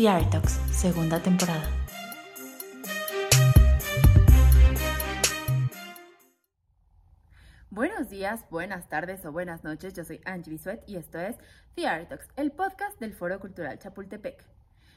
The 0.00 0.08
Art 0.08 0.30
Talks, 0.30 0.52
segunda 0.72 1.20
temporada. 1.20 1.68
Buenos 7.68 8.08
días, 8.08 8.46
buenas 8.48 8.88
tardes 8.88 9.26
o 9.26 9.32
buenas 9.32 9.62
noches. 9.62 9.92
Yo 9.92 10.02
soy 10.04 10.22
Angie 10.24 10.52
Bisuet 10.52 10.82
y 10.86 10.96
esto 10.96 11.18
es 11.18 11.36
The 11.74 11.86
Art 11.86 12.08
Talks, 12.08 12.28
el 12.36 12.50
podcast 12.50 12.98
del 12.98 13.12
Foro 13.12 13.38
Cultural 13.40 13.78
Chapultepec. 13.78 14.42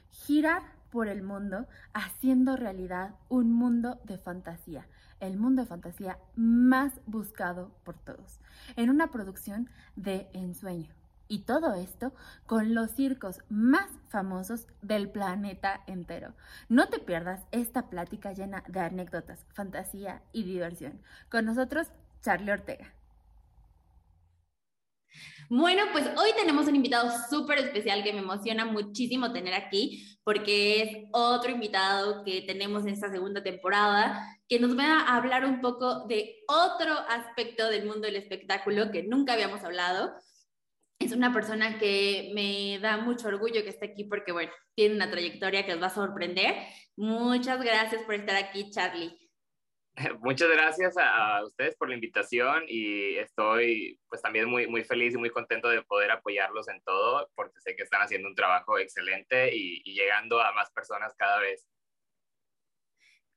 Girar 0.10 0.62
por 0.90 1.10
el 1.10 1.22
mundo 1.22 1.68
haciendo 1.94 2.56
realidad 2.56 3.16
un 3.28 3.52
mundo 3.52 4.00
de 4.06 4.18
fantasía, 4.18 4.88
el 5.20 5.36
mundo 5.36 5.64
de 5.64 5.68
fantasía 5.68 6.18
más 6.38 7.02
buscado 7.08 7.76
por 7.84 7.98
todos, 7.98 8.40
en 8.78 8.90
una 8.90 9.12
producción 9.12 9.70
de 9.98 10.30
ensueño. 10.32 10.96
Y 11.28 11.40
todo 11.40 11.74
esto 11.74 12.14
con 12.46 12.74
los 12.76 12.92
circos 12.92 13.40
más 13.50 13.90
famosos 14.10 14.68
del 14.82 15.10
planeta 15.10 15.82
entero. 15.88 16.34
No 16.70 16.90
te 16.90 17.00
pierdas 17.00 17.46
esta 17.52 17.90
plática 17.90 18.34
llena 18.34 18.64
de 18.68 18.82
anécdotas, 18.82 19.46
fantasía 19.54 20.22
y 20.32 20.44
diversión. 20.44 21.02
Con 21.30 21.46
nosotros, 21.46 21.88
Charlie 22.22 22.52
Ortega. 22.52 22.94
Bueno, 25.50 25.84
pues 25.92 26.06
hoy 26.18 26.32
tenemos 26.36 26.68
un 26.68 26.76
invitado 26.76 27.12
súper 27.30 27.60
especial 27.60 28.04
que 28.04 28.14
me 28.14 28.20
emociona 28.20 28.66
muchísimo 28.66 29.32
tener 29.34 29.54
aquí, 29.54 30.18
porque 30.24 30.82
es 30.82 31.10
otro 31.12 31.52
invitado 31.52 32.24
que 32.24 32.42
tenemos 32.42 32.84
en 32.84 32.90
esta 32.90 33.12
segunda 33.12 33.44
temporada, 33.44 34.26
que 34.48 34.60
nos 34.60 34.78
va 34.78 35.02
a 35.02 35.18
hablar 35.18 35.46
un 35.46 35.62
poco 35.62 36.06
de 36.08 36.38
otro 36.48 36.94
aspecto 37.10 37.70
del 37.70 37.86
mundo 37.86 38.02
del 38.02 38.16
espectáculo 38.16 38.92
que 38.92 39.04
nunca 39.04 39.34
habíamos 39.34 39.64
hablado. 39.64 40.14
Es 41.00 41.12
una 41.12 41.34
persona 41.34 41.78
que 41.80 42.32
me 42.34 42.80
da 42.80 42.98
mucho 42.98 43.28
orgullo 43.28 43.64
que 43.64 43.70
esté 43.70 43.88
aquí 43.88 44.06
porque, 44.06 44.32
bueno, 44.32 44.52
tiene 44.76 44.96
una 44.96 45.12
trayectoria 45.12 45.66
que 45.66 45.74
os 45.74 45.82
va 45.82 45.88
a 45.88 45.90
sorprender. 45.90 46.56
Muchas 46.96 47.62
gracias 47.62 48.04
por 48.04 48.16
estar 48.16 48.36
aquí, 48.36 48.70
Charlie. 48.72 49.18
Muchas 50.22 50.50
gracias 50.50 50.96
a, 50.98 51.44
ustedes 51.44 51.76
por 51.76 51.90
la 51.90 51.96
invitación 51.96 52.64
y 52.68 53.16
estoy 53.16 54.00
pues 54.10 54.22
también 54.22 54.50
muy, 54.50 54.68
muy 54.68 54.84
feliz 54.84 55.14
y 55.14 55.18
muy 55.18 55.30
contento 55.30 55.70
de 55.70 55.84
poder 55.84 56.12
apoyarlos 56.12 56.68
en 56.68 56.82
todo 56.82 57.30
porque 57.36 57.60
sé 57.60 57.76
que 57.76 57.84
están 57.84 58.02
haciendo 58.02 58.28
un 58.28 58.36
trabajo 58.36 58.80
excelente 58.80 59.56
y, 59.56 59.84
llegando 59.94 60.42
a 60.42 60.52
más 60.54 60.72
personas 60.72 61.14
cada 61.16 61.40
vez. 61.40 61.68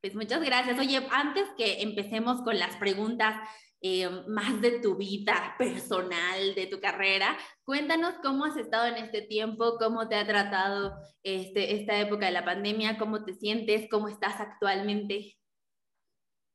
Pues 0.00 0.14
muchas 0.14 0.42
gracias. 0.42 0.78
Oye, 0.78 1.06
antes 1.10 1.48
que 1.56 1.82
empecemos 1.82 2.40
con 2.42 2.58
las 2.58 2.76
preguntas 2.76 3.36
eh, 3.80 4.08
más 4.26 4.60
de 4.60 4.80
tu 4.80 4.96
vida 4.96 5.54
personal, 5.58 6.54
de 6.54 6.66
tu 6.66 6.80
carrera, 6.80 7.36
cuéntanos 7.64 8.14
cómo 8.22 8.44
has 8.44 8.56
estado 8.56 8.86
en 8.86 8.96
este 8.96 9.22
tiempo, 9.22 9.76
cómo 9.78 10.08
te 10.08 10.16
ha 10.16 10.26
tratado 10.26 10.94
este, 11.22 11.74
esta 11.74 11.98
época 12.00 12.26
de 12.26 12.32
la 12.32 12.44
pandemia, 12.44 12.98
cómo 12.98 13.24
te 13.24 13.34
sientes, 13.34 13.88
cómo 13.90 14.08
estás 14.08 14.40
actualmente. 14.40 15.36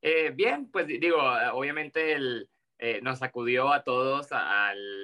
Eh, 0.01 0.31
bien, 0.33 0.69
pues 0.71 0.87
digo, 0.87 1.17
obviamente 1.53 2.17
eh, 2.79 2.99
nos 3.03 3.19
sacudió 3.19 3.71
a 3.71 3.83
todos 3.83 4.29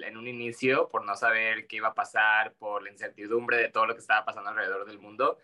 en 0.08 0.18
un 0.18 0.28
inicio 0.28 0.90
por 0.90 1.06
no 1.06 1.16
saber 1.16 1.68
qué 1.68 1.76
iba 1.76 1.90
a 1.90 1.94
pasar, 1.94 2.56
por 2.56 2.82
la 2.82 2.90
incertidumbre 2.90 3.58
de 3.58 3.70
todo 3.70 3.86
lo 3.86 3.94
que 3.94 4.02
estaba 4.02 4.26
pasando 4.26 4.50
alrededor 4.50 4.88
del 4.88 4.98
mundo. 4.98 5.38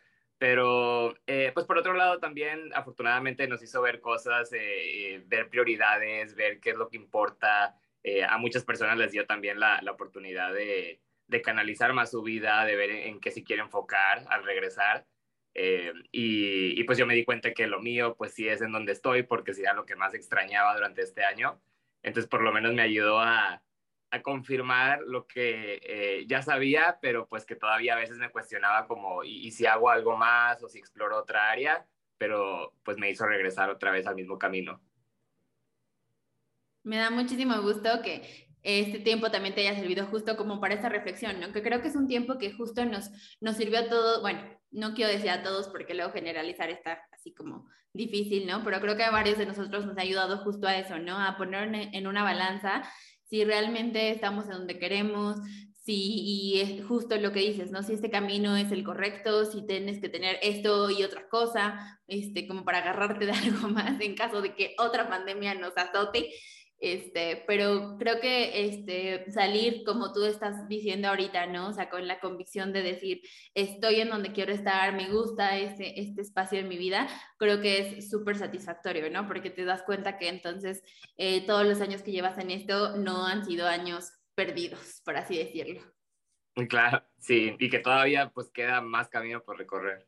Pero, 0.43 1.15
eh, 1.25 1.51
pues 1.53 1.65
por 1.65 1.77
otro 1.77 1.93
lado, 1.93 2.19
también 2.19 2.69
afortunadamente 2.75 3.47
nos 3.47 3.63
hizo 3.63 3.81
ver 3.81 4.01
cosas, 4.01 4.51
ver 4.51 5.47
prioridades, 5.49 6.35
ver 6.35 6.59
qué 6.59 6.71
es 6.71 6.75
lo 6.75 6.89
que 6.89 6.97
importa. 6.97 7.77
a 8.27 8.37
muchas 8.37 8.65
personas 8.65 8.97
les 8.97 9.13
dio 9.13 9.25
también 9.25 9.57
la, 9.57 9.81
la 9.81 9.91
oportunidad 9.91 10.53
de, 10.53 10.99
de, 11.27 11.41
canalizar 11.41 11.93
más 11.93 12.11
su 12.11 12.21
vida, 12.23 12.65
de 12.65 12.75
ver 12.75 12.91
en 12.91 13.21
qué 13.21 13.31
se 13.31 13.45
quiere 13.45 13.61
enfocar 13.61 14.25
al 14.27 14.43
regresar. 14.43 15.05
Eh, 15.55 15.93
y, 16.11 16.83
pues 16.83 16.97
yo 16.97 17.05
me 17.05 17.15
di 17.15 17.25
cuenta 17.25 17.53
que 17.53 17.67
lo 17.67 17.79
mío 17.79 18.15
pues 18.17 18.33
sí 18.33 18.47
es 18.47 18.61
en 18.61 18.71
donde 18.71 18.91
estoy 18.91 19.23
porque 19.23 19.53
sí 19.53 19.63
lo 19.75 19.85
que 19.85 19.95
más 19.95 20.13
extrañaba 20.13 20.75
durante 20.75 21.01
este 21.01 21.23
año. 21.23 21.61
Entonces 22.01 22.29
por 22.29 22.41
lo 22.41 22.51
menos 22.51 22.73
me 22.73 22.81
ayudó 22.81 23.19
a, 23.19 23.63
a 24.13 24.21
confirmar 24.21 25.01
lo 25.07 25.25
que 25.25 25.81
eh, 25.81 26.25
ya 26.27 26.43
sabía, 26.43 26.99
pero 27.01 27.27
pues 27.27 27.47
que 27.47 27.55
todavía 27.55 27.93
a 27.93 27.99
veces 27.99 28.19
me 28.19 28.29
cuestionaba 28.29 28.85
como, 28.85 29.23
¿y, 29.23 29.49
si 29.49 29.65
hago 29.65 29.89
algo 29.89 30.15
más 30.15 30.61
o 30.61 30.69
si 30.69 30.77
exploro 30.77 31.17
otra 31.17 31.49
área? 31.49 31.83
Pero 32.19 32.75
pues 32.83 32.99
me 32.99 33.09
hizo 33.09 33.25
regresar 33.25 33.71
otra 33.71 33.89
vez 33.89 34.05
al 34.05 34.13
mismo 34.13 34.37
camino. 34.37 34.79
Me 36.83 36.97
da 36.97 37.09
muchísimo 37.09 37.59
gusto 37.63 38.03
que 38.03 38.47
este 38.61 38.99
tiempo 38.99 39.31
también 39.31 39.55
te 39.55 39.67
haya 39.67 39.79
servido 39.79 40.05
justo 40.05 40.37
como 40.37 40.61
para 40.61 40.75
esta 40.75 40.89
reflexión, 40.89 41.39
¿no? 41.39 41.51
Que 41.51 41.63
creo 41.63 41.81
que 41.81 41.87
es 41.87 41.95
un 41.95 42.07
tiempo 42.07 42.37
que 42.37 42.53
justo 42.53 42.85
nos, 42.85 43.09
nos 43.41 43.57
sirvió 43.57 43.79
a 43.79 43.89
todos, 43.89 44.21
bueno, 44.21 44.41
no 44.69 44.93
quiero 44.93 45.11
decir 45.11 45.31
a 45.31 45.41
todos 45.41 45.69
porque 45.69 45.95
luego 45.95 46.13
generalizar 46.13 46.69
está 46.69 47.01
así 47.11 47.33
como 47.33 47.67
difícil, 47.93 48.45
¿no? 48.45 48.63
Pero 48.63 48.79
creo 48.79 48.95
que 48.95 49.03
a 49.03 49.11
varios 49.11 49.39
de 49.39 49.47
nosotros 49.47 49.87
nos 49.87 49.97
ha 49.97 50.01
ayudado 50.01 50.37
justo 50.43 50.67
a 50.67 50.77
eso, 50.77 50.99
¿no? 50.99 51.19
A 51.19 51.35
poner 51.35 51.89
en 51.93 52.05
una 52.05 52.21
balanza 52.21 52.83
si 53.33 53.43
realmente 53.43 54.11
estamos 54.11 54.45
en 54.45 54.51
donde 54.51 54.77
queremos, 54.77 55.37
si 55.83 56.21
y 56.21 56.61
es 56.61 56.85
justo 56.85 57.15
lo 57.17 57.31
que 57.31 57.39
dices, 57.39 57.71
¿no? 57.71 57.81
Si 57.81 57.93
este 57.93 58.11
camino 58.11 58.55
es 58.55 58.71
el 58.71 58.83
correcto, 58.83 59.45
si 59.45 59.65
tienes 59.65 59.99
que 59.99 60.07
tener 60.07 60.37
esto 60.43 60.91
y 60.91 61.01
otra 61.01 61.27
cosa, 61.29 61.99
este, 62.05 62.47
como 62.47 62.63
para 62.63 62.77
agarrarte 62.77 63.25
de 63.25 63.31
algo 63.43 63.69
más 63.69 63.99
en 63.99 64.13
caso 64.13 64.43
de 64.43 64.53
que 64.53 64.75
otra 64.77 65.09
pandemia 65.09 65.55
nos 65.55 65.75
azote. 65.75 66.29
Este, 66.83 67.41
pero 67.47 67.95
creo 67.97 68.19
que 68.19 68.65
este, 68.65 69.31
salir, 69.31 69.85
como 69.85 70.11
tú 70.11 70.25
estás 70.25 70.67
diciendo 70.67 71.07
ahorita, 71.07 71.45
¿no? 71.45 71.69
O 71.69 71.71
sea, 71.71 71.89
con 71.89 72.09
la 72.09 72.19
convicción 72.19 72.73
de 72.73 72.81
decir, 72.81 73.21
estoy 73.53 74.01
en 74.01 74.09
donde 74.09 74.33
quiero 74.33 74.51
estar, 74.51 74.93
me 74.93 75.09
gusta 75.09 75.57
este, 75.57 76.01
este 76.01 76.21
espacio 76.21 76.59
en 76.59 76.67
mi 76.67 76.75
vida, 76.75 77.07
creo 77.37 77.61
que 77.61 77.77
es 77.77 78.09
súper 78.09 78.35
satisfactorio, 78.35 79.09
¿no? 79.09 79.25
Porque 79.29 79.49
te 79.49 79.63
das 79.63 79.83
cuenta 79.83 80.17
que 80.17 80.27
entonces 80.27 80.83
eh, 81.15 81.45
todos 81.45 81.65
los 81.65 81.79
años 81.79 82.01
que 82.01 82.11
llevas 82.11 82.37
en 82.37 82.51
esto 82.51 82.97
no 82.97 83.25
han 83.25 83.45
sido 83.45 83.65
años 83.65 84.11
perdidos, 84.35 85.01
por 85.05 85.15
así 85.15 85.37
decirlo. 85.37 85.79
Claro, 86.67 87.01
sí, 87.17 87.55
y 87.59 87.69
que 87.69 87.79
todavía 87.79 88.29
pues 88.29 88.51
queda 88.51 88.81
más 88.81 89.07
camino 89.07 89.41
por 89.41 89.57
recorrer. 89.57 90.05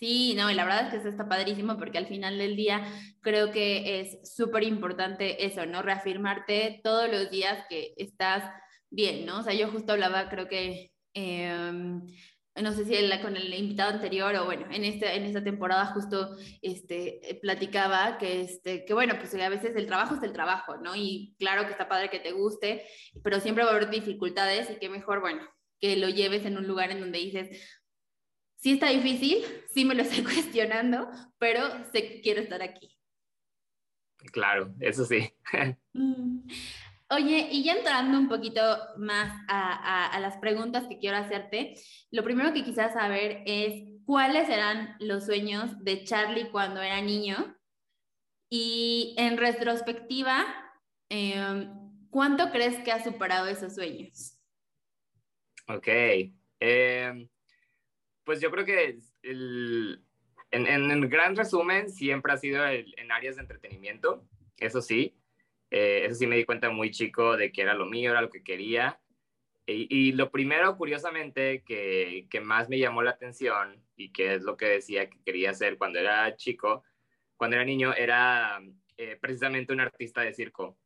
Sí, 0.00 0.32
no, 0.34 0.50
y 0.50 0.54
la 0.54 0.64
verdad 0.64 0.86
es 0.86 0.90
que 0.92 0.96
eso 0.96 1.08
está 1.10 1.28
padrísimo 1.28 1.76
porque 1.76 1.98
al 1.98 2.06
final 2.06 2.38
del 2.38 2.56
día 2.56 2.82
creo 3.20 3.50
que 3.52 4.00
es 4.00 4.34
súper 4.34 4.62
importante 4.62 5.44
eso, 5.44 5.66
¿no? 5.66 5.82
Reafirmarte 5.82 6.80
todos 6.82 7.10
los 7.10 7.30
días 7.30 7.66
que 7.68 7.92
estás 7.98 8.50
bien, 8.88 9.26
¿no? 9.26 9.40
O 9.40 9.42
sea, 9.42 9.52
yo 9.52 9.70
justo 9.70 9.92
hablaba, 9.92 10.30
creo 10.30 10.48
que, 10.48 10.92
em, 11.12 12.00
no 12.56 12.72
sé 12.72 12.86
si 12.86 12.94
con 13.20 13.36
el 13.36 13.52
invitado 13.52 13.90
anterior 13.92 14.34
o 14.36 14.46
bueno, 14.46 14.66
en, 14.70 14.84
este, 14.86 15.14
en 15.16 15.24
esta 15.24 15.44
temporada 15.44 15.84
justo 15.92 16.34
este, 16.62 17.38
platicaba 17.42 18.16
que, 18.16 18.40
este, 18.40 18.86
que 18.86 18.94
bueno, 18.94 19.16
pues 19.18 19.34
a 19.34 19.48
veces 19.50 19.76
el 19.76 19.86
trabajo 19.86 20.14
es 20.14 20.22
el 20.22 20.32
trabajo, 20.32 20.78
¿no? 20.78 20.96
Y 20.96 21.34
claro 21.38 21.66
que 21.66 21.72
está 21.72 21.88
padre 21.90 22.08
que 22.08 22.20
te 22.20 22.32
guste, 22.32 22.86
pero 23.22 23.38
siempre 23.40 23.64
va 23.64 23.70
a 23.70 23.74
haber 23.74 23.90
dificultades 23.90 24.70
y 24.70 24.76
que 24.76 24.88
mejor, 24.88 25.20
bueno, 25.20 25.42
que 25.80 25.96
lo 25.96 26.08
lleves 26.08 26.44
en 26.46 26.56
un 26.58 26.66
lugar 26.66 26.90
en 26.90 27.00
donde 27.00 27.18
dices, 27.18 27.79
sí 28.60 28.72
está 28.72 28.90
difícil, 28.90 29.44
sí 29.72 29.84
me 29.84 29.94
lo 29.94 30.02
estoy 30.02 30.22
cuestionando, 30.24 31.10
pero 31.38 31.62
sé 31.92 32.08
que 32.08 32.20
quiero 32.20 32.40
estar 32.40 32.62
aquí. 32.62 32.96
Claro, 34.32 34.74
eso 34.80 35.04
sí. 35.04 35.32
Mm. 35.92 36.46
Oye, 37.12 37.48
y 37.50 37.64
ya 37.64 37.72
entrando 37.72 38.16
un 38.16 38.28
poquito 38.28 38.62
más 38.96 39.42
a, 39.48 40.16
las 40.20 40.36
preguntas 40.36 40.86
que 40.86 41.00
quiero 41.00 41.16
hacerte, 41.16 41.74
lo 42.12 42.22
primero 42.22 42.52
que 42.52 42.62
quisiera 42.62 42.92
saber 42.92 43.42
es 43.46 43.82
cuáles 44.06 44.48
eran 44.48 44.94
los 45.00 45.26
sueños 45.26 45.72
de 45.82 46.04
Charlie 46.04 46.50
cuando 46.52 46.80
era 46.80 47.00
niño 47.00 47.56
y 48.48 49.16
en 49.18 49.38
retrospectiva, 49.38 50.46
em, 51.08 51.68
¿cuánto 52.10 52.52
crees 52.52 52.78
que 52.84 52.92
ha 52.92 53.02
superado 53.02 53.48
esos 53.48 53.74
sueños? 53.74 54.38
Ok. 55.66 55.88
Eh, 56.60 57.28
pues 58.30 58.40
yo 58.40 58.52
creo 58.52 58.64
que 58.64 59.00
el, 59.22 60.04
en, 60.52 60.68
en, 60.68 61.08
gran 61.08 61.34
resumen 61.34 61.90
siempre 61.90 62.32
ha 62.32 62.36
sido 62.36 62.64
en 62.64 63.10
áreas 63.10 63.34
de 63.34 63.42
entretenimiento, 63.42 64.24
eso 64.56 64.80
sí. 64.80 65.16
Eh, 65.68 66.04
eso 66.04 66.14
sí 66.14 66.28
me 66.28 66.36
di 66.36 66.44
cuenta 66.44 66.70
muy 66.70 66.92
chico 66.92 67.36
de 67.36 67.50
que 67.50 67.62
era 67.62 67.74
lo 67.74 67.86
mío, 67.86 68.12
era 68.12 68.22
lo 68.22 68.30
que 68.30 68.44
quería. 68.44 69.00
Y, 69.66 70.12
lo 70.12 70.30
primero, 70.30 70.76
curiosamente, 70.76 71.64
que, 71.64 72.28
que, 72.30 72.40
más 72.40 72.68
me 72.68 72.78
llamó 72.78 73.02
la 73.02 73.10
atención 73.10 73.84
y 73.96 74.12
que 74.12 74.34
es 74.34 74.42
lo 74.44 74.56
que 74.56 74.66
decía 74.66 75.10
que 75.10 75.18
quería 75.24 75.50
hacer 75.50 75.76
cuando 75.76 75.98
era 75.98 76.36
chico, 76.36 76.84
cuando 77.36 77.56
era 77.56 77.64
niño, 77.64 77.92
era 77.94 78.62
eh, 78.96 79.18
precisamente 79.20 79.72
un 79.72 79.80
artista 79.80 80.20
de 80.20 80.34
circo. 80.34 80.78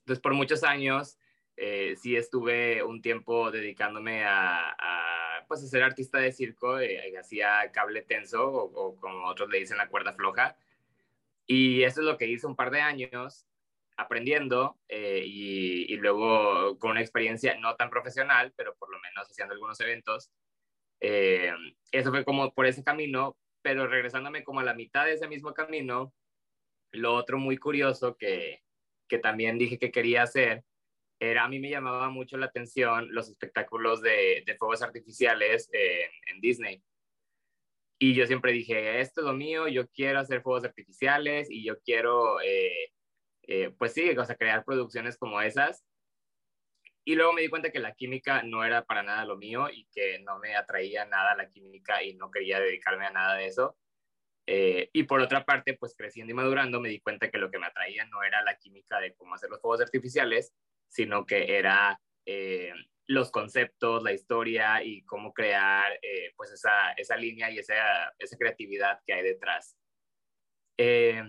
Entonces, 0.00 0.20
por 0.20 0.34
muchos 0.34 0.62
años, 0.62 1.16
eh, 1.56 1.94
sí 1.96 2.16
estuve 2.16 2.82
un 2.82 3.02
tiempo 3.02 3.50
dedicándome 3.50 4.24
a 4.24 4.76
pues 5.46 5.62
a 5.62 5.66
ser 5.66 5.82
artista 5.82 6.18
de 6.18 6.32
circo, 6.32 6.78
eh, 6.78 7.16
hacía 7.18 7.70
cable 7.72 8.02
tenso 8.02 8.46
o, 8.46 8.96
como 8.96 9.26
otros 9.26 9.48
le 9.48 9.58
dicen 9.58 9.78
la 9.78 9.88
cuerda 9.88 10.12
floja. 10.12 10.56
Y 11.46 11.82
eso 11.84 12.00
es 12.00 12.06
lo 12.06 12.18
que 12.18 12.26
hice 12.26 12.46
un 12.46 12.56
par 12.56 12.70
de 12.70 12.80
años 12.80 13.46
aprendiendo 13.96 14.78
eh, 14.88 15.22
y, 15.24 15.96
luego 15.96 16.78
con 16.78 16.92
una 16.92 17.00
experiencia 17.00 17.56
no 17.58 17.76
tan 17.76 17.90
profesional, 17.90 18.52
pero 18.56 18.74
por 18.76 18.90
lo 18.90 18.98
menos 19.00 19.28
haciendo 19.28 19.54
algunos 19.54 19.80
eventos. 19.80 20.30
Eh, 21.00 21.52
eso 21.92 22.10
fue 22.10 22.24
como 22.24 22.52
por 22.52 22.66
ese 22.66 22.84
camino, 22.84 23.36
pero 23.62 23.86
regresándome 23.86 24.44
como 24.44 24.60
a 24.60 24.64
la 24.64 24.74
mitad 24.74 25.04
de 25.06 25.14
ese 25.14 25.28
mismo 25.28 25.54
camino, 25.54 26.12
lo 26.92 27.14
otro 27.14 27.38
muy 27.38 27.56
curioso 27.56 28.16
que, 28.16 28.62
que 29.08 29.18
también 29.18 29.58
dije 29.58 29.78
que 29.78 29.90
quería 29.90 30.22
hacer 30.22 30.64
era, 31.18 31.44
a 31.44 31.48
mí 31.48 31.58
me 31.58 31.70
llamaba 31.70 32.08
mucho 32.10 32.36
la 32.36 32.46
atención 32.46 33.12
los 33.12 33.28
espectáculos 33.28 34.02
de, 34.02 34.42
de 34.46 34.56
fuegos 34.56 34.82
artificiales 34.82 35.68
en, 35.72 36.10
en 36.26 36.40
Disney. 36.40 36.82
Y 37.98 38.14
yo 38.14 38.26
siempre 38.26 38.52
dije, 38.52 39.00
esto 39.00 39.22
es 39.22 39.26
lo 39.26 39.32
mío, 39.32 39.68
yo 39.68 39.88
quiero 39.88 40.18
hacer 40.18 40.42
fuegos 40.42 40.64
artificiales 40.64 41.48
y 41.50 41.64
yo 41.64 41.80
quiero, 41.80 42.40
eh, 42.42 42.92
eh, 43.42 43.70
pues 43.78 43.94
sí, 43.94 44.10
o 44.10 44.24
sea, 44.24 44.36
crear 44.36 44.64
producciones 44.64 45.16
como 45.16 45.40
esas. 45.40 45.82
Y 47.04 47.14
luego 47.14 47.32
me 47.32 47.40
di 47.40 47.48
cuenta 47.48 47.70
que 47.70 47.78
la 47.78 47.94
química 47.94 48.42
no 48.42 48.64
era 48.64 48.84
para 48.84 49.02
nada 49.02 49.24
lo 49.24 49.36
mío 49.36 49.70
y 49.70 49.86
que 49.94 50.18
no 50.18 50.38
me 50.40 50.56
atraía 50.56 51.06
nada 51.06 51.36
la 51.36 51.48
química 51.48 52.02
y 52.02 52.14
no 52.14 52.30
quería 52.30 52.60
dedicarme 52.60 53.06
a 53.06 53.12
nada 53.12 53.36
de 53.36 53.46
eso. 53.46 53.78
Eh, 54.46 54.90
y 54.92 55.04
por 55.04 55.20
otra 55.20 55.44
parte, 55.44 55.74
pues 55.74 55.94
creciendo 55.96 56.32
y 56.32 56.34
madurando, 56.34 56.80
me 56.80 56.88
di 56.88 57.00
cuenta 57.00 57.30
que 57.30 57.38
lo 57.38 57.50
que 57.50 57.58
me 57.58 57.66
atraía 57.66 58.04
no 58.06 58.22
era 58.22 58.42
la 58.42 58.58
química 58.58 59.00
de 59.00 59.14
cómo 59.14 59.34
hacer 59.34 59.50
los 59.50 59.60
fuegos 59.60 59.80
artificiales, 59.80 60.52
sino 60.88 61.26
que 61.26 61.56
era 61.56 62.00
los 63.06 63.30
conceptos, 63.30 64.02
la 64.02 64.12
historia 64.12 64.82
y 64.82 65.02
cómo 65.04 65.32
crear 65.32 65.92
eh, 66.02 66.32
pues 66.36 66.52
esa, 66.52 66.92
esa, 66.92 67.16
línea 67.16 67.50
y 67.50 67.58
esa, 67.58 68.12
esa, 68.18 68.36
creatividad 68.36 69.00
que 69.06 69.12
hay 69.12 69.22
detrás. 69.22 69.76
Eh, 70.76 71.22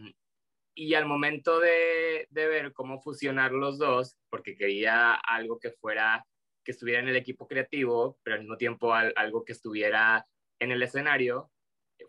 y 0.75 0.93
al 0.95 1.05
momento 1.05 1.59
de, 1.59 2.27
de, 2.29 2.47
ver 2.47 2.73
cómo 2.73 2.99
fusionar 2.99 3.51
los 3.51 3.77
dos, 3.77 4.17
porque 4.29 4.55
quería 4.55 5.13
algo 5.13 5.59
que 5.59 5.71
fuera, 5.71 6.25
que 6.63 6.71
estuviera 6.71 6.99
en 6.99 7.07
el 7.07 7.15
equipo 7.15 7.47
creativo, 7.47 8.19
pero 8.23 8.35
al 8.35 8.41
mismo 8.41 8.57
tiempo 8.57 8.93
algo 8.93 9.45
que 9.45 9.53
estuviera 9.53 10.27
en 10.59 10.71
el 10.71 10.81
escenario, 10.83 11.51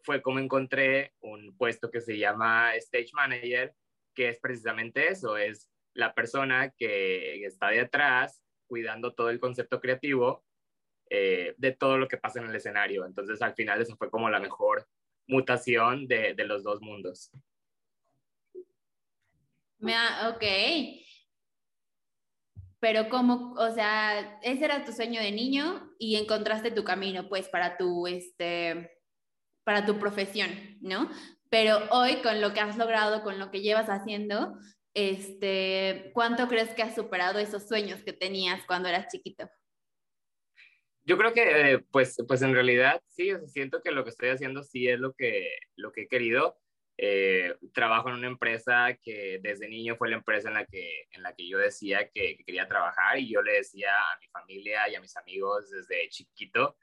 fue 0.02 0.22
como 0.22 0.38
encontré 0.38 1.14
un 1.20 1.56
puesto 1.56 1.90
que 1.90 2.00
se 2.00 2.18
llama 2.18 2.74
Stage 2.76 3.10
Manager, 3.12 3.74
que 4.14 4.28
es 4.28 4.38
precisamente 4.40 5.08
eso, 5.08 5.36
es 5.36 5.70
la 5.98 6.14
persona 6.14 6.70
que 6.70 7.44
está 7.44 7.70
detrás 7.70 8.40
cuidando 8.68 9.14
todo 9.14 9.30
el 9.30 9.40
concepto 9.40 9.80
creativo 9.80 10.44
eh, 11.10 11.54
de 11.58 11.72
todo 11.72 11.98
lo 11.98 12.06
que 12.06 12.18
pasa 12.18 12.38
en 12.38 12.46
el 12.46 12.54
escenario. 12.54 13.04
Entonces, 13.04 13.42
al 13.42 13.54
final, 13.54 13.82
eso 13.82 13.96
fue 13.96 14.08
como 14.08 14.30
la 14.30 14.38
mejor 14.38 14.86
mutación 15.26 16.06
de, 16.06 16.34
de 16.34 16.44
los 16.44 16.62
dos 16.62 16.80
mundos. 16.80 17.32
Me 19.78 19.96
ok. 20.28 20.44
Pero 22.78 23.08
como, 23.08 23.54
o 23.54 23.74
sea, 23.74 24.38
ese 24.42 24.66
era 24.66 24.84
tu 24.84 24.92
sueño 24.92 25.20
de 25.20 25.32
niño 25.32 25.90
y 25.98 26.14
encontraste 26.14 26.70
tu 26.70 26.84
camino, 26.84 27.28
pues, 27.28 27.48
para 27.48 27.76
tu, 27.76 28.06
este, 28.06 29.02
para 29.64 29.84
tu 29.84 29.98
profesión, 29.98 30.48
¿no? 30.80 31.10
Pero 31.50 31.80
hoy, 31.90 32.22
con 32.22 32.40
lo 32.40 32.52
que 32.52 32.60
has 32.60 32.76
logrado, 32.76 33.24
con 33.24 33.40
lo 33.40 33.50
que 33.50 33.62
llevas 33.62 33.88
haciendo, 33.88 34.56
este, 34.94 36.10
¿cuánto 36.12 36.48
crees 36.48 36.70
que 36.74 36.82
has 36.82 36.94
superado 36.94 37.38
esos 37.38 37.68
sueños 37.68 38.02
que 38.02 38.12
tenías 38.12 38.64
cuando 38.66 38.88
eras 38.88 39.08
chiquito? 39.12 39.48
Yo 41.08 41.16
creo 41.16 41.32
que, 41.32 41.72
eh, 41.72 41.78
pues, 41.90 42.22
pues 42.28 42.42
en 42.42 42.52
realidad 42.52 43.00
sí, 43.08 43.30
siento 43.46 43.80
que 43.82 43.92
lo 43.92 44.04
que 44.04 44.10
estoy 44.10 44.28
haciendo 44.28 44.62
sí 44.62 44.88
es 44.88 45.00
lo 45.00 45.14
que, 45.14 45.56
lo 45.76 45.90
que 45.90 46.02
he 46.02 46.08
querido. 46.08 46.58
Eh, 46.98 47.54
trabajo 47.72 48.08
en 48.08 48.16
una 48.16 48.26
empresa 48.26 48.98
que 49.00 49.38
desde 49.42 49.68
niño 49.68 49.96
fue 49.96 50.10
la 50.10 50.16
empresa 50.16 50.48
en 50.48 50.54
la 50.54 50.66
que, 50.66 51.06
en 51.12 51.22
la 51.22 51.32
que 51.32 51.48
yo 51.48 51.56
decía 51.56 52.10
que, 52.10 52.36
quería 52.44 52.68
trabajar 52.68 53.18
y 53.18 53.32
yo 53.32 53.40
le 53.40 53.52
decía 53.52 53.90
a 53.94 54.18
mi 54.20 54.26
familia 54.26 54.86
y 54.88 54.96
a 54.96 55.00
mis 55.00 55.16
amigos 55.16 55.70
desde 55.70 56.08
chiquito. 56.10 56.76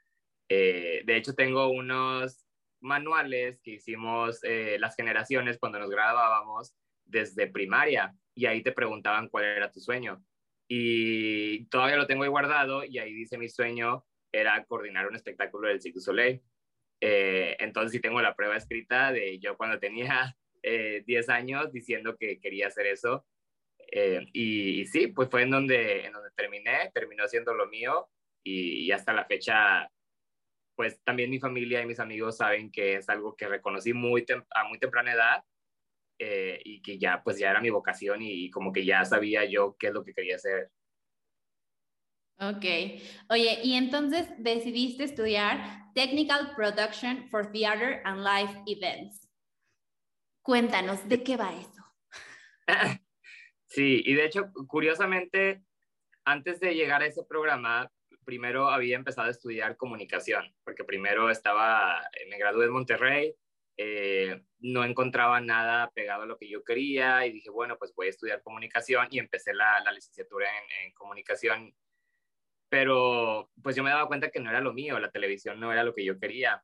Eh, 0.48 1.02
de 1.04 1.16
hecho, 1.16 1.34
tengo 1.34 1.68
unos 1.68 2.46
manuales 2.80 3.60
que 3.62 3.72
hicimos 3.72 4.40
las 4.78 4.96
generaciones 4.96 5.58
cuando 5.58 5.78
nos 5.78 5.90
graduábamos 5.90 6.74
desde 7.06 7.46
primaria 7.46 8.14
y 8.34 8.46
ahí 8.46 8.62
te 8.62 8.72
preguntaban 8.72 9.28
cuál 9.28 9.44
era 9.44 9.72
tu 9.72 9.80
sueño. 9.80 10.22
Y 10.68 11.66
todavía 11.66 11.96
lo 11.96 12.06
tengo 12.06 12.24
ahí 12.24 12.28
guardado 12.28 12.84
y 12.84 12.98
ahí 12.98 13.12
dice 13.12 13.38
mi 13.38 13.48
sueño 13.48 14.04
era 14.32 14.64
coordinar 14.64 15.06
un 15.06 15.16
espectáculo 15.16 15.68
del 15.68 15.80
Cirque 15.80 15.94
du 15.94 16.00
Soleil. 16.00 16.42
Eh, 17.00 17.56
entonces 17.58 17.92
sí 17.92 18.00
tengo 18.00 18.20
la 18.20 18.34
prueba 18.34 18.56
escrita 18.56 19.12
de 19.12 19.38
yo 19.38 19.56
cuando 19.56 19.78
tenía 19.78 20.36
eh, 20.62 21.02
10 21.06 21.28
años 21.28 21.72
diciendo 21.72 22.16
que 22.18 22.40
quería 22.40 22.68
hacer 22.68 22.86
eso. 22.86 23.26
Eh, 23.92 24.26
y, 24.32 24.86
sí, 24.86 25.08
pues 25.08 25.30
fue 25.30 25.42
en 25.42 25.50
donde, 25.50 26.06
en 26.06 26.12
donde 26.12 26.30
terminé, 26.34 26.90
terminó 26.92 27.28
siendo 27.28 27.54
lo 27.54 27.68
mío 27.68 28.08
y, 28.42 28.90
hasta 28.90 29.12
la 29.12 29.24
fecha, 29.24 29.88
pues 30.74 31.00
también 31.04 31.30
mi 31.30 31.38
familia 31.38 31.82
y 31.82 31.86
mis 31.86 32.00
amigos 32.00 32.38
saben 32.38 32.70
que 32.70 32.96
es 32.96 33.08
algo 33.08 33.36
que 33.36 33.48
reconocí 33.48 33.92
muy 33.92 34.24
a 34.54 34.64
muy 34.64 34.78
temprana 34.78 35.12
edad 35.12 35.44
eh, 36.18 36.60
y 36.64 36.80
que 36.82 36.98
ya 36.98 37.22
pues 37.22 37.38
ya 37.38 37.50
era 37.50 37.60
mi 37.60 37.70
vocación 37.70 38.22
y, 38.22 38.50
como 38.50 38.72
que 38.72 38.84
ya 38.84 39.04
sabía 39.04 39.44
yo 39.44 39.76
qué 39.78 39.88
es 39.88 39.92
lo 39.92 40.04
que 40.04 40.14
quería 40.14 40.36
hacer. 40.36 40.70
Ok. 42.38 42.64
Oye, 43.30 43.60
y 43.62 43.74
entonces 43.74 44.28
decidiste 44.38 45.04
estudiar 45.04 45.92
Technical 45.94 46.54
Production 46.54 47.28
for 47.28 47.50
Theater 47.50 48.02
and 48.04 48.20
Live 48.20 48.62
Events. 48.66 49.28
Cuéntanos, 50.42 51.08
¿de 51.08 51.22
qué 51.22 51.36
va 51.36 51.52
eso? 51.54 51.82
sí, 53.66 54.02
y 54.04 54.14
de 54.14 54.26
hecho, 54.26 54.52
curiosamente, 54.68 55.62
antes 56.24 56.60
de 56.60 56.74
llegar 56.74 57.02
a 57.02 57.06
ese 57.06 57.24
programa, 57.24 57.90
primero 58.24 58.68
había 58.68 58.96
empezado 58.96 59.28
a 59.28 59.30
estudiar 59.30 59.76
comunicación, 59.76 60.54
porque 60.64 60.84
primero 60.84 61.30
estaba, 61.30 62.02
me 62.28 62.38
gradué 62.38 62.66
en 62.66 62.72
Monterrey, 62.72 63.34
eh, 63.76 64.42
no 64.60 64.84
encontraba 64.84 65.40
nada 65.40 65.90
pegado 65.90 66.22
a 66.22 66.26
lo 66.26 66.38
que 66.38 66.48
yo 66.48 66.64
quería 66.64 67.26
y 67.26 67.32
dije, 67.32 67.50
bueno, 67.50 67.76
pues 67.78 67.94
voy 67.94 68.06
a 68.06 68.10
estudiar 68.10 68.42
comunicación 68.42 69.06
y 69.10 69.18
empecé 69.18 69.52
la, 69.52 69.80
licenciatura 69.92 70.46
en, 70.82 70.92
comunicación. 70.92 71.74
Pero 72.68 73.50
pues 73.62 73.76
yo 73.76 73.84
me 73.84 73.90
daba 73.90 74.08
cuenta 74.08 74.30
que 74.30 74.40
no 74.40 74.50
era 74.50 74.60
lo 74.60 74.72
mío, 74.72 74.98
la 74.98 75.10
televisión 75.10 75.60
no 75.60 75.72
era 75.72 75.84
lo 75.84 75.94
que 75.94 76.04
yo 76.04 76.18
quería. 76.18 76.62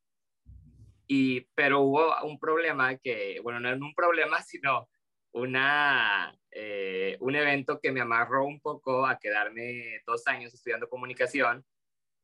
Y, 1.06 1.42
pero 1.54 1.80
hubo 1.80 2.14
un 2.24 2.38
problema 2.38 2.96
que, 2.96 3.40
bueno, 3.42 3.60
no 3.60 3.68
era 3.68 3.76
un 3.76 3.94
problema, 3.94 4.40
sino 4.42 4.88
una, 5.32 6.34
eh, 6.50 7.16
un 7.20 7.36
evento 7.36 7.78
que 7.80 7.92
me 7.92 8.00
amarró 8.00 8.44
un 8.44 8.60
poco 8.60 9.06
a 9.06 9.18
quedarme 9.18 10.00
dos 10.06 10.26
años 10.26 10.54
estudiando 10.54 10.88
comunicación 10.88 11.64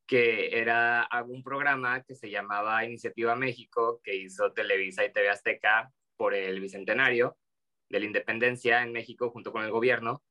que 0.09 0.59
era 0.59 1.07
un 1.27 1.43
programa 1.43 2.03
que 2.03 2.15
se 2.15 2.31
llamaba 2.31 2.83
Iniciativa 2.83 3.37
México, 3.37 4.01
que 4.03 4.17
hizo 4.17 4.53
Televisa 4.55 5.05
y 5.05 5.13
TV 5.13 5.29
Azteca 5.29 5.93
por 6.17 6.35
el 6.35 6.61
Bicentenario 6.61 7.37
de 7.91 8.01
la 8.01 8.07
Independencia 8.07 8.83
en 8.83 8.93
México 8.93 9.31
junto 9.31 9.53
con 9.53 9.65
el 9.65 9.71
gobierno. 9.71 10.23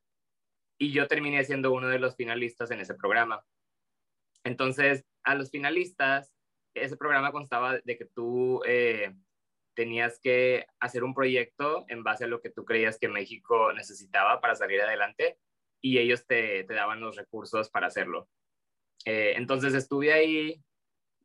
Y 0.80 0.92
yo 0.92 1.08
terminé 1.08 1.44
siendo 1.46 1.72
uno 1.72 1.90
de 1.90 2.00
los 2.00 2.16
finalistas 2.16 2.72
en 2.72 2.80
ese 2.80 2.96
programa. 2.96 3.46
Entonces, 4.44 5.06
a 5.24 5.36
los 5.36 5.52
finalistas, 5.52 6.34
ese 6.74 6.98
programa 6.98 7.32
constaba 7.32 7.80
de 7.84 7.98
que 7.98 8.06
tú 8.06 8.64
eh, 8.66 9.14
tenías 9.76 10.20
que 10.20 10.66
hacer 10.80 11.04
un 11.04 11.14
proyecto 11.14 11.86
en 11.88 12.04
base 12.04 12.24
a 12.24 12.28
lo 12.28 12.42
que 12.42 12.50
tú 12.50 12.66
creías 12.66 12.98
que 12.98 13.10
México 13.10 13.72
necesitaba 13.74 14.42
para 14.42 14.56
salir 14.56 14.82
adelante 14.82 15.38
y 15.82 16.00
ellos 16.00 16.26
te, 16.26 16.64
te 16.64 16.74
daban 16.74 17.00
los 17.00 17.16
recursos 17.16 17.70
para 17.70 17.88
hacerlo. 17.88 18.28
Eh, 19.06 19.34
entonces 19.36 19.74
estuve 19.74 20.12
ahí 20.12 20.62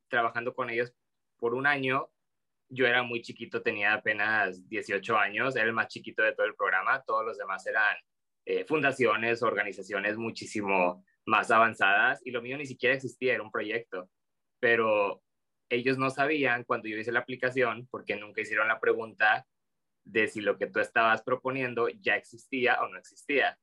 trabajando 0.08 0.54
con 0.54 0.70
ellos 0.70 0.92
por 1.38 1.54
un 1.54 1.66
año. 1.66 2.10
Yo 2.68 2.86
era 2.86 3.02
muy 3.02 3.22
chiquito, 3.22 3.62
tenía 3.62 3.94
apenas 3.94 4.68
18 4.68 5.16
años, 5.16 5.56
era 5.56 5.66
el 5.66 5.72
más 5.72 5.88
chiquito 5.88 6.22
de 6.22 6.34
todo 6.34 6.46
el 6.46 6.54
programa. 6.54 7.02
Todos 7.02 7.24
los 7.24 7.38
demás 7.38 7.66
eran 7.66 7.96
eh, 8.44 8.64
fundaciones, 8.64 9.42
organizaciones 9.42 10.16
muchísimo 10.16 11.04
más 11.26 11.50
avanzadas 11.50 12.20
y 12.24 12.30
lo 12.30 12.42
mío 12.42 12.56
ni 12.56 12.66
siquiera 12.66 12.94
existía, 12.94 13.34
era 13.34 13.42
un 13.42 13.50
proyecto. 13.50 14.08
Pero 14.60 15.22
ellos 15.68 15.98
no 15.98 16.10
sabían 16.10 16.64
cuando 16.64 16.88
yo 16.88 16.98
hice 16.98 17.12
la 17.12 17.20
aplicación 17.20 17.88
porque 17.90 18.16
nunca 18.16 18.42
hicieron 18.42 18.68
la 18.68 18.80
pregunta 18.80 19.46
de 20.04 20.28
si 20.28 20.40
lo 20.40 20.58
que 20.58 20.66
tú 20.66 20.80
estabas 20.80 21.22
proponiendo 21.22 21.88
ya 21.88 22.16
existía 22.16 22.82
o 22.82 22.88
no 22.88 22.98
existía. 22.98 23.58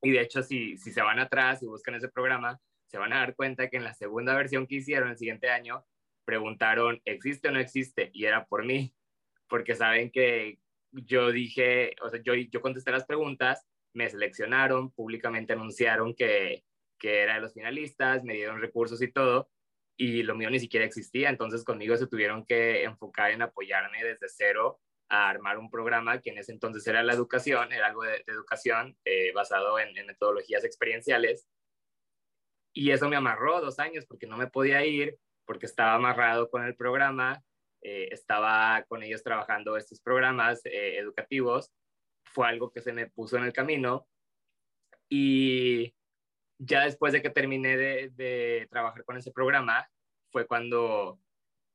Y 0.00 0.12
de 0.12 0.20
hecho, 0.20 0.42
si, 0.42 0.76
si 0.78 0.92
se 0.92 1.02
van 1.02 1.18
atrás 1.18 1.62
y 1.62 1.66
buscan 1.66 1.96
ese 1.96 2.08
programa, 2.08 2.60
se 2.88 2.98
van 2.98 3.12
a 3.12 3.18
dar 3.18 3.36
cuenta 3.36 3.68
que 3.68 3.76
en 3.76 3.84
la 3.84 3.94
segunda 3.94 4.34
versión 4.34 4.66
que 4.66 4.76
hicieron 4.76 5.10
el 5.10 5.18
siguiente 5.18 5.50
año, 5.50 5.84
preguntaron, 6.24 7.00
¿existe 7.04 7.48
o 7.48 7.52
no 7.52 7.60
existe? 7.60 8.10
Y 8.12 8.24
era 8.24 8.46
por 8.46 8.64
mí, 8.64 8.94
porque 9.48 9.74
saben 9.74 10.10
que 10.10 10.58
yo 10.92 11.30
dije, 11.30 11.94
o 12.02 12.08
sea, 12.08 12.20
yo, 12.22 12.34
yo 12.34 12.60
contesté 12.60 12.90
las 12.90 13.06
preguntas, 13.06 13.66
me 13.94 14.08
seleccionaron, 14.08 14.90
públicamente 14.90 15.52
anunciaron 15.52 16.14
que, 16.14 16.64
que 16.98 17.20
era 17.20 17.34
de 17.34 17.40
los 17.40 17.54
finalistas, 17.54 18.24
me 18.24 18.34
dieron 18.34 18.60
recursos 18.60 19.00
y 19.02 19.12
todo, 19.12 19.50
y 19.96 20.22
lo 20.22 20.34
mío 20.34 20.50
ni 20.50 20.60
siquiera 20.60 20.86
existía, 20.86 21.28
entonces 21.28 21.64
conmigo 21.64 21.96
se 21.96 22.06
tuvieron 22.06 22.44
que 22.46 22.84
enfocar 22.84 23.30
en 23.32 23.42
apoyarme 23.42 24.04
desde 24.04 24.28
cero 24.28 24.80
a 25.08 25.28
armar 25.28 25.58
un 25.58 25.70
programa 25.70 26.20
que 26.20 26.30
en 26.30 26.38
ese 26.38 26.52
entonces 26.52 26.86
era 26.86 27.02
la 27.02 27.14
educación, 27.14 27.72
era 27.72 27.86
algo 27.88 28.02
de, 28.02 28.22
educación 28.26 28.96
eh, 29.04 29.32
basado 29.32 29.78
en, 29.78 29.96
en 29.96 30.06
metodologías 30.06 30.64
experienciales, 30.64 31.48
y 32.78 32.92
eso 32.92 33.08
me 33.08 33.16
amarró 33.16 33.60
dos 33.60 33.80
años 33.80 34.06
porque 34.06 34.28
no 34.28 34.36
me 34.36 34.46
podía 34.46 34.86
ir, 34.86 35.18
porque 35.44 35.66
estaba 35.66 35.94
amarrado 35.94 36.48
con 36.48 36.64
el 36.64 36.76
programa, 36.76 37.42
eh, 37.82 38.08
estaba 38.12 38.84
con 38.86 39.02
ellos 39.02 39.24
trabajando 39.24 39.76
estos 39.76 40.00
programas 40.00 40.64
eh, 40.64 40.96
educativos, 40.96 41.72
fue 42.22 42.46
algo 42.46 42.70
que 42.70 42.80
se 42.80 42.92
me 42.92 43.10
puso 43.10 43.36
en 43.36 43.42
el 43.42 43.52
camino 43.52 44.06
y 45.08 45.92
ya 46.56 46.84
después 46.84 47.12
de 47.12 47.20
que 47.20 47.30
terminé 47.30 47.76
de, 47.76 48.68
trabajar 48.70 49.04
con 49.04 49.16
ese 49.16 49.32
programa, 49.32 49.90
fue 50.30 50.46
cuando 50.46 51.18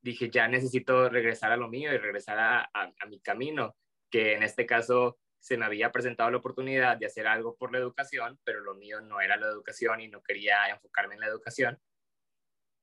dije, 0.02 0.30
ya 0.30 0.48
necesito 0.48 1.10
regresar 1.10 1.52
a 1.52 1.58
lo 1.58 1.68
mío 1.68 1.94
y 1.94 1.98
regresar 1.98 2.40
a, 2.40 2.70
a 2.74 3.06
mi 3.10 3.20
camino, 3.20 3.76
que 4.10 4.36
en 4.36 4.44
este 4.44 4.66
caso 4.66 5.18
se 5.44 5.58
me 5.58 5.66
había 5.66 5.92
presentado 5.92 6.32
la 6.32 6.38
oportunidad 6.38 6.96
de 6.96 7.06
hacer 7.06 7.28
algo 7.28 7.58
por 7.58 7.74
la 7.74 7.78
educación, 7.78 8.40
pero 8.46 8.62
lo 8.62 8.76
mío 8.76 9.02
no 9.02 9.20
era 9.20 9.36
la 9.36 9.48
educación 9.48 10.00
y 10.00 10.08
no 10.08 10.24
quería 10.24 10.70
enfocarme 10.70 11.16
en 11.16 11.20
la 11.20 11.28
educación. 11.28 11.78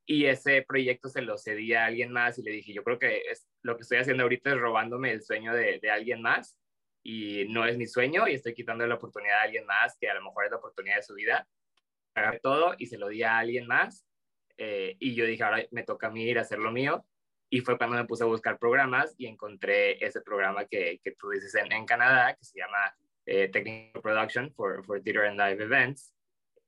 Y 0.04 0.26
ese 0.26 0.62
proyecto 0.68 1.08
se 1.08 1.22
lo 1.22 1.38
cedí 1.38 1.72
a 1.72 1.86
alguien 1.86 2.12
más 2.12 2.38
y 2.38 2.42
le 2.42 2.50
dije, 2.50 2.74
yo 2.74 2.84
creo 2.84 2.98
que 2.98 3.22
es, 3.30 3.48
lo 3.62 3.76
que 3.76 3.82
estoy 3.82 3.96
haciendo 3.96 4.24
ahorita 4.24 4.50
es 4.50 4.58
robándome 4.58 5.10
el 5.10 5.22
sueño 5.22 5.54
de, 5.54 5.78
de 5.80 5.90
alguien 5.90 6.20
más 6.20 6.58
y 7.02 7.46
no 7.48 7.64
es 7.64 7.78
mi 7.78 7.86
sueño 7.86 8.28
y 8.28 8.34
estoy 8.34 8.52
quitando 8.52 8.86
la 8.86 8.96
oportunidad 8.96 9.38
a 9.38 9.42
alguien 9.44 9.64
más 9.64 9.96
que 9.98 10.10
a 10.10 10.14
lo 10.14 10.22
mejor 10.22 10.44
es 10.44 10.50
la 10.50 10.58
oportunidad 10.58 10.96
de 10.96 11.02
su 11.02 11.14
vida. 11.14 11.48
Agarré 12.14 12.40
todo 12.40 12.74
y 12.76 12.86
se 12.86 12.98
lo 12.98 13.08
di 13.08 13.22
a 13.22 13.38
alguien 13.38 13.66
más 13.66 14.04
eh, 14.58 14.96
y 14.98 15.14
yo 15.14 15.24
dije, 15.24 15.42
ahora 15.44 15.64
me 15.70 15.84
toca 15.84 16.08
a 16.08 16.10
mí 16.10 16.24
ir 16.24 16.36
a 16.36 16.42
hacer 16.42 16.58
lo 16.58 16.72
mío. 16.72 17.06
Y 17.50 17.60
fue 17.60 17.76
cuando 17.76 17.96
me 17.96 18.04
puse 18.04 18.24
a 18.24 18.28
buscar 18.28 18.58
programas 18.58 19.14
y 19.18 19.26
encontré 19.26 20.04
ese 20.04 20.20
programa 20.20 20.64
que, 20.64 21.00
que 21.02 21.12
tú 21.12 21.32
en, 21.32 21.72
en, 21.72 21.84
Canadá, 21.84 22.34
que 22.34 22.44
se 22.44 22.58
llama 22.58 22.94
eh, 23.26 23.48
Technical 23.48 24.00
Production 24.00 24.52
for, 24.54 24.84
for 24.84 25.02
Theater 25.02 25.26
and 25.26 25.38
Live 25.38 25.62
Events. 25.62 26.14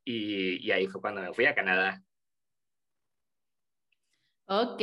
Y, 0.05 0.67
y 0.67 0.73
ahí 0.73 0.89
fue 0.89 1.01
cuando 1.01 1.23
me 1.23 1.33
fui 1.33 1.47
a 1.47 1.55
Canadá. 1.55 2.03
Ok. 4.47 4.83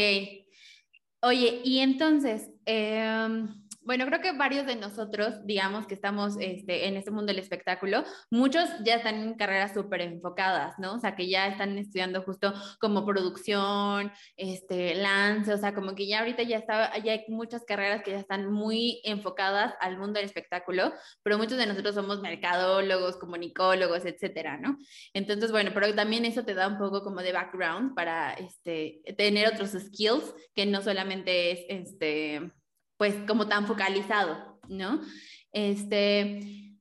Oye, 1.21 1.61
y 1.65 1.79
entonces, 1.79 2.49
eh, 2.65 3.45
bueno, 3.89 4.05
creo 4.05 4.21
que 4.21 4.33
varios 4.33 4.67
de 4.67 4.75
nosotros, 4.75 5.43
digamos 5.47 5.87
que 5.87 5.95
estamos 5.95 6.35
este, 6.39 6.87
en 6.87 6.95
este 6.95 7.09
mundo 7.09 7.33
del 7.33 7.39
espectáculo, 7.39 8.03
muchos 8.29 8.69
ya 8.83 8.97
están 8.97 9.15
en 9.15 9.33
carreras 9.33 9.73
súper 9.73 10.01
enfocadas, 10.01 10.77
¿no? 10.77 10.93
O 10.93 10.99
sea, 10.99 11.15
que 11.15 11.27
ya 11.27 11.47
están 11.47 11.75
estudiando 11.75 12.21
justo 12.21 12.53
como 12.79 13.03
producción, 13.03 14.11
este, 14.37 14.93
lance, 14.93 15.51
o 15.51 15.57
sea, 15.57 15.73
como 15.73 15.95
que 15.95 16.05
ya 16.05 16.19
ahorita 16.19 16.43
ya, 16.43 16.57
está, 16.57 16.95
ya 16.99 17.13
hay 17.13 17.23
muchas 17.29 17.65
carreras 17.65 18.03
que 18.03 18.11
ya 18.11 18.19
están 18.19 18.51
muy 18.51 19.01
enfocadas 19.03 19.73
al 19.81 19.97
mundo 19.97 20.19
del 20.19 20.25
espectáculo, 20.25 20.93
pero 21.23 21.39
muchos 21.39 21.57
de 21.57 21.65
nosotros 21.65 21.95
somos 21.95 22.21
mercadólogos, 22.21 23.17
comunicólogos, 23.17 24.05
etcétera, 24.05 24.59
¿no? 24.59 24.77
Entonces, 25.15 25.51
bueno, 25.51 25.71
pero 25.73 25.95
también 25.95 26.25
eso 26.25 26.45
te 26.45 26.53
da 26.53 26.67
un 26.67 26.77
poco 26.77 27.01
como 27.01 27.23
de 27.23 27.33
background 27.33 27.95
para 27.95 28.33
este, 28.33 29.01
tener 29.17 29.47
otros 29.47 29.71
skills 29.71 30.31
que 30.53 30.67
no 30.67 30.83
solamente 30.83 31.53
es 31.53 31.65
este 31.69 32.51
pues 32.99 33.15
como 33.25 33.47
tan 33.47 33.65
focalizado, 33.65 34.59
¿no? 34.67 35.01
Este, 35.53 36.75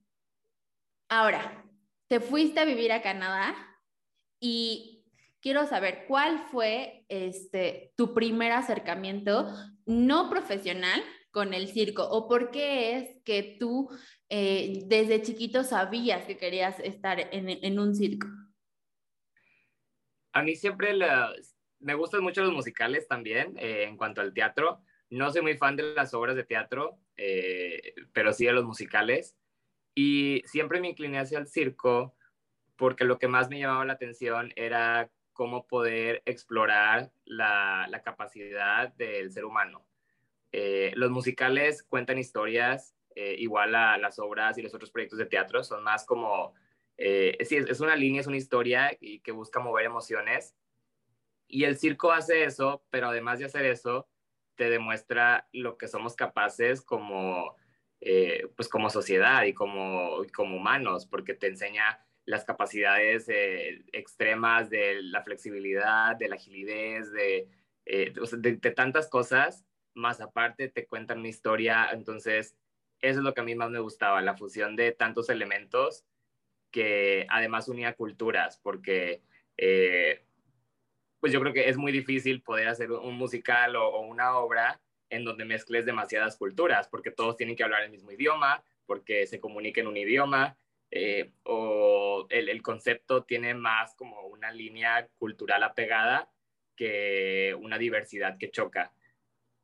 ahora, 1.09 1.65
te 2.09 2.19
fuiste 2.19 2.59
a 2.59 2.65
vivir 2.65 2.91
a 2.91 3.03
Canadá 3.03 3.55
y 4.41 5.05
quiero 5.41 5.65
saber 5.67 6.07
cuál 6.09 6.41
fue 6.51 7.07
este, 7.09 7.93
tu 7.97 8.15
primer 8.15 8.51
acercamiento 8.51 9.49
no 9.87 10.29
profesional 10.29 11.01
con 11.31 11.55
el 11.55 11.69
circo 11.69 12.03
o 12.03 12.27
por 12.27 12.51
qué 12.51 12.97
es 12.97 13.23
que 13.25 13.57
tú 13.61 13.89
eh, 14.29 14.83
desde 14.87 15.23
chiquito 15.23 15.63
sabías 15.63 16.27
que 16.27 16.37
querías 16.37 16.81
estar 16.81 17.21
en, 17.31 17.79
un 17.79 17.95
circo. 17.95 18.27
A 20.33 20.43
mí 20.43 20.57
siempre 20.57 20.99
me 21.79 21.95
gustan 21.95 22.25
mucho 22.25 22.43
los 22.43 22.53
musicales 22.53 23.07
también 23.07 23.57
eh, 23.57 23.85
en 23.85 23.97
cuanto 23.97 24.21
al 24.21 24.35
teatro. 24.35 24.83
No 25.11 25.31
soy 25.33 25.43
muy 25.43 25.57
fan 25.57 25.77
de 25.77 25.95
las 25.95 26.13
obras 26.13 26.37
de 26.37 26.45
teatro, 26.45 26.99
eh, 27.17 27.95
pero 28.13 28.33
sí 28.33 28.45
de 28.45 28.53
los 28.53 28.65
musicales. 28.65 29.37
Y 29.95 30.43
siempre 30.45 30.81
me 30.81 30.89
incliné 30.91 31.19
hacia 31.19 31.39
el 31.39 31.47
circo 31.47 32.15
porque 32.77 33.05
lo 33.05 33.19
que 33.19 33.29
más 33.29 33.49
me 33.49 33.59
llamaba 33.59 33.85
la 33.85 33.95
atención 33.95 34.53
era 34.55 35.11
cómo 35.33 35.67
poder 35.67 36.23
explorar 36.27 37.11
la, 37.25 37.89
capacidad 38.05 38.93
del 38.95 39.33
ser 39.33 39.45
humano. 39.45 39.87
Eh, 40.53 40.93
los 40.95 41.11
musicales 41.11 41.83
cuentan 41.83 42.19
historias, 42.19 42.95
eh, 43.15 43.35
igual 43.39 43.75
a 43.75 43.99
las 43.99 44.19
obras 44.19 44.57
y 44.59 44.63
los 44.63 44.75
otros 44.75 44.91
proyectos 44.91 45.19
de 45.19 45.27
teatro, 45.27 45.65
son 45.65 45.83
más 45.83 46.05
como, 46.05 46.55
sí, 46.97 47.57
es, 47.57 47.81
una 47.81 47.97
línea, 47.97 48.21
es 48.21 48.27
una 48.27 48.37
historia 48.37 48.97
y 49.01 49.21
que 49.21 49.33
busca 49.33 49.59
mover 49.59 49.87
emociones. 49.87 50.55
Y 51.49 51.65
el 51.65 51.79
circo 51.79 52.13
hace 52.13 52.45
eso, 52.45 52.85
pero 52.91 53.09
además 53.09 53.39
de 53.39 53.47
hacer 53.47 53.65
eso, 53.65 54.07
te 54.59 54.69
demuestra 54.69 55.49
lo 55.53 55.79
que 55.79 55.87
somos 55.87 56.17
capaces 56.17 56.83
como, 56.83 57.57
eh, 58.01 58.49
pues 58.57 58.69
como 58.69 58.91
sociedad 58.91 59.45
y 59.45 59.55
como, 59.55 60.23
como 60.35 60.57
humanos, 60.57 61.07
porque 61.07 61.33
te 61.33 61.47
enseña 61.47 62.05
las 62.27 62.45
capacidades 62.45 63.29
eh, 63.29 63.85
extremas 63.93 64.69
de 64.69 65.01
la 65.01 65.23
flexibilidad, 65.23 66.17
de 66.17 66.29
la 66.29 66.35
agilidad, 66.35 67.07
de, 67.13 67.49
eh, 67.87 68.13
de, 68.13 68.57
de, 68.57 68.71
tantas 68.73 69.09
cosas, 69.09 69.65
más 69.95 70.21
aparte 70.21 70.69
te 70.69 70.87
cuentan 70.87 71.21
una 71.21 71.29
historia, 71.29 71.89
entonces 71.93 72.57
eso 73.01 73.21
es 73.21 73.25
lo 73.25 73.33
que 73.33 73.41
a 73.41 73.45
mí 73.45 73.55
más 73.55 73.71
me 73.71 73.79
gustaba, 73.79 74.21
la 74.23 74.37
fusión 74.37 74.75
de 74.75 74.91
tantos 74.91 75.31
elementos 75.31 76.05
que 76.73 77.27
además 77.31 77.69
unía 77.69 77.95
culturas, 77.95 78.59
porque 78.63 79.23
pues 81.21 81.33
yo 81.33 81.41
creo 81.41 81.53
que 81.53 81.69
es 81.69 81.77
muy 81.77 81.93
difícil 81.93 82.43
poder 82.43 82.69
hacer 82.69 82.91
un 82.91 83.17
musical 83.17 83.77
o, 83.77 84.01
una 84.01 84.37
obra 84.37 84.81
en 85.11 85.25
donde 85.25 85.45
mezcles 85.45 85.87
demasiadas 85.87 86.37
culturas, 86.37 86.89
porque 86.89 87.11
todos 87.11 87.37
tienen 87.37 87.57
que 87.57 87.65
hablar 87.65 87.83
el 87.83 87.91
mismo 87.91 88.13
idioma, 88.13 88.63
porque 88.87 89.27
se 89.27 89.41
comuniquen 89.41 89.87
un 89.87 89.97
idioma, 89.97 90.57
eh, 90.91 91.33
o 91.45 92.27
el, 92.31 92.63
concepto 92.63 93.25
tiene 93.25 93.55
más 93.55 93.95
como 93.95 94.23
una 94.23 94.51
línea 94.51 95.09
cultural 95.19 95.63
apegada 95.63 96.31
que 96.77 97.55
una 97.59 97.79
diversidad 97.79 98.39
que 98.39 98.51
choca. 98.51 98.93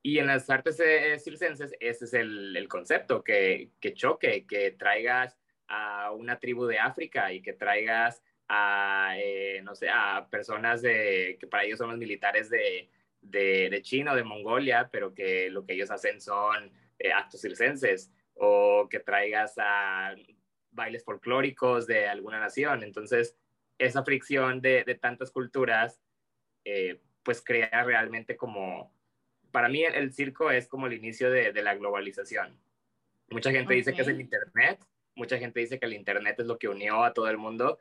Y 0.03 0.19
en 0.19 0.27
las 0.27 0.51
artes 0.51 0.77
circenses 1.23 1.75
ese 1.81 2.05
es 2.05 2.15
el, 2.15 2.57
el 2.57 2.69
concepto, 2.69 3.23
que, 3.23 3.71
que, 3.81 3.95
choque, 3.95 4.47
que 4.47 4.73
traigas 4.73 5.39
a 5.69 6.11
una 6.11 6.39
tribu 6.39 6.67
de 6.67 6.79
África 6.79 7.33
y 7.33 7.41
que 7.41 7.55
traigas 7.55 8.23
a, 8.49 9.15
eh, 9.17 9.61
no 9.63 9.75
sé, 9.75 9.89
a 9.89 10.27
personas 10.31 10.83
de, 10.83 11.37
que 11.41 11.47
para 11.47 11.65
ellos 11.65 11.79
son 11.79 11.91
los 11.91 11.99
militares 11.99 12.51
de, 12.51 12.89
de, 13.21 13.81
China 13.83 14.13
o 14.13 14.17
de 14.17 14.25
Mongolia, 14.25 14.89
pero 14.93 15.15
que 15.15 15.51
lo 15.51 15.65
que 15.65 15.75
ellos 15.75 15.91
hacen 15.91 16.21
son 16.21 16.71
eh, 16.99 17.13
actos 17.13 17.41
circenses, 17.41 18.13
o 18.35 18.89
que 18.91 19.01
traigas 19.01 19.55
a 19.59 20.15
bailes 20.73 21.05
folclóricos 21.05 21.87
de 21.87 22.09
alguna 22.09 22.41
nación. 22.41 22.83
Entonces, 22.83 23.37
esa 23.79 24.05
fricción 24.05 24.61
de, 24.61 24.85
de 24.85 24.95
tantas 24.97 25.31
culturas, 25.31 26.01
eh, 26.65 27.01
pues 27.23 27.43
crea 27.43 27.85
realmente 27.85 28.37
como, 28.37 28.93
para 29.51 29.69
mí 29.69 29.85
el, 29.85 30.13
circo 30.13 30.51
es 30.51 30.69
como 30.69 30.87
el 30.87 30.95
inicio 30.95 31.31
de, 31.31 31.53
de 31.53 31.63
la 31.63 31.75
globalización. 31.75 32.59
Mucha 33.31 33.51
gente 33.51 33.75
dice 33.75 33.95
que 33.95 34.03
es 34.03 34.09
el 34.09 34.21
Internet, 34.21 34.85
mucha 35.15 35.39
gente 35.39 35.61
dice 35.61 35.79
que 35.79 35.87
el 35.87 35.95
Internet 35.95 36.41
es 36.41 36.47
lo 36.47 36.59
que 36.59 36.69
unió 36.69 37.05
a 37.05 37.15
todo 37.15 37.29
el 37.31 37.39
mundo, 37.39 37.79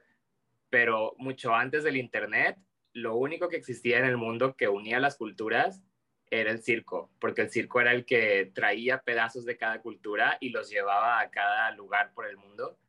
pero 0.74 1.14
mucho 1.20 1.54
antes 1.54 1.84
del 1.84 1.98
Internet, 1.98 2.58
lo 2.94 3.16
único 3.16 3.48
que 3.48 3.58
existía 3.58 4.00
en 4.00 4.06
el 4.06 4.18
mundo 4.18 4.56
que 4.56 4.68
unía 4.68 5.00
las 5.00 5.18
culturas 5.18 5.84
era 6.32 6.50
el 6.50 6.64
circo, 6.64 7.12
porque 7.20 7.44
el 7.44 7.52
circo 7.52 7.80
era 7.80 7.92
el 7.92 8.06
que 8.06 8.52
traía 8.56 9.04
pedazos 9.04 9.46
de 9.46 9.56
cada 9.56 9.84
cultura 9.84 10.40
y 10.40 10.50
los 10.50 10.72
llevaba 10.72 11.20
a 11.20 11.30
cada 11.30 11.70
lugar 11.76 12.12
por 12.16 12.26
el 12.26 12.38
mundo. 12.38 12.80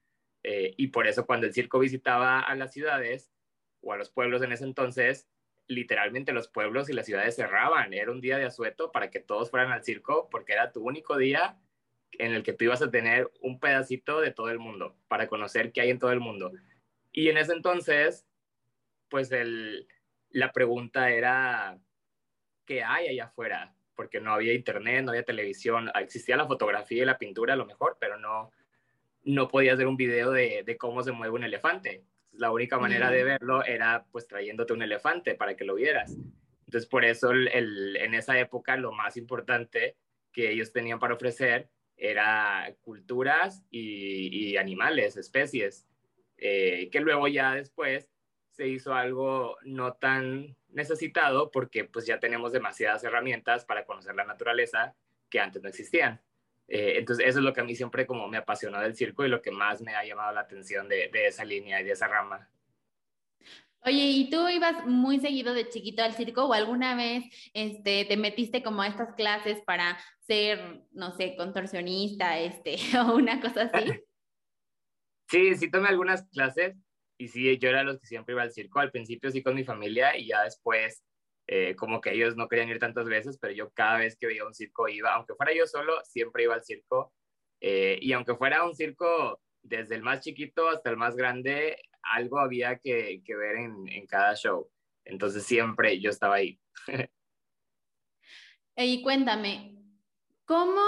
Eh, 0.43 0.73
y 0.79 0.87
por 0.87 1.07
eso 1.07 1.26
cuando 1.26 1.47
el 1.47 1.53
circo 1.53 1.79
visitaba 1.79 2.41
a 2.41 2.55
las 2.55 2.73
ciudades 2.73 3.31
o 3.83 3.93
a 3.93 3.99
los 3.99 4.09
pueblos 4.09 4.41
en 4.41 4.53
ese 4.53 4.64
entonces, 4.64 5.29
literalmente 5.67 6.33
los 6.33 6.49
pueblos 6.49 6.88
y 6.88 6.95
las 6.95 7.05
ciudades 7.05 7.37
cerraban. 7.37 7.93
Era 7.93 8.12
un 8.12 8.23
día 8.23 8.38
de 8.38 8.47
asueto 8.47 8.93
para 8.93 9.11
que 9.11 9.21
todos 9.21 9.50
fueran 9.50 9.73
al 9.73 9.85
circo 9.85 10.31
porque 10.31 10.55
era 10.55 10.73
tu 10.73 10.81
único 10.81 11.19
día 11.19 11.59
en 12.12 12.33
el 12.33 12.45
que 12.45 12.55
tú 12.55 12.64
ibas 12.64 12.81
a 12.81 12.91
tener 12.91 13.31
un 13.43 13.61
pedacito 13.61 14.23
de 14.23 14.31
todo 14.31 14.49
el 14.49 14.59
mundo 14.59 14.97
para 15.07 15.29
conocer 15.29 15.71
qué 15.71 15.83
hay 15.83 15.91
en 15.91 15.99
todo 15.99 16.12
el 16.12 16.21
mundo. 16.21 16.50
Y 17.16 17.28
en 17.28 17.38
ese 17.38 17.52
entonces, 17.52 18.26
pues 19.09 19.30
el, 19.30 19.87
la 20.30 20.50
pregunta 20.50 21.11
era, 21.11 21.78
¿qué 22.66 22.83
hay 22.83 23.06
allá 23.06 23.26
afuera? 23.26 23.73
Porque 23.94 24.21
no 24.21 24.33
había 24.35 24.52
internet, 24.52 25.04
no 25.04 25.12
había 25.12 25.23
televisión, 25.23 25.92
existía 25.94 26.37
la 26.37 26.49
fotografía 26.49 27.04
y 27.04 27.06
la 27.06 27.16
pintura 27.16 27.54
a 27.54 27.56
lo 27.56 27.66
mejor, 27.66 27.97
pero 28.00 28.18
no, 28.18 28.50
no 29.23 29.47
podía 29.47 29.75
hacer 29.75 29.87
un 29.87 29.97
video 29.97 30.33
de, 30.33 30.64
de 30.66 30.76
cómo 30.76 31.04
se 31.04 31.12
mueve 31.12 31.35
un 31.35 31.44
elefante. 31.44 32.02
La 32.33 32.50
única 32.50 32.78
manera 32.78 33.12
de 33.12 33.23
verlo 33.23 33.64
era 33.64 34.04
pues 34.11 34.26
trayéndote 34.26 34.73
un 34.73 34.83
elefante 34.83 35.37
para 35.37 35.54
que 35.54 35.64
lo 35.64 35.76
vieras. 35.76 36.16
Entonces 36.66 36.90
por 36.90 37.04
eso 37.04 37.30
el, 37.30 37.97
en 37.97 38.14
esa 38.14 38.37
época 38.40 38.76
lo 38.76 38.90
más 38.90 39.16
importante 39.16 39.97
que 40.33 40.50
ellos 40.50 40.73
tenían 40.73 40.99
para 40.99 41.14
ofrecer 41.14 41.68
era 41.97 42.75
culturas 42.80 43.64
y, 43.71 44.50
y 44.50 44.56
animales, 44.56 45.16
especies. 45.16 45.87
Eh, 46.37 46.88
que 46.91 47.00
luego 47.00 47.29
ya 47.29 47.55
después 47.55 48.11
se 48.50 48.69
hizo 48.69 48.95
algo 48.95 49.57
no 49.64 49.95
tan 49.95 50.57
necesitado 50.69 51.50
porque 51.50 51.85
pues 51.85 52.07
ya 52.07 52.21
tenemos 52.21 52.53
demasiadas 52.53 53.05
herramientas 53.05 53.64
para 53.64 53.85
conocer 53.85 54.14
la 54.14 54.25
naturaleza 54.25 54.95
que 55.29 55.41
antes 55.41 55.62
no 55.62 55.69
existían. 55.69 56.21
Eh, 56.69 56.95
entonces 56.97 57.26
eso 57.26 57.38
es 57.41 57.45
lo 57.45 57.53
que 57.53 57.61
a 57.61 57.64
mí 57.64 57.75
siempre 57.75 58.07
como 58.07 58.29
me 58.29 58.38
apasionó 58.38 58.81
del 58.81 58.95
circo 58.95 59.25
y 59.25 59.29
lo 59.29 59.43
que 59.43 59.50
más 59.50 59.83
me 59.83 59.95
ha 59.95 60.05
llamado 60.05 60.33
la 60.33 60.41
atención 60.41 60.88
de, 60.88 61.09
de 61.12 61.26
esa 61.26 61.45
línea 61.45 61.81
y 61.81 61.85
de 61.85 61.93
esa 61.93 62.09
rama. 62.09 62.49
Oye, 63.87 64.07
¿y 64.07 64.31
tú 64.31 64.49
ibas 64.49 64.87
muy 64.87 65.21
seguido 65.21 65.53
de 65.53 65.69
chiquito 65.69 66.03
al 66.03 66.14
circo 66.14 66.47
o 66.47 66.55
alguna 66.55 66.97
vez 66.97 67.25
este, 67.53 68.07
te 68.07 68.17
metiste 68.17 68.62
como 68.62 68.81
a 68.81 68.87
estas 68.87 69.14
clases 69.14 69.61
para 69.67 69.99
ser, 70.21 70.85
no 70.93 71.12
sé, 71.12 71.37
contorsionista 71.37 72.38
este, 72.38 72.76
o 72.99 73.17
una 73.17 73.41
cosa 73.41 73.71
así? 73.73 73.91
Sí, 75.28 75.54
sí 75.57 75.71
tomé 75.71 75.88
algunas 75.88 76.28
clases 76.28 76.76
y 77.19 77.28
sí, 77.28 77.59
yo 77.59 77.69
era 77.69 77.83
los 77.83 77.99
que 78.00 78.07
siempre 78.07 78.35
iba 78.35 78.43
al 78.43 78.52
circo. 78.52 78.81
Al 78.81 78.90
principio 78.90 79.31
sí 79.31 79.43
con 79.43 79.54
mi 79.54 79.64
familia 79.64 80.16
y 80.16 80.28
ya 80.28 80.43
después 80.43 81.04
eh, 81.47 81.76
como 81.76 82.00
que 82.00 82.12
ellos 82.12 82.37
no 82.37 82.49
querían 82.49 82.71
ir 82.71 82.78
tantas 82.78 83.07
veces, 83.07 83.38
pero 83.38 83.52
yo 83.52 83.71
cada 83.71 83.99
vez 83.99 84.16
que 84.16 84.26
veía 84.26 84.47
un 84.47 84.54
circo 84.54 84.88
iba, 84.88 85.14
aunque 85.14 85.35
fuera 85.35 85.52
yo 85.54 85.66
solo, 85.66 86.02
siempre 86.04 86.45
iba 86.45 86.54
al 86.54 86.64
circo. 86.64 87.12
Eh, 87.61 87.99
y 88.00 88.12
aunque 88.12 88.35
fuera 88.35 88.64
un 88.64 88.75
circo 88.75 89.40
desde 89.62 89.95
el 89.95 90.02
más 90.02 90.21
chiquito 90.21 90.69
hasta 90.69 90.90
el 90.90 90.97
más 90.97 91.16
grande, 91.16 91.78
algo 92.02 92.38
había 92.38 92.78
que, 92.78 93.23
ver 93.26 93.57
en, 93.57 93.88
en, 93.88 94.07
cada 94.07 94.35
show. 94.35 94.71
Entonces 95.04 95.45
siempre 95.45 96.00
yo 96.00 96.11
estaba 96.11 96.37
ahí. 96.37 96.59
y 98.76 99.02
cuéntame, 99.02 99.76
¿cómo 100.45 100.83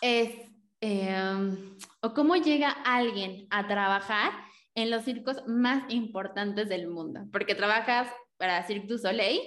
es 0.00 0.45
em, 0.86 1.76
o 2.00 2.14
cómo 2.14 2.36
llega 2.36 2.70
alguien 2.70 3.46
a 3.50 3.66
trabajar 3.66 4.32
en 4.74 4.90
los 4.90 5.04
circos 5.04 5.42
más 5.46 5.90
importantes 5.92 6.68
del 6.68 6.86
mundo? 6.88 7.20
Porque 7.32 7.54
trabajas 7.54 8.08
para 8.36 8.62
Cirque 8.62 8.86
du 8.86 8.98
Soleil 8.98 9.40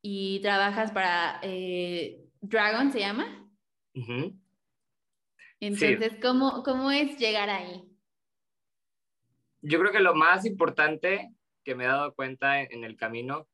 y 0.00 0.40
trabajas 0.40 0.90
para 0.92 1.40
eh, 1.42 2.24
Dragon, 2.40 2.90
¿se 2.90 3.00
llama? 3.00 3.50
Entonces, 5.60 6.14
¿cómo, 6.22 6.62
¿cómo 6.62 6.90
es 6.90 7.18
llegar 7.18 7.50
ahí? 7.50 7.84
Yo 9.60 9.78
creo 9.78 9.92
que 9.92 10.00
lo 10.00 10.14
más 10.14 10.44
importante 10.44 11.32
que 11.64 11.74
me 11.74 11.84
he 11.84 11.86
dado 11.86 12.14
cuenta 12.14 12.62
en, 12.62 12.82
el 12.82 12.96
camino 12.96 13.46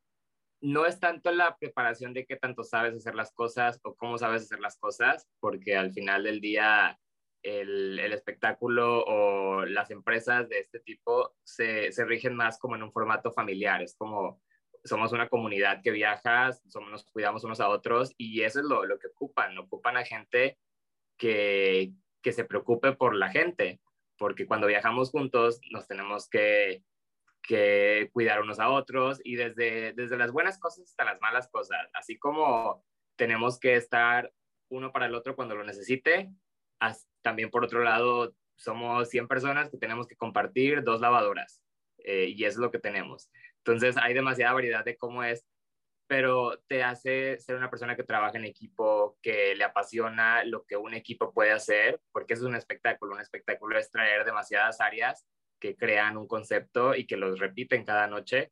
no 0.61 0.87
es 0.87 0.99
tanto 0.99 1.31
la 1.33 1.57
preparación 1.59 2.15
de 2.15 2.25
qué 2.25 2.37
tanto 2.37 2.65
sabes 2.65 2.95
hacer 2.95 3.15
las 3.15 3.33
cosas 3.33 3.79
o 3.83 3.95
cómo 3.95 4.19
sabes 4.19 4.45
hacer 4.45 4.61
las 4.61 4.79
cosas, 4.79 5.29
porque 5.41 5.77
al 5.77 5.93
final 5.93 6.25
del 6.25 6.41
día 6.41 6.99
el, 7.43 7.99
el 7.99 8.13
espectáculo 8.13 9.05
o 9.05 9.65
las 9.65 9.91
empresas 9.91 10.49
de 10.49 10.61
este 10.61 10.81
tipo 10.81 11.37
se, 11.45 11.93
se, 11.93 12.05
rigen 12.05 12.35
más 12.35 12.59
como 12.59 12.77
en 12.77 12.83
un 12.83 12.93
formato 12.93 13.33
familiar, 13.33 13.83
es 13.83 13.95
como 13.97 14.41
somos 14.85 15.13
una 15.13 15.29
comunidad 15.29 15.83
que 15.83 15.91
viaja, 15.91 16.53
somos, 16.69 16.91
nos 16.91 17.05
cuidamos 17.05 17.45
unos 17.45 17.61
a 17.61 17.69
otros 17.69 18.13
y 18.17 18.43
eso 18.43 18.61
es 18.61 18.67
lo, 18.67 18.85
lo 18.85 18.99
que 18.99 19.09
ocupan, 19.09 19.57
ocupan 19.59 19.97
a 19.97 20.05
gente 20.05 20.59
que, 21.17 21.93
que 22.23 22.33
se 22.33 22.45
preocupe 22.45 22.93
por 22.93 23.15
la 23.15 23.31
gente, 23.31 23.81
porque 24.17 24.47
cuando 24.47 24.67
viajamos 24.67 25.11
juntos 25.11 25.61
nos 25.71 25.87
tenemos 25.87 26.29
que, 26.29 26.83
que 27.43 28.11
cuidar 28.13 28.41
unos 28.41 28.61
a 28.61 28.71
otros 28.71 29.21
y 29.25 29.37
desde, 29.37 29.93
desde 29.93 30.17
las 30.17 30.33
buenas 30.33 30.59
cosas 30.59 30.85
hasta 30.85 31.05
las 31.05 31.21
malas 31.21 31.49
cosas, 31.49 31.89
así 31.95 32.19
como 32.19 32.85
tenemos 33.17 33.59
que 33.59 33.75
estar 33.75 34.33
uno 34.71 34.93
para 34.93 35.07
el 35.07 35.15
otro 35.15 35.35
cuando 35.35 35.55
lo 35.55 35.65
necesite, 35.65 36.31
también 37.29 37.51
por 37.51 37.63
otro 37.63 37.85
lado 37.85 38.35
somos 38.57 39.11
100 39.11 39.29
personas 39.29 39.69
que 39.71 39.77
tenemos 39.77 40.07
que 40.07 40.17
compartir 40.17 40.83
dos 40.83 41.03
lavadoras 41.03 41.63
eh, 41.99 42.33
y 42.35 42.45
es 42.45 42.57
lo 42.57 42.71
que 42.71 42.79
tenemos. 42.79 43.31
Entonces 43.59 43.99
hay 43.99 44.15
demasiada 44.15 44.55
variedad 44.55 44.83
de 44.83 44.97
cómo 44.97 45.23
es 45.23 45.47
pero 46.07 46.59
te 46.67 46.83
hace 46.83 47.39
ser 47.39 47.57
una 47.57 47.69
persona 47.69 47.95
que 47.95 48.03
trabaja 48.03 48.39
en 48.39 48.47
equipo, 48.47 49.19
que 49.21 49.55
le 49.55 49.63
apasiona 49.63 50.43
lo 50.43 50.65
que 50.65 50.79
un 50.79 50.95
equipo 50.95 51.35
puede 51.35 51.53
hacer, 51.53 52.01
porque 52.13 52.33
es 52.33 52.41
un 52.41 52.55
espectáculo. 52.55 53.15
Un 53.15 53.21
espectáculo 53.21 53.79
es 53.79 53.91
traer 53.91 54.25
demasiadas 54.25 54.81
áreas 54.81 55.27
que 55.61 55.77
crean 55.77 56.17
un 56.17 56.27
concepto 56.27 56.95
y 56.95 57.07
que 57.07 57.19
los 57.19 57.39
repiten 57.39 57.85
cada 57.85 58.07
noche. 58.07 58.51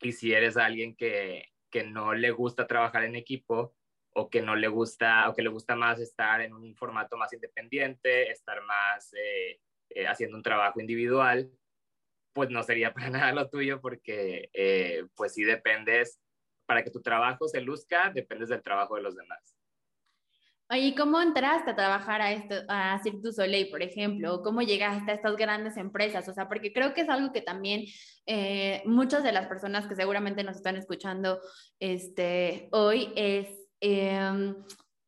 Y 0.00 0.12
si 0.12 0.32
eres 0.32 0.56
alguien 0.56 0.94
que, 0.94 1.48
que 1.72 1.82
no 1.82 2.14
le 2.14 2.30
gusta 2.30 2.68
trabajar 2.68 3.02
en 3.02 3.16
equipo 3.16 3.74
o 4.14 4.30
que 4.30 4.42
no 4.42 4.56
le 4.56 4.68
gusta 4.68 5.28
o 5.28 5.34
que 5.34 5.42
le 5.42 5.50
gusta 5.50 5.76
más 5.76 6.00
estar 6.00 6.40
en 6.40 6.54
un 6.54 6.74
formato 6.76 7.16
más 7.16 7.32
independiente, 7.32 8.30
estar 8.30 8.62
más 8.64 9.12
eh, 9.14 9.60
eh, 9.90 10.06
haciendo 10.06 10.36
un 10.36 10.42
trabajo 10.42 10.80
individual, 10.80 11.50
pues 12.32 12.50
no 12.50 12.62
sería 12.62 12.94
para 12.94 13.10
nada 13.10 13.32
lo 13.32 13.48
tuyo 13.48 13.80
porque 13.80 14.50
eh, 14.52 15.06
pues 15.14 15.34
sí 15.34 15.44
dependes 15.44 16.20
para 16.66 16.82
que 16.82 16.90
tu 16.90 17.02
trabajo 17.02 17.48
se 17.48 17.60
luzca, 17.60 18.10
dependes 18.10 18.48
del 18.48 18.62
trabajo 18.62 18.96
de 18.96 19.02
los 19.02 19.16
demás. 19.16 19.54
¿y 20.76 20.94
cómo 20.94 21.20
entraste 21.20 21.70
a 21.70 21.76
trabajar 21.76 22.20
a, 22.20 22.32
esto, 22.32 22.54
a 22.68 22.98
Cirque 23.02 23.20
du 23.22 23.32
Soleil, 23.32 23.68
por 23.68 23.82
ejemplo? 23.82 24.42
¿Cómo 24.42 24.62
llegaste 24.62 25.10
a 25.12 25.14
estas 25.14 25.36
grandes 25.36 25.76
empresas? 25.76 26.28
O 26.28 26.32
sea, 26.32 26.48
porque 26.48 26.72
creo 26.72 26.94
que 26.94 27.02
es 27.02 27.08
algo 27.08 27.32
que 27.32 27.42
también 27.42 27.84
eh, 28.26 28.82
muchas 28.86 29.22
de 29.22 29.32
las 29.32 29.46
personas 29.46 29.86
que 29.86 29.94
seguramente 29.94 30.42
nos 30.42 30.56
están 30.56 30.76
escuchando 30.76 31.40
este, 31.78 32.68
hoy 32.72 33.12
es... 33.16 33.63
Em, 33.80 34.54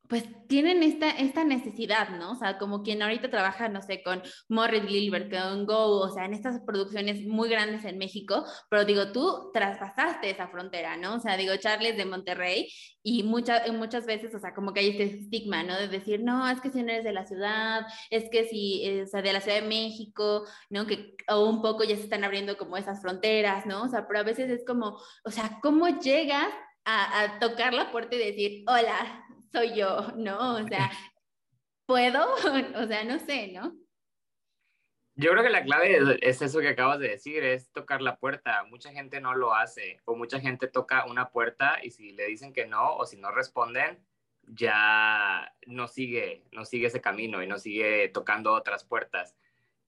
pues 0.09 0.25
tienen 0.49 0.83
esta, 0.83 1.11
esta 1.11 1.45
necesidad, 1.45 2.11
¿no? 2.11 2.33
O 2.33 2.35
sea, 2.37 2.59
como 2.59 2.83
quien 2.83 3.03
ahorita 3.03 3.31
trabaja, 3.31 3.69
no 3.69 3.83
sé, 3.83 4.03
con 4.03 4.23
Morris 4.49 4.85
Gilbert, 4.87 5.31
con 5.31 5.67
Go, 5.67 6.01
o 6.01 6.11
sea, 6.11 6.25
en 6.25 6.35
estas 6.35 6.61
producciones 6.61 7.27
muy 7.27 7.49
grandes 7.49 7.85
en 7.85 7.99
México, 7.99 8.45
pero 8.71 8.85
digo, 8.85 9.13
tú 9.13 9.51
traspasaste 9.53 10.31
esa 10.31 10.49
frontera, 10.49 10.97
¿no? 10.97 11.17
O 11.17 11.21
sea, 11.21 11.37
digo, 11.37 11.57
Charles 11.57 11.97
de 11.97 12.05
Monterrey, 12.05 12.69
y 13.03 13.23
muchas 13.23 13.71
muchas 13.73 14.07
veces, 14.07 14.35
o 14.35 14.39
sea, 14.39 14.55
como 14.55 14.73
que 14.73 14.81
hay 14.81 14.91
este 14.91 15.05
estigma, 15.05 15.63
¿no? 15.63 15.77
De 15.77 15.89
decir, 15.89 16.23
no, 16.23 16.49
es 16.49 16.61
que 16.61 16.71
si 16.71 16.83
no 16.83 16.91
eres 16.91 17.05
de 17.05 17.13
la 17.13 17.27
ciudad, 17.27 17.87
es 18.11 18.29
que 18.31 18.45
si, 18.49 18.85
eh, 18.85 19.03
o 19.03 19.07
sea, 19.07 19.23
de 19.23 19.33
la 19.33 19.41
Ciudad 19.41 19.61
de 19.61 19.69
México, 19.69 20.45
¿no? 20.71 20.87
Que 20.87 21.17
o 21.29 21.49
un 21.49 21.63
poco 21.63 21.85
ya 21.85 21.97
se 21.97 22.03
están 22.03 22.25
abriendo 22.25 22.57
como 22.57 22.77
esas 22.77 23.01
fronteras, 23.01 23.67
¿no? 23.67 23.83
O 23.85 23.89
sea, 23.89 24.07
pero 24.07 24.21
a 24.21 24.25
veces 24.25 24.51
es 24.51 24.65
como, 24.65 24.99
o 25.25 25.31
sea, 25.31 25.59
¿cómo 25.63 25.89
llegas 26.01 26.49
a, 26.87 27.39
tocar 27.41 27.75
la 27.75 27.91
puerta 27.91 28.15
y 28.15 28.19
decir, 28.19 28.65
hola, 28.69 29.25
soy 29.53 29.77
yo, 29.77 30.13
¿no? 30.17 30.57
O 30.57 30.67
sea, 30.69 30.91
¿puedo? 31.87 32.35
O 32.77 32.87
sea, 32.87 33.05
no 33.05 33.19
sé, 33.19 33.49
¿no? 33.53 33.77
Yo 35.19 35.31
creo 35.31 35.43
que 35.43 35.51
la 35.51 35.65
clave 35.65 36.19
es 36.21 36.43
eso 36.43 36.61
que 36.61 36.69
acabas 36.69 36.99
de 37.01 37.09
decir, 37.09 37.43
es 37.43 37.73
tocar 37.73 38.03
la 38.03 38.19
puerta. 38.19 38.65
Mucha 38.65 38.93
gente 38.93 39.21
no 39.21 39.35
lo 39.35 39.55
hace 39.55 39.99
o 40.05 40.15
mucha 40.15 40.41
gente 40.41 40.69
toca 40.69 41.07
una 41.07 41.31
puerta 41.31 41.79
y 41.83 41.91
si 41.91 42.13
le 42.13 42.27
dicen 42.27 42.53
que 42.53 42.67
no 42.67 42.97
o 42.97 43.07
si 43.07 43.17
no 43.17 43.31
responden, 43.31 43.99
ya 44.43 45.55
no 45.67 45.89
sigue, 45.89 46.45
no 46.53 46.67
sigue 46.67 46.89
ese 46.89 47.01
camino 47.01 47.43
y 47.43 47.47
no 47.47 47.59
sigue 47.59 48.11
tocando 48.11 48.53
otras 48.53 48.85
puertas. 48.85 49.35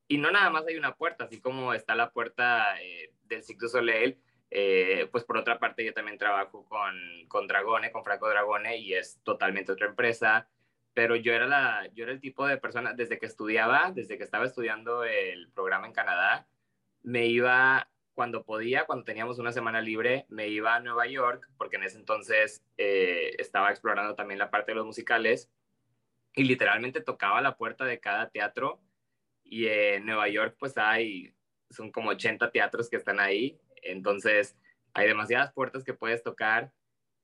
Y 0.08 0.16
no 0.16 0.30
nada 0.30 0.48
más 0.48 0.66
hay 0.66 0.76
una 0.76 0.96
puerta, 0.96 1.24
así 1.24 1.40
como 1.40 1.74
está 1.74 1.94
la 1.94 2.10
puerta 2.10 2.80
eh, 2.82 3.12
del 3.24 3.44
Cirque 3.44 3.68
Soleil, 3.68 4.18
eh, 4.50 5.08
pues 5.12 5.24
por 5.24 5.36
otra 5.36 5.58
parte 5.58 5.84
yo 5.84 5.92
también 5.92 6.18
trabajo 6.18 6.64
con, 6.64 6.94
con 7.28 7.46
Dragone, 7.46 7.92
con 7.92 8.04
Franco 8.04 8.28
Dragone 8.28 8.78
y 8.78 8.94
es 8.94 9.20
totalmente 9.22 9.72
otra 9.72 9.88
empresa, 9.88 10.48
pero 10.94 11.16
yo 11.16 11.32
era, 11.32 11.46
la, 11.46 11.88
yo 11.94 12.04
era 12.04 12.12
el 12.12 12.20
tipo 12.20 12.46
de 12.46 12.56
persona, 12.56 12.94
desde 12.94 13.18
que 13.18 13.26
estudiaba, 13.26 13.92
desde 13.92 14.16
que 14.16 14.24
estaba 14.24 14.44
estudiando 14.46 15.04
el 15.04 15.50
programa 15.52 15.86
en 15.86 15.92
Canadá, 15.92 16.48
me 17.02 17.26
iba 17.26 17.88
cuando 18.14 18.42
podía, 18.42 18.84
cuando 18.84 19.04
teníamos 19.04 19.38
una 19.38 19.52
semana 19.52 19.80
libre, 19.80 20.26
me 20.28 20.48
iba 20.48 20.74
a 20.74 20.80
Nueva 20.80 21.06
York, 21.06 21.48
porque 21.56 21.76
en 21.76 21.84
ese 21.84 21.98
entonces 21.98 22.64
eh, 22.76 23.36
estaba 23.38 23.70
explorando 23.70 24.16
también 24.16 24.40
la 24.40 24.50
parte 24.50 24.72
de 24.72 24.76
los 24.76 24.86
musicales 24.86 25.50
y 26.34 26.44
literalmente 26.44 27.00
tocaba 27.00 27.40
la 27.40 27.56
puerta 27.56 27.84
de 27.84 28.00
cada 28.00 28.30
teatro 28.30 28.80
y 29.44 29.66
en 29.68 30.04
Nueva 30.04 30.28
York 30.28 30.56
pues 30.58 30.76
hay, 30.78 31.32
son 31.70 31.92
como 31.92 32.10
80 32.10 32.50
teatros 32.50 32.90
que 32.90 32.96
están 32.96 33.20
ahí 33.20 33.60
entonces, 33.82 34.56
hay 34.94 35.06
demasiadas 35.06 35.52
puertas 35.52 35.84
que 35.84 35.94
puedes 35.94 36.22
tocar 36.22 36.72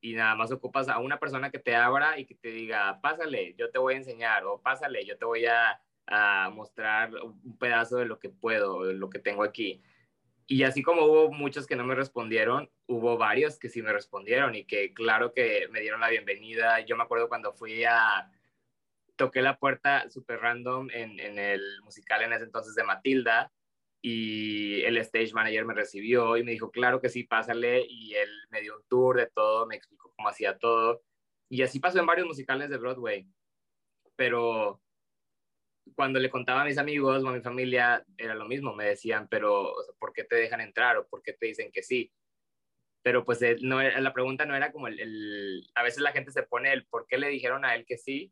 y 0.01 0.13
nada 0.13 0.35
más 0.35 0.51
ocupas 0.51 0.87
a 0.87 0.99
una 0.99 1.19
persona 1.19 1.49
que 1.49 1.59
te 1.59 1.75
abra 1.75 2.19
y 2.19 2.25
que 2.25 2.35
te 2.35 2.49
diga, 2.49 2.99
pásale, 3.01 3.55
yo 3.57 3.71
te 3.71 3.79
voy 3.79 3.95
a 3.95 3.97
enseñar, 3.97 4.45
o 4.45 4.61
pásale, 4.61 5.03
yo 5.05 5.17
te 5.17 5.25
voy 5.25 5.45
a, 5.45 5.81
mostrar 6.53 7.11
un 7.15 7.57
pedazo 7.57 7.97
de 7.97 8.05
lo 8.05 8.19
que 8.19 8.29
puedo, 8.29 8.83
de 8.85 8.93
lo 8.93 9.09
que 9.09 9.17
tengo 9.17 9.43
aquí. 9.43 9.81
Y 10.45 10.61
así 10.61 10.83
como 10.83 11.05
hubo 11.05 11.31
muchos 11.31 11.65
que 11.65 11.75
no 11.75 11.83
me 11.83 11.95
respondieron, 11.95 12.69
hubo 12.85 13.17
varios 13.17 13.57
que 13.57 13.69
sí 13.69 13.81
me 13.81 13.91
respondieron 13.91 14.53
y 14.53 14.65
que 14.65 14.93
claro 14.93 15.33
que 15.33 15.67
me 15.71 15.81
dieron 15.81 16.01
la 16.01 16.09
bienvenida. 16.09 16.81
Yo 16.81 16.95
me 16.95 17.01
acuerdo 17.01 17.27
cuando 17.27 17.53
fui 17.53 17.85
a, 17.85 18.31
toqué 19.15 19.41
la 19.41 19.57
puerta 19.57 20.07
super 20.11 20.39
random 20.39 20.89
en, 20.91 21.19
en 21.19 21.39
el 21.39 21.81
musical 21.81 22.21
en 22.21 22.33
ese 22.33 22.43
entonces 22.43 22.75
de 22.75 22.83
Matilda 22.83 23.51
y 24.07 24.83
el 24.83 24.97
stage 24.97 25.33
manager 25.33 25.65
me 25.65 25.73
recibió 25.73 26.37
y 26.37 26.43
me 26.43 26.51
dijo, 26.51 26.69
claro 26.69 27.01
que 27.01 27.09
sí, 27.09 27.23
pásale, 27.23 27.83
y 27.89 28.13
él 28.13 28.29
me 28.51 28.61
dio 28.61 28.77
un 28.77 28.83
tour 28.87 29.17
de 29.17 29.25
todo, 29.33 29.65
me 29.65 29.77
explicó 29.77 30.13
cómo 30.15 30.29
hacía 30.29 30.59
todo, 30.59 31.01
y 31.49 31.63
así 31.63 31.79
pasó 31.79 31.99
en 31.99 32.05
varios 32.05 32.27
musicales 32.27 32.69
de 32.69 32.77
Broadway, 32.77 33.27
pero 34.15 34.79
cuando 35.95 36.19
le 36.19 36.29
contaba 36.29 36.61
a 36.61 36.65
mis 36.65 36.77
amigos 36.77 37.23
o 37.23 37.29
a 37.29 37.33
mi 37.33 37.41
familia, 37.41 38.05
era 38.15 38.35
lo 38.35 38.45
mismo, 38.45 38.75
me 38.75 38.85
decían, 38.85 39.27
pero 39.27 39.73
¿por 39.97 40.13
qué 40.13 40.23
te 40.23 40.35
dejan 40.35 40.61
entrar 40.61 40.97
o 40.97 41.07
por 41.07 41.23
qué 41.23 41.33
te 41.33 41.47
dicen 41.47 41.71
que 41.71 41.81
sí? 41.81 42.13
Pero 43.01 43.25
pues 43.25 43.41
eh, 43.41 43.57
no, 43.61 43.81
la 43.81 44.13
pregunta 44.13 44.45
no 44.45 44.55
era 44.55 44.71
como 44.71 44.87
el, 44.87 45.67
a 45.73 45.81
veces 45.81 46.01
la 46.01 46.11
gente 46.11 46.31
se 46.31 46.43
pone 46.43 46.71
el 46.71 46.85
por 46.85 47.07
qué 47.07 47.17
le 47.17 47.29
dijeron 47.29 47.65
a 47.65 47.73
él 47.73 47.87
que 47.87 47.97
sí, 47.97 48.31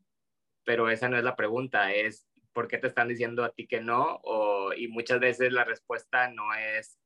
pero 0.65 0.91
esa 0.91 1.09
no 1.09 1.17
es 1.17 1.23
la 1.23 1.35
pregunta, 1.35 1.91
es 1.95 2.27
por 2.53 2.67
qué 2.67 2.77
te 2.77 2.87
están 2.87 3.07
diciendo 3.07 3.43
a 3.43 3.53
ti 3.53 3.67
que 3.67 3.81
no, 3.81 4.19
o, 4.23 4.73
y 4.73 4.87
muchas 4.87 5.19
veces 5.19 5.51
la 5.51 5.63
respuesta 5.63 6.29
no 6.29 6.53
es 6.53 6.99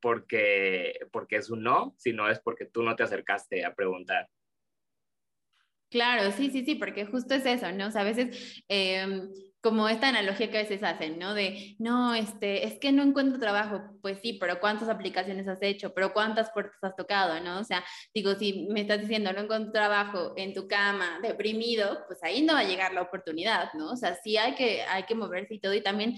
porque, 0.00 0.98
porque 1.12 1.36
es 1.36 1.50
un 1.50 1.62
no, 1.62 1.94
sino 1.98 2.28
es 2.28 2.40
porque 2.40 2.66
tú 2.66 2.82
no 2.82 2.96
te 2.96 3.04
acercaste 3.04 3.64
a 3.64 3.74
preguntar. 3.74 4.28
Claro, 5.90 6.32
sí, 6.32 6.50
sí, 6.50 6.64
sí, 6.64 6.74
porque 6.74 7.06
justo 7.06 7.34
es 7.34 7.46
eso, 7.46 7.70
¿no? 7.72 7.86
O 7.86 7.90
sea, 7.90 8.00
a 8.02 8.04
veces 8.04 8.64
em, 8.68 9.30
como 9.64 9.88
esta 9.88 10.08
analogía 10.08 10.50
que 10.50 10.58
a 10.58 10.62
veces 10.62 10.82
hacen, 10.82 11.18
¿no? 11.18 11.32
De, 11.32 11.74
no, 11.78 12.14
este, 12.14 12.66
es 12.66 12.78
que 12.78 12.92
no 12.92 13.02
encuentro 13.02 13.40
trabajo. 13.40 13.80
Pues 14.02 14.18
sí, 14.20 14.34
pero 14.34 14.60
¿cuántas 14.60 14.90
aplicaciones 14.90 15.48
has 15.48 15.62
hecho? 15.62 15.94
¿Pero 15.94 16.12
cuántas 16.12 16.50
puertas 16.50 16.76
has 16.82 16.94
tocado, 16.94 17.40
no? 17.40 17.60
O 17.60 17.64
sea, 17.64 17.82
digo, 18.12 18.34
si 18.34 18.68
me 18.70 18.82
estás 18.82 19.00
diciendo 19.00 19.32
no 19.32 19.40
encuentro 19.40 19.72
trabajo 19.72 20.34
en 20.36 20.52
tu 20.52 20.68
cama, 20.68 21.18
deprimido, 21.22 22.04
pues 22.06 22.22
ahí 22.22 22.42
no 22.42 22.52
va 22.52 22.58
a 22.58 22.64
llegar 22.64 22.92
la 22.92 23.00
oportunidad, 23.00 23.72
¿no? 23.72 23.92
O 23.92 23.96
sea, 23.96 24.14
sí 24.22 24.36
hay 24.36 24.54
que, 24.54 24.82
hay 24.82 25.04
que 25.04 25.14
moverse 25.14 25.54
y 25.54 25.60
todo. 25.60 25.72
Y 25.72 25.80
también 25.80 26.14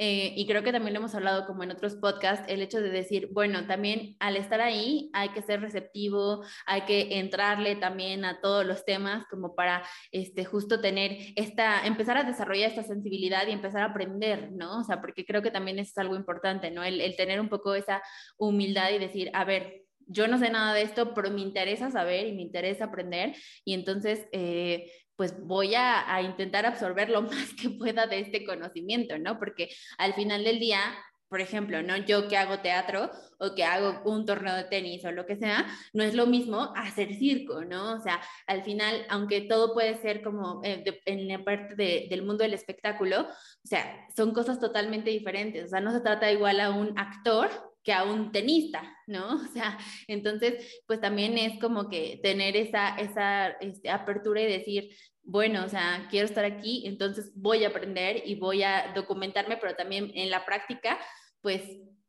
eh, 0.00 0.32
y 0.36 0.46
creo 0.46 0.62
que 0.62 0.70
también 0.70 0.94
lo 0.94 1.00
hemos 1.00 1.14
hablado 1.16 1.44
como 1.44 1.64
en 1.64 1.72
otros 1.72 1.96
podcasts, 1.96 2.44
el 2.48 2.62
hecho 2.62 2.80
de 2.80 2.90
decir, 2.90 3.28
bueno, 3.32 3.66
también 3.66 4.16
al 4.20 4.36
estar 4.36 4.60
ahí 4.60 5.10
hay 5.12 5.30
que 5.30 5.42
ser 5.42 5.60
receptivo, 5.60 6.44
hay 6.66 6.82
que 6.82 7.18
entrarle 7.18 7.74
también 7.74 8.24
a 8.24 8.40
todos 8.40 8.64
los 8.64 8.84
temas 8.84 9.26
como 9.28 9.56
para 9.56 9.82
este, 10.12 10.44
justo 10.44 10.80
tener 10.80 11.18
esta, 11.34 11.84
empezar 11.84 12.16
a 12.16 12.22
desarrollar 12.22 12.70
esta 12.70 12.84
sensibilidad 12.84 13.46
y 13.48 13.50
empezar 13.50 13.82
a 13.82 13.86
aprender, 13.86 14.52
¿no? 14.52 14.80
O 14.80 14.84
sea, 14.84 15.00
porque 15.00 15.26
creo 15.26 15.42
que 15.42 15.50
también 15.50 15.80
es 15.80 15.98
algo 15.98 16.14
importante, 16.14 16.70
¿no? 16.70 16.84
El, 16.84 17.00
el 17.00 17.16
tener 17.16 17.40
un 17.40 17.48
poco 17.48 17.74
esa 17.74 18.00
humildad 18.36 18.92
y 18.92 18.98
decir, 18.98 19.30
a 19.34 19.44
ver, 19.44 19.82
yo 20.08 20.26
no 20.26 20.38
sé 20.38 20.50
nada 20.50 20.74
de 20.74 20.82
esto, 20.82 21.12
pero 21.14 21.30
me 21.30 21.42
interesa 21.42 21.90
saber 21.90 22.26
y 22.26 22.32
me 22.32 22.42
interesa 22.42 22.86
aprender. 22.86 23.34
Y 23.64 23.74
entonces, 23.74 24.26
eh, 24.32 24.90
pues 25.18 25.34
voy 25.44 25.74
a, 25.74 26.22
intentar 26.22 26.64
absorber 26.64 27.10
lo 27.10 27.22
más 27.22 27.52
que 27.60 27.70
pueda 27.70 28.06
de 28.06 28.20
este 28.20 28.44
conocimiento, 28.44 29.18
¿no? 29.18 29.36
Porque 29.36 29.68
al 29.98 30.14
final 30.14 30.44
del 30.44 30.60
día, 30.60 30.80
por 31.28 31.40
ejemplo, 31.40 31.82
¿no? 31.82 31.96
Yo 31.96 32.28
que 32.28 32.36
hago 32.36 32.60
teatro 32.60 33.10
o 33.40 33.52
que 33.56 33.64
hago 33.64 34.00
un 34.08 34.24
torneo 34.24 34.54
de 34.54 34.64
tenis 34.64 35.04
o 35.04 35.10
lo 35.10 35.26
que 35.26 35.34
sea, 35.34 35.66
no 35.92 36.04
es 36.04 36.14
lo 36.14 36.26
mismo 36.26 36.72
hacer 36.76 37.16
circo, 37.16 37.64
¿no? 37.64 37.94
O 37.94 38.00
sea, 38.00 38.20
al 38.46 38.62
final, 38.62 39.04
aunque 39.08 39.40
todo 39.40 39.74
puede 39.74 40.00
ser 40.00 40.22
como 40.22 40.60
eh, 40.62 40.84
en 41.04 41.26
la 41.26 41.42
parte 41.42 41.74
del 42.08 42.22
mundo 42.22 42.44
del 42.44 42.54
espectáculo, 42.54 43.22
o 43.22 43.66
sea, 43.66 44.06
son 44.16 44.32
cosas 44.32 44.60
totalmente 44.60 45.10
diferentes. 45.10 45.64
O 45.64 45.68
sea, 45.68 45.80
no 45.80 45.90
se 45.90 46.00
trata 46.00 46.30
igual 46.30 46.60
a 46.60 46.70
un 46.70 46.96
actor 46.96 47.50
a 47.92 48.04
un 48.04 48.32
tenista, 48.32 48.96
¿no? 49.06 49.34
O 49.48 49.52
sea, 49.52 49.78
entonces, 50.06 50.82
pues 50.86 51.00
también 51.00 51.38
es 51.38 51.60
como 51.60 51.88
que 51.88 52.20
tener 52.22 52.56
esa, 52.56 52.96
esa 52.96 53.48
este, 53.60 53.90
apertura 53.90 54.40
y 54.42 54.46
decir, 54.46 54.90
bueno, 55.22 55.64
o 55.64 55.68
sea, 55.68 56.06
quiero 56.10 56.26
estar 56.26 56.44
aquí, 56.44 56.84
entonces 56.86 57.32
voy 57.34 57.64
a 57.64 57.68
aprender 57.68 58.22
y 58.24 58.36
voy 58.36 58.62
a 58.62 58.92
documentarme, 58.94 59.56
pero 59.56 59.74
también 59.74 60.10
en 60.14 60.30
la 60.30 60.44
práctica, 60.44 60.98
pues 61.40 61.62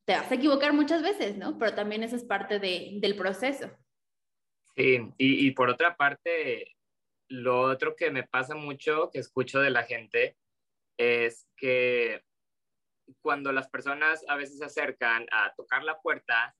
te 0.05 0.13
vas 0.13 0.31
a 0.31 0.35
equivocar 0.35 0.73
muchas 0.73 1.01
veces, 1.01 1.37
¿no? 1.37 1.57
Pero 1.57 1.75
también 1.75 2.03
eso 2.03 2.15
es 2.15 2.23
parte 2.23 2.59
de, 2.59 2.97
del 2.99 3.15
proceso. 3.15 3.69
Sí, 4.75 4.97
y 5.17 5.51
por 5.51 5.69
otra 5.69 5.97
parte, 5.97 6.77
lo 7.27 7.61
otro 7.61 7.95
que 7.95 8.09
me 8.09 8.23
pasa 8.23 8.55
mucho, 8.55 9.09
que 9.11 9.19
escucho 9.19 9.59
de 9.59 9.69
la 9.69 9.83
gente, 9.83 10.37
es 10.97 11.47
que 11.57 12.23
cuando 13.21 13.51
las 13.51 13.69
personas 13.69 14.23
a 14.27 14.35
veces 14.35 14.57
se 14.59 14.65
acercan 14.65 15.27
a 15.31 15.53
tocar 15.55 15.83
la 15.83 15.99
puerta, 15.99 16.55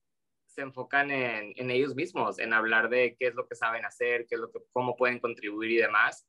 se 0.46 0.62
enfocan 0.62 1.10
en, 1.10 1.52
en, 1.56 1.70
ellos 1.70 1.94
mismos, 1.94 2.38
en 2.38 2.52
hablar 2.52 2.88
de 2.88 3.16
qué 3.18 3.28
es 3.28 3.34
lo 3.34 3.46
que 3.46 3.54
saben 3.54 3.84
hacer, 3.84 4.26
qué 4.26 4.34
es 4.34 4.40
lo 4.40 4.50
que, 4.50 4.60
cómo 4.72 4.96
pueden 4.96 5.20
contribuir 5.20 5.70
y 5.70 5.76
demás, 5.76 6.26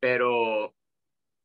pero 0.00 0.74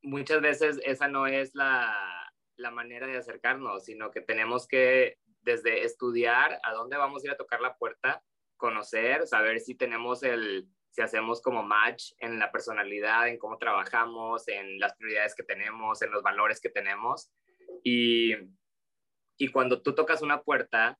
muchas 0.03 0.41
veces 0.41 0.79
esa 0.83 1.07
no 1.07 1.27
es 1.27 1.55
la, 1.55 2.31
la 2.57 2.71
manera 2.71 3.07
de 3.07 3.17
acercarnos, 3.17 3.85
sino 3.85 4.11
que 4.11 4.21
tenemos 4.21 4.67
que 4.67 5.17
desde 5.41 5.83
estudiar 5.83 6.59
a 6.63 6.73
dónde 6.73 6.97
vamos 6.97 7.23
a 7.23 7.27
ir 7.27 7.31
a 7.31 7.37
tocar 7.37 7.61
la 7.61 7.75
puerta, 7.75 8.23
conocer, 8.57 9.25
saber 9.25 9.59
si 9.59 9.73
tenemos 9.73 10.21
el, 10.21 10.67
si 10.91 11.01
hacemos 11.01 11.41
como 11.41 11.63
match 11.63 12.11
en 12.19 12.37
la 12.37 12.51
personalidad, 12.51 13.27
en 13.27 13.39
cómo 13.39 13.57
trabajamos, 13.57 14.47
en 14.47 14.79
las 14.79 14.95
prioridades 14.95 15.33
que 15.33 15.43
tenemos, 15.43 16.01
en 16.03 16.11
los 16.11 16.21
valores 16.21 16.61
que 16.61 16.69
tenemos 16.69 17.31
y, 17.83 18.33
y 19.37 19.47
cuando 19.49 19.81
tú 19.81 19.93
tocas 19.95 20.21
una 20.21 20.41
puerta, 20.41 20.97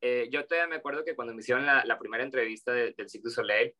eh, 0.00 0.28
yo 0.30 0.46
todavía 0.46 0.68
me 0.68 0.76
acuerdo 0.76 1.04
que 1.04 1.14
cuando 1.14 1.34
me 1.34 1.40
hicieron 1.40 1.66
la, 1.66 1.84
la 1.84 1.98
primera 1.98 2.24
entrevista 2.24 2.72
del 2.72 2.94
Cirque 3.08 3.24
du 3.24 3.30
Soleil, 3.30 3.74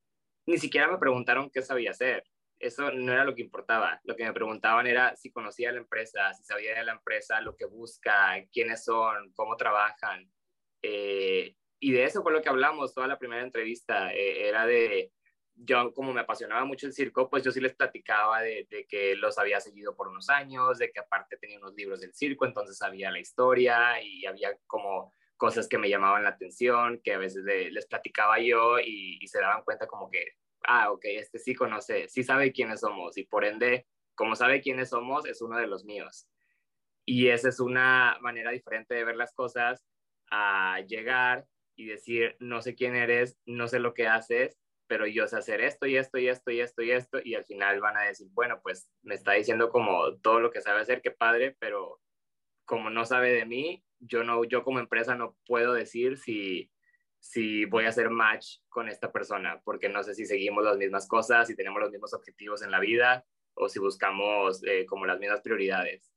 ni 0.46 0.58
siquiera 0.58 0.88
me 0.88 0.98
preguntaron 0.98 1.50
qué 1.50 1.62
sabía 1.62 1.90
hacer. 1.90 2.24
Eso 2.58 2.90
no 2.90 3.12
era 3.12 3.24
lo 3.24 3.34
que 3.34 3.42
importaba. 3.42 4.00
Lo 4.04 4.16
que 4.16 4.24
me 4.24 4.32
preguntaban 4.32 4.86
era 4.86 5.14
si 5.16 5.30
conocía 5.30 5.72
la 5.72 5.78
empresa, 5.78 6.32
si 6.34 6.42
sabía 6.44 6.74
de 6.76 6.84
la 6.84 6.92
empresa, 6.92 7.40
lo 7.40 7.54
que 7.56 7.66
busca, 7.66 8.34
quiénes 8.52 8.84
son, 8.84 9.32
cómo 9.34 9.56
trabajan. 9.56 10.30
Eh, 10.82 11.54
y 11.80 11.92
de 11.92 12.04
eso 12.04 12.22
fue 12.22 12.32
lo 12.32 12.40
que 12.40 12.48
hablamos 12.48 12.94
toda 12.94 13.08
la 13.08 13.18
primera 13.18 13.42
entrevista. 13.42 14.12
Eh, 14.14 14.48
era 14.48 14.66
de, 14.66 15.12
yo 15.56 15.92
como 15.94 16.12
me 16.12 16.20
apasionaba 16.20 16.64
mucho 16.64 16.86
el 16.86 16.92
circo, 16.92 17.30
pues 17.30 17.42
yo 17.42 17.50
sí 17.50 17.60
les 17.60 17.74
platicaba 17.74 18.42
de, 18.42 18.86
que 18.88 19.16
los 19.16 19.38
había 19.38 19.60
seguido 19.60 19.96
por 19.96 20.08
unos 20.08 20.28
años, 20.28 20.78
de 20.78 20.90
que 20.90 21.00
aparte 21.00 21.38
tenía 21.38 21.58
unos 21.58 21.74
libros 21.74 22.00
del 22.00 22.14
circo, 22.14 22.44
entonces 22.44 22.76
sabía 22.76 23.10
la 23.10 23.18
historia 23.18 24.02
y 24.02 24.26
había 24.26 24.56
como 24.66 25.12
cosas 25.36 25.68
que 25.68 25.78
me 25.78 25.88
llamaban 25.88 26.24
la 26.24 26.30
atención, 26.30 27.00
que 27.02 27.14
a 27.14 27.18
veces 27.18 27.44
les 27.44 27.86
platicaba 27.86 28.38
yo 28.38 28.78
y, 28.78 29.26
se 29.26 29.40
daban 29.40 29.64
cuenta 29.64 29.86
como 29.86 30.10
que, 30.10 30.34
ah, 30.66 30.92
ok, 30.92 31.04
este 31.06 31.38
sí 31.38 31.54
conoce, 31.54 32.08
sí 32.08 32.22
sabe 32.22 32.52
quiénes 32.52 32.80
somos 32.80 33.16
y 33.16 33.24
por 33.24 33.44
ende, 33.44 33.86
como 34.14 34.36
sabe 34.36 34.60
quiénes 34.60 34.90
somos, 34.90 35.26
es 35.26 35.40
uno 35.42 35.58
de 35.58 35.66
los 35.66 35.84
míos. 35.84 36.28
Y 37.04 37.28
esa 37.28 37.48
es 37.48 37.60
una 37.60 38.18
manera 38.20 38.50
diferente 38.50 38.94
de 38.94 39.04
ver 39.04 39.16
las 39.16 39.32
cosas 39.34 39.84
a 40.30 40.80
llegar 40.86 41.46
y 41.76 41.86
decir, 41.86 42.36
no 42.40 42.62
sé 42.62 42.74
quién 42.74 42.96
eres, 42.96 43.38
no 43.46 43.68
sé 43.68 43.78
lo 43.78 43.94
que 43.94 44.08
haces, 44.08 44.58
pero 44.86 45.06
yo 45.06 45.26
sé 45.26 45.36
hacer 45.36 45.60
esto 45.60 45.86
y 45.86 45.96
esto 45.96 46.18
y 46.18 46.28
esto 46.28 46.50
y 46.50 46.60
esto 46.60 46.82
y 46.82 46.90
esto, 46.90 47.18
y 47.22 47.34
al 47.34 47.44
final 47.44 47.80
van 47.80 47.96
a 47.96 48.02
decir, 48.02 48.28
bueno, 48.32 48.60
pues 48.62 48.88
me 49.02 49.14
está 49.14 49.32
diciendo 49.32 49.70
como 49.70 50.16
todo 50.18 50.40
lo 50.40 50.50
que 50.50 50.60
sabe 50.60 50.80
hacer, 50.80 51.02
qué 51.02 51.10
padre, 51.10 51.56
pero 51.58 52.00
como 52.64 52.90
no 52.90 53.04
sabe 53.04 53.32
de 53.32 53.44
mí, 53.44 53.84
yo, 53.98 54.24
no, 54.24 54.44
yo 54.44 54.62
como 54.64 54.80
empresa 54.80 55.14
no 55.14 55.36
puedo 55.46 55.72
decir 55.72 56.18
si, 56.18 56.70
si 57.18 57.64
voy 57.64 57.84
a 57.84 57.90
hacer 57.90 58.10
match 58.10 58.58
con 58.68 58.88
esta 58.88 59.12
persona, 59.12 59.60
porque 59.64 59.88
no 59.88 60.02
sé 60.02 60.14
si 60.14 60.26
seguimos 60.26 60.64
las 60.64 60.76
mismas 60.76 61.08
cosas, 61.08 61.46
si 61.46 61.56
tenemos 61.56 61.80
los 61.80 61.90
mismos 61.90 62.14
objetivos 62.14 62.62
en 62.62 62.70
la 62.70 62.80
vida 62.80 63.24
o 63.54 63.68
si 63.68 63.78
buscamos 63.78 64.62
eh, 64.64 64.84
como 64.86 65.06
las 65.06 65.18
mismas 65.18 65.40
prioridades. 65.40 66.15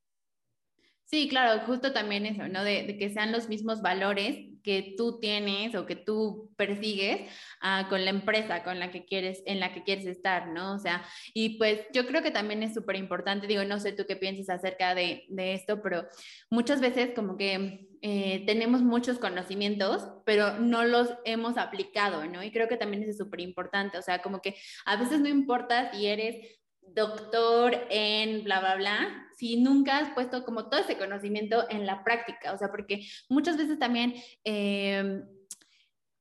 Sí, 1.09 1.27
claro, 1.27 1.65
justo 1.65 1.91
también 1.91 2.27
eso, 2.27 2.47
¿no? 2.47 2.63
De, 2.63 2.95
que 2.99 3.09
sean 3.09 3.31
los 3.31 3.49
mismos 3.49 3.81
valores 3.81 4.45
que 4.61 4.93
tú 4.95 5.19
tienes 5.19 5.73
o 5.73 5.87
que 5.87 5.95
tú 5.95 6.53
persigues 6.55 7.21
ah, 7.61 7.87
con 7.89 8.05
la 8.05 8.11
empresa 8.11 8.63
con 8.63 8.77
la 8.77 8.91
que 8.91 9.05
quieres, 9.05 9.41
en 9.47 9.59
la 9.59 9.73
que 9.73 9.83
quieres 9.83 10.05
estar, 10.05 10.49
¿no? 10.49 10.75
O 10.75 10.77
sea, 10.77 11.03
y 11.33 11.57
pues 11.57 11.79
yo 11.93 12.05
creo 12.05 12.21
que 12.21 12.29
también 12.29 12.61
es 12.61 12.75
súper 12.75 12.95
importante, 12.95 13.47
digo, 13.47 13.63
no 13.63 13.79
sé 13.79 13.91
tú 13.91 14.05
qué 14.07 14.17
piensas 14.17 14.49
acerca 14.49 14.93
de, 14.93 15.25
esto, 15.35 15.81
pero 15.81 16.05
muchas 16.51 16.79
veces 16.79 17.09
como 17.15 17.37
que 17.37 17.87
eh, 18.03 18.43
tenemos 18.45 18.83
muchos 18.83 19.17
conocimientos, 19.17 20.07
pero 20.25 20.59
no 20.59 20.85
los 20.85 21.09
hemos 21.25 21.57
aplicado, 21.57 22.27
¿no? 22.27 22.43
Y 22.43 22.51
creo 22.51 22.67
que 22.67 22.77
también 22.77 23.01
es 23.01 23.17
súper 23.17 23.39
importante, 23.39 23.97
o 23.97 24.03
sea, 24.03 24.21
como 24.21 24.41
que 24.41 24.55
a 24.85 24.95
veces 24.95 25.21
no 25.21 25.27
importa 25.27 25.91
si 25.91 26.05
eres 26.05 26.58
doctor 26.93 27.87
en 27.89 28.43
bla, 28.43 28.59
bla, 28.59 28.75
bla, 28.75 29.27
si 29.37 29.61
nunca 29.61 29.97
has 29.97 30.09
puesto 30.11 30.43
como 30.43 30.69
todo 30.69 30.81
ese 30.81 30.97
conocimiento 30.97 31.65
en 31.69 31.85
la 31.85 32.03
práctica, 32.03 32.53
o 32.53 32.57
sea, 32.57 32.69
porque 32.69 33.07
muchas 33.29 33.57
veces 33.57 33.79
también 33.79 34.15
em, 34.43 35.23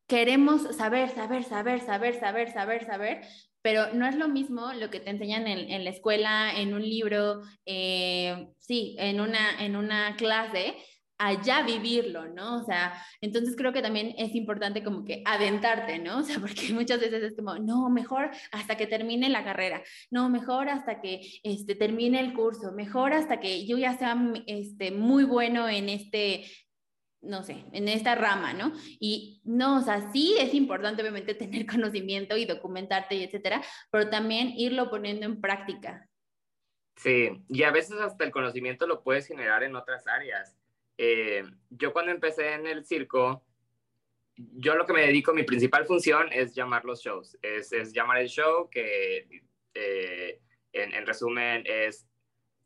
queremos 0.07 0.63
saber, 0.77 1.11
saber, 1.11 1.45
saber, 1.45 1.81
saber, 1.81 2.19
saber, 2.19 2.53
saber, 2.53 2.87
saber, 2.87 3.21
pero 3.61 3.93
no 3.93 4.07
es 4.07 4.15
lo 4.15 4.29
mismo 4.29 4.73
lo 4.73 4.89
que 4.89 5.01
te 5.01 5.11
enseñan 5.11 5.47
en, 5.47 5.85
la 5.85 5.91
escuela, 5.91 6.53
en 6.57 6.75
un 6.75 6.83
libro, 6.83 7.43
eh, 7.67 8.49
sí, 8.59 8.97
en 8.99 9.21
una, 9.21 9.63
en 9.63 9.77
una 9.77 10.17
clase, 10.17 10.77
allá 11.19 11.63
vivirlo, 11.63 12.29
¿no? 12.29 12.61
O 12.61 12.65
sea, 12.65 12.95
entonces 13.21 13.57
creo 13.57 13.73
que 13.73 13.83
también 13.83 14.15
es 14.17 14.35
importante 14.35 14.83
como 14.83 15.05
que 15.05 15.23
adentarte, 15.25 15.99
¿no? 15.99 16.19
O 16.29 16.31
sea, 16.31 16.41
porque 16.41 16.73
muchas 16.73 17.01
veces 17.01 17.23
es 17.23 17.37
como, 17.37 17.59
no, 17.59 17.89
mejor 17.91 18.31
hasta 18.53 18.77
que 18.77 18.87
termine 18.87 19.29
la 19.29 19.45
carrera, 19.45 19.83
no, 20.11 20.29
mejor 20.29 20.69
hasta 20.69 21.01
que 21.01 21.21
este, 21.43 21.75
termine 21.75 22.21
el 22.21 22.35
curso, 22.35 22.73
mejor 22.73 23.13
hasta 23.13 23.41
que 23.41 23.67
yo 23.67 23.79
ya 23.79 23.97
sea 23.97 24.17
este, 24.47 24.91
muy 24.91 25.25
bueno 25.25 25.69
en 25.69 25.89
este 25.89 26.45
no 27.21 27.43
sé, 27.43 27.65
en 27.73 27.89
esta 27.89 28.15
rama, 28.15 28.53
¿no? 28.53 28.73
Y 29.01 29.43
no, 29.45 29.79
o 29.79 29.83
sea, 29.83 30.13
sí 30.13 30.37
es 30.39 30.55
importante 30.55 31.03
obviamente 31.03 31.35
tener 31.35 31.67
conocimiento 31.67 32.37
y 32.37 32.45
documentarte 32.45 33.17
y 33.17 33.25
etcétera, 33.25 33.63
pero 33.91 34.09
también 34.09 34.53
irlo 34.57 34.91
poniendo 34.91 35.27
en 35.27 35.41
práctica. 35.41 36.09
Sí, 36.97 37.31
y 37.49 37.63
a 37.63 37.71
veces 37.71 38.01
hasta 38.01 38.25
el 38.25 38.31
conocimiento 38.31 38.87
lo 38.87 39.03
puedes 39.03 39.27
generar 39.27 39.63
en 39.63 39.77
otras 39.77 40.07
áreas. 40.07 40.58
Eh, 41.01 41.45
yo 41.71 41.93
cuando 41.93 42.11
empecé 42.11 42.55
en 42.55 42.67
el 42.67 42.85
circo, 42.85 43.45
yo 44.37 44.75
lo 44.75 44.85
que 44.85 44.93
me 44.93 45.03
dedico, 45.03 45.33
mi 45.33 45.45
principal 45.45 45.87
función 45.87 46.29
es 46.33 46.55
llamar 46.55 46.85
los 46.85 47.01
shows, 47.01 47.39
es, 47.41 47.73
es 47.73 47.93
llamar 47.93 48.19
el 48.19 48.29
show 48.29 48.69
que 48.69 49.43
eh, 49.75 50.41
en, 50.73 50.93
en, 50.93 51.07
resumen 51.07 51.63
es 51.67 52.07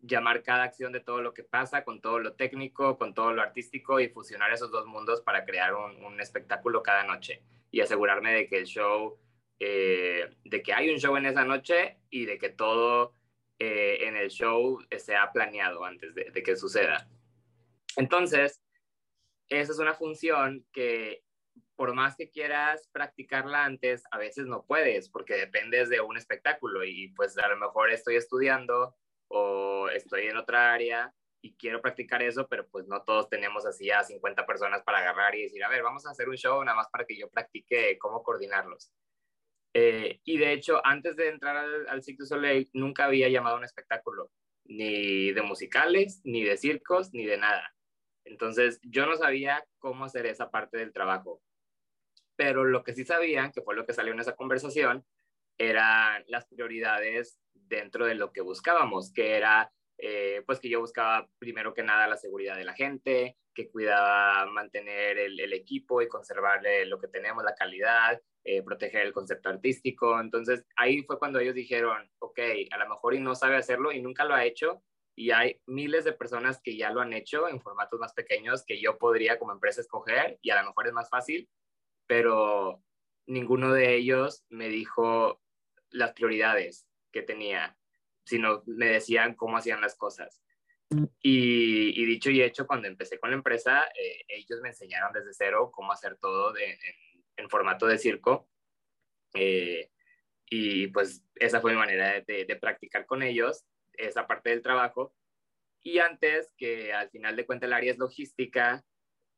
llamar 0.01 0.43
cada 0.43 0.65
acción 0.65 0.93
de 0.93 1.01
todo 1.01 1.21
lo 1.21 1.35
que 1.35 1.45
pasa 1.45 1.85
con 1.85 2.01
todo 2.01 2.19
lo 2.19 2.33
técnico, 2.33 2.97
con 2.99 3.13
todo 3.13 3.35
lo 3.35 3.43
artístico 3.43 4.01
y 4.01 4.09
fusionar 4.09 4.51
esos 4.51 4.71
dos 4.71 4.87
mundos 4.87 5.21
para 5.21 5.45
crear 5.45 5.75
un, 5.75 6.19
espectáculo 6.21 6.83
cada 6.83 7.05
noche 7.05 7.43
y 7.71 7.81
asegurarme 7.81 8.33
de 8.33 8.47
que 8.49 8.59
el 8.59 8.67
show, 8.67 9.19
eh, 9.61 10.37
de 10.45 10.63
que 10.63 10.73
hay 10.73 10.91
un 10.91 10.99
show 10.99 11.17
en 11.17 11.27
esa 11.27 11.45
noche 11.45 11.99
y 12.11 12.25
de 12.25 12.39
que 12.39 12.49
todo 12.49 13.15
en 13.65 14.17
el 14.17 14.29
show 14.29 14.81
sea 14.99 15.31
planeado 15.31 15.85
antes 15.85 16.13
de 16.17 16.43
que 16.43 16.57
suceda. 16.57 17.09
Entonces, 17.97 18.61
esa 19.49 19.73
es 19.73 19.79
una 19.79 19.95
función 19.95 20.67
que 20.73 21.23
por 21.77 21.95
más 21.95 22.17
que 22.17 22.31
quieras 22.31 22.89
practicarla 22.93 23.65
antes, 23.65 24.05
a 24.11 24.19
veces 24.19 24.47
no 24.47 24.65
puedes 24.65 25.11
porque 25.11 25.35
dependes 25.35 25.89
de 25.89 26.01
un 26.01 26.17
espectáculo 26.17 26.85
y 26.85 27.09
pues 27.15 27.37
a 27.39 27.49
lo 27.49 27.57
mejor 27.57 27.91
estoy 27.91 28.17
estudiando 28.17 28.95
o 29.29 29.89
estoy 29.89 30.27
en 30.29 30.37
otra 30.37 30.73
área 30.73 31.13
y 31.43 31.55
quiero 31.57 31.81
practicar 31.81 32.23
eso, 32.23 32.47
pero 32.49 32.69
pues 32.69 32.87
no 32.87 33.03
todos 33.03 33.29
tenemos 33.29 33.67
así 33.67 33.91
a 33.91 34.05
50 34.05 34.47
personas 34.47 34.83
para 34.83 34.99
agarrar 34.99 35.35
y 35.35 35.43
decir, 35.43 35.65
a 35.65 35.69
ver, 35.69 35.83
vamos 35.83 36.07
a 36.07 36.11
hacer 36.11 36.29
un 36.29 36.37
show 36.37 36.63
nada 36.63 36.77
más 36.77 36.89
para 36.89 37.05
que 37.05 37.19
yo 37.19 37.29
practique 37.29 37.99
cómo 37.99 38.23
coordinarlos. 38.23 38.93
Eh, 39.75 40.21
y 40.25 40.39
de 40.39 40.53
hecho, 40.53 40.81
antes 40.85 41.17
de 41.17 41.31
entrar 41.31 41.57
al, 41.57 41.89
al 41.89 42.03
Soleil, 42.03 42.71
nunca 42.75 43.07
había 43.07 43.29
llamado 43.29 43.57
a 43.57 43.59
un 43.59 43.65
espectáculo, 43.65 44.31
ni 44.65 45.33
de 45.33 45.43
musicales, 45.43 46.21
ni 46.25 46.45
de 46.45 46.57
circos, 46.57 47.13
ni 47.13 47.25
de 47.25 47.39
nada. 47.39 47.75
Entonces, 48.25 48.81
yo 48.83 49.07
no 49.07 49.17
sabía 49.17 49.65
cómo 49.79 50.05
hacer 50.05 50.27
esa 50.27 50.51
parte 50.51 50.79
del 50.79 50.93
trabajo. 50.93 51.43
Pero 52.37 52.65
lo 52.65 52.83
que 52.83 52.95
sí 52.95 53.05
sabían, 53.05 53.53
que 53.53 53.63
fue 53.63 53.75
lo 53.75 53.87
que 53.87 53.93
salió 53.93 54.13
en 54.13 54.21
esa 54.21 54.37
conversación, 54.37 55.05
eran 55.59 56.25
las 56.29 56.47
prioridades 56.47 57.39
dentro 57.55 58.07
de 58.07 58.15
lo 58.15 58.33
que 58.33 58.41
buscábamos, 58.41 59.13
que 59.13 59.37
era, 59.37 59.73
eh, 59.99 60.43
pues 60.47 60.61
que 60.61 60.69
yo 60.69 60.81
buscaba 60.81 61.29
primero 61.39 61.75
que 61.75 61.83
nada 61.83 62.07
la 62.07 62.17
seguridad 62.17 62.57
de 62.57 62.65
la 62.65 62.75
gente, 62.75 63.37
que 63.55 63.71
cuidaba 63.71 64.47
mantener 64.47 65.19
el, 65.19 65.53
equipo 65.53 66.01
y 66.01 66.09
conservarle 66.09 66.87
lo 66.87 66.99
que 66.99 67.09
tenemos, 67.09 67.45
la 67.45 67.55
calidad, 67.55 68.21
eh, 68.45 68.63
proteger 68.63 69.03
el 69.03 69.13
concepto 69.13 69.51
artístico. 69.51 70.19
Entonces 70.19 70.65
ahí 70.77 71.03
fue 71.03 71.19
cuando 71.19 71.39
ellos 71.39 71.55
dijeron, 71.55 72.11
ok, 72.19 72.41
a 72.71 72.79
lo 72.79 72.89
mejor 72.89 73.15
y 73.15 73.21
no 73.21 73.35
sabe 73.35 73.57
hacerlo 73.57 73.93
y 73.93 74.01
nunca 74.01 74.25
lo 74.25 74.35
ha 74.35 74.45
hecho, 74.45 74.83
y 75.15 75.31
hay 75.31 75.61
miles 75.67 76.05
de 76.05 76.13
personas 76.13 76.61
que 76.63 76.77
ya 76.77 76.91
lo 76.91 77.01
han 77.01 77.13
hecho 77.13 77.49
en 77.49 77.61
formatos 77.61 78.01
más 78.01 78.15
pequeños 78.15 78.65
que 78.65 78.81
yo 78.81 78.99
podría 78.99 79.39
como 79.39 79.53
empresa 79.53 79.81
escoger 79.81 80.39
y 80.43 80.51
a 80.51 80.61
lo 80.61 80.69
mejor 80.69 80.87
es 80.87 80.93
más 80.93 81.11
fácil, 81.11 81.49
pero 82.07 82.83
ninguno 83.27 83.73
de 83.73 83.95
ellos 83.95 84.45
me 84.49 84.69
dijo 84.69 85.41
las 85.91 86.13
prioridades 86.13 86.89
que 87.13 87.23
tenía, 87.23 87.77
sino 88.25 88.63
me 88.67 88.87
decían 88.87 89.35
cómo 89.35 89.59
hacían 89.59 89.81
las 89.81 89.97
cosas. 89.97 90.43
Y, 91.23 92.01
y 92.01 92.05
dicho 92.05 92.31
y 92.31 92.43
hecho, 92.43 92.67
cuando 92.67 92.87
empecé 92.87 93.19
con 93.19 93.31
la 93.31 93.37
empresa, 93.37 93.85
eh, 93.99 94.25
ellos 94.29 94.61
me 94.61 94.71
enseñaron 94.71 95.13
desde 95.13 95.33
cero 95.33 95.71
cómo 95.73 95.91
hacer 95.93 96.19
todo 96.19 96.53
de, 96.53 96.65
en, 96.71 97.25
en, 97.37 97.49
formato 97.49 97.87
de 97.87 97.97
circo. 97.97 98.49
Eh, 99.33 99.91
y 100.51 100.89
pues 100.89 101.25
esa 101.37 101.63
fue 101.63 101.73
mi 101.73 101.79
manera 101.79 102.13
de, 102.13 102.25
de, 102.27 102.45
de 102.45 102.57
practicar 102.57 103.07
con 103.07 103.23
ellos 103.23 103.65
esa 103.95 104.27
parte 104.27 104.51
del 104.51 104.63
trabajo. 104.63 105.15
Y 105.83 105.99
antes, 105.99 106.53
que 106.57 106.93
al 106.93 107.11
final 107.11 107.37
de 107.37 107.47
cuentas 107.47 107.67
el 107.67 107.73
área 107.73 107.93
es 107.93 107.99
logística, 107.99 108.85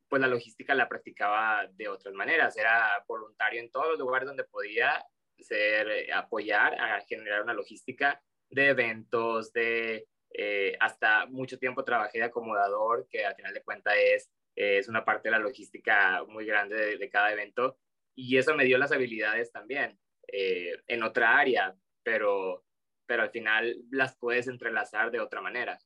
pues 0.09 0.21
la 0.21 0.29
logística 0.29 0.75
la 0.75 0.89
practicaba 0.89 1.67
de 1.73 1.89
otras 1.89 2.15
maneras. 2.15 2.57
Era 2.57 3.05
voluntario 3.09 3.61
en 3.61 3.71
todos 3.71 3.89
los 3.89 3.99
lugares 3.99 4.27
donde 4.27 4.45
podía 4.45 5.05
ser, 5.39 5.89
eh, 5.89 6.13
apoyar 6.13 6.81
a 6.81 7.01
generar 7.03 7.43
una 7.43 7.55
logística 7.55 8.23
de 8.51 8.69
eventos, 8.69 9.53
de 9.53 10.07
eh, 10.31 10.77
hasta 10.81 11.27
mucho 11.27 11.59
tiempo 11.59 11.85
trabajé 11.85 12.19
de 12.19 12.25
acomodador, 12.25 13.07
que 13.09 13.25
al 13.25 13.35
final 13.35 13.55
de 13.55 13.63
cuentas 13.63 13.95
es, 13.97 14.31
es 14.55 14.89
una 14.89 15.05
parte 15.05 15.29
de 15.29 15.33
la 15.33 15.39
logística 15.39 16.25
muy 16.29 16.45
grande 16.45 16.97
de, 16.97 17.11
cada 17.11 17.33
evento. 17.33 17.79
Y 18.17 18.37
eso 18.39 18.55
me 18.55 18.65
dio 18.65 18.79
las 18.79 18.93
habilidades 18.93 19.51
también 19.51 19.99
eh, 20.29 20.77
en 20.87 21.03
otra 21.03 21.39
área, 21.39 21.75
pero 22.03 22.64
pero 23.07 23.23
al 23.23 23.31
final 23.31 23.77
las 23.91 24.17
puedes 24.17 24.49
entrelazar 24.49 25.11
de 25.11 25.21
otra 25.21 25.41
manera. 25.41 25.79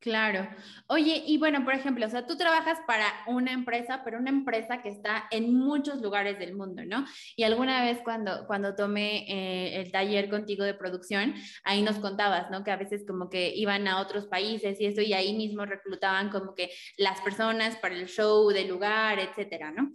Claro. 0.00 0.48
Oye, 0.86 1.24
y 1.26 1.38
bueno, 1.38 1.64
por 1.64 1.74
ejemplo, 1.74 2.06
o 2.06 2.08
sea, 2.08 2.24
tú 2.24 2.36
trabajas 2.36 2.78
para 2.86 3.04
una 3.26 3.52
empresa, 3.52 4.02
pero 4.04 4.18
una 4.18 4.30
empresa 4.30 4.80
que 4.80 4.90
está 4.90 5.26
en 5.32 5.52
muchos 5.52 6.00
lugares 6.00 6.38
del 6.38 6.54
mundo, 6.54 6.84
¿no? 6.86 7.04
Y 7.34 7.42
alguna 7.42 7.82
vez 7.82 7.98
cuando, 8.04 8.46
cuando 8.46 8.76
tomé 8.76 9.26
eh, 9.28 9.80
el 9.80 9.90
taller 9.90 10.30
contigo 10.30 10.62
de 10.62 10.74
producción, 10.74 11.34
ahí 11.64 11.82
nos 11.82 11.98
contabas, 11.98 12.48
¿no? 12.48 12.62
Que 12.62 12.70
a 12.70 12.76
veces 12.76 13.04
como 13.08 13.28
que 13.28 13.52
iban 13.56 13.88
a 13.88 14.00
otros 14.00 14.26
países 14.26 14.80
y 14.80 14.86
eso, 14.86 15.00
y 15.00 15.14
ahí 15.14 15.36
mismo 15.36 15.66
reclutaban 15.66 16.30
como 16.30 16.54
que 16.54 16.70
las 16.96 17.20
personas 17.20 17.76
para 17.76 17.96
el 17.96 18.06
show 18.06 18.50
del 18.50 18.68
lugar, 18.68 19.18
etcétera, 19.18 19.72
¿no? 19.72 19.90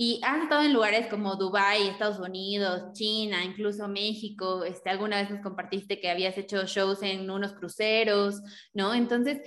Y 0.00 0.20
has 0.22 0.44
estado 0.44 0.62
en 0.62 0.72
lugares 0.72 1.08
como 1.08 1.34
Dubái, 1.34 1.88
Estados 1.88 2.20
Unidos, 2.20 2.92
China, 2.92 3.42
incluso 3.44 3.88
México. 3.88 4.62
Este, 4.62 4.90
alguna 4.90 5.20
vez 5.20 5.28
nos 5.28 5.40
compartiste 5.40 6.00
que 6.00 6.08
habías 6.08 6.38
hecho 6.38 6.64
shows 6.66 7.02
en 7.02 7.28
unos 7.28 7.54
cruceros, 7.54 8.40
¿no? 8.72 8.94
Entonces, 8.94 9.40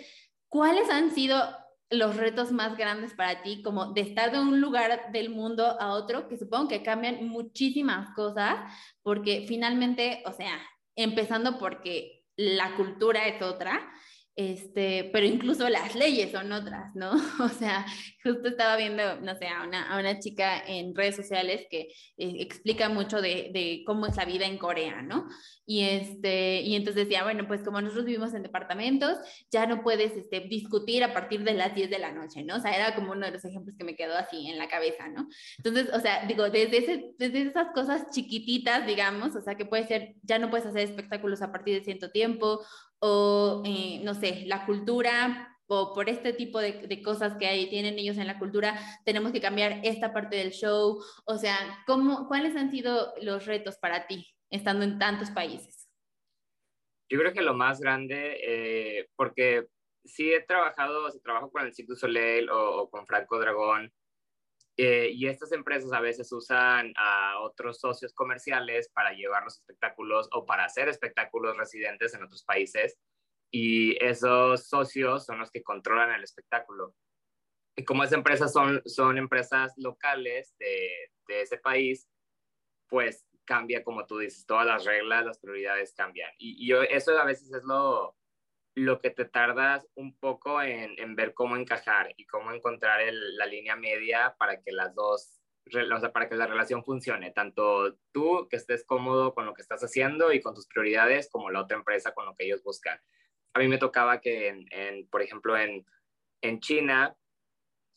¿cuáles 0.49 0.89
han 0.89 1.11
sido 1.11 1.41
los 1.89 2.17
retos 2.17 2.51
más 2.51 2.77
grandes 2.77 3.13
para 3.13 3.41
ti, 3.43 3.61
como 3.61 3.93
de 3.93 4.01
estar 4.01 4.33
de 4.33 4.39
un 4.41 4.59
lugar 4.59 5.13
del 5.13 5.29
mundo 5.29 5.79
a 5.79 5.93
otro, 5.93 6.27
que 6.27 6.37
supongo 6.37 6.67
que 6.67 6.83
cambian 6.83 7.25
muchísimas 7.29 8.13
cosas, 8.13 8.57
porque 9.03 9.45
finalmente, 9.47 10.21
o 10.25 10.33
sea, 10.33 10.59
empezando 10.97 11.59
porque 11.59 12.25
la 12.35 12.75
cultura 12.75 13.25
es 13.29 13.41
otra, 13.41 13.89
este, 14.35 15.09
pero 15.11 15.25
incluso 15.25 15.67
las 15.67 15.93
leyes 15.93 16.31
son 16.31 16.51
otras, 16.51 16.95
¿no? 16.95 17.11
O 17.41 17.49
sea, 17.49 17.85
justo 18.23 18.47
estaba 18.47 18.77
viendo, 18.77 19.19
no 19.21 19.35
sé, 19.35 19.47
a 19.47 19.63
una, 19.63 19.91
a 19.91 19.99
una 19.99 20.19
chica 20.19 20.63
en 20.65 20.95
redes 20.95 21.15
sociales 21.15 21.65
que 21.69 21.89
eh, 22.17 22.35
explica 22.39 22.87
mucho 22.87 23.21
de, 23.21 23.51
de, 23.53 23.83
cómo 23.85 24.05
es 24.07 24.15
la 24.15 24.25
vida 24.25 24.45
en 24.45 24.57
Corea, 24.57 25.01
¿no? 25.01 25.27
Y, 25.65 25.81
este, 25.83 26.61
y 26.61 26.75
entonces 26.75 27.03
decía, 27.03 27.23
bueno, 27.23 27.47
pues 27.47 27.61
como 27.61 27.81
nosotros 27.81 28.05
vivimos 28.05 28.33
en 28.33 28.43
departamentos, 28.43 29.17
ya 29.51 29.65
no 29.65 29.83
puedes 29.83 30.15
este, 30.15 30.41
discutir 30.41 31.03
a 31.03 31.13
partir 31.13 31.43
de 31.43 31.53
las 31.53 31.75
10 31.75 31.89
de 31.89 31.99
la 31.99 32.11
noche, 32.11 32.43
¿no? 32.43 32.55
O 32.55 32.59
sea, 32.59 32.75
era 32.75 32.95
como 32.95 33.11
uno 33.11 33.25
de 33.25 33.31
los 33.31 33.43
ejemplos 33.43 33.75
que 33.77 33.83
me 33.83 33.95
quedó 33.95 34.15
así 34.15 34.47
en 34.47 34.57
la 34.57 34.69
cabeza, 34.69 35.09
¿no? 35.09 35.27
Entonces, 35.57 35.89
o 35.93 35.99
sea, 35.99 36.25
digo, 36.25 36.49
desde, 36.49 36.77
ese, 36.77 37.11
desde 37.17 37.41
esas 37.41 37.67
cosas 37.73 38.09
chiquititas, 38.11 38.85
digamos, 38.85 39.35
o 39.35 39.41
sea, 39.41 39.55
que 39.55 39.65
puede 39.65 39.87
ser, 39.87 40.15
ya 40.23 40.39
no 40.39 40.49
puedes 40.49 40.65
hacer 40.65 40.81
espectáculos 40.81 41.41
a 41.41 41.51
partir 41.51 41.77
de 41.77 41.83
cierto 41.83 42.11
tiempo, 42.11 42.61
o, 43.01 43.63
eh, 43.65 43.99
no 44.03 44.13
sé, 44.13 44.43
la 44.45 44.65
cultura 44.65 45.47
o 45.67 45.93
por 45.93 46.09
este 46.09 46.33
tipo 46.33 46.59
de, 46.59 46.85
de, 46.85 47.01
cosas 47.01 47.37
que 47.37 47.47
hay, 47.47 47.69
tienen 47.69 47.97
ellos 47.97 48.17
en 48.17 48.27
la 48.27 48.37
cultura, 48.37 48.77
tenemos 49.05 49.31
que 49.31 49.39
cambiar 49.39 49.79
esta 49.83 50.13
parte 50.13 50.35
del 50.35 50.51
show. 50.51 51.01
O 51.25 51.37
sea, 51.37 51.55
¿cómo, 51.87 52.27
¿cuáles 52.27 52.57
han 52.57 52.69
sido 52.69 53.13
los 53.21 53.45
retos 53.45 53.77
para 53.77 54.05
ti 54.05 54.27
estando 54.49 54.83
en 54.83 54.99
tantos 54.99 55.31
países? 55.31 55.89
Yo 57.09 57.19
creo 57.19 57.33
que 57.33 57.41
lo 57.41 57.53
más 57.53 57.79
grande, 57.79 58.37
eh, 58.45 59.09
porque 59.15 59.67
sí 60.03 60.33
he 60.33 60.41
trabajado, 60.41 61.09
trabajo 61.23 61.49
con 61.49 61.65
el 61.65 61.73
Cirque 61.73 61.95
Soleil 61.95 62.49
o, 62.49 62.81
o 62.81 62.89
con 62.89 63.07
Franco 63.07 63.39
Dragón, 63.39 63.93
eh, 64.83 65.11
y 65.13 65.27
estas 65.27 65.51
empresas 65.51 65.93
a 65.93 65.99
veces 65.99 66.31
usan 66.31 66.91
a 66.97 67.39
otros 67.41 67.79
socios 67.79 68.13
comerciales 68.13 68.89
para 68.89 69.13
llevar 69.13 69.43
los 69.43 69.59
espectáculos 69.59 70.27
o 70.31 70.43
para 70.47 70.65
hacer 70.65 70.89
espectáculos 70.89 71.55
residentes 71.55 72.15
en 72.15 72.23
otros 72.23 72.43
países. 72.43 72.97
Y 73.53 74.03
esos 74.03 74.67
socios 74.67 75.23
son 75.23 75.37
los 75.37 75.51
que 75.51 75.61
controlan 75.61 76.15
el 76.15 76.23
espectáculo. 76.23 76.95
Y 77.75 77.83
como 77.83 78.03
esas 78.03 78.17
empresas 78.17 78.51
son, 78.51 78.81
son 78.85 79.19
empresas 79.19 79.71
locales 79.77 80.55
de, 80.57 80.89
de 81.27 81.41
ese 81.41 81.59
país, 81.59 82.09
pues 82.89 83.23
cambia, 83.45 83.83
como 83.83 84.07
tú 84.07 84.17
dices, 84.17 84.47
todas 84.47 84.65
las 84.65 84.83
reglas, 84.83 85.27
las 85.27 85.37
prioridades 85.37 85.93
cambian. 85.93 86.31
Y, 86.39 86.55
y 86.57 86.75
eso 86.89 87.15
a 87.19 87.25
veces 87.25 87.53
es 87.53 87.63
lo, 87.65 88.15
lo 88.81 88.99
que 88.99 89.11
te 89.11 89.25
tardas 89.25 89.87
un 89.95 90.17
poco 90.17 90.61
en, 90.61 91.15
ver 91.15 91.33
cómo 91.33 91.55
encajar 91.55 92.13
y 92.17 92.25
cómo 92.25 92.51
encontrar 92.51 93.01
la 93.11 93.45
línea 93.45 93.75
media 93.75 94.35
para 94.37 94.61
que 94.61 94.71
las 94.71 94.93
dos, 94.95 95.39
o 95.67 95.99
sea, 95.99 96.11
para 96.11 96.27
que 96.27 96.35
la 96.35 96.47
relación 96.47 96.83
funcione, 96.83 97.31
tanto 97.31 97.97
tú 98.11 98.47
que 98.49 98.57
estés 98.57 98.83
cómodo 98.85 99.33
con 99.33 99.45
lo 99.45 99.53
que 99.53 99.61
estás 99.61 99.83
haciendo 99.83 100.33
y 100.33 100.41
con 100.41 100.55
tus 100.55 100.67
prioridades, 100.67 101.29
como 101.31 101.51
la 101.51 101.61
otra 101.61 101.77
empresa 101.77 102.13
con 102.13 102.25
lo 102.25 102.35
que 102.35 102.45
ellos 102.45 102.63
buscan. 102.63 102.99
A 103.53 103.59
mí 103.59 103.67
me 103.67 103.77
tocaba 103.77 104.21
que, 104.21 104.65
por 105.11 105.21
ejemplo, 105.21 105.57
en, 105.57 105.85
en 106.41 106.59
China, 106.59 107.15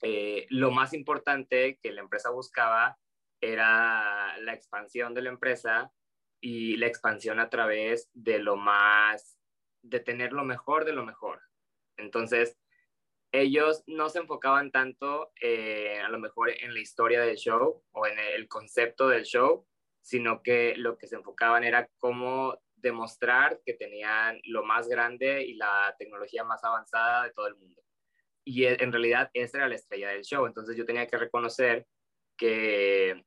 eh, 0.03 0.47
lo 0.51 0.71
más 0.71 0.93
importante 0.93 1.79
que 1.83 1.93
la 1.93 2.03
empresa 2.03 2.31
buscaba 2.31 2.99
era 3.41 4.37
la 4.39 4.53
expansión 4.53 5.15
de 5.15 5.23
la 5.23 5.31
empresa 5.31 5.93
y 6.41 6.77
la 6.77 6.89
expansión 6.89 7.41
a 7.41 7.49
través 7.49 8.11
de 8.13 8.39
lo 8.39 8.57
más 8.57 9.39
de 9.85 10.01
tener 10.01 10.33
lo 10.33 10.45
mejor 10.45 10.85
de 10.85 10.93
lo 10.93 11.05
mejor. 11.05 11.41
Entonces, 11.97 12.57
ellos 13.33 13.83
no 13.87 14.09
se 14.09 14.21
enfocaban 14.21 14.71
tanto 14.71 15.33
eh, 15.41 16.01
a 16.01 16.09
lo 16.09 16.19
mejor 16.19 16.51
en 16.51 16.73
la 16.73 16.81
historia 16.81 17.21
del 17.21 17.37
show 17.37 17.83
o 17.93 18.07
en 18.07 18.19
el 18.19 18.49
concepto 18.49 19.09
del 19.09 19.25
show, 19.25 19.67
sino 20.01 20.43
que 20.43 20.75
lo 20.77 20.97
que 20.97 21.07
se 21.07 21.17
enfocaban 21.17 21.65
era 21.65 21.89
cómo 21.99 22.59
demostrar 22.77 23.61
que 23.65 23.75
tenían 23.75 24.41
lo 24.45 24.63
más 24.65 24.89
grande 24.89 25.43
y 25.43 25.55
la 25.55 25.95
tecnología 25.99 26.45
más 26.45 26.63
avanzada 26.63 27.25
de 27.25 27.33
todo 27.33 27.47
el 27.47 27.57
mundo. 27.57 27.83
Y 28.45 28.65
e, 28.65 28.77
en 28.83 28.93
realidad 28.93 29.31
esa 29.35 29.59
era 29.59 29.69
la 29.69 29.75
estrella 29.75 30.11
del 30.11 30.23
show. 30.23 30.47
Entonces 30.47 30.77
yo 30.77 30.85
tenía 30.85 31.07
que 31.07 31.17
reconocer 31.17 31.87
que 32.37 33.25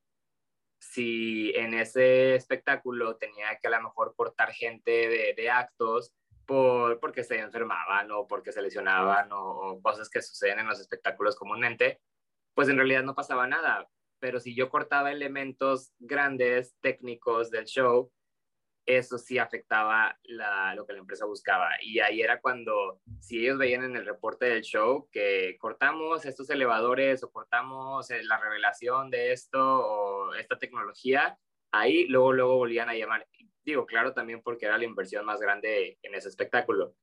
si 0.80 1.50
en 1.54 1.74
ese 1.74 2.34
espectáculo 2.34 3.16
tenía 3.16 3.58
que 3.60 3.68
a 3.68 3.70
lo 3.70 3.82
mejor 3.82 4.14
cortar 4.14 4.52
gente 4.52 4.90
de, 4.90 5.34
de 5.36 5.50
actos 5.50 6.14
por, 6.48 6.98
porque 6.98 7.24
se 7.24 7.38
enfermaban 7.38 8.10
o 8.10 8.26
porque 8.26 8.52
se 8.52 8.62
lesionaban 8.62 9.28
o, 9.32 9.80
cosas 9.82 10.08
que 10.08 10.22
suceden 10.22 10.60
en 10.60 10.66
los 10.66 10.80
espectáculos 10.80 11.36
comúnmente, 11.36 12.00
pues 12.54 12.70
en 12.70 12.78
realidad 12.78 13.02
no 13.02 13.14
pasaba 13.14 13.46
nada. 13.46 13.86
Pero 14.18 14.40
si 14.40 14.54
yo 14.54 14.70
cortaba 14.70 15.12
elementos 15.12 15.92
grandes, 15.98 16.74
técnicos 16.80 17.50
del 17.50 17.66
show, 17.66 18.10
eso 18.86 19.18
sí 19.18 19.36
afectaba 19.36 20.18
lo 20.74 20.86
que 20.86 20.94
la 20.94 21.00
empresa 21.00 21.26
buscaba. 21.26 21.68
Y 21.82 22.00
ahí 22.00 22.22
era 22.22 22.40
cuando, 22.40 22.98
si 23.20 23.40
ellos 23.40 23.58
veían 23.58 23.84
en 23.84 23.96
el 23.96 24.06
reporte 24.06 24.46
del 24.46 24.62
show 24.62 25.06
que 25.12 25.58
cortamos 25.60 26.24
estos 26.24 26.48
elevadores 26.48 27.22
o 27.22 27.30
cortamos 27.30 28.10
eh, 28.10 28.24
la 28.24 28.38
revelación 28.38 29.10
de 29.10 29.32
esto 29.32 29.60
o 29.60 30.34
esta 30.34 30.58
tecnología, 30.58 31.38
ahí 31.72 32.06
luego, 32.06 32.32
luego 32.32 32.56
volvían 32.56 32.88
a 32.88 32.94
llamar. 32.94 33.26
Digo, 33.68 33.84
claro, 33.84 34.14
también 34.14 34.40
porque 34.40 34.64
era 34.64 34.78
la 34.78 34.86
inversión 34.86 35.26
más 35.26 35.40
grande 35.40 35.98
en 36.00 36.14
ese 36.14 36.30
espectáculo. 36.30 36.96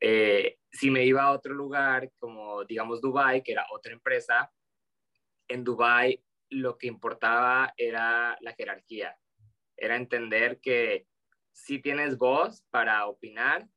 Eh, 0.00 0.58
si 0.72 0.90
me 0.90 1.04
iba 1.04 1.22
a 1.22 1.30
otro 1.30 1.54
lugar, 1.54 2.10
como 2.18 2.64
digamos 2.64 3.00
Dubai, 3.00 3.44
que 3.44 3.52
era 3.52 3.64
otra 3.70 3.92
empresa, 3.92 4.52
en 5.46 5.62
Dubai 5.62 6.20
lo 6.50 6.78
que 6.78 6.88
importaba 6.88 7.72
era 7.76 8.36
la 8.40 8.54
jerarquía, 8.54 9.16
era 9.76 9.94
entender 9.94 10.58
que 10.58 11.06
sí 11.52 11.78
tienes 11.78 12.18
voz 12.18 12.64
para 12.70 13.06
opinar, 13.06 13.68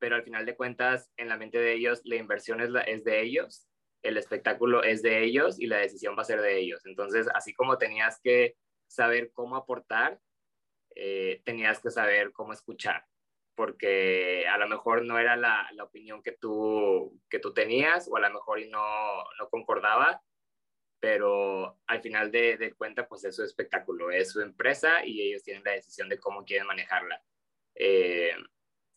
pero 0.00 0.16
al 0.16 0.24
final 0.24 0.46
de 0.46 0.56
cuentas, 0.56 1.12
en 1.16 1.28
la 1.28 1.36
mente 1.36 1.58
de 1.58 1.74
ellos, 1.74 2.00
la 2.02 2.16
inversión 2.16 2.62
es, 2.62 2.70
es 2.88 3.04
de 3.04 3.22
ellos, 3.22 3.68
el 4.02 4.16
espectáculo 4.16 4.82
es 4.82 5.02
de 5.02 5.22
ellos 5.22 5.60
y 5.60 5.68
la 5.68 5.76
decisión 5.76 6.16
va 6.18 6.22
a 6.22 6.24
ser 6.24 6.40
de 6.40 6.58
ellos. 6.58 6.84
Entonces, 6.84 7.28
así 7.32 7.54
como 7.54 7.78
tenías 7.78 8.18
que 8.20 8.56
saber 8.88 9.30
cómo 9.32 9.54
aportar, 9.54 10.18
eh, 10.94 11.42
tenías 11.44 11.80
que 11.80 11.90
saber 11.90 12.32
cómo 12.32 12.52
escuchar, 12.52 13.04
porque 13.54 14.46
a 14.48 14.58
lo 14.58 14.68
mejor 14.68 15.04
no 15.04 15.18
era 15.18 15.36
la, 15.36 15.68
la, 15.72 15.84
opinión 15.84 16.22
que 16.22 16.32
tú, 16.32 17.20
que 17.28 17.38
tú 17.38 17.52
tenías 17.52 18.08
o 18.10 18.16
a 18.16 18.20
lo 18.20 18.30
mejor 18.30 18.60
no, 18.68 19.24
no 19.38 19.48
concordaba, 19.50 20.22
pero 21.00 21.78
al 21.86 22.00
final 22.00 22.30
de, 22.30 22.56
de, 22.56 22.72
cuenta, 22.74 23.06
pues 23.06 23.24
es 23.24 23.36
su 23.36 23.44
espectáculo, 23.44 24.10
es 24.10 24.32
su 24.32 24.40
empresa 24.40 25.04
y 25.04 25.28
ellos 25.28 25.42
tienen 25.42 25.64
la 25.64 25.72
decisión 25.72 26.08
de 26.08 26.18
cómo 26.18 26.44
quieren 26.44 26.66
manejarla. 26.66 27.22
Eh, 27.74 28.34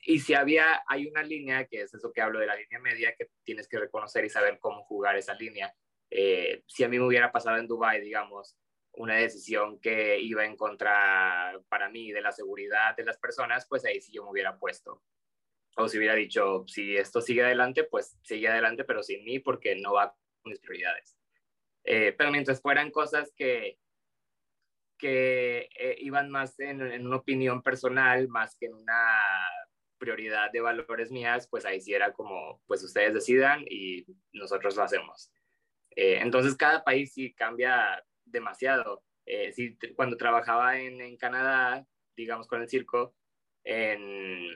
y 0.02 0.20
si 0.20 0.34
había, 0.34 0.84
hay 0.88 1.08
una 1.08 1.24
línea, 1.24 1.66
que 1.66 1.82
es 1.82 1.94
eso 1.94 2.12
que 2.14 2.22
hablo 2.22 2.40
de 2.40 2.46
la 2.46 2.56
línea 2.56 2.80
media, 2.80 3.14
que 3.18 3.30
tienes 3.44 3.68
que 3.68 3.80
reconocer 3.80 4.24
y 4.24 4.30
saber 4.30 4.58
cómo 4.60 4.84
jugar 4.84 5.18
esa 5.18 5.34
línea. 5.34 5.74
Eh, 6.10 6.64
si 6.68 6.84
a 6.84 6.88
mí 6.88 6.98
me 6.98 7.06
hubiera 7.06 7.32
pasado 7.32 7.58
en 7.58 7.68
Dubai, 7.68 8.00
digamos, 8.00 8.58
una 8.98 9.16
decisión 9.16 9.80
que 9.80 10.20
iba 10.20 10.46
en 10.46 10.56
contra 10.56 11.60
para 11.70 11.90
mí 11.90 12.12
de 12.12 12.22
la 12.22 12.32
seguridad 12.32 12.96
de 12.96 13.06
las 13.06 13.18
personas, 13.18 13.66
pues 13.68 13.86
ahí 13.86 14.02
sí 14.02 14.12
yo 14.12 14.24
me 14.24 14.32
hubiera 14.32 14.58
puesto. 14.58 15.04
O 15.76 15.88
si 15.88 15.98
hubiera 15.98 16.16
dicho, 16.16 16.66
si 16.68 16.98
esto 16.98 17.22
sigue 17.22 17.44
adelante, 17.44 17.84
pues 17.84 18.18
sigue 18.24 18.48
adelante, 18.48 18.84
pero 18.84 19.04
sin 19.04 19.24
mí 19.24 19.40
porque 19.40 19.76
no 19.76 19.94
va 19.94 20.16
con 20.42 20.52
mis 20.52 20.60
prioridades. 20.60 21.18
Eh, 21.84 22.14
pero 22.18 22.32
mientras 22.32 22.62
fueran 22.62 22.92
cosas 22.92 23.32
que, 23.36 23.78
que 24.98 25.70
eh, 25.80 25.96
iban 26.00 26.30
más 26.30 26.60
en, 26.60 26.82
en, 26.82 27.06
una 27.06 27.18
opinión 27.18 27.62
personal, 27.62 28.28
más 28.28 28.56
que 28.56 28.66
en 28.66 28.74
una 28.74 29.14
prioridad 29.98 30.52
de 30.52 30.62
valores 30.62 31.12
mías, 31.12 31.48
pues 31.48 31.66
ahí 31.66 31.80
sí 31.82 31.94
era 31.94 32.14
como, 32.14 32.62
pues 32.66 32.84
ustedes 32.84 33.14
decidan 33.14 33.64
y 33.70 34.06
nosotros 34.34 34.76
lo 34.76 34.84
hacemos. 34.84 35.32
Eh, 35.96 36.20
entonces 36.22 36.56
cada 36.56 36.84
país 36.84 37.14
sí 37.14 37.34
cambia 37.34 38.04
demasiado. 38.32 39.04
Eh, 39.26 39.54
cuando 39.96 40.18
trabajaba 40.18 40.80
en, 40.80 41.18
Canadá, 41.18 41.86
digamos 42.16 42.48
con 42.48 42.62
el 42.62 42.70
circo, 42.70 43.14
en, 43.64 44.54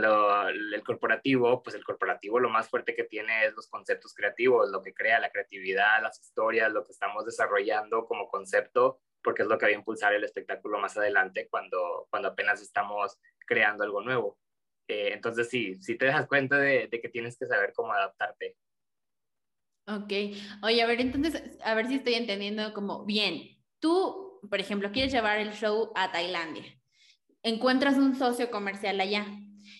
lo, 0.00 0.48
el 0.48 0.82
corporativo, 0.84 1.62
pues 1.62 1.74
el 1.74 1.84
corporativo 1.84 2.38
lo 2.38 2.50
más 2.50 2.68
fuerte 2.68 2.94
que 2.94 3.04
tiene 3.04 3.46
es 3.46 3.54
los 3.54 3.68
conceptos 3.68 4.14
creativos, 4.14 4.70
lo 4.70 4.82
que 4.82 4.92
crea 4.92 5.18
la 5.20 5.30
creatividad, 5.30 6.02
las 6.02 6.20
historias, 6.20 6.72
lo 6.72 6.84
que 6.84 6.92
estamos 6.92 7.24
desarrollando 7.24 8.06
como 8.06 8.28
concepto, 8.28 9.00
porque 9.22 9.42
es 9.42 9.48
lo 9.48 9.56
que 9.56 9.66
va 9.66 9.70
a 9.70 9.74
impulsar 9.74 10.12
el 10.12 10.24
espectáculo 10.24 10.78
más 10.78 10.96
adelante 10.96 11.48
cuando, 11.48 12.08
apenas 12.12 12.60
estamos 12.60 13.18
creando 13.46 13.84
algo 13.84 14.02
nuevo. 14.02 14.38
Eh, 14.86 15.12
entonces 15.12 15.48
sí, 15.48 15.76
sí 15.80 15.96
te 15.96 16.06
das 16.06 16.26
cuenta 16.26 16.58
de 16.58 16.88
que 16.90 17.08
tienes 17.08 17.38
que 17.38 17.46
saber 17.46 17.72
cómo 17.72 17.92
adaptarte. 17.92 18.56
Ok. 19.88 20.12
Oye, 20.62 20.82
a 20.82 20.86
ver, 20.86 21.00
entonces, 21.00 21.42
a 21.64 21.74
ver 21.74 21.88
si 21.88 21.94
estoy 21.94 22.14
entendiendo 22.14 22.74
como 22.74 23.04
bien. 23.06 23.58
Tú, 23.80 24.38
por 24.50 24.60
ejemplo, 24.60 24.92
quieres 24.92 25.12
llevar 25.12 25.38
el 25.38 25.52
show 25.52 25.92
a 25.94 26.12
Tailandia. 26.12 26.64
Encuentras 27.42 27.96
un 27.96 28.16
socio 28.16 28.50
comercial 28.50 29.00
allá. 29.00 29.26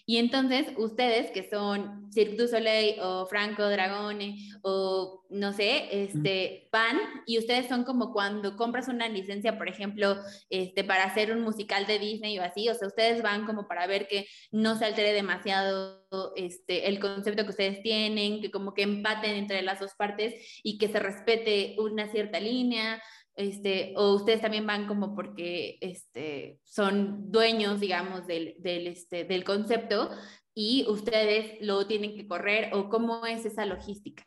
Y 0.08 0.16
entonces 0.16 0.68
ustedes 0.78 1.30
que 1.32 1.46
son 1.50 2.10
Cirque 2.10 2.36
du 2.36 2.48
Soleil 2.48 2.98
o 2.98 3.26
Franco 3.26 3.68
Dragone 3.68 4.38
o 4.62 5.26
no 5.28 5.52
sé, 5.52 6.02
este, 6.02 6.70
van 6.72 6.96
y 7.26 7.36
ustedes 7.36 7.68
son 7.68 7.84
como 7.84 8.14
cuando 8.14 8.56
compras 8.56 8.88
una 8.88 9.06
licencia, 9.06 9.58
por 9.58 9.68
ejemplo, 9.68 10.16
este, 10.48 10.82
para 10.82 11.04
hacer 11.04 11.30
un 11.30 11.42
musical 11.42 11.86
de 11.86 11.98
Disney 11.98 12.38
o 12.38 12.42
así, 12.42 12.70
o 12.70 12.74
sea, 12.74 12.88
ustedes 12.88 13.20
van 13.20 13.44
como 13.44 13.68
para 13.68 13.86
ver 13.86 14.08
que 14.08 14.26
no 14.50 14.78
se 14.78 14.86
altere 14.86 15.12
demasiado 15.12 16.06
este, 16.36 16.88
el 16.88 17.00
concepto 17.00 17.44
que 17.44 17.50
ustedes 17.50 17.82
tienen, 17.82 18.40
que 18.40 18.50
como 18.50 18.72
que 18.72 18.84
empaten 18.84 19.36
entre 19.36 19.60
las 19.60 19.78
dos 19.78 19.92
partes 19.94 20.34
y 20.62 20.78
que 20.78 20.88
se 20.88 21.00
respete 21.00 21.76
una 21.78 22.08
cierta 22.08 22.40
línea 22.40 23.02
este, 23.38 23.94
o 23.96 24.14
ustedes 24.14 24.40
también 24.40 24.66
van 24.66 24.88
como 24.88 25.14
porque 25.14 25.78
este, 25.80 26.58
son 26.64 27.30
dueños, 27.30 27.78
digamos, 27.78 28.26
del, 28.26 28.56
del, 28.58 28.88
este, 28.88 29.24
del 29.24 29.44
concepto 29.44 30.10
y 30.54 30.84
ustedes 30.88 31.56
lo 31.60 31.86
tienen 31.86 32.16
que 32.16 32.26
correr 32.26 32.74
o 32.74 32.88
cómo 32.88 33.24
es 33.26 33.46
esa 33.46 33.64
logística. 33.64 34.24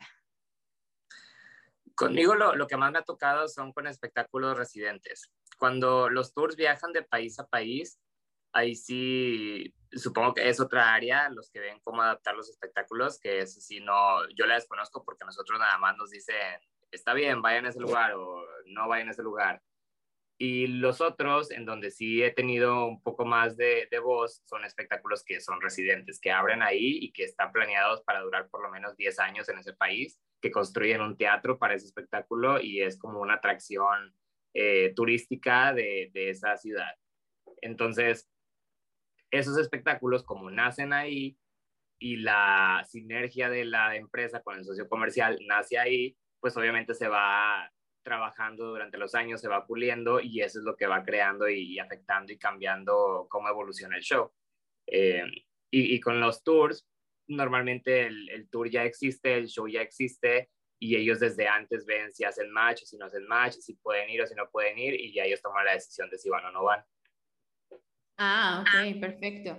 Conmigo 1.94 2.34
lo, 2.34 2.56
lo, 2.56 2.66
que 2.66 2.78
más 2.78 2.90
me 2.90 3.00
ha 3.00 3.04
tocado 3.04 3.48
son 3.48 3.74
con 3.74 3.86
espectáculos 3.86 4.56
residentes. 4.56 5.30
Cuando 5.58 6.08
los 6.08 6.32
tours 6.32 6.56
viajan 6.56 6.92
de 6.92 7.02
país 7.02 7.38
a 7.38 7.46
país, 7.46 8.00
ahí 8.52 8.74
sí, 8.74 9.74
supongo 9.92 10.32
que 10.32 10.48
es 10.48 10.58
otra 10.58 10.94
área, 10.94 11.28
los 11.28 11.50
que 11.50 11.60
ven 11.60 11.80
cómo 11.80 12.00
adaptar 12.00 12.34
los 12.34 12.48
espectáculos, 12.48 13.18
que 13.18 13.40
es 13.40 13.62
si 13.62 13.80
no, 13.80 14.26
yo 14.30 14.46
la 14.46 14.54
desconozco 14.54 15.04
porque 15.04 15.26
nosotros 15.26 15.58
nada 15.60 15.76
más 15.76 15.98
nos 15.98 16.08
dicen 16.08 16.58
está 16.92 17.14
bien, 17.14 17.42
vayan 17.42 17.66
a 17.66 17.70
ese 17.70 17.80
lugar 17.80 18.12
o 18.14 18.44
no 18.66 18.88
vayan 18.88 19.08
a 19.08 19.10
ese 19.10 19.22
lugar. 19.22 19.60
Y 20.38 20.66
los 20.66 21.00
otros, 21.00 21.50
en 21.52 21.64
donde 21.64 21.90
sí 21.90 22.22
he 22.22 22.32
tenido 22.32 22.86
un 22.86 23.02
poco 23.02 23.24
más 23.24 23.56
de, 23.56 23.86
de, 23.90 23.98
voz, 23.98 24.42
son 24.44 24.64
espectáculos 24.64 25.22
que 25.24 25.40
son 25.40 25.60
residentes, 25.60 26.18
que 26.20 26.32
abren 26.32 26.62
ahí 26.62 26.98
y 27.00 27.12
que 27.12 27.24
están 27.24 27.52
planeados 27.52 28.02
para 28.02 28.20
durar 28.20 28.48
por 28.48 28.62
lo 28.62 28.70
menos 28.70 28.96
10 28.96 29.18
años 29.20 29.48
en 29.48 29.58
ese 29.58 29.72
país, 29.72 30.18
que 30.40 30.50
construyen 30.50 31.00
un 31.00 31.16
teatro 31.16 31.58
para 31.58 31.74
ese 31.74 31.86
espectáculo 31.86 32.60
y 32.60 32.82
es 32.82 32.98
como 32.98 33.20
una 33.20 33.34
atracción 33.34 34.14
eh, 34.54 34.92
turística 34.96 35.72
de, 35.72 36.10
de 36.12 36.30
esa 36.30 36.56
ciudad. 36.56 36.92
Entonces, 37.60 38.28
esos 39.30 39.56
espectáculos, 39.58 40.24
como 40.24 40.50
nacen 40.50 40.92
ahí 40.92 41.38
y 42.00 42.16
la 42.16 42.84
sinergia 42.88 43.48
de 43.48 43.64
la 43.64 43.94
empresa 43.96 44.42
con 44.42 44.56
el 44.56 44.64
socio 44.64 44.88
comercial 44.88 45.38
nace 45.46 45.78
ahí, 45.78 46.16
pues 46.42 46.56
obviamente 46.56 46.92
se 46.92 47.06
va 47.06 47.72
trabajando 48.02 48.66
durante 48.66 48.98
los 48.98 49.14
años, 49.14 49.40
se 49.40 49.48
va 49.48 49.64
puliendo 49.64 50.20
y 50.20 50.40
eso 50.40 50.58
es 50.58 50.64
lo 50.64 50.76
que 50.76 50.88
va 50.88 51.04
creando 51.04 51.48
y, 51.48 51.78
afectando 51.78 52.32
y 52.32 52.36
cambiando 52.36 53.28
cómo 53.30 53.48
evoluciona 53.48 53.96
el 53.96 54.02
show. 54.02 54.32
Eh, 54.88 55.22
y, 55.70 56.00
con 56.00 56.18
los 56.20 56.42
tours, 56.42 56.86
normalmente 57.28 58.06
el, 58.06 58.48
tour 58.50 58.68
ya 58.68 58.84
existe, 58.84 59.38
el 59.38 59.46
show 59.46 59.68
ya 59.68 59.80
existe 59.80 60.50
y 60.80 60.96
ellos 60.96 61.20
desde 61.20 61.46
antes 61.46 61.86
ven 61.86 62.12
si 62.12 62.24
hacen 62.24 62.50
match 62.50 62.82
si 62.82 62.98
no 62.98 63.06
hacen 63.06 63.24
match, 63.26 63.54
si 63.54 63.74
pueden 63.76 64.10
ir 64.10 64.20
o 64.20 64.26
si 64.26 64.34
no 64.34 64.50
pueden 64.50 64.76
ir 64.78 64.94
y 64.94 65.14
ya 65.14 65.22
ellos 65.22 65.40
toman 65.40 65.64
la 65.64 65.74
decisión 65.74 66.10
de 66.10 66.18
si 66.18 66.28
van 66.28 66.44
o 66.44 66.50
no 66.50 66.64
van. 66.64 66.84
Ah, 68.18 68.64
ok, 68.66 69.00
perfecto. 69.00 69.56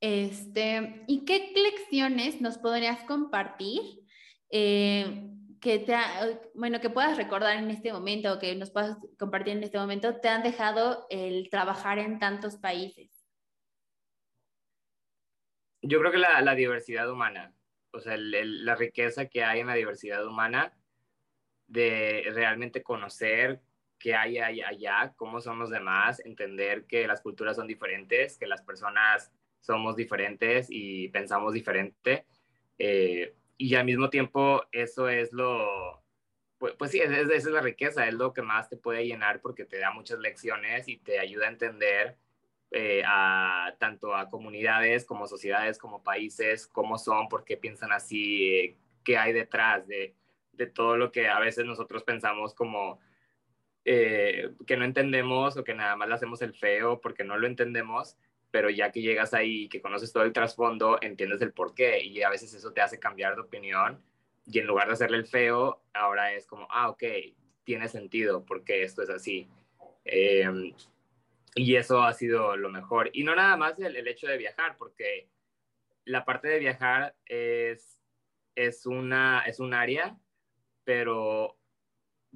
Este, 0.00 1.02
¿Y 1.08 1.24
qué 1.24 1.52
lecciones 1.54 2.40
nos 2.40 2.58
podrías 2.58 3.02
compartir? 3.04 3.82
Eh, 4.50 5.35
que 5.66 5.80
te 5.80 5.96
bueno, 6.54 6.80
que 6.80 6.90
puedas 6.90 7.16
recordar 7.16 7.56
en 7.56 7.68
este 7.72 7.92
momento 7.92 8.32
o 8.32 8.38
que 8.38 8.54
nos 8.54 8.70
puedas 8.70 8.98
compartir 9.18 9.56
en 9.56 9.64
este 9.64 9.78
momento, 9.78 10.20
te 10.20 10.28
han 10.28 10.44
dejado 10.44 11.08
el 11.10 11.50
trabajar 11.50 11.98
en 11.98 12.20
tantos 12.20 12.54
países? 12.54 13.26
Yo 15.82 15.98
creo 15.98 16.12
que 16.12 16.18
la, 16.18 16.40
la 16.40 16.54
diversidad 16.54 17.10
humana, 17.10 17.52
o 17.90 17.98
sea, 17.98 18.16
la 18.16 18.76
riqueza 18.76 19.26
que 19.26 19.42
hay 19.42 19.58
en 19.58 19.66
la 19.66 19.74
diversidad 19.74 20.24
humana, 20.24 20.72
de 21.66 22.22
realmente 22.32 22.84
conocer 22.84 23.60
qué 23.98 24.14
hay 24.14 24.38
allá, 24.38 25.14
cómo 25.16 25.40
son 25.40 25.58
los 25.58 25.70
demás, 25.70 26.24
entender 26.24 26.86
que 26.86 27.08
las 27.08 27.22
culturas 27.22 27.56
son 27.56 27.66
diferentes, 27.66 28.38
que 28.38 28.46
las 28.46 28.62
personas 28.62 29.32
somos 29.58 29.96
diferentes 29.96 30.68
y 30.70 31.08
pensamos 31.08 31.52
diferente. 31.54 32.24
Eh, 32.78 33.34
y 33.58 33.74
al 33.74 33.84
mismo 33.84 34.10
tiempo 34.10 34.62
eso 34.72 35.08
es 35.08 35.32
lo, 35.32 36.02
pues, 36.58 36.74
pues 36.78 36.90
sí, 36.90 37.00
esa 37.00 37.20
es 37.34 37.44
la 37.46 37.60
riqueza, 37.60 38.06
es 38.06 38.14
lo 38.14 38.32
que 38.32 38.42
más 38.42 38.68
te 38.68 38.76
puede 38.76 39.06
llenar 39.06 39.40
porque 39.40 39.64
te 39.64 39.78
da 39.78 39.90
muchas 39.90 40.18
lecciones 40.18 40.88
y 40.88 40.98
te 40.98 41.18
ayuda 41.18 41.46
a 41.46 41.50
entender 41.50 42.18
eh, 42.72 43.02
a, 43.06 43.74
tanto 43.78 44.14
a 44.14 44.28
comunidades 44.28 45.04
como 45.04 45.26
sociedades, 45.26 45.78
como 45.78 46.02
países, 46.02 46.66
cómo 46.66 46.98
son, 46.98 47.28
por 47.28 47.44
qué 47.44 47.56
piensan 47.56 47.92
así, 47.92 48.76
qué 49.04 49.16
hay 49.16 49.32
detrás 49.32 49.86
de, 49.86 50.14
de, 50.52 50.66
todo 50.66 50.96
lo 50.96 51.12
que 51.12 51.28
a 51.28 51.38
veces 51.38 51.64
nosotros 51.64 52.02
pensamos 52.02 52.54
como 52.54 52.98
eh, 53.84 54.50
que 54.66 54.76
no 54.76 54.84
entendemos 54.84 55.56
o 55.56 55.64
que 55.64 55.74
nada 55.74 55.94
más 55.94 56.08
le 56.08 56.14
hacemos 56.16 56.42
el 56.42 56.54
feo 56.54 57.00
porque 57.00 57.22
no 57.22 57.38
lo 57.38 57.46
entendemos, 57.46 58.16
pero 58.56 58.70
ya 58.70 58.90
que 58.90 59.02
llegas 59.02 59.34
ahí 59.34 59.68
que 59.68 59.82
conoces 59.82 60.14
todo 60.14 60.22
el 60.22 60.32
trasfondo, 60.32 60.96
entiendes 61.02 61.42
el 61.42 61.52
por 61.52 61.74
qué 61.74 62.02
y 62.02 62.22
a 62.22 62.30
veces 62.30 62.54
eso 62.54 62.72
te 62.72 62.80
hace 62.80 62.98
cambiar 62.98 63.34
de 63.34 63.42
opinión 63.42 64.02
y 64.46 64.58
en 64.58 64.66
lugar 64.66 64.86
de 64.86 64.94
hacerle 64.94 65.18
el 65.18 65.26
feo, 65.26 65.82
ahora 65.92 66.32
es 66.32 66.46
como, 66.46 66.66
ah, 66.70 66.88
ok, 66.88 67.02
tiene 67.64 67.86
sentido 67.86 68.46
porque 68.46 68.82
esto 68.82 69.02
es 69.02 69.10
así. 69.10 69.46
Eh, 70.06 70.72
y 71.54 71.76
eso 71.76 72.00
ha 72.00 72.14
sido 72.14 72.56
lo 72.56 72.70
mejor. 72.70 73.10
Y 73.12 73.24
no 73.24 73.34
nada 73.34 73.58
más 73.58 73.78
el, 73.78 73.94
el, 73.94 74.08
hecho 74.08 74.26
de 74.26 74.38
viajar, 74.38 74.78
porque 74.78 75.28
la 76.06 76.24
parte 76.24 76.48
de 76.48 76.58
viajar 76.58 77.14
es, 77.26 78.00
es, 78.54 78.86
una, 78.86 79.42
es 79.42 79.60
un 79.60 79.74
área, 79.74 80.16
pero 80.82 81.58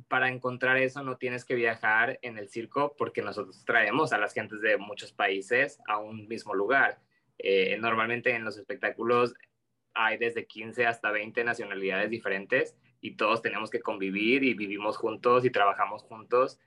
para 0.09 0.29
encontrar 0.29 0.77
eso 0.77 1.03
no 1.03 1.17
tienes 1.17 1.45
que 1.45 1.55
viajar 1.55 2.19
en 2.23 2.39
el 2.39 2.49
circo 2.49 2.95
porque 2.97 3.23
nosotros 3.23 3.65
traemos 3.65 4.13
a 4.13 4.19
las 4.19 4.35
gentes 4.35 4.61
de 4.61 4.77
muchos 4.77 5.13
países 5.13 5.79
a 5.87 5.99
un 5.99 6.29
mismo 6.29 6.55
lugar. 6.55 7.01
Eh, 7.39 7.79
normalmente 7.79 8.35
en 8.35 8.45
los 8.45 8.59
espectáculos 8.59 9.35
hay 9.95 10.19
desde 10.19 10.47
15 10.47 10.87
hasta 10.87 11.11
20 11.11 11.43
nacionalidades 11.45 12.11
diferentes 12.11 12.77
y 13.01 13.17
todos 13.17 13.43
tenemos 13.43 13.71
que 13.71 13.81
convivir 13.81 14.45
y 14.45 14.55
vivimos 14.55 14.97
juntos 14.97 15.45
y 15.45 15.51
trabajamos 15.51 16.03
juntos 16.03 16.61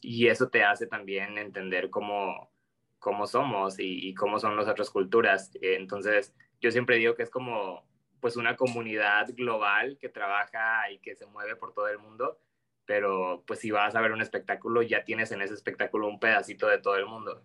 y 0.00 0.28
eso 0.28 0.48
te 0.48 0.62
hace 0.62 0.86
también 0.86 1.38
entender 1.38 1.90
cómo, 1.90 2.50
cómo 2.98 3.26
somos 3.26 3.76
y, 3.78 4.14
cómo 4.14 4.38
son 4.38 4.56
las 4.56 4.68
otras 4.68 4.90
culturas. 4.90 5.50
Entonces, 5.60 6.34
yo 6.60 6.70
siempre 6.70 6.96
digo 6.96 7.14
que 7.14 7.22
es 7.22 7.30
como 7.30 7.86
pues 8.20 8.36
una 8.36 8.56
comunidad 8.56 9.28
global 9.34 9.98
que 10.00 10.08
trabaja 10.08 10.90
y 10.90 10.98
que 10.98 11.14
se 11.14 11.26
mueve 11.26 11.56
por 11.56 11.74
todo 11.74 11.88
el 11.88 11.98
mundo, 11.98 12.38
pero 12.86 13.44
pues 13.46 13.60
si 13.60 13.70
vas 13.70 13.94
a 13.94 14.00
ver 14.00 14.12
un 14.12 14.20
espectáculo, 14.20 14.82
ya 14.82 15.04
tienes 15.04 15.32
en 15.32 15.42
ese 15.42 15.54
espectáculo 15.54 16.08
un 16.08 16.20
pedacito 16.20 16.66
de 16.68 16.78
todo 16.78 16.96
el 16.96 17.06
mundo. 17.06 17.42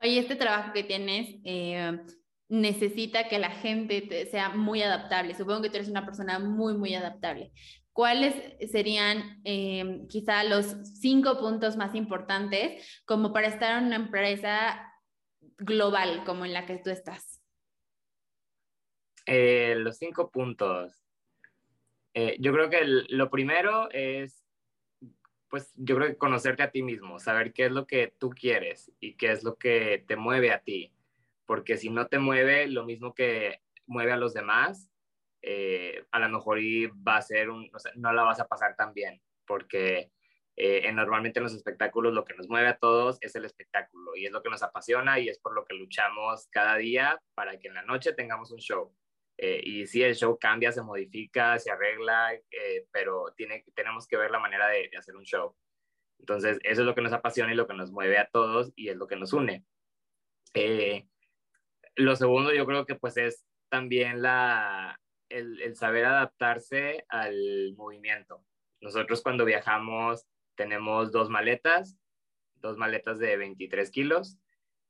Oye, 0.00 0.18
este 0.18 0.36
trabajo 0.36 0.72
que 0.72 0.84
tienes, 0.84 1.36
eh, 1.44 1.98
necesita 2.48 3.28
que 3.28 3.38
la 3.38 3.50
gente 3.50 4.26
sea 4.30 4.50
muy 4.50 4.82
adaptable. 4.82 5.34
Supongo 5.34 5.62
que 5.62 5.70
tú 5.70 5.76
eres 5.76 5.88
una 5.88 6.04
persona 6.04 6.38
muy, 6.38 6.74
muy 6.74 6.94
adaptable. 6.94 7.52
¿Cuáles 7.92 8.34
serían 8.70 9.40
eh, 9.44 10.04
quizá 10.10 10.44
los 10.44 10.66
cinco 11.00 11.38
puntos 11.38 11.76
más 11.78 11.94
importantes 11.94 13.02
como 13.06 13.32
para 13.32 13.48
estar 13.48 13.78
en 13.78 13.86
una 13.86 13.96
empresa 13.96 14.92
global 15.56 16.24
como 16.24 16.44
en 16.44 16.52
la 16.52 16.66
que 16.66 16.76
tú 16.76 16.90
estás? 16.90 17.42
Eh, 19.24 19.74
los 19.78 19.96
cinco 19.96 20.30
puntos. 20.30 21.05
Eh, 22.18 22.36
yo 22.40 22.52
creo 22.52 22.70
que 22.70 22.80
lo 23.08 23.30
primero 23.30 23.90
es, 23.90 24.42
pues 25.48 25.72
yo 25.76 25.96
creo 25.96 26.08
que 26.08 26.16
conocerte 26.16 26.62
a 26.62 26.70
ti 26.70 26.82
mismo, 26.82 27.20
saber 27.20 27.52
qué 27.52 27.66
es 27.66 27.72
lo 27.72 27.86
que 27.86 28.12
tú 28.18 28.30
quieres 28.30 28.90
y 29.00 29.16
qué 29.16 29.30
es 29.32 29.44
lo 29.44 29.56
que 29.56 30.02
te 30.08 30.16
mueve 30.16 30.50
a 30.50 30.60
ti 30.60 30.92
porque 31.46 31.78
si 31.78 31.88
no 31.88 32.08
te 32.08 32.18
mueve 32.18 32.66
lo 32.66 32.84
mismo 32.84 33.14
que 33.14 33.62
mueve 33.86 34.12
a 34.12 34.16
los 34.16 34.34
demás, 34.34 34.90
eh, 35.42 36.04
a 36.10 36.18
lo 36.18 36.28
mejor 36.28 36.58
va 37.06 37.16
a 37.16 37.22
ser 37.22 37.48
no 37.94 38.12
la 38.12 38.22
vas 38.24 38.40
a 38.40 38.48
pasar 38.48 38.74
tan 38.76 38.92
bien, 38.92 39.22
porque 39.46 40.10
eh, 40.56 40.90
normalmente 40.92 41.38
en 41.38 41.44
los 41.44 41.54
espectáculos 41.54 42.12
lo 42.12 42.24
que 42.24 42.34
nos 42.34 42.48
mueve 42.48 42.68
a 42.68 42.78
todos 42.78 43.18
es 43.20 43.34
el 43.36 43.44
espectáculo 43.44 44.16
y 44.16 44.26
es 44.26 44.32
lo 44.32 44.42
que 44.42 44.50
nos 44.50 44.62
apasiona 44.62 45.20
y 45.20 45.28
es 45.28 45.38
por 45.38 45.54
lo 45.54 45.64
que 45.64 45.74
luchamos 45.74 46.48
cada 46.50 46.76
día 46.76 47.20
para 47.34 47.58
que 47.58 47.68
en 47.68 47.74
la 47.74 47.82
noche 47.82 48.12
tengamos 48.12 48.50
un 48.50 48.58
show. 48.58 48.92
Eh, 49.38 49.60
y 49.62 49.86
si 49.86 50.02
el 50.02 50.14
show 50.14 50.38
cambia, 50.38 50.72
se 50.72 50.82
modifica, 50.82 51.58
se 51.58 51.70
arregla, 51.70 52.32
pero 52.90 53.32
tiene, 53.36 53.64
tenemos 53.74 54.06
que 54.06 54.16
ver 54.16 54.30
la 54.30 54.38
manera 54.38 54.68
de, 54.68 54.88
de 54.90 54.96
hacer 54.96 55.16
un 55.16 55.24
show. 55.24 55.54
Entonces, 56.18 56.58
eso 56.62 56.80
es 56.82 56.86
lo 56.86 56.94
que 56.94 57.02
nos 57.02 57.12
apasiona 57.12 57.52
y 57.52 57.56
lo 57.56 57.66
que 57.66 57.74
nos 57.74 57.90
mueve 57.90 58.18
a 58.18 58.28
todos 58.28 58.72
y 58.76 58.88
es 58.88 58.96
lo 58.96 59.06
que 59.06 59.16
nos 59.16 59.32
une. 59.32 59.64
Eh, 60.54 61.06
lo 61.96 62.16
segundo 62.16 62.52
yo 62.52 62.66
creo 62.66 62.86
que 62.86 62.94
pues 62.94 63.16
es 63.16 63.44
también 63.68 64.22
la, 64.22 64.98
el, 65.28 65.76
saber 65.76 66.06
adaptarse 66.06 67.04
al 67.08 67.74
movimiento. 67.76 68.44
Nosotros 68.80 69.22
cuando 69.22 69.44
viajamos 69.44 70.26
tenemos 70.54 71.12
dos 71.12 71.28
maletas, 71.28 71.98
dos 72.54 72.78
maletas 72.78 73.18
de 73.18 73.36
23 73.36 73.90
kilos 73.90 74.38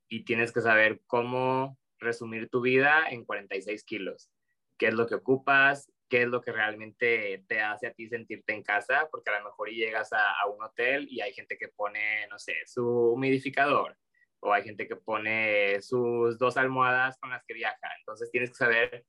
y 0.08 0.24
tienes 0.24 0.52
que 0.52 0.60
saber 0.60 1.00
cómo 1.06 1.78
resumir 1.98 2.48
tu 2.48 2.60
vida 2.60 3.04
en 3.08 3.24
46 3.24 3.84
kilos. 3.84 4.30
¿Qué 4.78 4.88
es 4.88 4.94
lo 4.94 5.06
que 5.06 5.16
ocupas? 5.16 5.90
¿Qué 6.08 6.22
es 6.22 6.28
lo 6.28 6.40
que 6.40 6.52
realmente 6.52 7.44
te 7.48 7.60
hace 7.60 7.88
a 7.88 7.92
ti 7.92 8.08
sentirte 8.08 8.52
en 8.52 8.62
casa? 8.62 9.08
Porque 9.10 9.30
a 9.30 9.38
lo 9.40 9.46
mejor 9.46 9.70
llegas 9.70 10.12
a, 10.12 10.38
a 10.40 10.46
un 10.46 10.62
hotel 10.62 11.06
y 11.10 11.20
hay 11.20 11.32
gente 11.32 11.58
que 11.58 11.68
pone, 11.68 12.26
no 12.28 12.38
sé, 12.38 12.54
su 12.66 12.86
humidificador, 12.86 13.96
o 14.40 14.52
hay 14.52 14.62
gente 14.62 14.86
que 14.86 14.96
pone 14.96 15.80
sus 15.82 16.38
dos 16.38 16.56
almohadas 16.56 17.18
con 17.18 17.30
las 17.30 17.44
que 17.44 17.54
viaja. 17.54 17.88
Entonces 17.98 18.30
tienes 18.30 18.50
que 18.50 18.56
saber 18.56 19.04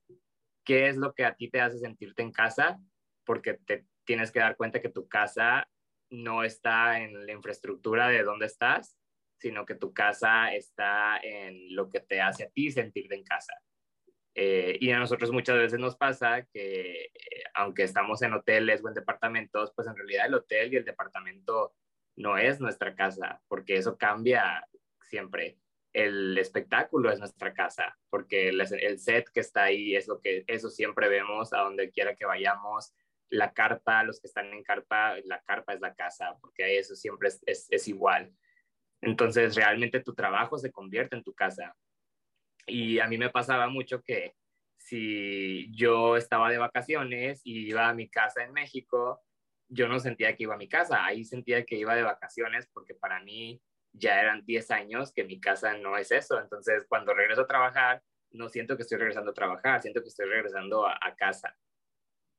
qué 0.64 0.88
es 0.88 0.96
lo 0.96 1.14
que 1.14 1.24
a 1.24 1.34
ti 1.34 1.48
te 1.48 1.60
hace 1.60 1.78
sentirte 1.78 2.22
en 2.22 2.32
casa, 2.32 2.78
porque 3.24 3.54
te 3.54 3.86
tienes 4.04 4.32
que 4.32 4.40
dar 4.40 4.56
cuenta 4.56 4.80
que 4.80 4.88
tu 4.88 5.06
casa 5.06 5.68
no 6.10 6.42
está 6.42 7.00
en 7.00 7.26
la 7.26 7.32
infraestructura 7.32 8.08
de 8.08 8.22
dónde 8.22 8.46
estás, 8.46 8.96
sino 9.38 9.64
que 9.64 9.74
tu 9.74 9.92
casa 9.92 10.52
está 10.52 11.18
en 11.22 11.74
lo 11.74 11.88
que 11.88 12.00
te 12.00 12.20
hace 12.20 12.44
a 12.44 12.50
ti 12.50 12.70
sentirte 12.70 13.14
en 13.14 13.24
casa. 13.24 13.54
Eh, 14.40 14.78
y 14.80 14.92
a 14.92 15.00
nosotros 15.00 15.32
muchas 15.32 15.56
veces 15.56 15.80
nos 15.80 15.96
pasa 15.96 16.46
que 16.52 17.06
eh, 17.06 17.10
aunque 17.54 17.82
estamos 17.82 18.22
en 18.22 18.34
hoteles 18.34 18.84
o 18.84 18.88
en 18.88 18.94
departamentos, 18.94 19.72
pues 19.74 19.88
en 19.88 19.96
realidad 19.96 20.26
el 20.26 20.34
hotel 20.34 20.72
y 20.72 20.76
el 20.76 20.84
departamento 20.84 21.74
no 22.14 22.38
es 22.38 22.60
nuestra 22.60 22.94
casa, 22.94 23.42
porque 23.48 23.74
eso 23.74 23.98
cambia 23.98 24.64
siempre. 25.02 25.58
El 25.92 26.38
espectáculo 26.38 27.10
es 27.10 27.18
nuestra 27.18 27.52
casa, 27.52 27.98
porque 28.10 28.50
el, 28.50 28.98
set 29.00 29.28
que 29.34 29.40
está 29.40 29.64
ahí 29.64 29.96
es 29.96 30.06
lo 30.06 30.20
que 30.20 30.44
eso 30.46 30.70
siempre 30.70 31.08
vemos 31.08 31.52
a 31.52 31.62
donde 31.62 31.90
quiera 31.90 32.14
que 32.14 32.24
vayamos. 32.24 32.94
La 33.30 33.52
carpa, 33.52 34.04
los 34.04 34.20
que 34.20 34.28
están 34.28 34.52
en 34.52 34.62
carpa, 34.62 35.16
la 35.24 35.42
carpa 35.42 35.74
es 35.74 35.80
la 35.80 35.96
casa, 35.96 36.38
porque 36.40 36.78
eso 36.78 36.94
siempre 36.94 37.26
es, 37.26 37.42
es, 37.44 37.66
es 37.70 37.88
igual. 37.88 38.32
Entonces, 39.00 39.56
realmente 39.56 39.98
tu 39.98 40.14
trabajo 40.14 40.58
se 40.58 40.70
convierte 40.70 41.16
en 41.16 41.24
tu 41.24 41.34
casa. 41.34 41.74
Y 42.68 43.00
a 43.00 43.06
mí 43.06 43.18
me 43.18 43.30
pasaba 43.30 43.68
mucho 43.68 44.02
que 44.02 44.34
si 44.76 45.70
yo 45.72 46.16
estaba 46.16 46.50
de 46.50 46.58
vacaciones 46.58 47.40
y 47.44 47.68
iba 47.68 47.88
a 47.88 47.94
mi 47.94 48.08
casa 48.08 48.44
en 48.44 48.52
México, 48.52 49.20
yo 49.68 49.88
no 49.88 49.98
sentía 49.98 50.34
que 50.34 50.44
iba 50.44 50.54
a 50.54 50.58
mi 50.58 50.68
casa, 50.68 51.04
ahí 51.04 51.24
sentía 51.24 51.64
que 51.64 51.76
iba 51.76 51.94
de 51.94 52.02
vacaciones 52.02 52.68
porque 52.72 52.94
para 52.94 53.20
mí 53.20 53.60
ya 53.92 54.20
eran 54.20 54.44
10 54.46 54.70
años 54.70 55.12
que 55.12 55.24
mi 55.24 55.40
casa 55.40 55.76
no 55.76 55.96
es 55.96 56.10
eso. 56.10 56.40
Entonces, 56.40 56.86
cuando 56.88 57.14
regreso 57.14 57.42
a 57.42 57.46
trabajar, 57.46 58.02
no 58.30 58.48
siento 58.48 58.76
que 58.76 58.82
estoy 58.82 58.98
regresando 58.98 59.30
a 59.30 59.34
trabajar, 59.34 59.82
siento 59.82 60.02
que 60.02 60.08
estoy 60.08 60.28
regresando 60.28 60.86
a, 60.86 61.14
casa. 61.16 61.56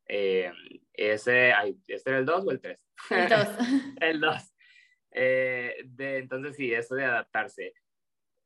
Eh, 0.07 0.51
ese, 0.93 1.53
¿Este 1.87 2.09
era 2.09 2.19
el 2.19 2.25
2 2.25 2.45
o 2.47 2.51
el 2.51 2.61
3? 2.61 2.85
El 3.11 3.29
2. 3.29 3.47
el 4.01 4.19
2. 4.19 4.55
Eh, 5.11 5.75
entonces, 5.97 6.55
sí, 6.55 6.73
eso 6.73 6.95
de 6.95 7.05
adaptarse. 7.05 7.73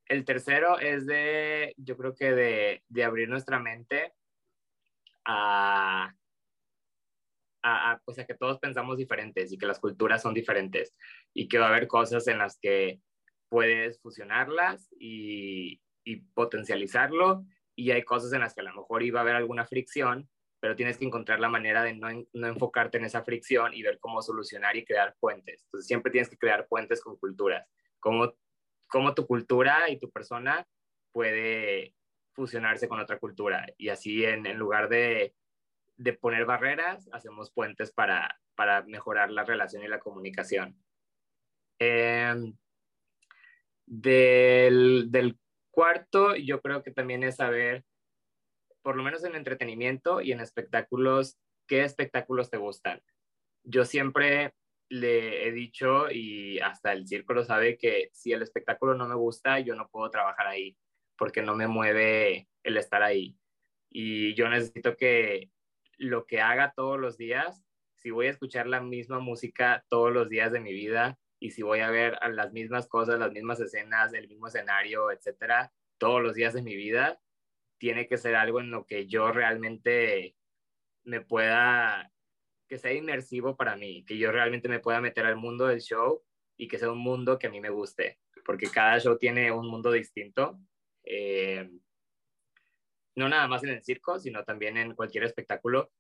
El 0.08 0.26
tercero 0.26 0.80
es 0.80 1.06
de, 1.06 1.74
yo 1.78 1.98
creo 1.98 2.14
que 2.16 2.32
de, 2.34 3.04
abrir 3.04 3.30
nuestra 3.30 3.60
mente 3.60 4.14
a, 5.26 6.14
a, 7.64 8.02
pues 8.04 8.20
a 8.20 8.26
que 8.26 8.36
todos 8.36 8.60
pensamos 8.60 8.98
diferentes 8.98 9.52
y 9.52 9.58
que 9.58 9.66
las 9.66 9.80
culturas 9.80 10.22
son 10.22 10.34
diferentes 10.34 10.94
y 11.34 11.48
que 11.48 11.60
va 11.60 11.68
a 11.68 11.70
haber 11.70 11.88
cosas 11.88 12.28
en 12.28 12.38
las 12.38 12.60
que 12.60 13.00
puedes 13.50 14.02
fusionarlas 14.02 14.90
y, 15.00 15.82
y 16.04 16.18
potencializarlo 16.34 17.46
y 17.76 17.92
hay 17.92 18.04
cosas 18.04 18.34
en 18.34 18.42
las 18.42 18.54
que 18.54 18.62
a 18.62 18.66
lo 18.66 18.76
mejor 18.76 19.04
iba 19.04 19.20
a 19.20 19.24
haber 19.24 19.36
alguna 19.36 19.66
fricción, 19.66 20.30
pero 20.60 20.76
tienes 20.76 20.98
que 20.98 21.06
encontrar 21.06 21.40
la 21.40 21.50
manera 21.50 21.84
de 21.84 21.94
no, 21.94 22.08
no, 22.34 22.48
enfocarte 22.48 22.98
en 22.98 23.06
esa 23.06 23.24
fricción 23.24 23.74
y 23.74 23.82
ver 23.82 24.00
cómo 24.00 24.22
solucionar 24.22 24.76
y 24.76 24.86
crear 24.86 25.16
puentes. 25.20 25.64
Entonces 25.66 25.88
siempre 25.88 26.12
tienes 26.12 26.30
que 26.30 26.38
crear 26.38 26.68
puentes 26.68 27.02
con 27.02 27.18
culturas, 27.18 27.68
cómo, 28.00 28.34
cómo 28.94 29.16
tu 29.16 29.26
cultura 29.26 29.90
y 29.90 29.98
tu 29.98 30.12
persona 30.12 30.68
puede 31.12 31.96
fusionarse 32.36 32.88
con 32.88 33.00
otra 33.00 33.18
cultura. 33.18 33.66
Y 33.76 33.90
así 33.90 34.24
en, 34.24 34.44
lugar 34.56 34.88
de, 34.88 35.34
de, 35.98 36.14
poner 36.14 36.46
barreras, 36.46 37.10
hacemos 37.12 37.52
puentes 37.52 37.92
para, 37.92 38.40
para 38.54 38.84
mejorar 38.84 39.32
la 39.32 39.46
relación 39.46 39.82
y 39.82 39.88
la 39.88 40.00
comunicación. 40.00 40.78
Em, 41.80 42.56
del, 43.88 45.08
del 45.10 45.40
cuarto, 45.72 46.36
yo 46.36 46.62
creo 46.62 46.84
que 46.84 46.92
también 46.92 47.24
es 47.24 47.38
saber, 47.38 47.84
por 48.84 48.96
lo 48.96 49.02
menos 49.02 49.24
en 49.24 49.36
entretenimiento 49.36 50.22
y 50.22 50.34
en 50.34 50.40
espectáculos, 50.40 51.40
qué 51.68 51.84
espectáculos 51.84 52.52
te 52.52 52.58
gustan. 52.58 53.02
Yo 53.64 53.86
siempre 53.86 54.54
le 54.94 55.48
he 55.48 55.52
dicho 55.52 56.12
y 56.12 56.60
hasta 56.60 56.94
el 56.94 57.08
circo 57.08 57.34
lo 57.34 57.44
sabe 57.44 57.80
que 57.80 58.12
si 58.14 58.32
el 58.32 58.44
espectáculo 58.44 58.94
no 58.94 59.08
me 59.08 59.16
gusta, 59.16 59.60
yo 59.60 59.74
no 59.74 59.90
puedo 59.90 60.12
trabajar 60.12 60.46
ahí 60.46 60.78
porque 61.18 61.42
no 61.42 61.56
me 61.56 61.68
mueve 61.68 62.48
el 62.62 62.78
estar 62.78 63.02
ahí. 63.02 63.36
Y 63.90 64.36
yo 64.36 64.48
necesito 64.50 64.96
que 64.96 65.50
lo 65.98 66.28
que 66.28 66.42
haga 66.42 66.74
todos 66.76 67.00
los 67.00 67.18
días, 67.18 67.64
si 67.96 68.12
voy 68.12 68.28
a 68.28 68.30
escuchar 68.30 68.68
la 68.68 68.82
misma 68.82 69.18
música 69.18 69.84
todos 69.90 70.14
los 70.14 70.30
días 70.30 70.52
de 70.52 70.60
mi 70.60 70.74
vida 70.74 71.18
y 71.40 71.50
si 71.52 71.64
voy 71.64 71.80
a 71.80 71.90
ver 71.90 72.20
las 72.30 72.54
mismas 72.54 72.88
cosas, 72.88 73.20
las 73.20 73.32
mismas 73.32 73.60
escenas, 73.62 74.14
el 74.14 74.28
mismo 74.28 74.46
escenario, 74.46 75.10
etcétera, 75.10 75.74
todos 75.98 76.22
los 76.22 76.36
días 76.36 76.54
de 76.54 76.62
mi 76.62 76.76
vida, 76.76 77.20
tiene 77.80 78.08
que 78.08 78.20
ser 78.20 78.36
algo 78.36 78.60
en 78.60 78.70
lo 78.70 78.86
que 78.86 79.08
yo 79.08 79.32
realmente 79.32 80.36
me 81.04 81.22
pueda 81.22 82.12
que 82.74 82.80
sea 82.80 82.92
inmersivo 82.92 83.56
para 83.56 83.76
mí, 83.76 84.04
que 84.04 84.18
yo 84.18 84.32
realmente 84.32 84.68
me 84.68 84.80
pueda 84.80 85.00
meter 85.00 85.28
al 85.28 85.36
mundo 85.36 85.68
del 85.68 85.80
show 85.80 86.24
y 86.58 86.68
que 86.68 86.80
sea 86.80 86.92
un 86.92 86.98
mundo 86.98 87.38
que 87.38 87.46
a 87.46 87.52
mí 87.52 87.62
me 87.62 87.70
guste, 87.70 88.18
porque 88.44 88.66
cada 88.68 89.00
show 89.00 89.16
tiene 89.16 89.52
un 89.52 89.68
mundo 89.68 89.92
distinto. 89.92 90.60
Eh, 91.04 91.70
no 93.16 93.30
nada 93.30 93.48
más 93.48 93.64
en 93.64 93.70
el 93.70 93.84
circo, 93.84 94.18
sino 94.18 94.44
también 94.44 94.78
en 94.78 94.96
cualquier 94.96 95.24
espectáculo. 95.26 95.92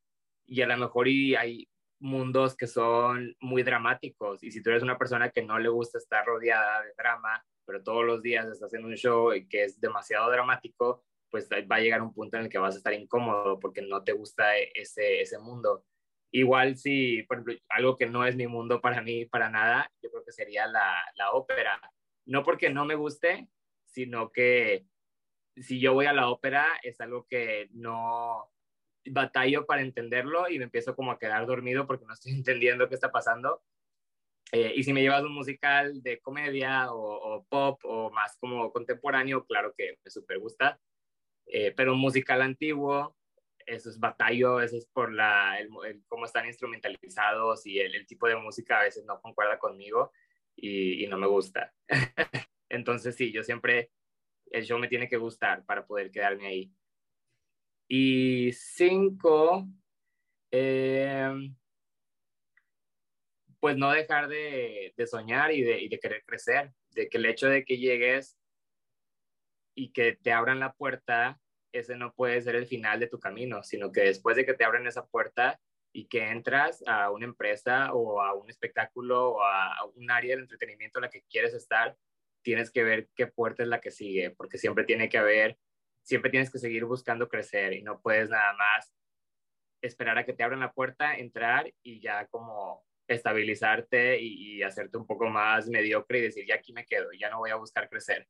Y 0.47 0.63
a 0.63 0.65
lo 0.65 0.75
mejor 0.75 1.07
y 1.07 1.35
hay 1.35 1.69
mundos 1.99 2.57
que 2.57 2.65
son 2.65 3.35
muy 3.39 3.61
dramáticos. 3.61 4.41
Y 4.41 4.49
si 4.49 4.63
tú 4.63 4.71
eres 4.71 4.81
una 4.81 4.97
persona 4.97 5.29
que 5.29 5.43
no 5.43 5.59
le 5.59 5.69
gusta 5.69 5.99
estar 5.99 6.25
rodeada 6.25 6.81
de 6.81 6.93
drama, 6.97 7.45
pero 7.67 7.83
todos 7.83 8.03
los 8.03 8.23
días 8.23 8.47
estás 8.47 8.73
en 8.73 8.83
un 8.83 8.95
show 8.95 9.29
que 9.47 9.65
es 9.65 9.79
demasiado 9.79 10.31
dramático, 10.31 11.03
pues 11.29 11.47
va 11.51 11.75
a 11.75 11.79
llegar 11.79 12.01
un 12.01 12.15
punto 12.15 12.37
en 12.37 12.45
el 12.45 12.49
que 12.49 12.57
vas 12.57 12.73
a 12.73 12.77
estar 12.79 12.93
incómodo 12.93 13.59
porque 13.59 13.83
no 13.83 14.03
te 14.03 14.13
gusta 14.13 14.57
ese, 14.57 15.21
ese 15.21 15.37
mundo. 15.37 15.85
Igual 16.35 16.77
si, 16.77 17.27
algo 17.69 17.95
que 17.95 18.07
no 18.07 18.25
es 18.25 18.35
mi 18.35 18.47
mundo 18.47 18.81
para 18.81 19.03
mí, 19.03 19.25
para 19.25 19.51
nada, 19.51 19.91
yo 20.01 20.09
creo 20.09 20.25
que 20.25 20.31
sería 20.31 20.65
la, 20.65 20.95
la 21.15 21.31
ópera. 21.31 21.79
No 22.25 22.43
porque 22.43 22.71
no 22.71 22.85
me 22.85 22.95
guste, 22.95 23.47
sino 23.85 24.31
que 24.31 24.87
si 25.55 25.79
yo 25.79 25.93
voy 25.93 26.07
a 26.07 26.13
la 26.13 26.29
ópera 26.29 26.67
es 26.81 26.99
algo 27.01 27.27
que 27.29 27.69
no 27.73 28.49
batallo 29.05 29.67
para 29.67 29.83
entenderlo 29.83 30.49
y 30.49 30.57
me 30.57 30.63
empiezo 30.63 30.95
como 30.95 31.11
a 31.11 31.19
quedar 31.19 31.45
dormido 31.45 31.85
porque 31.85 32.05
no 32.07 32.13
estoy 32.13 32.31
entendiendo 32.33 32.89
qué 32.89 32.95
está 32.95 33.11
pasando. 33.11 33.61
Eh, 34.51 34.73
y 34.75 34.83
si 34.83 34.91
me 34.91 35.01
llevas 35.01 35.23
un 35.23 35.35
musical 35.35 36.01
de 36.01 36.19
comedia 36.19 36.91
o, 36.91 36.97
o, 36.97 37.45
pop 37.45 37.79
o 37.83 38.09
más 38.09 38.37
como 38.37 38.71
contemporáneo, 38.71 39.45
claro 39.45 39.71
que 39.77 39.99
me 40.03 40.09
súper 40.09 40.39
gusta. 40.39 40.79
Eh, 41.45 41.73
pero 41.77 41.93
un 41.93 41.99
musical 41.99 42.41
antiguo 42.41 43.15
eso 43.65 43.89
es 43.89 43.99
batallo, 43.99 44.61
eso 44.61 44.77
es 44.77 44.85
por 44.87 45.13
la, 45.13 45.59
el, 45.59 45.69
cómo 46.07 46.25
están 46.25 46.45
instrumentalizados 46.45 47.65
y 47.65 47.79
el, 47.79 48.05
tipo 48.07 48.27
de 48.27 48.35
música 48.35 48.79
a 48.79 48.83
veces 48.83 49.05
no 49.05 49.19
concuerda 49.21 49.57
conmigo 49.59 50.11
y, 50.55 51.05
no 51.07 51.17
me 51.17 51.27
gusta. 51.27 51.73
Entonces 52.69 53.15
sí, 53.15 53.31
yo 53.31 53.43
siempre, 53.43 53.91
el 54.51 54.65
show 54.65 54.79
me 54.79 54.87
tiene 54.87 55.07
que 55.07 55.17
gustar 55.17 55.65
para 55.65 55.85
poder 55.85 56.11
quedarme 56.11 56.47
ahí. 56.47 56.71
Y 57.87 58.51
cinco, 58.53 59.67
eh, 60.51 61.31
pues 63.59 63.77
no 63.77 63.91
dejar 63.91 64.27
de, 64.27 64.93
soñar 65.05 65.51
y 65.51 65.63
de 65.63 65.99
querer 66.01 66.23
crecer, 66.25 66.73
de 66.91 67.09
que 67.09 67.17
el 67.17 67.25
hecho 67.25 67.47
de 67.47 67.63
que 67.65 67.77
llegues 67.77 68.37
y 69.75 69.91
que 69.91 70.15
te 70.15 70.31
abran 70.31 70.59
la 70.59 70.73
puerta 70.73 71.39
ese 71.73 71.95
no 71.95 72.13
puede 72.13 72.41
ser 72.41 72.55
el 72.55 72.67
final 72.67 72.99
de 72.99 73.07
tu 73.07 73.19
camino, 73.19 73.63
sino 73.63 73.91
que 73.91 74.01
después 74.01 74.37
de 74.37 74.45
que 74.45 74.53
te 74.53 74.63
abren 74.63 74.87
esa 74.87 75.05
puerta 75.05 75.59
y 75.91 76.07
que 76.07 76.29
entras 76.29 76.83
a 76.87 77.11
una 77.11 77.25
empresa 77.25 77.93
o 77.93 78.21
a 78.21 78.33
un 78.33 78.49
espectáculo 78.49 79.31
o 79.33 79.43
a 79.43 79.85
un 79.95 80.09
área 80.09 80.35
del 80.35 80.43
entretenimiento 80.43 80.99
en 80.99 81.03
la 81.03 81.09
que 81.09 81.23
quieres 81.29 81.53
estar, 81.53 81.95
tienes 82.43 82.71
que 82.71 82.83
ver 82.83 83.09
qué 83.15 83.27
puerta 83.27 83.63
es 83.63 83.69
la 83.69 83.81
que 83.81 83.91
sigue, 83.91 84.31
porque 84.31 84.57
siempre 84.57 84.85
tiene 84.85 85.09
que 85.09 85.17
haber, 85.17 85.57
siempre 86.03 86.31
tienes 86.31 86.51
que 86.51 86.59
seguir 86.59 86.85
buscando 86.85 87.29
crecer 87.29 87.73
y 87.73 87.81
no 87.81 88.01
puedes 88.01 88.29
nada 88.29 88.53
más 88.53 88.93
esperar 89.81 90.17
a 90.17 90.25
que 90.25 90.33
te 90.33 90.43
abran 90.43 90.59
la 90.59 90.73
puerta, 90.73 91.15
entrar 91.17 91.73
y 91.83 91.99
ya 92.01 92.27
como 92.27 92.85
estabilizarte 93.07 94.19
y, 94.21 94.63
hacerte 94.63 94.97
un 94.97 95.05
poco 95.05 95.27
más 95.27 95.67
mediocre 95.67 96.19
y 96.19 96.21
decir, 96.21 96.45
ya 96.47 96.55
aquí 96.55 96.71
me 96.73 96.85
quedo, 96.85 97.11
ya 97.19 97.29
no 97.29 97.39
voy 97.39 97.49
a 97.51 97.55
buscar 97.55 97.89
crecer, 97.89 98.27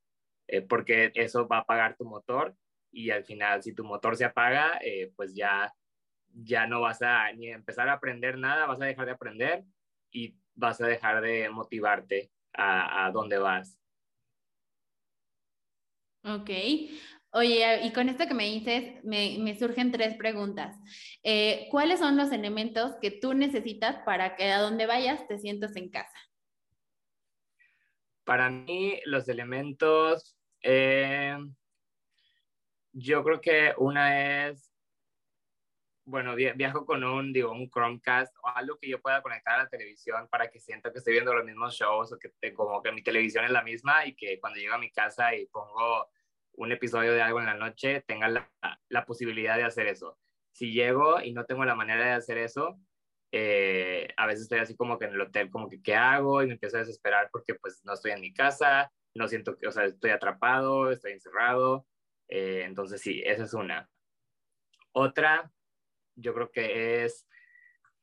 eh, 0.48 0.62
porque 0.62 1.12
eso 1.16 1.48
va 1.48 1.58
a 1.58 1.62
apagar 1.62 1.96
tu 1.96 2.06
motor 2.06 2.56
y 2.94 3.10
al 3.10 3.26
final 3.26 3.62
si 3.64 3.74
tu 3.74 3.84
motor 3.84 4.16
se 4.16 4.26
apaga, 4.26 4.80
eh, 4.82 5.12
pues 5.16 5.34
ya, 5.36 5.74
ya 6.28 6.68
no 6.68 6.82
vas 6.82 7.02
a 7.02 7.32
ni 7.34 7.50
empezar 7.50 7.90
a 7.90 7.94
aprender 7.94 8.38
nada, 8.38 8.68
vas 8.68 8.82
a 8.82 8.86
dejar 8.86 9.08
de 9.08 9.12
aprender 9.12 9.64
y 10.12 10.36
vas 10.54 10.80
a 10.80 10.88
dejar 10.88 11.22
de 11.22 11.50
motivarte 11.50 12.32
a, 12.54 13.06
a 13.06 13.12
dónde 13.12 13.38
vas. 13.40 13.78
Ok. 16.24 16.50
Oye, 17.36 17.84
y 17.84 17.92
con 17.94 18.10
esto 18.10 18.28
que 18.28 18.36
me 18.36 18.46
dices, 18.46 19.04
me, 19.04 19.38
me 19.40 19.58
surgen 19.58 19.92
tres 19.92 20.16
preguntas. 20.16 20.78
Eh, 21.24 21.68
¿Cuáles 21.72 22.00
son 22.00 22.16
los 22.16 22.32
elementos 22.32 22.96
que 23.02 23.10
tú 23.10 23.34
necesitas 23.34 23.98
para 24.06 24.36
que 24.36 24.52
a 24.52 24.62
donde 24.62 24.86
vayas 24.86 25.28
te 25.28 25.40
sientas 25.40 25.76
en 25.76 25.90
casa? 25.90 26.14
Para 28.24 28.52
mí, 28.52 29.00
los 29.06 29.28
elementos, 29.28 30.38
eh, 30.62 31.36
yo 32.94 33.24
creo 33.24 33.42
que 33.42 33.74
una 33.78 34.48
es, 34.48 34.72
bueno, 36.06 36.36
viajo 36.36 36.86
con 36.86 37.04
un, 37.04 37.34
digo, 37.34 37.52
un 37.52 37.70
Chromecast 37.70 38.36
o 38.44 38.48
algo 38.50 38.78
que 38.78 38.90
yo 38.90 39.02
pueda 39.02 39.22
conectar 39.22 39.56
a 39.56 39.64
la 39.64 39.70
televisión 39.70 40.28
para 40.30 40.50
que 40.50 40.60
sienta 40.60 40.92
que 40.92 41.00
estoy 41.00 41.14
viendo 41.14 41.34
los 41.34 41.46
mismos 41.46 41.76
shows 41.76 42.14
o 42.14 42.18
que 42.20 42.54
como 42.54 42.82
que 42.84 42.92
mi 42.92 43.02
televisión 43.04 43.46
es 43.46 43.52
la 43.52 43.64
misma 43.64 44.06
y 44.06 44.16
que 44.16 44.40
cuando 44.40 44.60
llego 44.60 44.76
a 44.76 44.80
mi 44.80 44.92
casa 44.92 45.34
y 45.36 45.48
pongo 45.48 46.10
un 46.54 46.72
episodio 46.72 47.14
de 47.14 47.22
algo 47.22 47.40
en 47.40 47.48
la 47.48 47.56
noche, 47.56 48.04
tenga 48.06 48.28
la, 48.28 48.52
la 48.90 49.06
posibilidad 49.06 49.58
de 49.58 49.64
hacer 49.64 49.88
eso. 49.88 50.20
Si 50.52 50.72
llego 50.72 51.20
y 51.22 51.34
no 51.34 51.46
tengo 51.46 51.66
la 51.66 51.74
manera 51.74 52.06
de 52.06 52.12
hacer 52.12 52.38
eso, 52.38 52.78
eh, 53.32 54.10
a 54.18 54.28
veces 54.28 54.44
estoy 54.44 54.60
así 54.60 54.76
como 54.76 55.00
que 55.00 55.06
en 55.06 55.14
el 55.14 55.22
hotel, 55.22 55.50
como 55.50 55.68
que 55.68 55.82
qué 55.82 55.96
hago 55.96 56.44
y 56.44 56.48
me 56.48 56.54
empiezo 56.54 56.78
a 56.78 56.82
desesperar 56.82 57.30
porque 57.32 57.56
pues 57.56 57.82
no 57.84 57.94
estoy 57.94 58.12
en 58.12 58.22
mi 58.22 58.34
casa, 58.34 58.92
no 59.16 59.28
siento 59.28 59.58
que, 59.58 59.68
o 59.68 59.72
sea, 59.72 59.86
estoy 59.86 60.12
atrapado, 60.12 60.92
estoy 60.92 61.14
encerrado 61.14 61.88
eh, 62.36 62.64
entonces 62.66 63.00
sí, 63.00 63.22
esa 63.24 63.44
es 63.44 63.54
una. 63.54 63.88
Otra, 64.92 65.52
yo 66.16 66.34
creo 66.34 66.52
que 66.52 67.06
es 67.06 67.28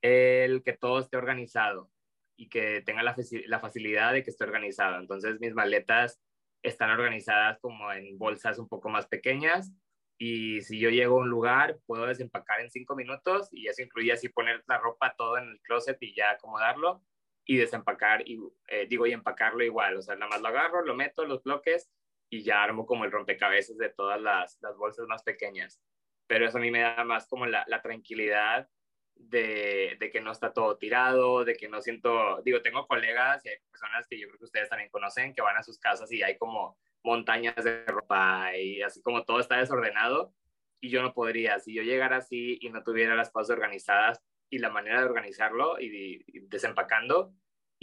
el 0.01 0.63
que 0.63 0.71
todo 0.71 0.99
esté 0.99 1.17
organizado 1.17 1.91
y 2.37 2.47
que 2.47 2.81
tenga 2.81 3.03
la, 3.03 3.13
facilidad 3.59 4.13
de 4.13 4.23
que 4.23 4.29
esté 4.29 4.45
organizado. 4.45 5.01
Entonces 5.01 5.37
mis 5.41 5.53
maletas 5.53 6.21
están 6.63 6.91
organizadas 6.91 7.59
como 7.59 7.91
en 7.91 8.17
bolsas 8.17 8.57
un 8.57 8.69
poco 8.69 8.87
más 8.87 9.05
pequeñas 9.07 9.73
y 10.17 10.61
si 10.61 10.79
yo 10.79 10.89
llego 10.89 11.17
a 11.17 11.23
un 11.23 11.29
lugar 11.29 11.79
puedo 11.85 12.05
desempacar 12.05 12.61
en 12.61 12.71
cinco 12.71 12.95
minutos 12.95 13.49
y 13.51 13.67
eso 13.67 13.81
incluye 13.81 14.13
así 14.13 14.29
poner 14.29 14.63
la 14.65 14.77
ropa 14.77 15.13
todo 15.17 15.39
en 15.39 15.49
el 15.49 15.59
closet 15.59 15.97
y 15.99 16.15
ya 16.15 16.31
acomodarlo 16.31 17.03
y 17.43 17.57
desempacar 17.57 18.25
y 18.25 18.39
eh, 18.69 18.87
digo 18.87 19.05
y 19.07 19.11
empacarlo 19.11 19.61
igual, 19.61 19.97
o 19.97 20.01
sea, 20.01 20.15
nada 20.15 20.29
más 20.29 20.41
lo 20.41 20.47
agarro, 20.47 20.85
lo 20.85 20.95
meto, 20.95 21.25
los 21.25 21.43
bloques 21.43 21.91
y 22.31 22.43
ya 22.43 22.63
armo 22.63 22.85
como 22.85 23.03
el 23.03 23.11
rompecabezas 23.11 23.77
de 23.77 23.89
todas 23.89 24.19
las, 24.19 24.57
las 24.61 24.77
bolsas 24.77 25.05
más 25.05 25.21
pequeñas. 25.21 25.81
Pero 26.27 26.47
eso 26.47 26.57
a 26.57 26.61
mí 26.61 26.71
me 26.71 26.79
da 26.79 27.03
más 27.03 27.27
como 27.27 27.45
la, 27.45 27.65
la 27.67 27.81
tranquilidad 27.81 28.69
de, 29.15 29.97
de, 29.99 30.09
que 30.09 30.21
no 30.21 30.31
está 30.31 30.53
todo 30.53 30.77
tirado, 30.77 31.43
de 31.43 31.55
que 31.55 31.67
no 31.67 31.81
siento, 31.81 32.41
digo, 32.43 32.61
tengo 32.61 32.87
colegas 32.87 33.45
y 33.45 33.49
hay 33.49 33.55
personas 33.69 34.07
que 34.09 34.17
yo 34.17 34.27
creo 34.27 34.39
que 34.39 34.45
ustedes 34.45 34.69
también 34.69 34.89
conocen 34.89 35.33
que 35.33 35.41
van 35.41 35.57
a 35.57 35.63
sus 35.63 35.77
casas 35.77 36.09
y 36.13 36.23
hay 36.23 36.37
como 36.37 36.77
montañas 37.03 37.61
de 37.65 37.83
ropa 37.85 38.55
y 38.55 38.81
así 38.81 39.01
como 39.01 39.25
todo 39.25 39.41
está 39.41 39.57
desordenado 39.57 40.33
y 40.79 40.89
yo 40.89 41.01
no 41.01 41.13
podría, 41.13 41.59
si 41.59 41.73
yo 41.73 41.83
llegara 41.83 42.17
así 42.17 42.57
y 42.61 42.69
no 42.69 42.81
tuviera 42.81 43.13
las 43.13 43.29
cosas 43.29 43.49
organizadas 43.49 44.23
y 44.49 44.59
la 44.59 44.69
manera 44.69 45.01
de 45.01 45.05
organizarlo 45.05 45.81
y, 45.81 46.23
y 46.25 46.39
desempacando, 46.47 47.33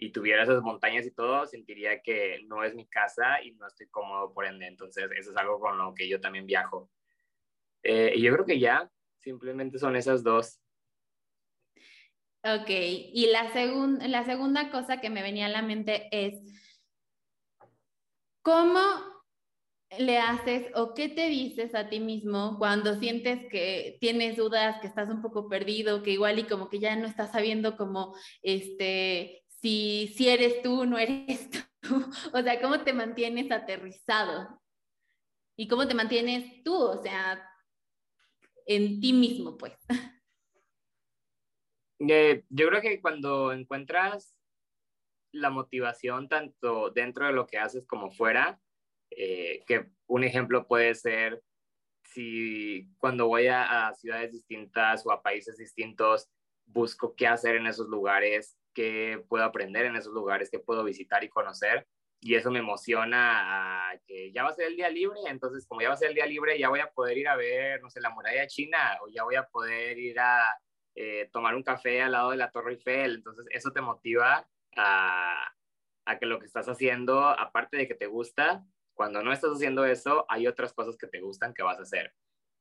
y 0.00 0.12
tuviera 0.12 0.44
esas 0.44 0.62
montañas 0.62 1.04
y 1.06 1.10
todo, 1.10 1.44
sentiría 1.44 2.00
que 2.00 2.44
no 2.46 2.62
es 2.62 2.72
mi 2.72 2.86
casa 2.86 3.42
y 3.42 3.50
no 3.54 3.66
estoy 3.66 3.88
cómodo 3.88 4.32
por 4.32 4.46
ende. 4.46 4.68
Entonces, 4.68 5.10
eso 5.16 5.32
es 5.32 5.36
algo 5.36 5.58
con 5.58 5.76
lo 5.76 5.92
que 5.92 6.08
yo 6.08 6.20
también 6.20 6.46
viajo. 6.46 6.88
Eh, 7.82 8.12
y 8.14 8.22
yo 8.22 8.32
creo 8.32 8.46
que 8.46 8.60
ya, 8.60 8.88
simplemente 9.16 9.76
son 9.80 9.96
esas 9.96 10.22
dos. 10.22 10.60
Ok, 12.44 12.70
y 12.70 13.26
la, 13.32 13.50
la 14.06 14.24
segunda 14.24 14.70
cosa 14.70 15.00
que 15.00 15.10
me 15.10 15.22
venía 15.22 15.46
a 15.46 15.50
la 15.50 15.62
mente 15.62 16.08
es, 16.12 16.44
¿cómo 18.42 18.78
le 19.98 20.18
haces 20.18 20.70
o 20.76 20.94
qué 20.94 21.08
te 21.08 21.28
dices 21.28 21.74
a 21.74 21.88
ti 21.88 21.98
mismo 21.98 22.56
cuando 22.58 23.00
sientes 23.00 23.40
que 23.50 23.96
tienes 24.00 24.36
dudas, 24.36 24.80
que 24.80 24.86
estás 24.86 25.08
un 25.08 25.22
poco 25.22 25.48
perdido, 25.48 26.04
que 26.04 26.12
igual 26.12 26.38
y 26.38 26.44
como 26.44 26.68
que 26.68 26.78
ya 26.78 26.94
no 26.94 27.08
estás 27.08 27.32
sabiendo 27.32 27.76
como, 27.76 28.14
este, 28.42 29.42
si, 29.60 30.12
si 30.16 30.28
eres 30.28 30.62
tú, 30.62 30.84
no 30.86 30.98
eres 30.98 31.48
tú? 31.80 32.10
O 32.32 32.42
sea, 32.42 32.60
¿cómo 32.60 32.82
te 32.82 32.92
mantienes 32.92 33.50
aterrizado? 33.50 34.60
¿Y 35.56 35.68
cómo 35.68 35.88
te 35.88 35.94
mantienes 35.94 36.62
tú? 36.62 36.74
O 36.74 37.02
sea, 37.02 37.42
en 38.66 39.00
ti 39.00 39.12
mismo, 39.12 39.56
pues. 39.56 39.74
Eh, 42.00 42.44
yo 42.48 42.68
creo 42.68 42.80
que 42.80 43.00
cuando 43.00 43.52
encuentras 43.52 44.36
la 45.32 45.50
motivación 45.50 46.28
tanto 46.28 46.90
dentro 46.90 47.26
de 47.26 47.32
lo 47.32 47.46
que 47.46 47.58
haces 47.58 47.86
como 47.86 48.10
fuera, 48.10 48.60
eh, 49.10 49.64
que 49.66 49.90
un 50.06 50.24
ejemplo 50.24 50.66
puede 50.66 50.94
ser 50.94 51.42
si 52.02 52.88
cuando 52.98 53.26
voy 53.26 53.48
a, 53.48 53.92
ciudades 53.94 54.32
distintas 54.32 55.04
o 55.06 55.12
a 55.12 55.22
países 55.22 55.56
distintos, 55.58 56.28
busco 56.66 57.14
qué 57.14 57.26
hacer 57.26 57.56
en 57.56 57.66
esos 57.66 57.88
lugares, 57.88 58.57
qué 58.78 59.24
puedo 59.28 59.42
aprender 59.42 59.86
en 59.86 59.96
esos 59.96 60.12
lugares, 60.12 60.50
qué 60.52 60.60
puedo 60.60 60.84
visitar 60.84 61.24
y 61.24 61.28
conocer. 61.28 61.88
Y 62.20 62.36
eso 62.36 62.52
me 62.52 62.60
emociona 62.60 63.90
a 63.90 63.98
que 64.06 64.30
ya 64.30 64.44
va 64.44 64.50
a 64.50 64.54
ser 64.54 64.68
el 64.68 64.76
día 64.76 64.88
libre, 64.88 65.18
entonces 65.26 65.66
como 65.66 65.80
ya 65.80 65.88
va 65.88 65.94
a 65.94 65.96
ser 65.96 66.10
el 66.10 66.14
día 66.14 66.26
libre, 66.26 66.56
ya 66.56 66.68
voy 66.68 66.78
a 66.78 66.90
poder 66.92 67.18
ir 67.18 67.26
a 67.26 67.34
ver, 67.34 67.82
no 67.82 67.90
sé, 67.90 68.00
la 68.00 68.10
muralla 68.10 68.46
china 68.46 68.98
o 69.02 69.08
ya 69.08 69.24
voy 69.24 69.34
a 69.34 69.48
poder 69.48 69.98
ir 69.98 70.20
a 70.20 70.44
eh, 70.94 71.28
tomar 71.32 71.56
un 71.56 71.64
café 71.64 72.02
al 72.02 72.12
lado 72.12 72.30
de 72.30 72.36
la 72.36 72.52
Torre 72.52 72.74
Eiffel. 72.74 73.16
Entonces 73.16 73.46
eso 73.50 73.72
te 73.72 73.80
motiva 73.80 74.48
a, 74.76 75.52
a 76.04 76.18
que 76.20 76.26
lo 76.26 76.38
que 76.38 76.46
estás 76.46 76.68
haciendo, 76.68 77.20
aparte 77.24 77.78
de 77.78 77.88
que 77.88 77.96
te 77.96 78.06
gusta, 78.06 78.64
cuando 78.94 79.24
no 79.24 79.32
estás 79.32 79.50
haciendo 79.50 79.84
eso, 79.86 80.24
hay 80.28 80.46
otras 80.46 80.72
cosas 80.72 80.96
que 80.96 81.08
te 81.08 81.20
gustan 81.20 81.52
que 81.52 81.64
vas 81.64 81.80
a 81.80 81.82
hacer. 81.82 82.14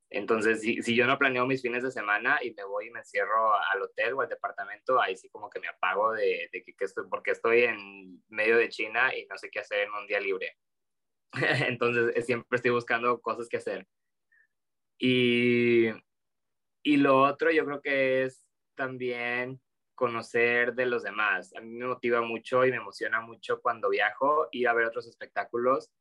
Entonces, 0.09 0.61
si, 0.61 0.81
si, 0.81 0.95
yo 0.95 1.05
no 1.05 1.17
planeo 1.17 1.45
mis 1.45 1.61
fines 1.61 1.83
de 1.83 1.91
semana 1.91 2.39
y 2.41 2.53
me 2.53 2.63
voy 2.63 2.87
y 2.87 2.91
me 2.91 2.99
encierro 2.99 3.53
al 3.73 3.81
hotel 3.81 4.13
o 4.13 4.21
al 4.21 4.29
departamento, 4.29 5.01
ahí 5.01 5.17
sí 5.17 5.29
como 5.29 5.49
que 5.49 5.59
me 5.59 5.67
apago 5.67 6.13
de, 6.13 6.49
de 6.51 6.63
que, 6.63 6.73
estoy, 6.79 7.05
porque 7.09 7.31
estoy 7.31 7.63
en 7.63 8.23
medio 8.29 8.57
de 8.57 8.69
China 8.69 9.13
y 9.13 9.25
no 9.25 9.37
sé 9.37 9.49
qué 9.49 9.59
hacer 9.59 9.81
en 9.81 9.91
un 9.91 10.07
día 10.07 10.21
libre. 10.21 10.55
Entonces, 11.67 12.25
siempre 12.25 12.55
estoy 12.55 12.71
buscando 12.71 13.19
cosas 13.21 13.49
que 13.49 13.57
hacer. 13.57 13.85
Y, 14.97 15.87
y 16.83 16.97
lo 16.97 17.21
otro 17.21 17.51
yo 17.51 17.65
creo 17.65 17.81
que 17.81 18.23
es 18.23 18.45
también 18.75 19.59
conocer 19.93 20.73
de 20.73 20.85
los 20.85 21.03
demás. 21.03 21.53
A 21.55 21.59
mí 21.59 21.75
me 21.75 21.87
motiva 21.87 22.21
mucho 22.21 22.65
y 22.65 22.71
me 22.71 22.77
emociona 22.77 23.19
mucho 23.19 23.59
cuando 23.61 23.89
viajo 23.89 24.47
ir 24.51 24.69
a 24.69 24.73
ver 24.73 24.85
otros 24.85 25.07
espectáculos 25.07 25.91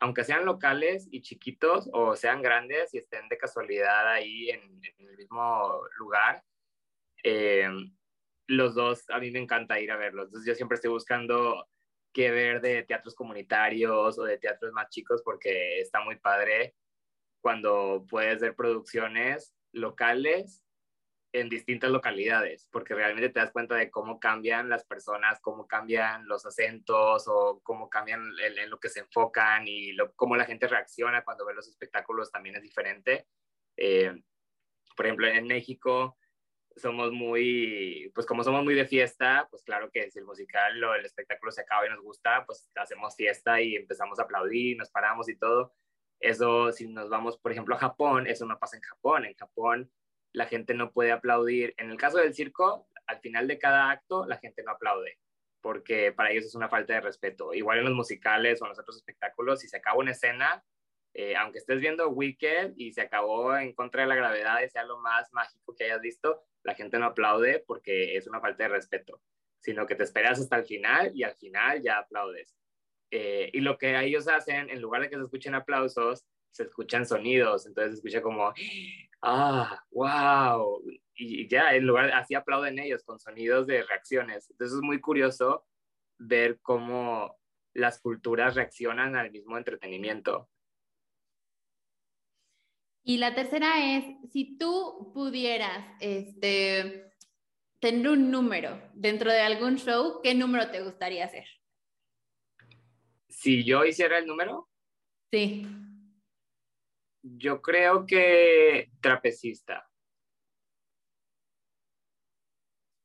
aunque 0.00 0.24
sean 0.24 0.44
locales 0.44 1.08
y 1.10 1.22
chiquitos 1.22 1.88
o 1.92 2.16
sean 2.16 2.42
grandes 2.42 2.92
y 2.94 2.98
estén 2.98 3.28
de 3.28 3.38
casualidad 3.38 4.08
ahí 4.08 4.50
en, 4.50 4.80
el 4.98 5.16
mismo 5.16 5.80
lugar, 5.98 6.42
eh, 7.22 7.68
los 8.46 8.74
dos, 8.74 9.08
a 9.10 9.18
mí 9.18 9.30
me 9.30 9.38
encanta 9.38 9.80
ir 9.80 9.90
a 9.90 9.96
verlos. 9.96 10.26
Entonces 10.26 10.46
yo 10.46 10.54
siempre 10.54 10.76
estoy 10.76 10.90
buscando 10.90 11.66
qué 12.12 12.30
ver 12.30 12.60
de 12.60 12.82
teatros 12.82 13.14
comunitarios 13.14 14.18
o 14.18 14.24
de 14.24 14.38
teatros 14.38 14.72
más 14.72 14.88
chicos 14.90 15.22
porque 15.24 15.80
está 15.80 16.00
muy 16.00 16.16
padre 16.16 16.74
cuando 17.40 18.04
puedes 18.08 18.40
ver 18.40 18.54
producciones 18.54 19.54
locales 19.72 20.65
en 21.40 21.48
distintas 21.48 21.90
localidades, 21.90 22.68
porque 22.72 22.94
realmente 22.94 23.28
te 23.28 23.40
das 23.40 23.52
cuenta 23.52 23.74
de 23.74 23.90
cómo 23.90 24.18
cambian 24.18 24.68
las 24.68 24.84
personas, 24.84 25.38
cómo 25.40 25.66
cambian 25.66 26.26
los 26.26 26.46
acentos 26.46 27.24
o 27.28 27.60
cómo 27.62 27.90
cambian 27.90 28.22
en, 28.42 28.70
lo 28.70 28.78
que 28.78 28.88
se 28.88 29.00
enfocan 29.00 29.64
y 29.66 29.96
cómo 30.16 30.36
la 30.36 30.46
gente 30.46 30.66
reacciona 30.66 31.24
cuando 31.24 31.44
ve 31.44 31.54
los 31.54 31.68
espectáculos 31.68 32.30
también 32.30 32.56
es 32.56 32.62
diferente. 32.62 33.26
Eh, 33.76 34.14
por 34.96 35.06
ejemplo, 35.06 35.26
en 35.26 35.46
México 35.46 36.16
somos 36.74 37.12
muy, 37.12 38.10
pues 38.14 38.26
como 38.26 38.42
somos 38.42 38.64
muy 38.64 38.74
de 38.74 38.86
fiesta, 38.86 39.46
pues 39.50 39.62
claro 39.62 39.90
que 39.90 40.10
si 40.10 40.18
el 40.18 40.24
musical 40.24 40.82
o 40.84 40.94
el 40.94 41.04
espectáculo 41.04 41.52
se 41.52 41.62
acaba 41.62 41.86
y 41.86 41.90
nos 41.90 42.00
gusta, 42.00 42.44
pues 42.46 42.70
hacemos 42.76 43.14
fiesta 43.14 43.60
y 43.60 43.76
empezamos 43.76 44.18
a 44.18 44.22
aplaudir, 44.22 44.76
nos 44.76 44.90
paramos 44.90 45.28
y 45.28 45.36
todo. 45.36 45.74
Eso, 46.18 46.72
si 46.72 46.88
nos 46.88 47.10
vamos, 47.10 47.38
por 47.38 47.52
ejemplo, 47.52 47.74
a 47.74 47.78
Japón, 47.78 48.26
eso 48.26 48.46
no 48.46 48.58
pasa 48.58 48.76
en 48.76 48.82
Japón. 48.82 49.26
En 49.26 49.34
Japón 49.34 49.90
la 50.36 50.44
gente 50.44 50.74
no 50.74 50.92
puede 50.92 51.12
aplaudir. 51.12 51.72
En 51.78 51.90
el 51.90 51.96
caso 51.96 52.18
del 52.18 52.34
circo, 52.34 52.86
al 53.06 53.20
final 53.20 53.48
de 53.48 53.58
cada 53.58 53.90
acto, 53.90 54.26
la 54.26 54.36
gente 54.36 54.62
no 54.62 54.72
aplaude, 54.72 55.18
porque 55.62 56.12
para 56.12 56.30
ellos 56.30 56.44
es 56.44 56.54
una 56.54 56.68
falta 56.68 56.92
de 56.92 57.00
respeto. 57.00 57.54
Igual 57.54 57.78
en 57.78 57.86
los 57.86 57.94
musicales 57.94 58.60
o 58.60 58.66
en 58.66 58.68
los 58.68 58.78
otros 58.78 58.98
espectáculos, 58.98 59.60
si 59.60 59.68
se 59.68 59.78
acaba 59.78 59.96
una 59.96 60.10
escena, 60.10 60.62
eh, 61.14 61.34
aunque 61.36 61.58
estés 61.58 61.80
viendo 61.80 62.10
Wicked 62.10 62.74
y 62.76 62.92
se 62.92 63.00
acabó 63.00 63.56
en 63.56 63.72
contra 63.72 64.02
de 64.02 64.08
la 64.08 64.14
gravedad 64.14 64.60
y 64.60 64.68
sea 64.68 64.84
lo 64.84 64.98
más 64.98 65.32
mágico 65.32 65.74
que 65.74 65.84
hayas 65.84 66.02
visto, 66.02 66.44
la 66.64 66.74
gente 66.74 66.98
no 66.98 67.06
aplaude 67.06 67.64
porque 67.66 68.18
es 68.18 68.26
una 68.26 68.42
falta 68.42 68.64
de 68.64 68.68
respeto, 68.68 69.22
sino 69.58 69.86
que 69.86 69.94
te 69.94 70.02
esperas 70.02 70.38
hasta 70.38 70.56
el 70.56 70.66
final 70.66 71.12
y 71.14 71.22
al 71.22 71.34
final 71.36 71.80
ya 71.80 71.96
aplaudes. 71.96 72.54
Eh, 73.10 73.48
y 73.54 73.60
lo 73.60 73.78
que 73.78 73.98
ellos 73.98 74.28
hacen, 74.28 74.68
en 74.68 74.82
lugar 74.82 75.00
de 75.00 75.08
que 75.08 75.16
se 75.16 75.22
escuchen 75.22 75.54
aplausos, 75.54 76.26
se 76.50 76.64
escuchan 76.64 77.06
sonidos, 77.06 77.64
entonces 77.64 77.92
se 77.92 77.96
escucha 77.96 78.20
como, 78.20 78.52
ah, 79.22 79.82
wow, 79.90 80.82
y 81.16 81.48
ya, 81.48 81.74
en 81.74 81.86
lugar, 81.86 82.12
así 82.12 82.34
aplauden 82.34 82.78
ellos 82.78 83.02
con 83.02 83.18
sonidos 83.18 83.66
de 83.66 83.82
reacciones. 83.82 84.50
Entonces 84.50 84.76
es 84.76 84.82
muy 84.82 85.00
curioso 85.00 85.64
ver 86.18 86.58
cómo 86.60 87.36
las 87.72 88.00
culturas 88.00 88.54
reaccionan 88.54 89.16
al 89.16 89.30
mismo 89.30 89.56
entretenimiento. 89.56 90.48
Y 93.02 93.18
la 93.18 93.34
tercera 93.34 93.96
es, 93.96 94.04
si 94.32 94.58
tú 94.58 95.12
pudieras 95.14 95.86
este, 96.00 97.10
tener 97.78 98.08
un 98.08 98.30
número 98.30 98.82
dentro 98.94 99.30
de 99.30 99.40
algún 99.40 99.76
show, 99.76 100.20
¿qué 100.22 100.34
número 100.34 100.70
te 100.70 100.82
gustaría 100.82 101.24
hacer? 101.24 101.46
Si 103.28 103.64
yo 103.64 103.84
hiciera 103.84 104.18
el 104.18 104.26
número. 104.26 104.68
Sí. 105.30 105.66
Yo 107.34 107.60
creo 107.60 108.06
que 108.06 108.90
trapecista. 109.00 109.88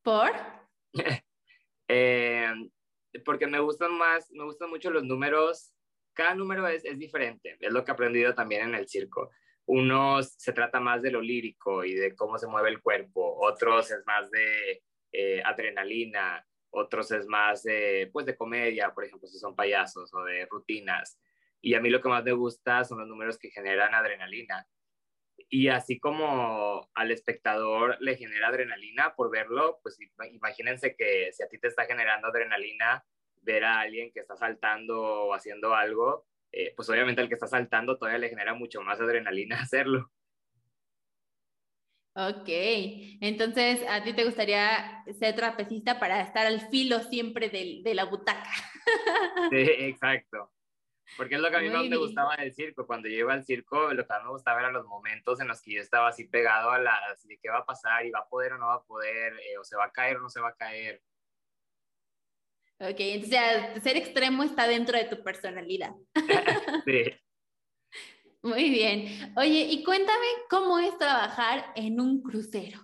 ¿Por? 0.03 0.31
Eh, 1.93 2.49
porque 3.25 3.47
me 3.47 3.59
gustan 3.59 3.97
más, 3.97 4.31
me 4.31 4.45
gustan 4.45 4.69
mucho 4.69 4.89
los 4.91 5.03
números. 5.03 5.73
Cada 6.13 6.35
número 6.35 6.65
es, 6.65 6.85
es 6.85 6.97
diferente, 6.97 7.57
es 7.59 7.73
lo 7.73 7.83
que 7.83 7.91
he 7.91 7.93
aprendido 7.93 8.33
también 8.33 8.61
en 8.69 8.75
el 8.75 8.87
circo. 8.87 9.29
Unos 9.65 10.33
se 10.37 10.53
trata 10.53 10.79
más 10.79 11.01
de 11.01 11.11
lo 11.11 11.19
lírico 11.19 11.83
y 11.83 11.93
de 11.93 12.15
cómo 12.15 12.37
se 12.37 12.47
mueve 12.47 12.69
el 12.69 12.81
cuerpo, 12.81 13.37
otros 13.41 13.91
es 13.91 14.05
más 14.05 14.31
de 14.31 14.81
eh, 15.11 15.41
adrenalina, 15.43 16.45
otros 16.69 17.11
es 17.11 17.27
más 17.27 17.63
de, 17.63 18.09
pues, 18.13 18.25
de 18.25 18.37
comedia, 18.37 18.93
por 18.93 19.03
ejemplo, 19.03 19.27
si 19.27 19.37
son 19.37 19.55
payasos 19.55 20.13
o 20.13 20.23
de 20.23 20.45
rutinas. 20.45 21.19
Y 21.61 21.75
a 21.75 21.81
mí 21.81 21.89
lo 21.89 22.01
que 22.01 22.09
más 22.09 22.23
me 22.23 22.31
gusta 22.31 22.83
son 22.83 22.99
los 22.99 23.07
números 23.07 23.37
que 23.37 23.51
generan 23.51 23.93
adrenalina. 23.93 24.67
Y 25.49 25.67
así 25.67 25.99
como 25.99 26.89
al 26.93 27.11
espectador 27.11 27.97
le 27.99 28.17
genera 28.17 28.47
adrenalina 28.47 29.15
por 29.15 29.29
verlo, 29.31 29.79
pues 29.83 29.97
imagínense 30.31 30.95
que 30.95 31.31
si 31.33 31.43
a 31.43 31.47
ti 31.47 31.59
te 31.59 31.67
está 31.67 31.85
generando 31.85 32.27
adrenalina 32.27 33.03
ver 33.41 33.63
a 33.63 33.79
alguien 33.79 34.11
que 34.11 34.19
está 34.19 34.35
saltando 34.35 35.01
o 35.01 35.33
haciendo 35.33 35.75
algo, 35.75 36.25
eh, 36.51 36.73
pues 36.75 36.89
obviamente 36.89 37.21
al 37.21 37.27
que 37.27 37.35
está 37.35 37.47
saltando 37.47 37.97
todavía 37.97 38.19
le 38.19 38.29
genera 38.29 38.53
mucho 38.53 38.81
más 38.81 38.99
adrenalina 38.99 39.59
hacerlo. 39.61 40.11
Ok, 42.13 42.49
entonces 43.21 43.81
a 43.87 44.03
ti 44.03 44.13
te 44.13 44.25
gustaría 44.25 45.01
ser 45.17 45.33
trapecista 45.33 45.97
para 45.97 46.21
estar 46.21 46.45
al 46.45 46.59
filo 46.69 46.99
siempre 46.99 47.49
de, 47.49 47.81
de 47.83 47.95
la 47.95 48.03
butaca. 48.03 48.51
Sí, 49.49 49.57
exacto. 49.61 50.51
Porque 51.17 51.35
es 51.35 51.41
lo 51.41 51.49
que 51.49 51.57
a 51.57 51.61
mí 51.61 51.69
más 51.69 51.85
me 51.87 51.97
gustaba 51.97 52.35
del 52.37 52.53
circo. 52.53 52.87
Cuando 52.87 53.09
yo 53.09 53.15
iba 53.15 53.33
al 53.33 53.43
circo, 53.43 53.93
lo 53.93 54.03
que 54.05 54.13
más 54.13 54.23
me 54.23 54.29
gustaba 54.29 54.59
eran 54.59 54.73
los 54.73 54.85
momentos 54.85 55.39
en 55.39 55.47
los 55.47 55.61
que 55.61 55.73
yo 55.73 55.81
estaba 55.81 56.07
así 56.07 56.25
pegado 56.25 56.71
a 56.71 56.79
la, 56.79 56.95
así 57.11 57.27
de 57.27 57.37
qué 57.37 57.49
va 57.49 57.59
a 57.59 57.65
pasar, 57.65 58.05
y 58.05 58.11
va 58.11 58.19
a 58.19 58.29
poder 58.29 58.53
o 58.53 58.57
no 58.57 58.67
va 58.67 58.75
a 58.75 58.83
poder, 58.83 59.33
eh, 59.33 59.57
o 59.57 59.63
se 59.63 59.75
va 59.75 59.85
a 59.85 59.91
caer 59.91 60.17
o 60.17 60.21
no 60.21 60.29
se 60.29 60.39
va 60.39 60.49
a 60.49 60.55
caer. 60.55 61.01
Ok, 62.79 62.95
entonces 62.97 63.83
ser 63.83 63.97
extremo 63.97 64.43
está 64.43 64.67
dentro 64.67 64.97
de 64.97 65.05
tu 65.05 65.21
personalidad. 65.23 65.93
sí. 66.85 67.03
Muy 68.41 68.71
bien. 68.71 69.33
Oye, 69.37 69.67
y 69.69 69.83
cuéntame 69.83 70.25
cómo 70.49 70.79
es 70.79 70.97
trabajar 70.97 71.71
en 71.75 71.99
un 71.99 72.23
crucero. 72.23 72.79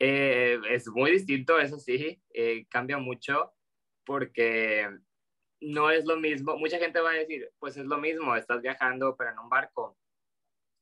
Eh, 0.00 0.58
es 0.70 0.88
muy 0.88 1.12
distinto, 1.12 1.60
eso 1.60 1.78
sí, 1.78 2.20
eh, 2.32 2.66
cambia 2.68 2.98
mucho 2.98 3.52
porque 4.04 4.88
no 5.60 5.90
es 5.90 6.04
lo 6.04 6.16
mismo. 6.16 6.56
Mucha 6.56 6.78
gente 6.78 7.00
va 7.00 7.10
a 7.10 7.14
decir, 7.14 7.50
pues 7.58 7.76
es 7.76 7.86
lo 7.86 7.98
mismo, 7.98 8.34
estás 8.36 8.62
viajando 8.62 9.16
pero 9.16 9.30
en 9.30 9.38
un 9.38 9.48
barco, 9.48 9.96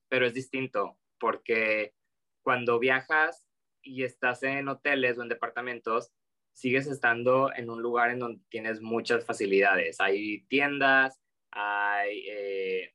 pero 0.09 0.26
es 0.26 0.35
distinto 0.35 0.99
porque 1.18 1.95
cuando 2.43 2.79
viajas 2.79 3.45
y 3.83 4.05
estás 4.05 4.43
en 4.43 4.68
hoteles 4.68 5.18
o 5.18 5.22
en 5.22 5.29
departamentos, 5.29 6.12
sigues 6.53 6.87
estando 6.87 7.53
en 7.55 7.70
un 7.70 7.83
lugar 7.83 8.11
en 8.11 8.18
donde 8.18 8.43
tienes 8.49 8.81
muchas 8.81 9.24
facilidades. 9.24 10.01
Hay 10.01 10.43
tiendas, 10.47 11.20
hay, 11.51 12.24
eh, 12.29 12.95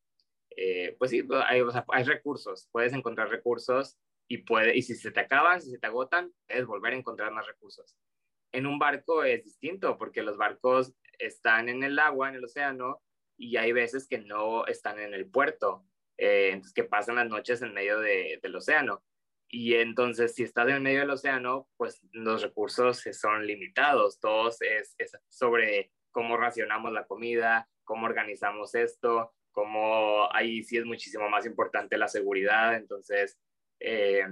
eh, 0.56 0.96
pues 1.00 1.12
sí, 1.12 1.24
hay, 1.46 2.04
recursos, 2.04 2.68
puedes 2.72 2.94
encontrar 2.94 3.30
recursos 3.30 3.98
y, 4.28 4.40
puede, 4.40 4.76
y 4.76 4.82
si 4.82 4.96
se 4.96 5.12
te 5.12 5.22
acaban, 5.22 5.62
si 5.62 5.72
se 5.72 5.80
te 5.80 5.88
agotan, 5.88 6.32
puedes 6.48 6.66
volver 6.66 6.94
a 6.94 6.98
encontrar 6.98 7.32
más 7.32 7.48
recursos. 7.48 7.96
En 8.52 8.68
un 8.68 8.78
barco 8.78 9.24
es 9.24 9.44
distinto 9.44 9.98
porque 9.98 10.24
los 10.24 10.38
barcos 10.38 10.94
están 11.20 11.70
en 11.70 11.84
el 11.84 12.00
agua, 12.00 12.30
en 12.30 12.36
el 12.36 12.46
océano, 12.46 13.02
y 13.38 13.58
hay 13.58 13.72
veces 13.72 14.08
que 14.08 14.20
no 14.20 14.66
están 14.68 15.00
en 15.00 15.14
el 15.14 15.30
puerto, 15.30 15.86
eh, 16.18 16.50
entonces 16.52 16.74
que 16.74 16.84
pasan 16.84 17.16
las 17.16 17.28
noches 17.28 17.62
en 17.62 17.74
medio 17.74 18.00
de, 18.00 18.40
del 18.42 18.56
océano. 18.56 19.04
Y 19.50 19.76
entonces, 19.76 20.34
si 20.34 20.44
estás 20.44 20.68
en 20.70 20.82
medio 20.82 21.02
del 21.02 21.12
océano, 21.12 21.68
pues 21.78 22.02
los 22.12 22.42
recursos 22.42 23.04
son 23.12 23.46
limitados. 23.46 24.20
Todos 24.20 24.60
es, 24.62 24.96
es 24.98 25.12
sobre 25.30 25.92
cómo 26.12 26.38
racionamos 26.38 26.92
la 26.92 27.06
comida, 27.06 27.70
cómo 27.84 28.08
organizamos 28.08 28.74
esto, 28.74 29.34
cómo 29.52 30.28
ahí 30.34 30.64
sí 30.64 30.78
es 30.78 30.86
muchísimo 30.86 31.30
más 31.30 31.46
importante 31.46 31.98
la 31.98 32.08
seguridad. 32.08 32.76
Entonces, 32.76 33.38
eh, 33.80 34.26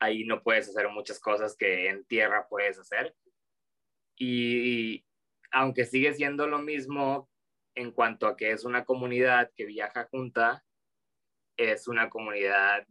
ahí 0.00 0.24
no 0.24 0.42
puedes 0.42 0.68
hacer 0.68 0.88
muchas 0.88 1.18
cosas 1.18 1.56
que 1.56 1.88
en 1.88 2.04
tierra 2.04 2.46
puedes 2.48 2.78
hacer. 2.78 3.14
Y, 4.18 5.05
aunque 5.56 5.86
sigue 5.86 6.12
siendo 6.12 6.46
lo 6.46 6.58
mismo 6.58 7.30
en 7.74 7.90
cuanto 7.90 8.26
a 8.26 8.36
que 8.36 8.50
es 8.50 8.66
una 8.66 8.84
comunidad 8.84 9.50
que 9.56 9.64
viaja 9.64 10.06
junta, 10.10 10.62
es 11.56 11.88
una 11.88 12.10
comunidad 12.10 12.86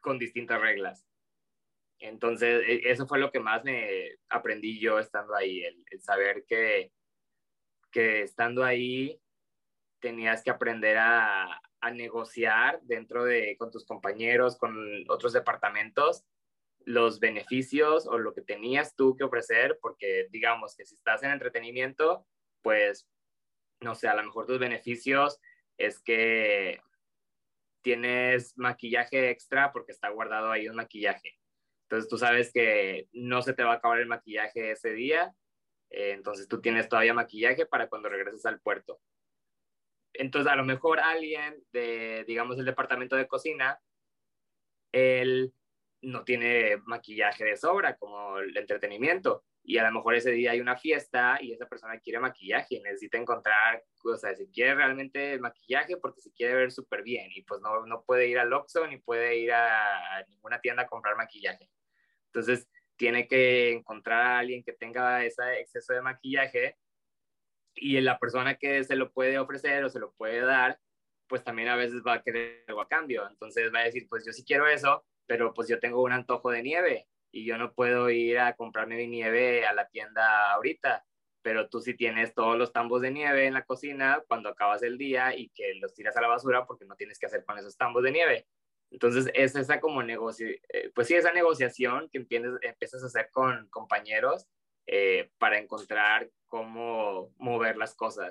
con 0.00 0.18
distintas 0.18 0.58
reglas. 0.58 1.06
Entonces, 1.98 2.62
e, 2.66 2.90
eso 2.90 3.06
fue 3.06 3.18
lo 3.18 3.30
que 3.30 3.40
más 3.40 3.64
me 3.64 4.16
aprendí 4.30 4.80
yo 4.80 4.98
estando 4.98 5.34
ahí, 5.34 5.62
el, 5.62 6.00
saber 6.00 6.46
que, 6.48 6.90
que 7.90 8.22
estando 8.22 8.64
ahí 8.64 9.20
tenías 10.00 10.42
que 10.42 10.50
aprender 10.50 10.96
a, 10.96 11.60
a 11.80 11.90
negociar 11.90 12.80
dentro 12.84 13.24
de, 13.24 13.58
con 13.58 13.70
tus 13.70 13.84
compañeros, 13.84 14.56
con 14.56 14.74
otros 15.10 15.34
departamentos, 15.34 16.24
los 16.86 17.18
beneficios 17.18 18.06
o 18.06 18.16
lo 18.16 18.32
que 18.32 18.42
tenías 18.42 18.94
tú 18.94 19.16
que 19.16 19.24
ofrecer, 19.24 19.76
porque 19.82 20.28
digamos 20.30 20.76
que 20.76 20.86
si 20.86 20.94
estás 20.94 21.22
en 21.24 21.32
entretenimiento, 21.32 22.24
pues, 22.62 23.08
no 23.80 23.96
sé, 23.96 24.06
a 24.08 24.14
lo 24.14 24.22
mejor 24.22 24.46
tus 24.46 24.60
beneficios 24.60 25.40
es 25.76 26.00
que 26.00 26.80
tienes 27.82 28.56
maquillaje 28.56 29.30
extra 29.30 29.72
porque 29.72 29.92
está 29.92 30.10
guardado 30.10 30.50
ahí 30.52 30.68
un 30.68 30.76
maquillaje. 30.76 31.36
Entonces 31.82 32.08
tú 32.08 32.18
sabes 32.18 32.52
que 32.52 33.08
no 33.12 33.42
se 33.42 33.52
te 33.52 33.64
va 33.64 33.72
a 33.72 33.76
acabar 33.76 33.98
el 33.98 34.06
maquillaje 34.06 34.70
ese 34.70 34.92
día, 34.92 35.34
eh, 35.90 36.12
entonces 36.12 36.46
tú 36.46 36.60
tienes 36.60 36.88
todavía 36.88 37.14
maquillaje 37.14 37.66
para 37.66 37.88
cuando 37.88 38.08
regreses 38.08 38.46
al 38.46 38.60
puerto. 38.60 39.00
Entonces 40.12 40.50
a 40.50 40.56
lo 40.56 40.64
mejor 40.64 41.00
alguien 41.00 41.60
de, 41.72 42.24
digamos, 42.28 42.58
el 42.58 42.64
departamento 42.64 43.16
de 43.16 43.26
cocina, 43.26 43.80
él 44.92 45.52
no 46.02 46.24
tiene 46.24 46.76
maquillaje 46.84 47.44
de 47.44 47.56
sobra 47.56 47.96
como 47.96 48.38
el 48.38 48.56
entretenimiento 48.56 49.44
y 49.68 49.78
a 49.78 49.84
lo 49.84 49.92
mejor 49.92 50.14
ese 50.14 50.30
día 50.30 50.52
hay 50.52 50.60
una 50.60 50.76
fiesta 50.76 51.38
y 51.40 51.52
esa 51.52 51.66
persona 51.66 51.98
quiere 51.98 52.20
maquillaje 52.20 52.76
y 52.76 52.80
necesita 52.80 53.18
encontrar, 53.18 53.82
o 54.04 54.16
si 54.16 54.46
quiere 54.52 54.76
realmente 54.76 55.38
maquillaje 55.40 55.96
porque 55.96 56.20
se 56.20 56.32
quiere 56.32 56.54
ver 56.54 56.70
súper 56.70 57.02
bien 57.02 57.28
y 57.34 57.42
pues 57.42 57.60
no, 57.60 57.84
no 57.84 58.04
puede 58.04 58.28
ir 58.28 58.38
al 58.38 58.52
Oxxo 58.52 58.86
ni 58.86 58.98
puede 58.98 59.36
ir 59.36 59.52
a 59.52 60.24
ninguna 60.28 60.60
tienda 60.60 60.84
a 60.84 60.86
comprar 60.86 61.16
maquillaje. 61.16 61.68
Entonces 62.26 62.68
tiene 62.96 63.26
que 63.26 63.72
encontrar 63.72 64.20
a 64.20 64.38
alguien 64.38 64.62
que 64.62 64.72
tenga 64.72 65.24
ese 65.24 65.60
exceso 65.60 65.92
de 65.94 66.02
maquillaje 66.02 66.76
y 67.74 68.00
la 68.00 68.18
persona 68.18 68.56
que 68.56 68.84
se 68.84 68.94
lo 68.94 69.12
puede 69.12 69.36
ofrecer 69.38 69.84
o 69.84 69.90
se 69.90 69.98
lo 69.98 70.12
puede 70.12 70.40
dar, 70.40 70.78
pues 71.26 71.42
también 71.42 71.68
a 71.68 71.76
veces 71.76 72.02
va 72.06 72.14
a 72.14 72.22
querer 72.22 72.64
algo 72.68 72.80
a 72.82 72.88
cambio. 72.88 73.28
Entonces 73.28 73.72
va 73.74 73.80
a 73.80 73.84
decir, 73.84 74.06
pues 74.08 74.24
yo 74.24 74.32
sí 74.32 74.44
quiero 74.44 74.68
eso, 74.68 75.04
pero 75.26 75.52
pues 75.54 75.68
yo 75.68 75.78
tengo 75.78 76.02
un 76.02 76.12
antojo 76.12 76.50
de 76.50 76.62
nieve 76.62 77.08
y 77.32 77.44
yo 77.44 77.58
no 77.58 77.72
puedo 77.72 78.10
ir 78.10 78.38
a 78.38 78.54
comprarme 78.56 78.96
mi 78.96 79.06
nieve 79.08 79.66
a 79.66 79.74
la 79.74 79.88
tienda 79.88 80.52
ahorita, 80.52 81.04
pero 81.42 81.68
tú 81.68 81.80
sí 81.80 81.94
tienes 81.94 82.34
todos 82.34 82.56
los 82.56 82.72
tambos 82.72 83.02
de 83.02 83.10
nieve 83.10 83.46
en 83.46 83.54
la 83.54 83.64
cocina 83.64 84.22
cuando 84.26 84.48
acabas 84.48 84.82
el 84.82 84.98
día 84.98 85.36
y 85.36 85.50
que 85.50 85.74
los 85.74 85.94
tiras 85.94 86.16
a 86.16 86.20
la 86.20 86.28
basura 86.28 86.66
porque 86.66 86.84
no 86.86 86.96
tienes 86.96 87.18
que 87.18 87.26
hacer 87.26 87.44
con 87.44 87.58
esos 87.58 87.76
tambos 87.76 88.02
de 88.02 88.12
nieve. 88.12 88.46
Entonces 88.90 89.30
es 89.34 89.56
esa 89.56 89.80
como 89.80 90.02
negocio, 90.02 90.48
eh, 90.48 90.90
pues 90.94 91.08
sí, 91.08 91.14
esa 91.14 91.32
negociación 91.32 92.08
que 92.10 92.18
empiezas, 92.18 92.52
empiezas 92.62 93.02
a 93.02 93.06
hacer 93.06 93.30
con 93.32 93.68
compañeros 93.68 94.46
eh, 94.86 95.30
para 95.38 95.58
encontrar 95.58 96.30
cómo 96.46 97.34
mover 97.38 97.76
las 97.76 97.94
cosas. 97.94 98.30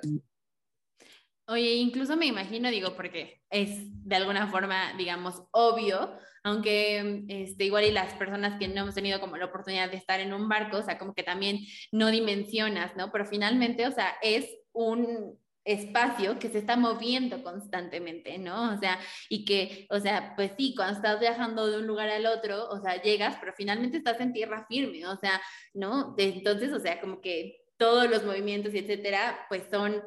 Oye, 1.48 1.74
incluso 1.74 2.16
me 2.16 2.26
imagino, 2.26 2.70
digo, 2.70 2.96
porque 2.96 3.40
es 3.50 3.78
de 4.04 4.16
alguna 4.16 4.48
forma, 4.48 4.94
digamos, 4.96 5.44
obvio, 5.52 6.18
aunque 6.46 7.24
este, 7.26 7.64
igual 7.64 7.86
y 7.86 7.90
las 7.90 8.14
personas 8.14 8.56
que 8.56 8.68
no 8.68 8.82
hemos 8.82 8.94
tenido 8.94 9.18
como 9.18 9.36
la 9.36 9.46
oportunidad 9.46 9.90
de 9.90 9.96
estar 9.96 10.20
en 10.20 10.32
un 10.32 10.48
barco, 10.48 10.76
o 10.76 10.82
sea, 10.84 10.96
como 10.96 11.12
que 11.12 11.24
también 11.24 11.58
no 11.90 12.12
dimensionas, 12.12 12.94
¿no? 12.94 13.10
Pero 13.10 13.26
finalmente, 13.26 13.84
o 13.84 13.90
sea, 13.90 14.14
es 14.22 14.48
un 14.72 15.36
espacio 15.64 16.38
que 16.38 16.48
se 16.48 16.58
está 16.58 16.76
moviendo 16.76 17.42
constantemente, 17.42 18.38
¿no? 18.38 18.72
O 18.72 18.78
sea, 18.78 19.00
y 19.28 19.44
que, 19.44 19.88
o 19.90 19.98
sea, 19.98 20.34
pues 20.36 20.52
sí, 20.56 20.72
cuando 20.76 20.94
estás 20.94 21.18
viajando 21.18 21.66
de 21.66 21.78
un 21.78 21.86
lugar 21.88 22.10
al 22.10 22.26
otro, 22.26 22.68
o 22.68 22.80
sea, 22.80 23.02
llegas, 23.02 23.36
pero 23.40 23.52
finalmente 23.56 23.96
estás 23.96 24.20
en 24.20 24.32
tierra 24.32 24.66
firme, 24.68 25.04
o 25.04 25.16
sea, 25.16 25.42
¿no? 25.74 26.14
Entonces, 26.16 26.72
o 26.72 26.78
sea, 26.78 27.00
como 27.00 27.20
que 27.20 27.56
todos 27.76 28.08
los 28.08 28.24
movimientos 28.24 28.72
y 28.72 28.78
etcétera, 28.78 29.46
pues 29.48 29.64
son 29.68 30.00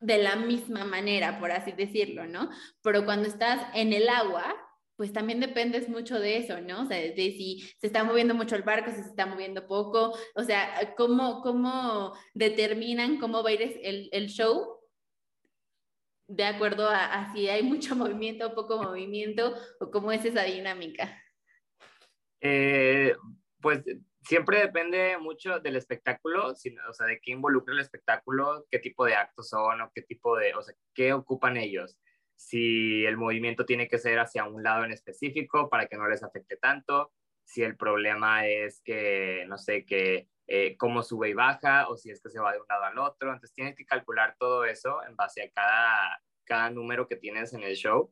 de 0.00 0.18
la 0.18 0.36
misma 0.36 0.84
manera, 0.84 1.40
por 1.40 1.50
así 1.50 1.72
decirlo, 1.72 2.26
¿no? 2.26 2.50
Pero 2.82 3.06
cuando 3.06 3.26
estás 3.26 3.66
en 3.72 3.94
el 3.94 4.06
agua, 4.10 4.54
pues 5.00 5.14
también 5.14 5.40
dependes 5.40 5.88
mucho 5.88 6.20
de 6.20 6.36
eso, 6.36 6.60
¿no? 6.60 6.82
O 6.82 6.84
sea, 6.84 6.98
de 6.98 7.14
si 7.14 7.60
se 7.78 7.86
está 7.86 8.04
moviendo 8.04 8.34
mucho 8.34 8.54
el 8.54 8.64
barco, 8.64 8.90
si 8.90 9.02
se 9.02 9.08
está 9.08 9.24
moviendo 9.24 9.66
poco, 9.66 10.14
o 10.34 10.44
sea, 10.44 10.94
cómo, 10.94 11.40
cómo 11.40 12.12
determinan 12.34 13.18
cómo 13.18 13.42
va 13.42 13.48
a 13.48 13.52
ir 13.54 13.80
el, 13.82 14.10
el 14.12 14.26
show 14.26 14.78
de 16.28 16.44
acuerdo 16.44 16.86
a, 16.86 17.32
si 17.32 17.48
hay 17.48 17.62
mucho 17.62 17.96
movimiento 17.96 18.48
o 18.48 18.54
poco 18.54 18.76
movimiento, 18.76 19.54
o 19.80 19.90
cómo 19.90 20.12
es 20.12 20.22
esa 20.26 20.42
dinámica. 20.42 21.18
Eh, 22.42 23.16
pues 23.58 23.82
siempre 24.20 24.58
depende 24.58 25.16
mucho 25.16 25.60
del 25.60 25.76
espectáculo, 25.76 26.48
o 26.48 26.54
sea, 26.92 27.06
de 27.06 27.18
qué 27.22 27.30
involucra 27.30 27.72
el 27.72 27.80
espectáculo, 27.80 28.66
qué 28.70 28.78
tipo 28.78 29.06
de 29.06 29.14
actos 29.14 29.48
son 29.48 29.80
o 29.80 29.90
qué 29.94 30.02
tipo 30.02 30.36
de, 30.36 30.52
o 30.54 30.60
sea, 30.60 30.74
qué 30.92 31.14
ocupan 31.14 31.56
ellos. 31.56 31.98
Si 32.40 33.04
el 33.04 33.18
movimiento 33.18 33.66
tiene 33.66 33.86
que 33.86 33.98
ser 33.98 34.18
hacia 34.18 34.46
un 34.46 34.62
lado 34.62 34.86
en 34.86 34.92
específico 34.92 35.68
para 35.68 35.88
que 35.88 35.98
no 35.98 36.08
les 36.08 36.22
afecte 36.22 36.56
tanto, 36.56 37.12
si 37.44 37.62
el 37.62 37.76
problema 37.76 38.46
es 38.46 38.80
que, 38.82 39.44
no 39.46 39.58
sé, 39.58 39.84
que 39.84 40.26
eh, 40.46 40.74
cómo 40.78 41.02
sube 41.02 41.28
y 41.28 41.34
baja 41.34 41.86
o 41.90 41.98
si 41.98 42.10
es 42.10 42.22
que 42.22 42.30
se 42.30 42.40
va 42.40 42.54
de 42.54 42.60
un 42.60 42.66
lado 42.66 42.84
al 42.84 42.98
otro. 42.98 43.28
Entonces 43.28 43.52
tienes 43.52 43.76
que 43.76 43.84
calcular 43.84 44.36
todo 44.38 44.64
eso 44.64 45.04
en 45.06 45.16
base 45.16 45.42
a 45.42 45.50
cada, 45.50 46.22
cada 46.44 46.70
número 46.70 47.06
que 47.06 47.16
tienes 47.16 47.52
en 47.52 47.62
el 47.62 47.76
show. 47.76 48.10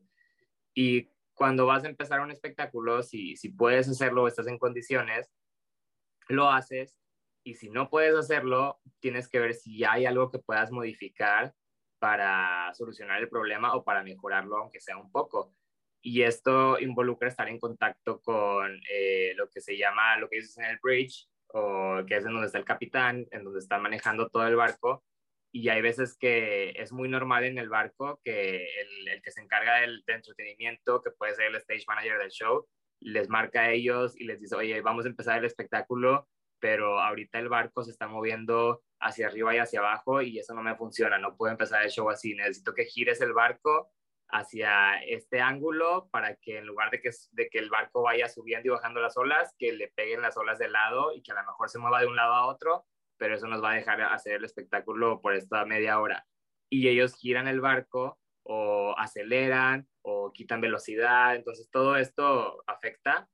Y 0.75 1.09
cuando 1.33 1.65
vas 1.65 1.83
a 1.83 1.89
empezar 1.89 2.19
un 2.19 2.29
espectáculo, 2.29 3.01
si, 3.01 3.35
si 3.35 3.49
puedes 3.49 3.89
hacerlo 3.89 4.21
o 4.23 4.27
estás 4.27 4.45
en 4.45 4.59
condiciones, 4.59 5.31
lo 6.27 6.51
haces 6.51 6.99
y 7.43 7.55
si 7.55 7.71
no 7.71 7.89
puedes 7.89 8.13
hacerlo, 8.13 8.79
tienes 8.99 9.27
que 9.27 9.39
ver 9.39 9.55
si 9.55 9.83
hay 9.85 10.05
algo 10.05 10.29
que 10.29 10.37
puedas 10.37 10.69
modificar 10.69 11.55
para 11.99 12.73
solucionar 12.73 13.21
el 13.21 13.29
problema 13.29 13.75
o 13.75 13.83
para 13.83 14.03
mejorarlo, 14.03 14.57
aunque 14.57 14.79
sea 14.79 14.97
un 14.97 15.11
poco. 15.11 15.53
Y 16.01 16.23
esto 16.23 16.79
involucra 16.79 17.27
estar 17.27 17.49
en 17.49 17.59
contacto 17.59 18.21
con 18.21 18.81
eh, 18.89 19.33
lo 19.35 19.49
que 19.49 19.61
se 19.61 19.77
llama, 19.77 20.17
lo 20.17 20.29
que 20.29 20.37
dices 20.37 20.57
en 20.57 20.65
el 20.65 20.79
bridge, 20.81 21.27
o 21.47 22.03
que 22.07 22.15
es 22.15 22.25
en 22.25 22.31
donde 22.31 22.47
está 22.47 22.57
el 22.57 22.65
capitán, 22.65 23.27
en 23.31 23.43
donde 23.43 23.59
está 23.59 23.77
manejando 23.79 24.29
todo 24.29 24.47
el 24.47 24.55
barco. 24.55 25.03
Y 25.51 25.69
hay 25.69 25.81
veces 25.81 26.15
que 26.17 26.71
es 26.75 26.91
muy 26.91 27.09
normal 27.09 27.43
en 27.43 27.57
el 27.57 27.69
barco 27.69 28.21
que 28.23 28.65
el, 28.65 29.21
que 29.21 29.31
se 29.31 29.41
encarga 29.41 29.81
del, 29.81 30.03
del, 30.05 30.17
entretenimiento, 30.17 31.01
que 31.01 31.11
puede 31.11 31.35
ser 31.35 31.47
el 31.47 31.55
stage 31.55 31.85
manager 31.87 32.19
del 32.19 32.29
show, 32.29 32.67
les 33.01 33.29
marca 33.29 33.61
a 33.61 33.71
ellos 33.71 34.15
y 34.19 34.25
les 34.25 34.39
dice, 34.39 34.55
oye, 34.55 34.79
vamos 34.81 35.05
a 35.05 35.09
empezar 35.09 35.39
el 35.39 35.45
espectáculo, 35.45 36.27
pero 36.59 36.99
ahorita 36.99 37.39
el 37.39 37.49
barco 37.49 37.83
se 37.83 37.91
está 37.91 38.07
moviendo 38.07 38.83
hacia 38.99 39.27
arriba 39.27 39.55
y 39.55 39.59
hacia 39.59 39.79
abajo 39.79 40.21
y 40.21 40.39
eso 40.39 40.53
no 40.53 40.61
me 40.61 40.75
funciona, 40.75 41.17
no 41.17 41.35
puedo 41.35 41.51
empezar 41.51 41.83
el 41.83 41.91
show 41.91 42.09
así, 42.09 42.33
necesito 42.33 42.73
que 42.73 42.85
gires 42.85 43.21
el 43.21 43.33
barco 43.33 43.91
hacia 44.31 45.01
este 45.03 45.41
ángulo 45.41 46.07
para 46.11 46.35
que 46.35 46.57
en 46.57 46.65
lugar 46.65 46.91
de 46.91 47.01
que, 47.01 47.09
de 47.31 47.49
que 47.49 47.59
el 47.59 47.69
barco 47.69 48.03
vaya 48.03 48.27
subiendo 48.27 48.67
y 48.67 48.71
bajando 48.71 49.01
las 49.01 49.17
olas, 49.17 49.55
que 49.57 49.73
le 49.73 49.87
peguen 49.89 50.21
las 50.21 50.37
olas 50.37 50.59
de 50.59 50.69
lado 50.69 51.13
y 51.13 51.21
que 51.21 51.31
a 51.31 51.35
lo 51.35 51.45
mejor 51.45 51.69
se 51.69 51.79
mueva 51.79 52.01
de 52.01 52.07
un 52.07 52.15
lado 52.15 52.33
a 52.33 52.45
otro, 52.45 52.85
pero 53.17 53.35
eso 53.35 53.47
nos 53.47 53.63
va 53.63 53.71
a 53.71 53.75
dejar 53.75 54.01
hacer 54.01 54.33
el 54.33 54.45
espectáculo 54.45 55.19
por 55.21 55.33
esta 55.33 55.65
media 55.65 55.99
hora. 55.99 56.25
Y 56.69 56.87
ellos 56.87 57.15
giran 57.15 57.47
el 57.47 57.59
barco 57.59 58.19
o 58.43 58.93
aceleran 58.97 59.87
o 60.03 60.31
quitan 60.31 60.61
velocidad, 60.61 61.35
entonces 61.35 61.69
todo 61.71 61.95
esto 61.97 62.63
afecta 62.67 63.27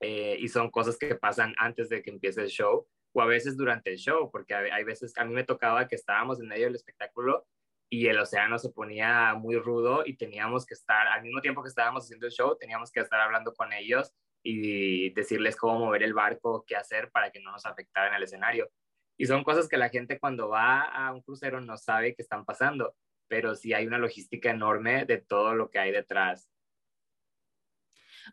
eh, 0.00 0.36
y 0.38 0.48
son 0.48 0.70
cosas 0.70 0.96
que 0.96 1.14
pasan 1.16 1.54
antes 1.58 1.88
de 1.88 2.02
que 2.02 2.10
empiece 2.10 2.40
el 2.40 2.48
show 2.48 2.86
o 3.14 3.22
a 3.22 3.26
veces 3.26 3.56
durante 3.56 3.90
el 3.90 3.96
show, 3.96 4.30
porque 4.30 4.54
hay, 4.54 4.84
veces, 4.84 5.16
a 5.16 5.24
mí 5.24 5.32
me 5.32 5.44
tocaba 5.44 5.88
que 5.88 5.94
estábamos 5.94 6.40
en 6.40 6.48
medio 6.48 6.66
del 6.66 6.74
espectáculo 6.74 7.46
y 7.88 8.08
el 8.08 8.18
océano 8.18 8.58
se 8.58 8.70
ponía 8.70 9.34
muy 9.34 9.56
rudo 9.56 10.02
y 10.04 10.16
teníamos 10.16 10.66
que 10.66 10.74
estar, 10.74 11.06
al 11.06 11.22
mismo 11.22 11.40
tiempo 11.40 11.62
que 11.62 11.68
estábamos 11.68 12.04
haciendo 12.04 12.26
el 12.26 12.32
show, 12.32 12.56
teníamos 12.58 12.90
que 12.90 13.00
estar 13.00 13.20
hablando 13.20 13.54
con 13.54 13.72
ellos 13.72 14.12
y 14.42 15.10
decirles 15.10 15.56
cómo 15.56 15.78
mover 15.78 16.02
el 16.02 16.12
barco, 16.12 16.64
qué 16.66 16.76
hacer 16.76 17.10
para 17.12 17.30
que 17.30 17.40
no 17.40 17.52
nos 17.52 17.64
afectara 17.66 18.08
en 18.08 18.14
el 18.14 18.24
escenario. 18.24 18.68
Y 19.16 19.26
son 19.26 19.44
cosas 19.44 19.68
que 19.68 19.76
la 19.76 19.90
gente 19.90 20.18
cuando 20.18 20.48
va 20.48 20.82
a 20.82 21.12
un 21.12 21.22
crucero 21.22 21.60
no 21.60 21.76
sabe 21.76 22.16
que 22.16 22.22
están 22.22 22.44
pasando, 22.44 22.96
pero 23.28 23.54
sí 23.54 23.72
hay 23.72 23.86
una 23.86 23.98
logística 23.98 24.50
enorme 24.50 25.04
de 25.04 25.18
todo 25.18 25.54
lo 25.54 25.70
que 25.70 25.78
hay 25.78 25.92
detrás. 25.92 26.50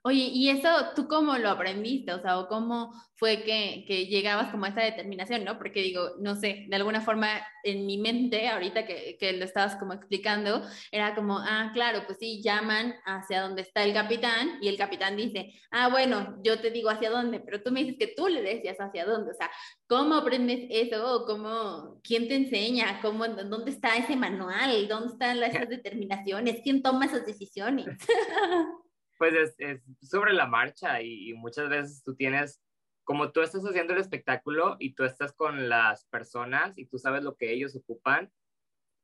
Oye, 0.04 0.30
¿y 0.34 0.50
eso 0.50 0.70
tú 0.96 1.08
cómo 1.08 1.38
lo 1.38 1.50
aprendiste? 1.50 2.14
O 2.14 2.22
sea, 2.22 2.40
¿o 2.40 2.48
cómo 2.48 2.92
fue 3.16 3.44
que, 3.44 3.86
que, 3.88 4.08
llegabas 4.08 4.50
como 4.50 4.66
a 4.66 4.70
esa 4.70 4.82
determinación, 4.82 5.44
no? 5.44 5.58
Porque 5.58 5.82
digo, 5.82 6.12
no 6.20 6.36
sé, 6.36 6.66
de 6.68 6.76
alguna 6.76 7.02
forma 7.02 7.28
en 7.64 7.86
mi 7.86 7.98
mente, 8.00 8.48
ahorita 8.48 8.86
que, 8.86 9.18
que, 9.20 9.34
lo 9.34 9.46
estabas 9.46 9.76
como 9.76 9.94
explicando, 9.94 10.64
era 10.92 11.14
como, 11.14 11.38
ah, 11.38 11.70
claro, 11.74 12.04
pues 12.08 12.18
sí, 12.20 12.42
llaman 12.42 12.96
hacia 13.06 13.42
donde 13.42 13.62
está 13.62 13.84
el 13.84 13.94
capitán 13.94 14.58
y 14.62 14.70
el 14.70 14.78
capitán 14.78 15.16
dice, 15.18 15.54
ah, 15.70 15.90
bueno, 15.90 16.40
yo 16.44 16.60
te 16.60 16.72
digo 16.72 16.90
hacia 16.90 17.12
dónde, 17.12 17.40
pero 17.40 17.62
tú 17.62 17.72
me 17.72 17.84
dices 17.84 17.98
que 18.00 18.14
tú 18.16 18.28
le 18.28 18.42
decías 18.42 18.78
hacia 18.80 19.06
dónde, 19.06 19.32
o 19.32 19.36
sea, 19.36 19.52
¿cómo 19.88 20.16
aprendes 20.16 20.66
eso? 20.70 21.26
¿Cómo, 21.28 22.02
¿Quién 22.04 22.28
te 22.28 22.36
enseña? 22.36 23.02
¿Cómo, 23.02 23.28
¿Dónde 23.28 23.72
está 23.72 23.98
ese 23.98 24.16
manual? 24.16 24.88
¿Dónde 24.88 25.14
están 25.14 25.44
esas 25.44 25.70
determinaciones? 25.70 26.62
¿Quién 26.64 26.82
toma 26.82 27.06
esas 27.06 27.26
decisiones? 27.26 27.86
pues 29.22 29.56
es, 29.60 29.84
sobre 30.02 30.34
la 30.34 30.48
marcha 30.48 31.00
y, 31.04 31.32
muchas 31.36 31.70
veces 31.70 32.02
tú 32.04 32.16
tienes, 32.16 32.60
como 33.04 33.32
tú 33.32 33.42
estás 33.42 33.64
haciendo 33.64 33.94
el 33.94 34.00
espectáculo 34.00 34.78
y 34.80 34.96
tú 34.96 35.04
estás 35.04 35.32
con 35.32 35.70
las 35.70 36.06
personas 36.06 36.76
y 36.76 36.88
tú 36.88 36.98
sabes 36.98 37.22
lo 37.22 37.36
que 37.36 37.54
ellos 37.54 37.76
ocupan, 37.76 38.32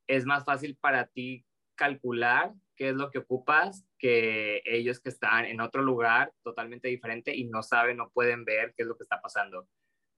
es 0.08 0.26
más 0.26 0.44
fácil 0.44 0.76
para 0.76 1.06
ti 1.06 1.46
calcular 1.76 2.52
qué 2.76 2.90
es 2.90 2.96
lo 2.96 3.12
que 3.12 3.20
ocupas 3.20 3.86
que 4.00 4.64
ellos 4.66 5.00
que 5.00 5.10
están 5.10 5.46
en 5.46 5.62
otro 5.62 5.84
lugar 5.84 6.34
totalmente 6.42 6.88
diferente 6.88 7.36
y 7.36 7.46
no 7.46 7.62
saben, 7.62 7.98
no 7.98 8.10
pueden 8.10 8.44
ver 8.44 8.74
qué 8.76 8.82
es 8.82 8.88
lo 8.88 8.98
que 8.98 9.04
está 9.04 9.22
pasando. 9.22 9.70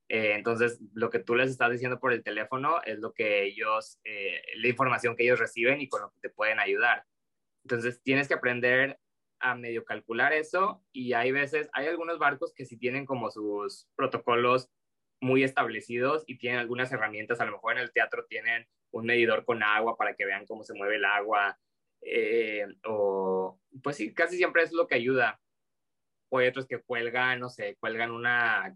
Eh, 0.08 0.32
entonces, 0.34 0.80
lo 0.94 1.10
que 1.10 1.20
tú 1.20 1.36
les 1.36 1.52
estás 1.52 1.72
diciendo 1.74 2.00
por 2.00 2.14
el 2.14 2.24
teléfono 2.24 2.82
es 2.86 3.00
lo 3.00 3.14
que 3.14 3.44
ellos, 3.44 4.00
eh, 4.06 4.42
la 4.56 4.70
información 4.70 5.18
que 5.18 5.24
ellos 5.24 5.40
reciben 5.40 5.82
y 5.82 5.90
con 5.90 6.04
lo 6.04 6.12
que 6.12 6.22
te 6.22 6.30
pueden 6.30 6.62
ayudar. 6.62 7.04
Entonces, 7.66 8.02
tienes 8.02 8.30
que 8.30 8.36
aprender 8.36 8.98
a 9.40 9.56
medio 9.56 9.86
calcular 9.86 10.34
eso 10.34 10.84
y 10.92 11.14
hay 11.14 11.32
veces, 11.32 11.70
hay 11.74 11.88
algunos 11.88 12.20
barcos 12.20 12.54
que 12.54 12.66
sí 12.66 12.78
tienen 12.78 13.06
como 13.06 13.32
sus 13.32 13.88
protocolos 13.96 14.70
muy 15.22 15.44
establecidos 15.44 16.24
y 16.28 16.38
tienen 16.38 16.60
algunas 16.60 16.92
herramientas, 16.92 17.42
a 17.42 17.46
lo 17.46 17.54
mejor 17.54 17.74
en 17.74 17.80
el 17.80 17.92
teatro 17.92 18.26
tienen 18.26 18.68
un 18.92 19.06
medidor 19.06 19.46
con 19.46 19.64
agua 19.64 19.98
para 19.98 20.16
que 20.16 20.26
vean 20.26 20.46
cómo 20.46 20.64
se 20.64 20.74
mueve 20.74 20.96
el 20.96 21.06
agua, 21.06 21.58
eh, 22.02 22.66
o 22.86 23.60
pues 23.84 23.98
sí, 23.98 24.14
casi 24.14 24.38
siempre 24.38 24.64
es 24.64 24.72
lo 24.72 24.88
que 24.88 24.96
ayuda. 24.96 25.40
O 26.30 26.38
hay 26.38 26.48
otros 26.48 26.68
que 26.68 26.82
cuelgan, 26.82 27.40
no 27.40 27.50
sé, 27.50 27.76
cuelgan 27.80 28.12
una 28.12 28.74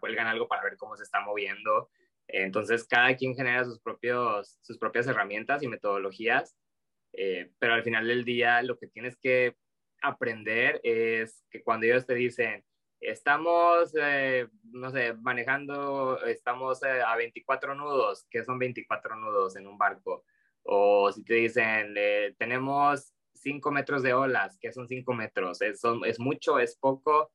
cuelgan 0.00 0.26
algo 0.26 0.48
para 0.48 0.62
ver 0.62 0.76
cómo 0.76 0.96
se 0.96 1.02
está 1.02 1.20
moviendo. 1.20 1.90
Entonces, 2.28 2.86
cada 2.86 3.16
quien 3.16 3.34
genera 3.34 3.64
sus, 3.64 3.80
propios, 3.80 4.58
sus 4.62 4.78
propias 4.78 5.06
herramientas 5.06 5.62
y 5.62 5.68
metodologías, 5.68 6.56
eh, 7.12 7.50
pero 7.58 7.74
al 7.74 7.82
final 7.82 8.06
del 8.06 8.24
día 8.24 8.62
lo 8.62 8.78
que 8.78 8.86
tienes 8.86 9.16
que 9.16 9.56
aprender 10.04 10.80
es 10.84 11.44
que 11.50 11.62
cuando 11.62 11.86
ellos 11.86 12.06
te 12.06 12.14
dicen, 12.14 12.64
estamos, 13.00 13.94
eh, 14.00 14.48
no 14.64 14.90
sé, 14.90 15.14
manejando, 15.14 16.22
estamos 16.24 16.82
eh, 16.82 17.02
a 17.02 17.16
24 17.16 17.74
nudos, 17.74 18.26
¿qué 18.30 18.44
son 18.44 18.58
24 18.58 19.16
nudos 19.16 19.56
en 19.56 19.66
un 19.66 19.78
barco? 19.78 20.24
O 20.62 21.12
si 21.12 21.24
te 21.24 21.34
dicen, 21.34 21.94
eh, 21.96 22.34
tenemos 22.38 23.12
5 23.34 23.70
metros 23.70 24.02
de 24.02 24.14
olas, 24.14 24.58
¿qué 24.60 24.72
son 24.72 24.88
5 24.88 25.12
metros? 25.14 25.60
¿Es, 25.60 25.82
¿Es, 26.06 26.20
mucho? 26.20 26.58
¿Es 26.58 26.76
poco? 26.76 27.32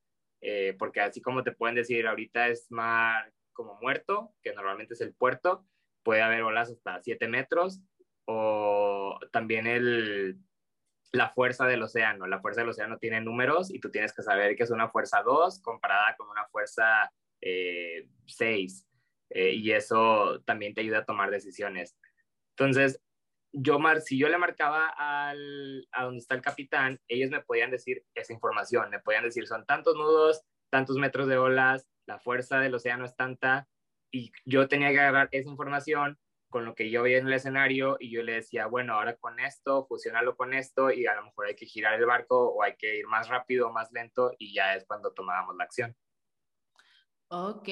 porque 0.78 1.02
así 1.02 1.22
como 1.22 1.44
te 1.44 1.52
pueden 1.52 1.76
decir, 1.76 2.08
ahorita 2.08 2.48
es 2.48 2.72
mar 2.72 3.30
como 3.52 3.78
muerto, 3.82 4.34
que 4.42 4.54
normalmente 4.54 4.94
es 4.94 5.02
el 5.02 5.14
puerto, 5.14 5.66
puede 6.02 6.22
haber 6.22 6.44
olas 6.44 6.72
hasta 6.72 7.02
7 7.02 7.28
metros, 7.28 7.82
o 8.24 9.20
también 9.34 9.68
el, 9.68 10.40
la 11.12 11.30
fuerza 11.30 11.66
del 11.66 11.84
océano. 11.84 12.28
La 12.28 12.40
fuerza 12.40 12.62
del 12.62 12.70
océano 12.70 12.98
tiene 12.98 13.22
números 13.22 13.74
y 13.74 13.80
tú 13.80 13.90
tienes 13.90 14.14
que 14.14 14.22
saber 14.22 14.56
que 14.56 14.64
es 14.64 14.72
una 14.72 14.90
fuerza 14.90 15.22
2 15.24 15.62
comparada 15.62 16.16
con 16.18 16.30
una 16.30 16.46
fuerza 16.48 17.12
6. 17.42 17.42
Eh, 17.42 18.86
eh, 19.32 19.54
y 19.54 19.72
eso 19.72 20.42
también 20.46 20.74
te 20.74 20.82
ayuda 20.82 21.00
a 21.00 21.06
tomar 21.06 21.32
decisiones. 21.32 21.96
Entonces, 22.58 23.02
yo, 23.52 23.80
si 24.04 24.18
yo 24.20 24.30
le 24.30 24.38
marcaba 24.38 24.88
al, 24.90 25.88
a 25.92 26.04
donde 26.04 26.20
está 26.20 26.36
el 26.36 26.42
capitán, 26.42 27.00
ellos 27.08 27.32
me 27.32 27.42
podían 27.42 27.72
decir 27.72 28.04
esa 28.14 28.34
información, 28.34 28.90
me 28.90 29.00
podían 29.00 29.24
decir 29.24 29.48
son 29.48 29.66
tantos 29.66 29.96
nudos, 29.96 30.44
tantos 30.70 30.98
metros 30.98 31.28
de 31.28 31.38
olas, 31.38 31.88
la 32.06 32.20
fuerza 32.20 32.60
del 32.60 32.76
océano 32.76 33.06
es 33.06 33.16
tanta, 33.16 33.68
y 34.12 34.32
yo 34.46 34.68
tenía 34.68 34.90
que 34.92 35.00
agarrar 35.00 35.30
esa 35.32 35.50
información 35.50 36.20
con 36.50 36.66
lo 36.66 36.76
que 36.76 36.90
yo 36.90 37.04
veía 37.04 37.20
en 37.20 37.28
el 37.28 37.34
escenario 37.34 37.98
y 38.00 38.12
yo 38.12 38.24
le 38.24 38.34
decía, 38.34 38.66
bueno, 38.66 38.96
ahora 38.96 39.16
con 39.16 39.40
esto, 39.40 39.86
fusionarlo 39.86 40.36
con 40.36 40.54
esto 40.54 40.92
y 40.92 41.06
a 41.06 41.16
lo 41.16 41.26
mejor 41.26 41.48
hay 41.48 41.56
que 41.56 41.66
girar 41.66 41.94
el 41.94 42.06
barco 42.06 42.50
o 42.50 42.64
hay 42.64 42.76
que 42.76 42.98
ir 42.98 43.08
más 43.08 43.30
rápido 43.30 43.68
o 43.68 43.72
más 43.72 43.92
lento 43.92 44.34
y 44.38 44.54
ya 44.54 44.76
es 44.76 44.86
cuando 44.86 45.14
tomábamos 45.14 45.56
la 45.56 45.64
acción. 45.64 45.96
Ok, 47.32 47.70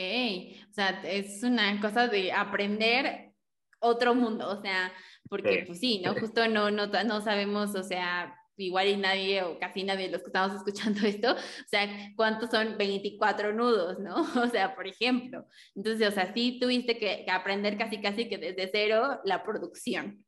o 0.70 0.74
sea, 0.74 1.02
es 1.04 1.42
una 1.42 1.82
cosa 1.82 2.08
de 2.08 2.32
aprender 2.32 3.34
otro 3.80 4.14
mundo, 4.14 4.48
o 4.50 4.62
sea, 4.62 4.94
porque 5.30 5.64
pues 5.66 5.80
sí, 5.80 6.02
¿no? 6.04 6.14
Justo 6.14 6.48
no, 6.48 6.70
no, 6.70 6.88
no 6.88 7.22
sabemos, 7.22 7.74
o 7.76 7.84
sea, 7.84 8.36
igual 8.58 8.88
y 8.88 8.98
nadie 8.98 9.44
o 9.44 9.60
casi 9.60 9.84
nadie 9.84 10.08
de 10.08 10.12
los 10.12 10.22
que 10.22 10.28
estamos 10.28 10.56
escuchando 10.56 11.00
esto, 11.08 11.34
o 11.34 11.68
sea, 11.68 11.88
¿cuántos 12.16 12.50
son 12.50 12.78
24 12.78 13.54
nudos, 13.54 14.00
no? 14.00 14.16
O 14.48 14.50
sea, 14.50 14.76
por 14.76 14.88
ejemplo. 14.88 15.46
Entonces, 15.76 16.08
o 16.08 16.12
sea, 16.12 16.34
sí 16.34 16.60
tuviste 16.60 16.98
que, 16.98 17.26
aprender 17.30 17.78
casi 17.78 18.02
casi 18.02 18.30
que 18.30 18.38
desde 18.38 18.70
cero 18.72 19.20
la 19.24 19.44
producción. 19.44 20.26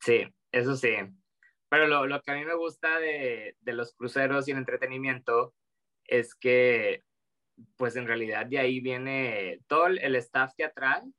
Sí, 0.00 0.26
eso 0.50 0.76
sí. 0.76 0.94
Pero 1.68 1.86
lo, 1.86 2.06
lo 2.06 2.20
que 2.20 2.30
a 2.30 2.34
mí 2.34 2.44
me 2.44 2.54
gusta 2.54 2.98
de, 2.98 3.56
de, 3.60 3.72
los 3.72 3.94
cruceros 3.94 4.46
y 4.46 4.50
el 4.50 4.58
entretenimiento 4.58 5.54
es 6.04 6.34
que, 6.34 7.02
pues 7.76 7.96
en 7.96 8.06
realidad 8.06 8.46
de 8.46 8.58
ahí 8.58 8.80
viene 8.80 9.60
todo 9.68 9.86
el 9.86 10.16
staff 10.16 10.52
teatral, 10.56 11.12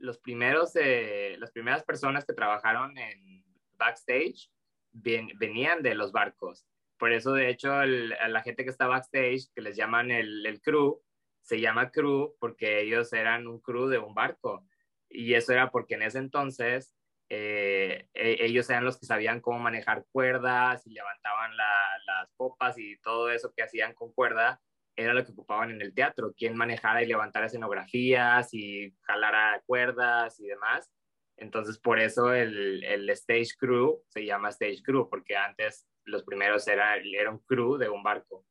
los 0.00 0.18
primeros, 0.18 0.74
eh, 0.76 1.36
las 1.38 1.52
primeras 1.52 1.84
personas 1.84 2.24
que 2.24 2.32
trabajaron 2.32 2.96
en 2.98 3.44
backstage, 3.74 4.50
venían 4.92 5.82
de 5.82 5.94
los 5.94 6.12
barcos. 6.12 6.66
Por 6.98 7.12
eso, 7.12 7.32
de 7.32 7.48
hecho, 7.48 7.84
la 7.84 8.42
gente 8.42 8.64
que 8.64 8.70
está 8.70 8.86
backstage, 8.86 9.50
que 9.54 9.62
les 9.62 9.76
llaman 9.76 10.10
el, 10.10 10.44
el, 10.44 10.60
crew, 10.60 11.00
se 11.40 11.60
llama 11.60 11.90
crew 11.90 12.34
porque 12.38 12.80
ellos 12.82 13.12
eran 13.12 13.46
un 13.46 13.60
crew 13.60 13.86
de 13.88 13.98
un 13.98 14.14
barco. 14.14 14.66
Y 15.08 15.34
eso 15.34 15.52
era 15.52 15.70
porque 15.70 15.94
en 15.94 16.02
ese 16.02 16.18
entonces 16.18 16.94
eh, 17.32 18.08
e, 18.12 18.44
ellos 18.44 18.68
eran 18.70 18.84
los 18.84 18.98
que 18.98 19.06
sabían 19.06 19.40
cómo 19.40 19.60
manejar 19.60 20.04
cuerdas 20.12 20.84
y 20.86 20.90
levantaban 20.90 21.56
las 21.56 22.28
popas 22.36 22.76
y 22.76 22.98
todo 22.98 23.30
eso 23.30 23.52
que 23.56 23.62
hacían 23.62 23.94
con 23.94 24.12
cuerda 24.12 24.60
era 24.96 25.14
lo 25.14 25.24
que 25.24 25.32
ocupaban 25.32 25.70
en 25.70 25.80
el 25.80 25.94
teatro, 25.94 26.34
quien 26.36 26.56
manejara 26.56 27.02
y 27.02 27.06
levantara 27.06 27.46
escenografías 27.46 28.52
y 28.52 28.92
jalara 29.02 29.62
cuerdas 29.64 30.38
y 30.40 30.46
demás. 30.46 30.90
Entonces, 31.40 31.78
por 31.78 31.98
eso 31.98 32.32
el, 32.34 32.84
el, 32.84 33.08
stage 33.10 33.56
crew 33.58 34.02
se 34.08 34.26
llama 34.26 34.50
stage 34.50 34.82
crew, 34.82 35.08
porque 35.08 35.34
antes 35.36 35.86
los 36.04 36.22
primeros 36.22 36.68
era, 36.68 36.96
era 36.96 37.30
un 37.30 37.38
crew 37.38 37.78
de 37.78 37.88
un 37.88 38.02
barco. 38.02 38.44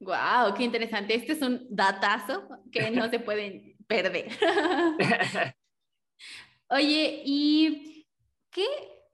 ¡Wow! 0.00 0.54
¡Qué 0.56 0.64
interesante! 0.64 1.14
Este 1.14 1.32
es 1.32 1.42
un 1.42 1.66
datazo 1.68 2.48
que 2.72 2.90
no 2.90 3.08
se 3.10 3.20
pueden 3.20 3.76
perder. 3.86 4.28
Oye, 6.70 7.22
¿y 7.24 8.08
qué, 8.50 8.66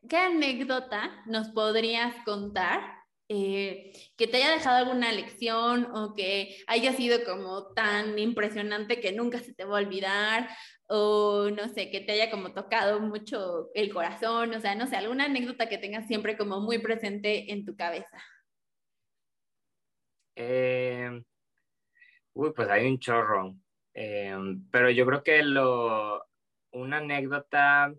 qué 0.09 0.17
anécdota 0.17 1.23
nos 1.27 1.49
podrías 1.49 2.15
contar 2.25 3.00
eh, 3.33 3.93
que 4.17 4.27
te 4.27 4.39
haya 4.39 4.51
dejado 4.51 4.79
alguna 4.79 5.13
lección 5.13 5.87
o 5.95 6.15
que 6.15 6.57
haya 6.67 6.93
sido 6.95 7.23
como 7.25 7.73
tan 7.75 8.19
impresionante 8.19 9.01
que 9.01 9.13
nunca 9.13 9.39
se 9.39 9.55
te 9.55 9.65
va 9.65 9.79
a 9.79 9.83
olvidar 9.83 10.49
o 10.89 11.49
no 11.49 11.69
sé, 11.69 11.93
que 11.93 12.01
te 12.01 12.11
haya 12.11 12.29
como 12.29 12.53
tocado 12.53 12.99
mucho 12.99 13.71
el 13.75 13.93
corazón, 13.93 14.53
o 14.53 14.61
sea, 14.61 14.75
no 14.75 14.89
sé, 14.89 14.97
alguna 14.97 15.27
anécdota 15.27 15.69
que 15.69 15.79
tengas 15.79 16.09
siempre 16.09 16.37
como 16.37 16.59
muy 16.59 16.79
presente 16.81 17.53
en 17.53 17.65
tu 17.65 17.77
cabeza. 17.77 18.21
Eh, 20.35 21.23
uy, 22.33 22.53
pues 22.53 22.69
hay 22.69 22.89
un 22.89 22.99
chorro, 22.99 23.55
eh, 23.95 24.35
pero 24.73 24.91
yo 24.91 25.07
creo 25.07 25.23
que 25.23 25.41
lo, 25.45 26.27
una 26.73 26.97
anécdota 26.97 27.95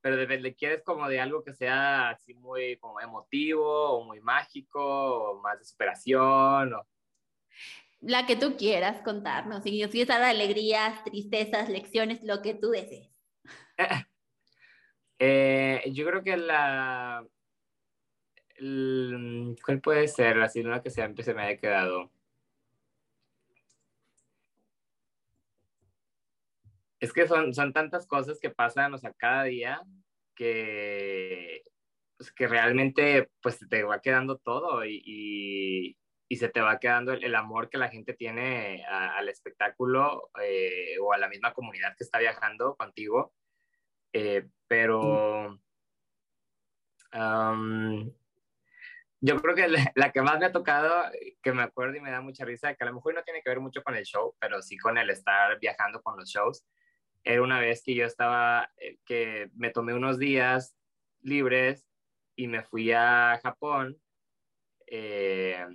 pero 0.00 0.16
de, 0.16 0.54
quieres 0.54 0.82
como 0.82 1.08
de 1.08 1.20
algo 1.20 1.42
que 1.44 1.52
sea 1.52 2.10
así 2.10 2.34
muy 2.34 2.76
como 2.78 3.00
emotivo 3.00 3.90
o 3.90 4.04
muy 4.04 4.20
mágico 4.20 4.80
o 4.82 5.40
más 5.40 5.58
de 5.58 5.64
superación 5.64 6.74
o... 6.74 6.86
La 8.00 8.24
que 8.24 8.34
tú 8.34 8.56
quieras 8.56 9.02
contarnos, 9.02 9.62
si 9.62 9.82
es 9.82 9.90
de 9.92 10.14
alegrías, 10.14 11.04
tristezas, 11.04 11.68
lecciones, 11.68 12.22
lo 12.22 12.40
que 12.40 12.54
tú 12.54 12.70
desees. 12.70 13.10
Eh, 15.22 15.82
yo 15.92 16.06
creo 16.06 16.24
que 16.24 16.34
la... 16.38 17.22
¿Cuál 18.56 19.80
puede 19.82 20.08
ser? 20.08 20.38
La 20.38 20.50
una 20.64 20.82
que 20.82 20.88
siempre 20.88 21.22
se 21.22 21.34
me 21.34 21.42
haya 21.42 21.58
quedado. 21.58 22.10
Es 27.00 27.12
que 27.12 27.26
son, 27.26 27.54
son 27.54 27.72
tantas 27.72 28.06
cosas 28.06 28.38
que 28.40 28.50
pasan, 28.50 28.94
o 28.94 28.98
sea, 28.98 29.12
cada 29.14 29.44
día 29.44 29.82
que, 30.34 31.62
pues, 32.16 32.32
que 32.32 32.46
realmente 32.46 33.30
pues 33.42 33.58
te 33.68 33.82
va 33.82 34.00
quedando 34.00 34.38
todo 34.38 34.84
y, 34.84 35.02
y, 36.28 36.36
se 36.36 36.48
te 36.48 36.60
va 36.60 36.78
quedando 36.78 37.12
el, 37.12 37.34
amor 37.34 37.68
que 37.68 37.78
la 37.78 37.88
gente 37.88 38.14
tiene 38.14 38.84
al 38.86 39.28
espectáculo 39.28 40.30
eh, 40.42 40.96
o 41.02 41.12
a 41.12 41.18
la 41.18 41.28
misma 41.28 41.52
comunidad 41.52 41.94
que 41.96 42.04
está 42.04 42.18
viajando 42.18 42.76
contigo. 42.76 43.34
Eh, 44.12 44.48
pero 44.68 45.60
yo 49.20 49.40
creo 49.40 49.54
que 49.54 49.68
la, 49.94 50.12
que 50.12 50.22
más 50.22 50.38
me 50.38 50.46
ha 50.46 50.52
tocado, 50.52 51.10
que 51.42 51.52
me 51.52 51.62
acuerdo 51.62 51.96
y 51.96 52.00
me 52.00 52.10
da 52.10 52.20
mucha 52.20 52.44
risa, 52.44 52.74
que 52.74 52.84
a 52.84 52.86
lo 52.86 52.94
mejor 52.94 53.14
no 53.14 53.22
tiene 53.22 53.42
que 53.42 53.50
ver 53.50 53.60
mucho 53.60 53.82
con 53.82 53.94
el 53.96 54.04
show, 54.04 54.34
pero 54.38 54.62
sí 54.62 54.76
con 54.78 54.96
el 54.98 55.10
estar 55.10 55.58
viajando 55.58 56.02
con 56.02 56.16
los 56.16 56.28
shows, 56.28 56.64
era 57.24 57.42
una 57.42 57.60
vez 57.60 57.82
que 57.82 57.94
yo 57.94 58.06
estaba, 58.06 58.70
eh, 58.76 58.98
que 59.04 59.50
me 59.54 59.70
tomé 59.70 59.94
unos 59.94 60.18
días 60.18 60.74
libres 61.22 61.86
y 62.36 62.46
me 62.48 62.62
fui 62.62 62.92
a 62.92 63.38
Japón 63.42 64.00
eh, 64.86 65.66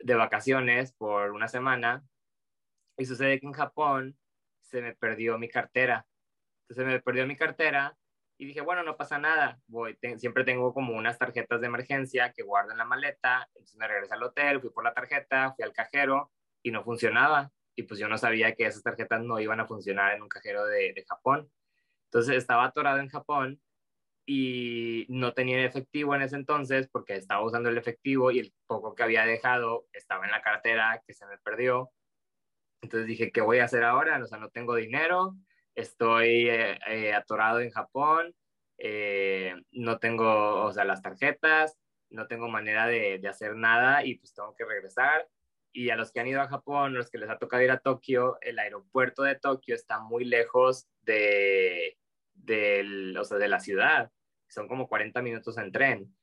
de 0.00 0.14
vacaciones 0.14 0.92
por 0.92 1.30
una 1.32 1.48
semana. 1.48 2.04
Y 2.96 3.06
sucede 3.06 3.40
que 3.40 3.46
en 3.46 3.52
Japón 3.52 4.18
se 4.60 4.82
me 4.82 4.94
perdió 4.94 5.38
mi 5.38 5.48
cartera. 5.48 6.06
Entonces 6.62 6.86
me 6.86 7.00
perdió 7.00 7.26
mi 7.26 7.36
cartera 7.36 7.96
y 8.36 8.46
dije, 8.46 8.60
bueno, 8.60 8.82
no 8.82 8.96
pasa 8.96 9.18
nada. 9.18 9.60
Voy, 9.66 9.96
siempre 10.16 10.44
tengo 10.44 10.72
como 10.74 10.94
unas 10.94 11.18
tarjetas 11.18 11.60
de 11.60 11.66
emergencia 11.66 12.32
que 12.32 12.42
guardo 12.42 12.72
en 12.72 12.78
la 12.78 12.84
maleta. 12.84 13.48
Entonces 13.54 13.76
me 13.76 13.86
regresé 13.86 14.14
al 14.14 14.22
hotel, 14.22 14.60
fui 14.60 14.70
por 14.70 14.84
la 14.84 14.94
tarjeta, 14.94 15.52
fui 15.54 15.64
al 15.64 15.72
cajero 15.72 16.32
y 16.62 16.70
no 16.70 16.82
funcionaba 16.82 17.52
y 17.76 17.84
pues 17.84 18.00
yo 18.00 18.08
no 18.08 18.18
sabía 18.18 18.54
que 18.54 18.66
esas 18.66 18.82
tarjetas 18.82 19.22
no 19.22 19.40
iban 19.40 19.60
a 19.60 19.66
funcionar 19.66 20.14
en 20.14 20.22
un 20.22 20.28
cajero 20.28 20.64
de, 20.66 21.04
Japón. 21.08 21.50
Entonces 22.06 22.36
estaba 22.36 22.64
atorado 22.64 22.98
en 22.98 23.08
Japón 23.08 23.60
y 24.26 25.06
no 25.08 25.34
tenía 25.34 25.64
efectivo 25.64 26.14
en 26.14 26.22
ese 26.22 26.36
entonces 26.36 26.88
porque 26.90 27.16
estaba 27.16 27.44
usando 27.44 27.68
el 27.68 27.78
efectivo 27.78 28.30
y 28.30 28.38
el 28.38 28.54
poco 28.66 28.94
que 28.94 29.02
había 29.02 29.26
dejado 29.26 29.86
estaba 29.92 30.24
en 30.24 30.30
la 30.30 30.42
cartera 30.42 31.02
que 31.06 31.14
se 31.14 31.26
me 31.26 31.38
perdió. 31.38 31.90
Entonces 32.82 33.06
dije, 33.06 33.32
¿qué 33.32 33.40
voy 33.40 33.58
a 33.58 33.64
hacer 33.64 33.82
ahora? 33.84 34.22
O 34.22 34.26
sea, 34.26 34.38
no 34.38 34.50
tengo 34.50 34.76
dinero, 34.76 35.36
estoy 35.74 36.48
eh, 36.48 36.78
eh, 36.86 37.14
atorado 37.14 37.60
en 37.60 37.70
Japón, 37.70 38.34
eh, 38.78 39.54
no 39.72 39.98
tengo, 39.98 40.64
o 40.64 40.72
sea, 40.72 40.84
las 40.84 41.02
tarjetas, 41.02 41.78
no 42.10 42.26
tengo 42.26 42.48
manera 42.48 42.86
de, 42.86 43.18
de 43.18 43.28
hacer 43.28 43.56
nada 43.56 44.04
y 44.04 44.18
pues 44.18 44.34
tengo 44.34 44.54
que 44.54 44.64
regresar 44.64 45.26
y 45.74 45.90
a 45.90 45.96
los 45.96 46.12
que 46.12 46.20
han 46.20 46.28
ido 46.28 46.40
a 46.40 46.48
Japón, 46.48 46.94
los 46.94 47.10
que 47.10 47.18
les 47.18 47.28
ha 47.28 47.38
tocado 47.38 47.62
ir 47.62 47.72
a 47.72 47.80
Tokio, 47.80 48.38
el 48.40 48.60
aeropuerto 48.60 49.24
de 49.24 49.34
Tokio 49.34 49.74
está 49.74 49.98
muy 49.98 50.24
lejos 50.24 50.86
de, 51.02 51.98
de, 52.32 53.14
o 53.18 53.24
de 53.24 53.48
la 53.48 53.58
ciudad. 53.58 54.10
Son 54.48 54.68
como 54.68 54.88
40 54.88 55.20
minutos 55.20 55.58
en 55.58 55.72
tren. 55.72 56.16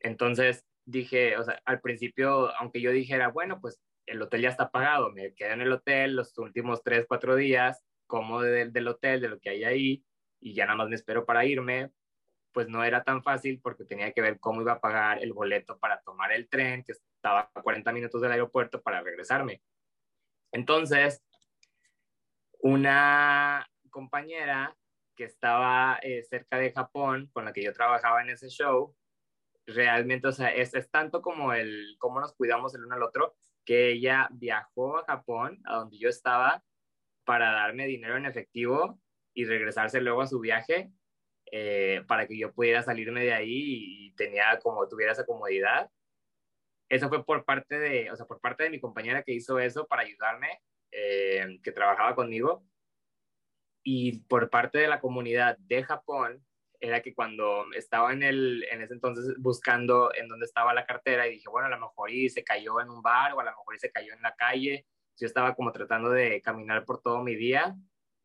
Entonces 0.00 0.66
dije, 0.84 1.36
o 1.38 1.44
sea, 1.44 1.62
al 1.64 1.80
principio, 1.80 2.52
aunque 2.58 2.80
yo 2.80 2.90
dijera, 2.90 3.28
bueno, 3.28 3.60
pues 3.60 3.80
el 4.06 4.20
hotel 4.20 4.42
ya 4.42 4.48
está 4.48 4.70
pagado, 4.70 5.12
me 5.12 5.34
quedé 5.34 5.52
en 5.52 5.60
el 5.60 5.72
hotel 5.72 6.16
los 6.16 6.36
últimos 6.38 6.82
3, 6.82 7.06
4 7.06 7.36
días, 7.36 7.84
como 8.08 8.42
del 8.42 8.88
hotel, 8.88 9.20
de 9.20 9.28
lo 9.28 9.38
que 9.38 9.50
hay 9.50 9.64
ahí, 9.64 10.04
y 10.40 10.54
ya 10.54 10.64
nada 10.66 10.78
más 10.78 10.88
me 10.88 10.96
espero 10.96 11.24
para 11.24 11.44
irme, 11.44 11.92
pues 12.56 12.70
no 12.70 12.82
era 12.82 13.04
tan 13.04 13.22
fácil 13.22 13.60
porque 13.62 13.84
tenía 13.84 14.12
que 14.12 14.22
ver 14.22 14.40
cómo 14.40 14.62
iba 14.62 14.72
a 14.72 14.80
pagar 14.80 15.22
el 15.22 15.34
boleto 15.34 15.78
para 15.78 16.00
tomar 16.00 16.32
el 16.32 16.48
tren, 16.48 16.82
que 16.84 16.92
estaba 16.92 17.50
a 17.54 17.60
40 17.60 17.92
minutos 17.92 18.22
del 18.22 18.32
aeropuerto 18.32 18.80
para 18.80 19.02
regresarme. 19.02 19.60
Entonces, 20.52 21.22
una 22.60 23.68
compañera 23.90 24.74
que 25.14 25.24
estaba 25.24 25.98
eh, 26.00 26.22
cerca 26.22 26.56
de 26.56 26.72
Japón, 26.72 27.28
con 27.34 27.44
la 27.44 27.52
que 27.52 27.62
yo 27.62 27.74
trabajaba 27.74 28.22
en 28.22 28.30
ese 28.30 28.48
show, 28.48 28.96
realmente, 29.66 30.26
o 30.28 30.32
sea, 30.32 30.48
es, 30.48 30.72
es, 30.72 30.90
tanto 30.90 31.20
como 31.20 31.52
el 31.52 31.96
cómo 31.98 32.20
nos 32.20 32.32
cuidamos 32.32 32.74
el 32.74 32.86
uno 32.86 32.94
al 32.94 33.02
otro, 33.02 33.36
que 33.66 33.90
ella 33.90 34.30
viajó 34.32 34.96
a 34.96 35.04
Japón, 35.04 35.60
a 35.66 35.74
donde 35.76 35.98
yo 35.98 36.08
estaba, 36.08 36.64
para 37.26 37.52
darme 37.52 37.86
dinero 37.86 38.16
en 38.16 38.24
efectivo 38.24 38.98
y 39.34 39.44
regresarse 39.44 40.00
luego 40.00 40.22
a 40.22 40.26
su 40.26 40.40
viaje 40.40 40.90
eh, 41.52 42.02
para 42.08 42.26
que 42.26 42.36
yo 42.38 42.52
pudiera 42.52 42.82
salirme 42.82 43.24
de 43.24 43.32
ahí 43.32 44.08
y 44.08 44.12
tenía 44.12 44.58
como 44.60 44.88
tuviera 44.88 45.12
esa 45.12 45.26
comodidad. 45.26 45.90
Eso 46.88 47.08
fue 47.08 47.24
por 47.24 47.44
parte 47.44 47.78
de, 47.78 48.10
o 48.10 48.16
sea, 48.16 48.26
por 48.26 48.40
parte 48.40 48.64
de 48.64 48.70
mi 48.70 48.80
compañera 48.80 49.22
que 49.22 49.32
hizo 49.32 49.58
eso 49.58 49.86
para 49.86 50.02
ayudarme, 50.02 50.60
eh, 50.92 51.58
que 51.62 51.72
trabajaba 51.72 52.14
conmigo. 52.14 52.64
Y 53.82 54.20
por 54.24 54.50
parte 54.50 54.78
de 54.78 54.88
la 54.88 55.00
comunidad 55.00 55.56
de 55.58 55.82
Japón, 55.84 56.44
era 56.80 57.00
que 57.02 57.14
cuando 57.14 57.66
estaba 57.74 58.12
en, 58.12 58.22
el, 58.22 58.64
en 58.70 58.82
ese 58.82 58.94
entonces 58.94 59.34
buscando 59.38 60.12
en 60.14 60.28
dónde 60.28 60.46
estaba 60.46 60.74
la 60.74 60.86
cartera 60.86 61.26
y 61.26 61.32
dije, 61.32 61.48
bueno, 61.48 61.68
a 61.68 61.70
lo 61.70 61.80
mejor 61.80 62.10
y 62.10 62.28
se 62.28 62.44
cayó 62.44 62.80
en 62.80 62.90
un 62.90 63.02
bar 63.02 63.32
o 63.32 63.40
a 63.40 63.44
lo 63.44 63.50
mejor 63.50 63.74
y 63.74 63.78
se 63.78 63.90
cayó 63.90 64.12
en 64.12 64.22
la 64.22 64.34
calle. 64.34 64.86
Yo 65.18 65.26
estaba 65.26 65.54
como 65.54 65.72
tratando 65.72 66.10
de 66.10 66.42
caminar 66.42 66.84
por 66.84 67.00
todo 67.00 67.22
mi 67.22 67.34
día 67.34 67.74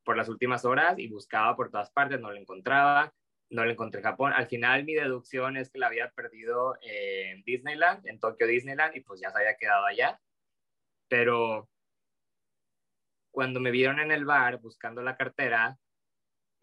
por 0.04 0.18
las 0.18 0.30
últimas 0.30 0.66
horas 0.66 0.98
y 0.98 1.08
buscaba 1.08 1.56
por 1.56 1.70
todas 1.72 1.92
partes, 1.92 2.20
no 2.20 2.32
lo 2.32 2.38
encontraba, 2.38 3.14
no 3.50 3.66
lo 3.66 3.72
encontré 3.72 4.00
en 4.00 4.06
Japón. 4.06 4.34
Al 4.34 4.48
final 4.48 4.84
mi 4.86 4.94
deducción 4.94 5.58
es 5.58 5.70
que 5.70 5.80
la 5.80 5.88
había 5.88 6.10
perdido 6.12 6.78
en 6.82 7.44
Disneyland, 7.44 8.08
en 8.08 8.20
Tokio 8.20 8.48
Disneyland, 8.48 8.96
y 8.96 9.02
pues 9.02 9.22
ya 9.22 9.32
se 9.32 9.40
había 9.40 9.58
quedado 9.58 9.86
allá. 9.86 10.20
Pero 11.08 11.70
cuando 13.32 13.60
me 13.60 13.72
vieron 13.72 14.00
en 14.00 14.12
el 14.12 14.26
bar 14.26 14.60
buscando 14.60 15.02
la 15.02 15.18
cartera, 15.18 15.78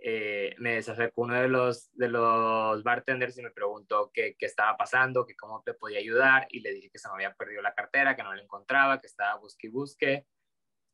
eh, 0.01 0.55
me 0.59 0.75
desacercó 0.75 1.23
uno 1.23 1.35
de 1.35 1.49
los, 1.49 1.91
de 1.93 2.09
los 2.09 2.83
bartenders 2.85 3.37
y 3.37 3.43
me 3.43 3.51
preguntó 3.51 4.11
qué, 4.15 4.37
qué, 4.39 4.47
estaba 4.47 4.77
pasando, 4.77 5.27
que 5.27 5.35
cómo 5.35 5.63
te 5.65 5.75
podía 5.75 5.99
ayudar, 5.99 6.47
y 6.51 6.61
le 6.61 6.73
dije 6.73 6.91
que 6.91 6.99
se 6.99 7.09
me 7.09 7.15
había 7.15 7.35
perdido 7.35 7.63
la 7.63 7.75
cartera, 7.75 8.15
que 8.15 8.23
no 8.23 8.35
la 8.35 8.43
encontraba, 8.43 9.01
que 9.01 9.09
estaba 9.09 9.39
busque 9.41 9.67
y 9.67 9.71
busque, 9.71 10.27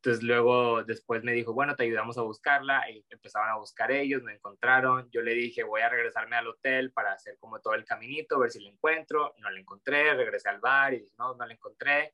entonces 0.05 0.23
luego 0.23 0.85
después 0.85 1.25
me 1.25 1.33
dijo, 1.33 1.55
bueno, 1.55 1.75
te 1.75 1.85
ayudamos 1.85 2.19
a 2.19 2.23
buscarla 2.23 2.91
y 2.91 3.03
empezaban 3.09 3.49
a 3.49 3.57
buscar 3.57 3.91
ellos, 3.91 4.23
me 4.23 4.35
encontraron, 4.35 5.09
yo 5.11 5.23
le 5.23 5.33
dije, 5.33 5.63
voy 5.63 5.81
a 5.81 5.89
regresarme 5.89 6.37
al 6.37 6.47
hotel 6.47 6.93
para 6.93 7.13
hacer 7.13 7.39
como 7.39 7.59
todo 7.61 7.73
el 7.73 7.87
caminito, 7.87 8.39
ver 8.39 8.51
si 8.51 8.63
la 8.63 8.69
encuentro, 8.69 9.35
no 9.39 9.51
la 9.51 9.59
encontré, 9.59 10.13
regresé 10.13 10.51
al 10.51 10.61
bar 10.61 10.93
y 10.93 11.11
no, 11.19 11.35
no 11.37 11.47
la 11.47 11.55
encontré. 11.55 12.13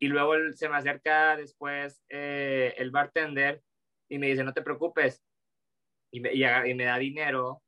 Y 0.00 0.08
luego 0.08 0.34
se 0.52 0.68
me 0.68 0.78
acerca 0.78 1.36
después 1.36 2.02
eh, 2.08 2.74
el 2.76 2.90
bartender 2.90 3.62
y 4.08 4.18
me 4.18 4.26
dice, 4.26 4.42
no 4.42 4.52
te 4.52 4.62
preocupes, 4.62 5.22
y 6.10 6.18
me, 6.18 6.32
y, 6.34 6.74
me 6.74 6.84
da 6.84 6.98
dinero 6.98 7.62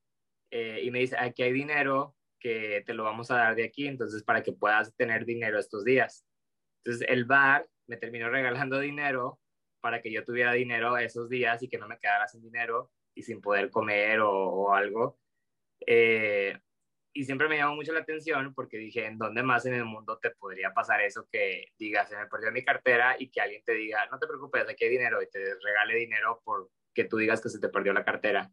eh, 0.50 0.80
y 0.82 0.90
me 0.90 0.98
dice, 0.98 1.16
aquí 1.16 1.44
hay 1.44 1.52
dinero 1.52 2.16
que 2.40 2.82
te 2.84 2.92
lo 2.92 3.04
vamos 3.04 3.30
a 3.30 3.36
dar 3.36 3.54
de 3.54 3.62
aquí, 3.62 3.86
entonces 3.86 4.24
para 4.24 4.42
que 4.42 4.52
puedas 4.52 4.92
tener 4.96 5.24
dinero 5.24 5.60
estos 5.60 5.84
días. 5.84 6.26
Entonces 6.82 7.06
el 7.08 7.24
bar 7.24 7.68
me 7.86 7.96
terminó 7.96 8.28
regalando 8.30 8.80
dinero 8.80 9.38
para 9.84 10.00
que 10.00 10.10
yo 10.10 10.24
tuviera 10.24 10.54
dinero 10.54 10.96
esos 10.96 11.28
días 11.28 11.62
y 11.62 11.68
que 11.68 11.76
no 11.76 11.86
me 11.86 11.98
quedara 11.98 12.26
sin 12.26 12.40
dinero 12.40 12.90
y 13.14 13.22
sin 13.22 13.42
poder 13.42 13.68
comer 13.68 14.18
o, 14.22 14.72
algo. 14.72 15.18
Eh, 15.86 16.58
y 17.12 17.24
siempre 17.24 17.50
me 17.50 17.58
llamó 17.58 17.74
mucho 17.74 17.92
la 17.92 18.00
atención 18.00 18.54
porque 18.54 18.78
dije, 18.78 19.04
¿en 19.04 19.18
dónde 19.18 19.42
más 19.42 19.66
en 19.66 19.74
el 19.74 19.84
mundo 19.84 20.18
te 20.18 20.30
podría 20.30 20.72
pasar 20.72 21.02
eso 21.02 21.28
que 21.30 21.66
digas, 21.78 22.08
se 22.08 22.16
me 22.16 22.26
perdió 22.28 22.50
mi 22.50 22.64
cartera 22.64 23.16
y 23.18 23.30
que 23.30 23.42
alguien 23.42 23.62
te 23.62 23.74
diga, 23.74 24.06
no 24.10 24.18
te 24.18 24.26
preocupes, 24.26 24.66
aquí 24.66 24.86
hay 24.86 24.92
dinero 24.92 25.20
y 25.20 25.28
te 25.28 25.54
regale 25.62 25.96
dinero 25.96 26.40
por 26.46 26.70
que 26.94 27.04
tú 27.04 27.18
digas 27.18 27.42
que 27.42 27.50
se 27.50 27.60
te 27.60 27.68
perdió 27.68 27.92
la 27.92 28.06
cartera? 28.06 28.50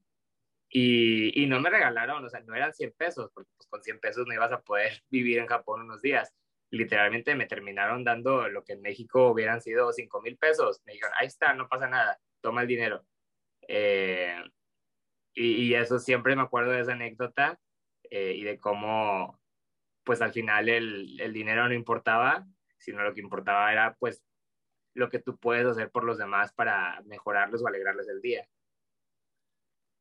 Y, 0.68 1.42
y 1.42 1.48
no 1.48 1.62
me 1.62 1.70
regalaron, 1.70 2.26
o 2.26 2.30
sea, 2.30 2.42
no 2.42 2.56
eran 2.56 2.74
100 2.74 2.92
pesos, 2.98 3.32
porque 3.34 3.50
pues 3.56 3.70
con 3.70 3.82
100 3.82 4.02
pesos 4.02 4.28
no 4.28 4.34
ibas 4.34 4.52
a 4.52 4.62
poder 4.62 5.02
vivir 5.10 5.40
en 5.40 5.48
Japón 5.48 5.84
unos 5.84 6.02
días 6.02 6.34
literalmente 6.72 7.36
me 7.36 7.46
terminaron 7.46 8.04
dando 8.04 8.48
lo 8.48 8.64
que 8.64 8.74
en 8.74 8.82
México 8.82 9.30
hubieran 9.30 9.62
sido 9.62 9.92
5 9.92 10.22
mil 10.22 10.38
pesos. 10.38 10.82
Me 10.86 10.94
dijeron, 10.94 11.14
ahí 11.20 11.28
está, 11.28 11.54
no 11.54 11.68
pasa 11.68 11.88
nada, 11.88 12.18
toma 12.40 12.62
el 12.62 12.68
dinero. 12.68 13.06
Eh, 13.68 14.42
y, 15.34 15.74
eso 15.74 16.00
siempre 16.00 16.36
me 16.36 16.42
acuerdo 16.42 16.72
de 16.72 16.82
esa 16.82 16.94
anécdota 16.94 17.60
eh, 18.10 18.34
y 18.36 18.44
de 18.44 18.58
cómo, 18.58 19.40
pues 20.04 20.22
al 20.22 20.32
final 20.32 20.68
el, 20.68 21.20
el, 21.22 21.34
dinero 21.34 21.68
no 21.68 21.74
importaba, 21.74 22.46
sino 22.78 23.04
lo 23.04 23.14
que 23.14 23.22
importaba 23.22 23.72
era 23.72 23.96
pues 24.00 24.24
lo 24.94 25.10
que 25.10 25.20
tú 25.20 25.38
puedes 25.38 25.66
hacer 25.66 25.90
por 25.90 26.04
los 26.04 26.18
demás 26.18 26.52
para 26.54 27.02
mejorarles 27.06 27.62
o 27.62 27.68
alegrarles 27.68 28.08
el 28.10 28.22
día. 28.22 28.46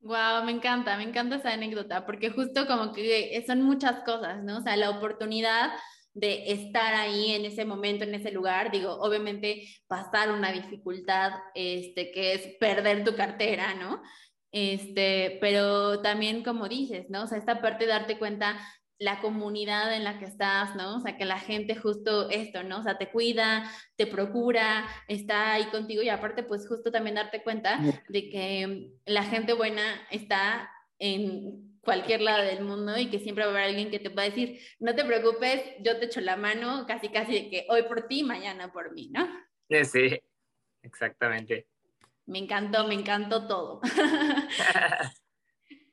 Wow, 0.01 0.45
me 0.45 0.53
encanta, 0.53 0.97
me 0.97 1.05
encanta 1.05 1.37
esa 1.37 1.53
anécdota, 1.53 2.07
porque 2.07 2.31
justo 2.31 2.67
como 2.67 2.93
que 2.93 3.45
son 3.47 3.63
muchas 3.63 4.03
cosas, 4.03 4.43
¿no? 4.43 4.59
O 4.59 4.61
sea, 4.63 4.77
la 4.77 4.91
oportunidad 4.91 5.71
de 6.15 6.53
estar 6.53 6.95
ahí 6.95 7.33
en 7.33 7.45
ese 7.45 7.65
momento, 7.65 8.05
en 8.05 8.15
ese 8.15 8.31
lugar. 8.31 8.71
Digo, 8.71 8.93
obviamente 9.01 9.69
pasar 9.87 10.33
una 10.33 10.53
dificultad, 10.53 11.33
este, 11.55 12.11
que 12.13 12.35
es 12.35 12.57
perder 12.59 13.05
tu 13.05 13.15
cartera, 13.15 13.75
¿no? 13.75 14.03
Este, 14.53 15.39
pero 15.41 16.03
también 16.03 16.43
como 16.43 16.69
dices, 16.69 17.07
¿no? 17.09 17.25
O 17.25 17.27
sea, 17.27 17.39
esta 17.39 17.61
parte 17.61 17.85
de 17.85 17.93
darte 17.93 18.19
cuenta 18.19 18.59
la 18.99 19.21
comunidad 19.21 19.95
en 19.95 20.05
la 20.05 20.19
que 20.19 20.27
estás, 20.27 20.77
¿no? 20.77 20.97
O 20.97 21.01
sea, 21.01 21.17
que 21.17 21.25
la 21.25 21.39
gente 21.39 21.75
justo 21.75 22.29
esto, 22.29 22.63
¿no? 22.63 22.81
O 22.81 22.83
sea, 22.83 22.99
te 22.99 23.11
cuida, 23.11 23.71
te 23.97 24.07
procura, 24.07 24.87
está 25.09 25.55
ahí 25.55 25.65
contigo 25.67 26.03
y 26.03 26.11
aparte, 26.11 26.43
pues 26.43 26.69
justo 26.69 26.93
también 26.93 27.15
darte 27.15 27.43
cuenta 27.43 27.81
de 28.09 28.29
que 28.29 28.91
la 29.07 29.23
gente 29.23 29.55
buena 29.55 29.83
está 30.11 30.71
en 30.99 31.70
cualquier 31.83 32.21
lado 32.21 32.45
del 32.45 32.65
mundo 32.65 32.97
y 32.99 33.11
que 33.11 33.19
siempre 33.19 33.45
va 33.45 33.51
a 33.51 33.55
haber 33.55 33.69
alguien 33.71 33.91
que 33.91 33.99
te 33.99 34.09
va 34.11 34.23
a 34.23 34.27
decir, 34.27 34.61
no 34.79 34.95
te 34.95 35.05
preocupes, 35.05 35.63
yo 35.81 35.99
te 35.99 36.07
echo 36.07 36.21
la 36.21 36.37
mano, 36.37 36.85
casi 36.87 37.09
casi 37.09 37.33
de 37.33 37.51
que 37.51 37.67
hoy 37.69 37.85
por 37.85 38.07
ti, 38.07 38.23
mañana 38.23 38.73
por 38.73 38.93
mí, 38.93 39.11
¿no? 39.13 39.27
Sí, 39.85 40.21
exactamente. 40.83 41.67
Me 42.27 42.39
encantó, 42.39 42.87
me 42.87 42.95
encantó 42.95 43.47
todo. 43.47 43.81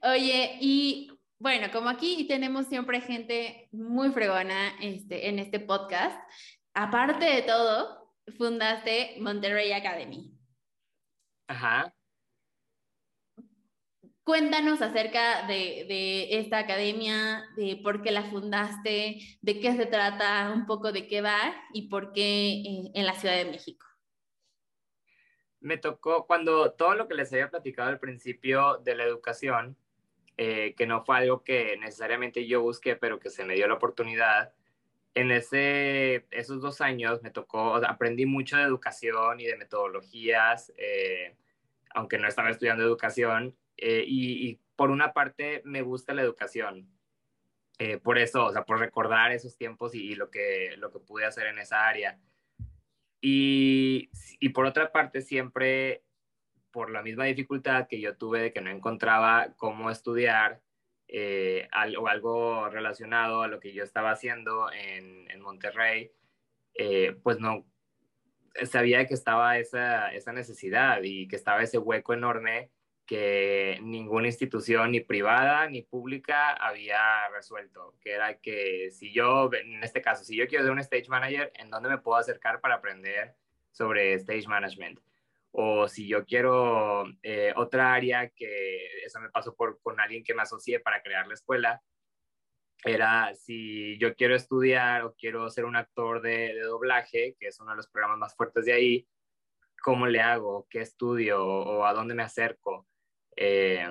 Oye, 0.03 0.57
y 0.61 1.09
bueno, 1.39 1.67
como 1.71 1.89
aquí 1.89 2.27
tenemos 2.27 2.67
siempre 2.67 3.01
gente 3.01 3.69
muy 3.71 4.11
fregona 4.11 4.75
este, 4.81 5.29
en 5.29 5.39
este 5.39 5.59
podcast, 5.59 6.19
aparte 6.73 7.25
de 7.25 7.41
todo, 7.43 8.13
fundaste 8.38 9.17
Monterrey 9.19 9.71
Academy. 9.71 10.33
Ajá. 11.47 11.93
Cuéntanos 14.28 14.82
acerca 14.82 15.47
de, 15.47 15.86
de, 15.88 16.38
esta 16.38 16.57
academia, 16.57 17.45
de 17.55 17.80
por 17.82 18.01
qué 18.01 18.11
la 18.11 18.23
fundaste, 18.23 19.19
de 19.41 19.59
qué 19.61 19.78
se 19.78 19.86
trata, 19.86 20.51
un 20.53 20.65
poco 20.65 20.91
de 20.91 21.07
qué 21.07 21.21
va 21.21 21.39
y 21.71 21.88
por 21.88 22.11
qué 22.11 22.49
eh, 22.49 22.91
en 22.93 23.05
la 23.05 23.13
Ciudad 23.13 23.38
de 23.38 23.45
México. 23.45 23.88
Me 25.61 25.78
tocó 25.78 26.28
cuando 26.28 26.73
todo 26.73 26.93
lo 26.95 27.07
que 27.07 27.13
les 27.15 27.32
había 27.32 27.49
platicado 27.49 27.88
al 27.88 28.01
principio 28.01 28.80
de 28.80 28.95
la 28.95 29.05
educación, 29.05 29.78
eh, 30.36 30.75
que 30.75 30.86
no 30.86 31.05
fue 31.05 31.19
algo 31.19 31.41
que 31.45 31.78
necesariamente 31.78 32.45
yo 32.45 32.61
busqué, 32.61 32.97
pero 32.97 33.21
que 33.21 33.30
se 33.30 33.45
me 33.45 33.55
dio 33.55 33.65
la 33.69 33.75
oportunidad, 33.75 34.53
en 35.13 35.32
ese, 35.32 36.28
esos 36.32 36.59
dos 36.59 36.82
años 36.82 37.23
me 37.23 37.32
tocó, 37.32 37.75
aprendí 37.75 38.25
mucho 38.25 38.57
de 38.57 38.63
educación 38.63 39.39
y 39.39 39.45
de 39.45 39.55
metodologías, 39.55 40.73
eh, 40.75 41.38
aunque 41.95 42.17
no 42.17 42.28
estaba 42.28 42.49
estudiando 42.49 42.84
educación, 42.84 43.55
eh, 43.78 44.03
y, 44.07 44.59
por 44.75 44.91
una 44.91 45.11
parte 45.11 45.63
me 45.65 45.82
gusta 45.82 46.13
la 46.13 46.21
educación. 46.21 46.88
por 48.03 48.19
eso, 48.19 48.45
o 48.45 48.51
sea, 48.51 48.63
por 48.63 48.80
recordar 48.80 49.32
esos 49.32 49.57
tiempos 49.57 49.95
y, 49.95 50.11
y, 50.11 50.15
lo, 50.15 50.30
que, 50.30 50.75
lo 50.78 50.91
que 50.91 50.99
pude 50.99 51.25
hacer 51.25 51.47
en 51.47 51.57
esa 51.57 51.88
área. 51.88 52.19
Y, 53.21 54.11
y 54.39 54.49
por 54.49 54.65
otra 54.67 54.91
parte, 54.91 55.21
siempre 55.21 56.03
por 56.71 56.91
la 56.91 57.01
misma 57.01 57.25
dificultad 57.25 57.88
que 57.88 57.99
yo 57.99 58.17
tuve 58.17 58.39
de 58.39 58.53
que 58.53 58.61
no 58.61 58.69
encontraba 58.69 59.53
cómo 59.57 59.89
estudiar 59.89 60.61
eh, 61.07 61.67
algo, 61.71 62.07
algo, 62.07 62.69
relacionado 62.69 63.41
a 63.41 63.47
lo 63.47 63.59
que 63.59 63.73
yo 63.73 63.84
estaba 63.84 64.11
haciendo 64.11 64.71
en, 64.71 65.30
en 65.32 65.41
Monterrey, 65.41 66.11
eh, 66.75 67.17
pues 67.23 67.39
no 67.39 67.65
sabía 68.65 69.07
que 69.07 69.13
estaba 69.13 69.57
esa, 69.57 70.13
esa 70.13 70.34
necesidad 70.34 71.01
y 71.03 71.28
que 71.28 71.36
estaba 71.36 71.63
ese 71.63 71.78
hueco 71.78 72.13
enorme 72.13 72.69
que 73.08 73.80
ninguna 73.82 74.28
institución, 74.28 74.91
ni 74.91 74.99
privada 74.99 75.68
ni 75.70 75.82
pública, 75.82 76.51
había 76.53 77.28
resuelto, 77.30 77.95
que 78.01 78.12
era 78.12 78.38
que 78.38 78.91
si 78.91 79.14
yo, 79.14 79.49
en 79.53 79.84
este 79.84 80.01
caso, 80.01 80.26
si 80.26 80.36
yo 80.36 80.45
quiero 80.47 80.66
ser 80.66 80.74
un 80.74 80.80
stage 80.80 81.08
manager, 81.08 81.51
¿en 81.55 81.70
dónde 81.72 81.89
me 81.89 81.97
puedo 81.99 82.18
acercar 82.18 82.60
para 82.60 82.76
aprender 82.76 83.36
sobre 83.72 84.14
stage 84.16 84.47
management? 84.47 84.99
O 85.51 85.88
si 85.88 86.08
yo 86.08 86.26
quiero 86.26 87.05
eh, 87.24 87.53
otra 87.55 87.93
área, 87.93 88.30
que 88.30 89.05
eso 89.05 89.20
me 89.22 89.30
pasó 89.30 89.55
por, 89.55 89.80
con 89.82 89.99
alguien 89.99 90.24
que 90.24 90.36
me 90.36 90.41
asocié 90.41 90.82
para 90.82 91.01
crear 91.01 91.26
la 91.28 91.34
escuela, 91.34 91.82
era 92.84 93.34
si 93.36 93.97
yo 93.99 94.16
quiero 94.16 94.36
estudiar 94.36 95.03
o 95.03 95.16
quiero 95.16 95.49
ser 95.49 95.66
un 95.66 95.78
actor 95.78 96.22
de, 96.22 96.53
de 96.53 96.62
doblaje, 96.62 97.36
que 97.39 97.47
es 97.47 97.60
uno 97.62 97.72
de 97.72 97.78
los 97.78 97.88
programas 97.88 98.20
más 98.20 98.36
fuertes 98.36 98.66
de 98.66 98.74
ahí, 98.74 99.08
¿cómo 99.82 100.08
le 100.08 100.20
hago? 100.20 100.68
¿Qué 100.70 100.82
estudio? 100.82 101.43
¿O 101.45 101.86
a 101.86 101.93
dónde 101.93 102.14
me 102.14 102.24
acerco? 102.24 102.86
Eh, 103.38 103.88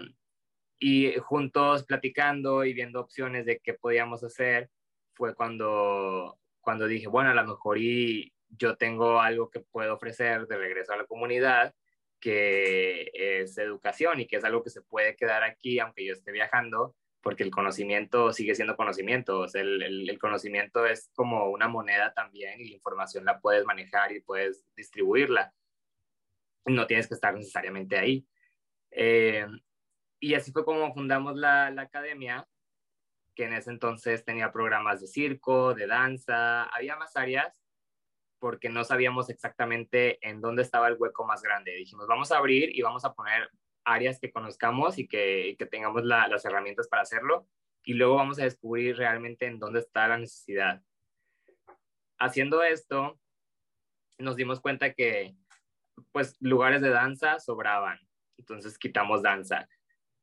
y 0.78 1.14
juntos 1.18 1.84
platicando 1.84 2.64
y 2.64 2.74
viendo 2.74 3.00
opciones 3.00 3.46
de 3.46 3.60
qué 3.60 3.74
podíamos 3.74 4.22
hacer, 4.22 4.70
fue 5.14 5.34
cuando, 5.34 6.38
cuando 6.60 6.86
dije, 6.86 7.06
bueno, 7.06 7.30
a 7.30 7.34
lo 7.34 7.46
mejor 7.46 7.78
y 7.78 8.32
yo 8.50 8.76
tengo 8.76 9.20
algo 9.20 9.50
que 9.50 9.60
puedo 9.60 9.94
ofrecer 9.94 10.46
de 10.46 10.58
regreso 10.58 10.92
a 10.92 10.98
la 10.98 11.06
comunidad, 11.06 11.74
que 12.20 13.10
es 13.14 13.56
educación 13.58 14.20
y 14.20 14.26
que 14.26 14.36
es 14.36 14.44
algo 14.44 14.62
que 14.62 14.70
se 14.70 14.82
puede 14.82 15.16
quedar 15.16 15.42
aquí 15.42 15.78
aunque 15.78 16.04
yo 16.04 16.12
esté 16.12 16.32
viajando, 16.32 16.94
porque 17.22 17.42
el 17.42 17.50
conocimiento 17.50 18.32
sigue 18.32 18.54
siendo 18.54 18.76
conocimiento, 18.76 19.40
o 19.40 19.48
sea, 19.48 19.62
el, 19.62 20.08
el, 20.08 20.18
conocimiento 20.18 20.86
es 20.86 21.10
como 21.14 21.50
una 21.50 21.68
moneda 21.68 22.12
también 22.14 22.60
y 22.60 22.68
la 22.68 22.74
información 22.76 23.24
la 23.24 23.40
puedes 23.40 23.64
manejar 23.64 24.12
y 24.12 24.20
puedes 24.20 24.64
distribuirla. 24.76 25.52
No 26.66 26.86
tienes 26.86 27.08
que 27.08 27.14
estar 27.14 27.34
necesariamente 27.34 27.96
ahí. 27.96 28.26
Eh, 28.90 29.46
y 30.20 30.34
así 30.34 30.52
fue 30.52 30.64
como 30.64 30.92
fundamos 30.94 31.36
la, 31.36 31.70
la, 31.70 31.82
academia, 31.82 32.48
que 33.34 33.44
en 33.44 33.52
ese 33.52 33.70
entonces 33.70 34.24
tenía 34.24 34.52
programas 34.52 35.00
de 35.00 35.06
circo, 35.06 35.74
de 35.74 35.86
danza, 35.86 36.64
había 36.64 36.96
más 36.96 37.16
áreas, 37.16 37.62
porque 38.38 38.68
no 38.68 38.84
sabíamos 38.84 39.28
exactamente 39.30 40.18
en 40.26 40.40
dónde 40.40 40.62
estaba 40.62 40.88
el 40.88 40.96
hueco 40.98 41.24
más 41.24 41.42
grande. 41.42 41.72
Dijimos, 41.72 42.06
vamos 42.06 42.32
a 42.32 42.38
abrir 42.38 42.74
y 42.74 42.82
vamos 42.82 43.04
a 43.04 43.14
poner 43.14 43.50
áreas 43.84 44.18
que 44.18 44.32
conozcamos 44.32 44.98
y 44.98 45.06
que, 45.06 45.54
que 45.58 45.66
tengamos 45.66 46.04
la, 46.04 46.28
las 46.28 46.44
herramientas 46.44 46.88
para 46.88 47.02
hacerlo, 47.02 47.46
y 47.84 47.94
luego 47.94 48.16
vamos 48.16 48.38
a 48.40 48.44
descubrir 48.44 48.96
realmente 48.96 49.46
en 49.46 49.58
dónde 49.58 49.78
está 49.78 50.08
la 50.08 50.18
necesidad. 50.18 50.82
Haciendo 52.18 52.62
esto, 52.62 53.20
nos 54.18 54.36
dimos 54.36 54.60
cuenta 54.60 54.92
que 54.92 55.36
pues 56.12 56.36
lugares 56.40 56.82
de 56.82 56.90
danza 56.90 57.38
sobraban 57.38 58.05
entonces 58.36 58.78
quitamos 58.78 59.22
danza. 59.22 59.68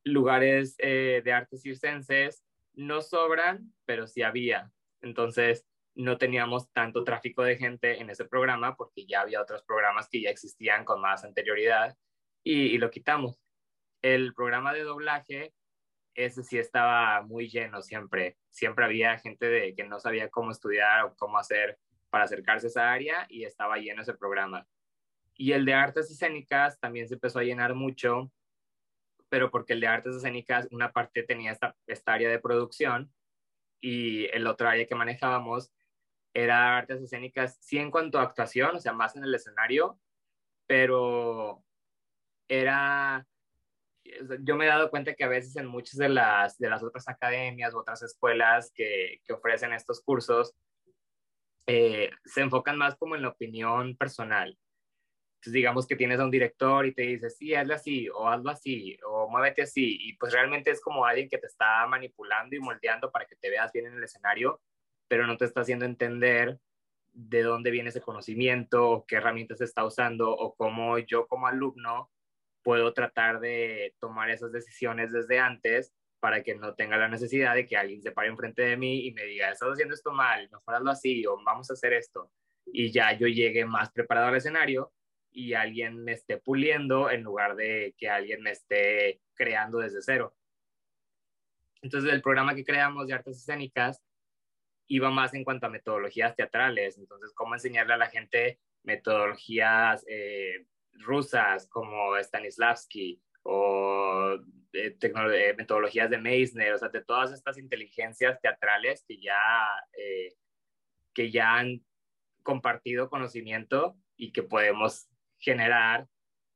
Lugares 0.04 0.76
eh, 0.80 1.22
de 1.24 1.34
artes 1.34 1.62
circenses 1.62 2.44
no 2.74 3.02
sobran, 3.02 3.74
pero 3.86 4.08
sí 4.08 4.22
había. 4.22 4.72
Entonces 5.02 5.66
no 5.96 6.18
teníamos 6.18 6.72
tanto 6.72 7.04
tráfico 7.04 7.44
de 7.44 7.58
gente 7.58 8.00
en 8.02 8.10
ese 8.10 8.26
programa 8.26 8.76
porque 8.76 9.06
ya 9.06 9.22
había 9.22 9.42
otros 9.42 9.64
programas 9.64 10.10
que 10.10 10.22
ya 10.22 10.30
existían 10.30 10.86
con 10.86 11.02
más 11.02 11.24
anterioridad 11.24 11.96
y, 12.44 12.78
lo 12.78 12.90
quitamos. 12.90 13.40
El 14.02 14.34
programa 14.34 14.74
de 14.74 14.84
doblaje, 14.84 15.54
ese 16.14 16.44
sí 16.44 16.58
estaba 16.58 17.22
muy 17.22 17.48
lleno 17.48 17.82
siempre. 17.82 18.38
Siempre 18.50 18.84
había 18.86 19.18
gente 19.18 19.46
de, 19.46 19.76
que 19.76 19.86
no 19.86 20.00
sabía 20.00 20.30
cómo 20.30 20.52
estudiar 20.52 21.06
o 21.06 21.16
cómo 21.16 21.38
hacer 21.38 21.80
para 22.10 22.26
acercarse 22.26 22.68
a 22.68 22.70
esa 22.70 22.92
área 22.92 23.26
y 23.30 23.46
estaba 23.46 23.78
lleno 23.78 24.02
ese 24.02 24.14
programa. 24.14 24.68
Y 25.36 25.54
el 25.54 25.66
de 25.66 25.74
artes 25.74 26.12
escénicas 26.12 26.80
también 26.80 27.08
se 27.08 27.16
empezó 27.16 27.40
a 27.40 27.44
llenar 27.44 27.74
mucho, 27.74 28.32
pero 29.30 29.50
porque 29.50 29.74
el 29.74 29.80
de 29.80 29.88
artes 29.88 30.16
escénicas, 30.16 30.68
una 30.72 30.92
parte 30.92 31.24
tenía 31.24 31.52
esta, 31.52 31.76
esta 31.88 32.14
área 32.14 32.30
de 32.30 32.40
producción 32.40 33.12
y 33.82 34.26
el 34.26 34.48
otro 34.48 34.70
área 34.70 34.86
que 34.86 34.96
manejábamos 34.96 35.72
era 36.34 36.78
artes 36.78 37.02
escénicas, 37.02 37.58
sí 37.62 37.78
en 37.78 37.92
cuanto 37.92 38.20
a 38.20 38.24
actuación, 38.24 38.76
o 38.76 38.80
sea, 38.80 38.94
más 38.94 39.16
en 39.16 39.24
el 39.24 39.36
escenario, 39.36 40.00
pero 40.68 41.64
era, 42.48 43.28
yo 44.42 44.56
me 44.56 44.66
he 44.66 44.68
dado 44.68 44.90
cuenta 44.90 45.14
que 45.14 45.24
a 45.24 45.28
veces 45.28 45.56
en 45.56 45.68
muchas 45.68 45.98
de 45.98 46.10
las, 46.10 46.58
de 46.58 46.70
las 46.70 46.84
otras 46.84 47.08
academias 47.08 47.74
u 47.74 47.80
otras 47.80 48.02
escuelas 48.02 48.72
que, 48.74 49.22
que 49.26 49.34
ofrecen 49.34 49.74
estos 49.74 50.02
cursos, 50.02 50.56
eh, 51.68 52.10
se 52.26 52.42
enfocan 52.42 52.78
más 52.78 52.96
como 52.96 53.16
en 53.16 53.22
la 53.22 53.30
opinión 53.30 53.96
personal. 53.96 54.58
Entonces, 55.44 55.56
digamos 55.56 55.86
que 55.86 55.98
tienes 55.98 56.22
a 56.22 56.24
un 56.24 56.32
director 56.32 56.86
y 56.86 56.94
te 56.94 57.02
dice, 57.02 57.30
sí, 57.30 57.54
hazlo 57.54 57.76
así, 57.76 58.08
o 58.08 58.30
hazlo 58.30 58.50
así, 58.50 58.98
o 59.06 59.28
muévete 59.30 59.64
así, 59.64 59.98
y 60.00 60.16
pues 60.16 60.32
realmente 60.32 60.72
es 60.72 60.80
como 60.80 61.06
alguien 61.06 61.28
que 61.28 61.38
te 61.38 61.48
está 61.48 61.86
manipulando 61.86 62.56
y 62.56 62.62
moldeando 62.62 63.12
para 63.12 63.26
que 63.26 63.36
te 63.36 63.50
veas 63.50 63.70
bien 63.74 63.88
en 63.88 63.96
el 63.96 64.04
escenario, 64.06 64.62
pero 65.10 65.28
no 65.28 65.36
te 65.36 65.44
está 65.44 65.60
haciendo 65.60 65.84
entender 65.84 66.60
de 67.12 67.44
dónde 67.44 67.72
viene 67.72 67.90
ese 67.90 68.00
conocimiento, 68.00 68.90
o 68.90 69.06
qué 69.06 69.18
herramientas 69.18 69.60
está 69.60 69.84
usando, 69.84 70.32
o 70.32 70.56
cómo 70.56 70.98
yo 71.00 71.28
como 71.28 71.48
alumno 71.48 72.10
puedo 72.62 72.94
tratar 72.94 73.42
de 73.42 73.96
tomar 74.00 74.30
esas 74.30 74.54
decisiones 74.54 75.12
desde 75.12 75.40
antes 75.40 75.94
para 76.22 76.42
que 76.42 76.56
no 76.56 76.74
tenga 76.74 76.96
la 76.96 77.10
necesidad 77.10 77.54
de 77.54 77.68
que 77.68 77.76
alguien 77.76 78.02
se 78.02 78.14
pare 78.14 78.30
enfrente 78.30 78.62
de 78.62 78.78
mí 78.78 79.08
y 79.08 79.12
me 79.12 79.26
diga, 79.26 79.52
estás 79.52 79.74
haciendo 79.74 79.94
esto 79.94 80.14
mal, 80.14 80.48
no 80.54 80.64
hazlo 80.68 80.92
así, 80.92 81.26
o 81.26 81.36
vamos 81.44 81.70
a 81.70 81.74
hacer 81.74 81.92
esto. 81.92 82.32
Y 82.66 82.94
ya 82.94 83.12
yo 83.12 83.28
llegue 83.28 83.66
más 83.66 83.92
preparado 83.92 84.28
al 84.28 84.38
escenario 84.38 84.94
y 85.34 85.54
alguien 85.54 86.04
me 86.04 86.14
esté 86.14 86.38
puliendo 86.38 87.10
en 87.10 87.24
lugar 87.24 87.56
de 87.56 87.96
que 87.98 88.10
alguien 88.10 88.42
me 88.42 88.52
esté 88.52 89.22
creando 89.34 89.80
desde 89.80 90.02
cero. 90.02 90.36
Entonces 91.82 92.14
el 92.14 92.22
programa 92.22 92.56
que 92.56 92.64
creamos 92.64 93.08
de 93.08 93.14
artes 93.14 93.38
escénicas 93.38 94.02
iba 94.88 95.10
más 95.10 95.34
en 95.34 95.44
cuanto 95.44 95.66
a 95.66 95.70
metodologías 95.70 96.36
teatrales, 96.36 96.98
entonces 96.98 97.34
cómo 97.34 97.56
enseñarle 97.56 97.94
a 97.94 97.98
la 97.98 98.10
gente 98.10 98.60
metodologías 98.84 100.06
eh, 100.08 100.66
rusas 100.94 101.68
como 101.68 102.16
Stanislavski 102.18 103.22
o 103.44 104.38
de, 104.72 104.92
de 104.92 105.54
metodologías 105.58 106.10
de 106.10 106.18
Meissner, 106.18 106.74
o 106.74 106.78
sea, 106.78 106.90
de 106.90 107.04
todas 107.04 107.32
estas 107.32 107.58
inteligencias 107.58 108.40
teatrales 108.42 109.04
que 109.08 109.20
ya, 109.20 109.68
eh, 109.98 110.36
que 111.14 111.32
ya 111.32 111.56
han 111.56 111.84
compartido 112.44 113.10
conocimiento 113.10 113.98
y 114.16 114.32
que 114.32 114.44
podemos 114.44 115.08
generar 115.44 116.08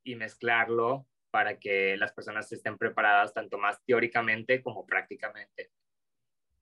y 0.03 0.15
mezclarlo 0.15 1.05
para 1.29 1.59
que 1.59 1.97
las 1.97 2.13
personas 2.13 2.51
estén 2.51 2.77
preparadas 2.77 3.33
tanto 3.33 3.57
más 3.57 3.83
teóricamente 3.85 4.61
como 4.61 4.85
prácticamente. 4.85 5.71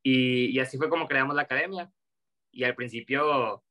Y, 0.03 0.59
así 0.59 0.77
fue 0.77 0.89
como 0.89 1.07
creamos 1.07 1.35
la 1.35 1.43
academia. 1.43 1.91
Y 2.51 2.63
al 2.63 2.75
principio, 2.75 3.63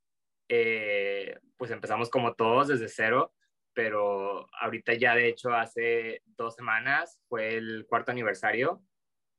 eh, 0.48 1.38
pues 1.56 1.70
empezamos 1.70 2.10
como 2.10 2.34
todos 2.34 2.68
desde 2.68 2.88
cero, 2.88 3.34
pero 3.72 4.48
ahorita 4.60 4.94
ya 4.94 5.14
de 5.14 5.28
hecho 5.28 5.52
hace 5.52 6.22
dos 6.24 6.54
semanas 6.54 7.20
fue 7.28 7.56
el 7.56 7.86
cuarto 7.88 8.12
aniversario 8.12 8.82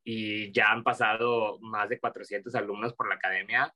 y 0.04 0.52
ya 0.52 0.72
han 0.72 0.84
pasado 0.84 1.58
más 1.62 1.90
de 1.90 2.00
400 2.00 2.54
alumnos 2.56 2.94
por 2.94 3.08
la 3.08 3.16
academia. 3.16 3.74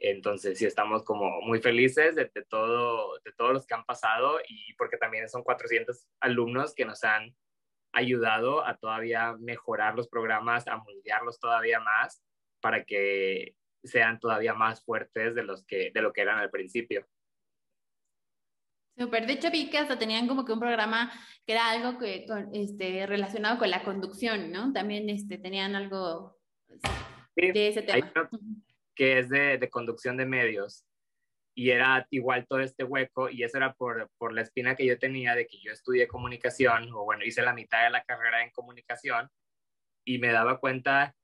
Entonces 0.00 0.58
sí 0.58 0.64
estamos 0.64 1.04
como 1.04 1.42
muy 1.42 1.60
felices 1.60 2.16
de, 2.16 2.24
todo, 2.48 3.18
de 3.22 3.32
todos 3.32 3.52
los 3.52 3.66
que 3.66 3.74
han 3.74 3.84
pasado 3.84 4.40
y 4.48 4.72
porque 4.74 4.96
también 4.96 5.28
son 5.28 5.42
400 5.42 6.08
alumnos 6.20 6.74
que 6.74 6.86
nos 6.86 7.04
han 7.04 7.36
ayudado 7.92 8.64
a 8.64 8.78
todavía 8.78 9.36
mejorar 9.38 9.94
los 9.94 10.08
programas, 10.08 10.66
a 10.68 10.78
moldearlos 10.78 11.38
todavía 11.38 11.80
más 11.80 12.24
para 12.60 12.84
que 12.84 13.54
sean 13.84 14.18
todavía 14.18 14.54
más 14.54 14.82
fuertes 14.82 15.34
de, 15.34 15.42
los 15.42 15.66
que, 15.66 15.90
de 15.92 16.00
lo 16.00 16.14
que 16.14 16.22
eran 16.22 16.38
al 16.38 16.50
principio. 16.50 17.06
Super, 18.96 19.26
de 19.26 19.34
hecho 19.34 19.50
vi 19.50 19.68
que 19.68 19.78
hasta 19.78 19.98
tenían 19.98 20.28
como 20.28 20.46
que 20.46 20.52
un 20.52 20.60
programa 20.60 21.12
que 21.46 21.52
era 21.52 21.70
algo 21.70 21.98
que, 21.98 22.26
este, 22.54 23.06
relacionado 23.06 23.58
con 23.58 23.70
la 23.70 23.82
conducción, 23.82 24.50
¿no? 24.50 24.72
También 24.72 25.10
este, 25.10 25.36
tenían 25.36 25.74
algo 25.74 26.38
de 27.34 27.68
ese 27.68 27.82
tema. 27.82 28.12
Que 28.94 29.18
es 29.18 29.28
de, 29.28 29.58
de, 29.58 29.70
conducción 29.70 30.16
de 30.16 30.26
medios. 30.26 30.84
Y 31.54 31.70
era 31.70 32.06
igual 32.10 32.46
todo 32.46 32.60
este 32.60 32.84
hueco, 32.84 33.28
y 33.28 33.42
eso 33.42 33.56
era 33.56 33.74
por, 33.74 34.10
por 34.18 34.32
la 34.32 34.42
espina 34.42 34.76
que 34.76 34.86
yo 34.86 34.98
tenía 34.98 35.34
de 35.34 35.46
que 35.46 35.58
yo 35.60 35.72
estudié 35.72 36.08
comunicación, 36.08 36.92
o 36.92 37.04
bueno, 37.04 37.24
hice 37.24 37.42
la 37.42 37.54
mitad 37.54 37.84
de 37.84 37.90
la 37.90 38.04
carrera 38.04 38.44
en 38.44 38.50
comunicación, 38.50 39.28
y 40.04 40.18
me 40.18 40.32
daba 40.32 40.58
cuenta 40.58 41.14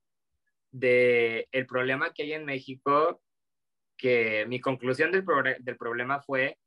de 0.71 1.47
el 1.51 1.65
problema 1.65 2.13
que 2.13 2.23
hay 2.23 2.33
en 2.33 2.45
México, 2.45 3.21
que 3.97 4.45
mi 4.47 4.59
conclusión 4.59 5.11
del, 5.11 5.25
del 5.59 5.77
problema 5.77 6.21
fue 6.21 6.57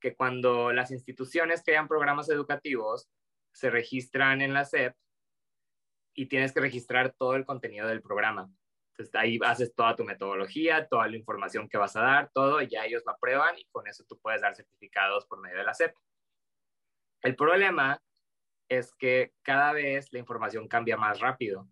que 0.00 0.14
cuando 0.14 0.72
las 0.72 0.90
instituciones 0.90 1.62
crean 1.64 1.88
programas 1.88 2.28
educativos, 2.28 3.08
se 3.52 3.70
registran 3.70 4.40
en 4.40 4.54
la 4.54 4.64
SEP 4.64 4.94
y 6.14 6.26
tienes 6.26 6.52
que 6.52 6.60
registrar 6.60 7.14
todo 7.18 7.34
el 7.34 7.44
contenido 7.44 7.88
del 7.88 8.02
programa. 8.02 8.50
Entonces 8.98 9.14
ahí 9.14 9.38
haces 9.44 9.72
toda 9.76 9.94
tu 9.94 10.04
metodología, 10.04 10.88
toda 10.88 11.06
la 11.06 11.16
información 11.16 11.68
que 11.68 11.78
vas 11.78 11.94
a 11.94 12.02
dar, 12.02 12.30
todo, 12.34 12.60
y 12.60 12.68
ya 12.68 12.84
ellos 12.84 13.04
la 13.06 13.12
aprueban 13.12 13.56
y 13.56 13.64
con 13.66 13.86
eso 13.86 14.04
tú 14.08 14.18
puedes 14.18 14.42
dar 14.42 14.56
certificados 14.56 15.24
por 15.26 15.40
medio 15.40 15.58
de 15.58 15.64
la 15.64 15.72
SEP. 15.72 15.94
El 17.22 17.36
problema 17.36 18.02
es 18.68 18.92
que 18.98 19.32
cada 19.42 19.72
vez 19.72 20.12
la 20.12 20.18
información 20.18 20.66
cambia 20.66 20.96
más 20.96 21.20
rápido 21.20 21.68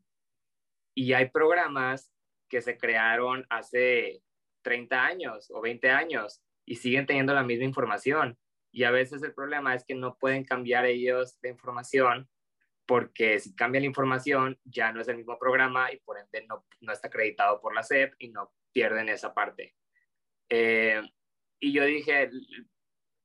y 0.94 1.14
hay 1.14 1.28
programas 1.28 2.12
que 2.48 2.62
se 2.62 2.78
crearon 2.78 3.44
hace 3.50 4.22
30 4.62 5.04
años 5.04 5.50
o 5.50 5.60
20 5.60 5.90
años 5.90 6.40
y 6.64 6.76
siguen 6.76 7.06
teniendo 7.06 7.34
la 7.34 7.42
misma 7.42 7.64
información. 7.64 8.38
Y 8.72 8.84
a 8.84 8.92
veces 8.92 9.20
el 9.24 9.34
problema 9.34 9.74
es 9.74 9.84
que 9.84 9.96
no 9.96 10.16
pueden 10.16 10.44
cambiar 10.44 10.86
ellos 10.86 11.40
de 11.40 11.48
información 11.48 12.28
porque 12.86 13.38
si 13.40 13.54
cambian 13.54 13.82
la 13.82 13.88
información 13.88 14.58
ya 14.64 14.92
no 14.92 15.00
es 15.00 15.08
el 15.08 15.16
mismo 15.16 15.38
programa 15.38 15.92
y 15.92 15.98
por 15.98 16.18
ende 16.18 16.46
no, 16.48 16.64
no 16.80 16.92
está 16.92 17.08
acreditado 17.08 17.60
por 17.60 17.74
la 17.74 17.82
SEP 17.82 18.14
y 18.18 18.28
no 18.28 18.52
pierden 18.72 19.08
esa 19.08 19.34
parte. 19.34 19.74
Eh, 20.48 21.02
y 21.58 21.72
yo 21.72 21.84
dije, 21.84 22.30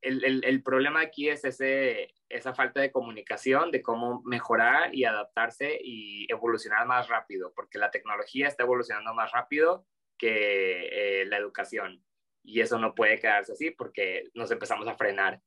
el, 0.01 0.23
el, 0.25 0.43
el, 0.43 0.63
problema 0.63 1.01
aquí 1.01 1.29
es 1.29 1.45
ese, 1.45 2.13
esa 2.29 2.55
falta 2.55 2.81
de 2.81 2.91
comunicación, 2.91 3.69
de 3.69 3.81
cómo 3.81 4.21
mejorar 4.23 4.95
y 4.95 5.05
adaptarse 5.05 5.77
y 5.81 6.25
evolucionar 6.31 6.87
más 6.87 7.07
rápido, 7.07 7.53
porque 7.53 7.77
la 7.77 7.91
tecnología 7.91 8.47
está 8.47 8.63
evolucionando 8.63 9.13
más 9.13 9.31
rápido 9.31 9.85
que 10.17 11.21
eh, 11.21 11.25
la 11.25 11.37
educación. 11.37 12.03
Y 12.43 12.61
eso 12.61 12.79
no 12.79 12.95
puede 12.95 13.19
quedarse 13.19 13.51
así 13.51 13.69
porque 13.69 14.29
nos 14.33 14.49
empezamos 14.49 14.87
a 14.87 14.95
frenar. 14.95 15.39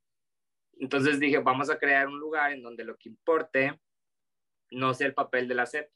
Entonces 0.78 1.18
dije, 1.18 1.38
vamos 1.38 1.70
a 1.70 1.78
crear 1.78 2.06
un 2.06 2.20
lugar 2.20 2.52
en 2.52 2.62
donde 2.62 2.84
lo 2.84 2.96
que 2.96 3.08
importe 3.08 3.80
no 4.74 4.94
sea 4.94 5.06
el 5.06 5.14
papel 5.14 5.48
de 5.48 5.54
la 5.54 5.66
SEP, 5.66 5.90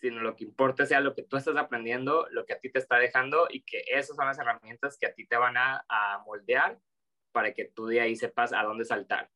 sino 0.00 0.20
lo 0.20 0.34
que 0.34 0.44
importe 0.44 0.86
sea 0.86 1.00
lo 1.00 1.14
que 1.14 1.22
tú 1.22 1.36
estás 1.36 1.56
aprendiendo, 1.56 2.26
lo 2.30 2.44
que 2.44 2.54
a 2.54 2.58
ti 2.58 2.70
te 2.70 2.80
está 2.80 2.98
dejando 2.98 3.46
y 3.48 3.62
que 3.62 3.84
esas 3.86 4.16
son 4.16 4.26
las 4.26 4.38
herramientas 4.38 4.98
que 4.98 5.06
a 5.06 5.14
ti 5.14 5.26
te 5.26 5.36
van 5.36 5.56
a, 5.56 5.84
a 5.88 6.22
moldear 6.26 6.78
para 7.32 7.54
que 7.54 7.66
tú 7.66 7.86
de 7.86 8.00
ahí 8.00 8.16
sepas 8.16 8.52
a 8.52 8.62
dónde 8.62 8.84
saltar. 8.84 9.30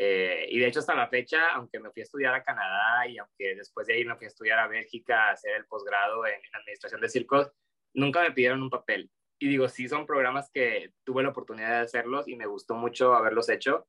Eh, 0.00 0.46
y 0.50 0.60
de 0.60 0.68
hecho 0.68 0.78
hasta 0.78 0.94
la 0.94 1.08
fecha, 1.08 1.48
aunque 1.54 1.80
me 1.80 1.90
fui 1.90 2.02
a 2.02 2.04
estudiar 2.04 2.32
a 2.32 2.44
Canadá 2.44 3.08
y 3.08 3.18
aunque 3.18 3.56
después 3.56 3.88
de 3.88 3.94
ahí 3.94 4.04
me 4.04 4.14
fui 4.14 4.26
a 4.26 4.28
estudiar 4.28 4.60
a 4.60 4.68
Bélgica 4.68 5.24
a 5.24 5.32
hacer 5.32 5.56
el 5.56 5.66
posgrado 5.66 6.24
en, 6.24 6.40
administración 6.52 7.00
de 7.00 7.08
circos, 7.08 7.50
nunca 7.94 8.22
me 8.22 8.30
pidieron 8.30 8.62
un 8.62 8.70
papel. 8.70 9.10
Y 9.40 9.48
digo, 9.48 9.68
sí 9.68 9.88
son 9.88 10.06
programas 10.06 10.50
que 10.52 10.92
tuve 11.02 11.24
la 11.24 11.30
oportunidad 11.30 11.70
de 11.70 11.84
hacerlos 11.84 12.28
y 12.28 12.36
me 12.36 12.46
gustó 12.46 12.74
mucho 12.74 13.14
haberlos 13.14 13.48
hecho, 13.48 13.88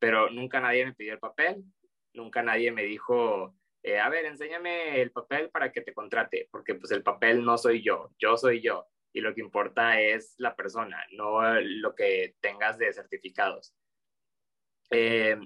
pero 0.00 0.28
nunca 0.28 0.60
nadie 0.60 0.86
me 0.86 0.94
pidió 0.94 1.12
el 1.12 1.20
papel, 1.20 1.62
nunca 2.12 2.42
nadie 2.42 2.72
me 2.72 2.82
dijo, 2.82 3.54
eh, 3.84 4.00
a 4.00 4.08
ver, 4.08 4.24
enséñame 4.24 5.02
el 5.02 5.12
papel 5.12 5.50
para 5.50 5.70
que 5.70 5.82
te 5.82 5.92
contrate, 5.92 6.48
porque 6.50 6.74
pues 6.74 6.90
el 6.90 7.02
papel 7.02 7.44
no 7.44 7.58
soy 7.58 7.82
yo, 7.82 8.10
yo 8.18 8.38
soy 8.38 8.62
yo. 8.62 8.88
Y 9.12 9.20
lo 9.20 9.34
que 9.34 9.42
importa 9.42 10.00
es 10.00 10.34
la 10.38 10.56
persona, 10.56 11.04
no 11.12 11.42
lo 11.60 11.94
que 11.94 12.34
tengas 12.40 12.78
de 12.78 12.92
certificados. 12.94 13.74
Eh, 14.90 15.38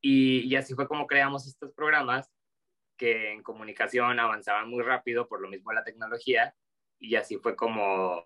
y, 0.00 0.54
así 0.54 0.74
fue 0.74 0.86
como 0.86 1.08
creamos 1.08 1.48
estos 1.48 1.72
programas 1.72 2.30
que 2.96 3.32
en 3.32 3.42
comunicación 3.42 4.20
avanzaban 4.20 4.70
muy 4.70 4.84
rápido 4.84 5.28
por 5.28 5.40
lo 5.40 5.48
mismo 5.48 5.72
la 5.72 5.84
tecnología 5.84 6.54
y 7.00 7.16
así 7.16 7.36
fue 7.38 7.56
como, 7.56 8.24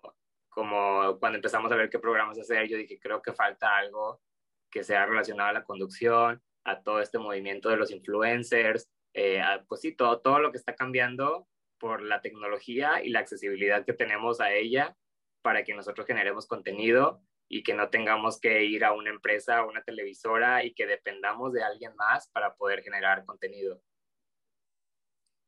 como 0.49 1.17
cuando 1.19 1.37
empezamos 1.37 1.71
a 1.71 1.75
ver 1.75 1.89
qué 1.89 1.99
programas 1.99 2.39
hacer, 2.39 2.67
yo 2.67 2.77
dije, 2.77 2.99
creo 2.99 3.21
que 3.23 3.33
falta 3.33 3.75
algo 3.75 4.21
que 4.69 4.83
sea 4.83 5.05
relacionado 5.07 5.49
a 5.49 5.53
la 5.53 5.63
conducción, 5.63 6.41
a 6.63 6.83
todo 6.83 7.01
este 7.01 7.17
movimiento 7.17 7.69
de 7.69 7.77
los 7.77 7.91
influencers, 7.91 8.87
eh, 9.13 9.41
pues 9.67 9.81
todo, 9.97 10.19
todo 10.21 10.39
lo 10.39 10.51
que 10.51 10.57
está 10.57 10.75
cambiando 10.75 11.47
por 11.79 12.01
la 12.01 12.21
tecnología 12.21 13.03
y 13.03 13.09
la 13.09 13.19
accesibilidad 13.19 13.85
que 13.85 13.93
tenemos 13.93 14.39
a 14.39 14.53
ella 14.53 14.95
para 15.41 15.63
que 15.63 15.73
nosotros 15.73 16.05
generemos 16.05 16.47
contenido 16.47 17.21
y 17.49 17.63
que 17.63 17.73
no 17.73 17.89
tengamos 17.89 18.39
que 18.39 18.63
ir 18.63 18.85
a 18.85 18.93
una 18.93 19.09
empresa 19.09 19.63
o 19.63 19.69
una 19.69 19.83
televisora 19.83 20.63
y 20.63 20.73
que 20.73 20.85
dependamos 20.85 21.51
de 21.53 21.63
alguien 21.63 21.93
más 21.95 22.29
para 22.29 22.55
poder 22.55 22.81
generar 22.81 23.25
contenido. 23.25 23.81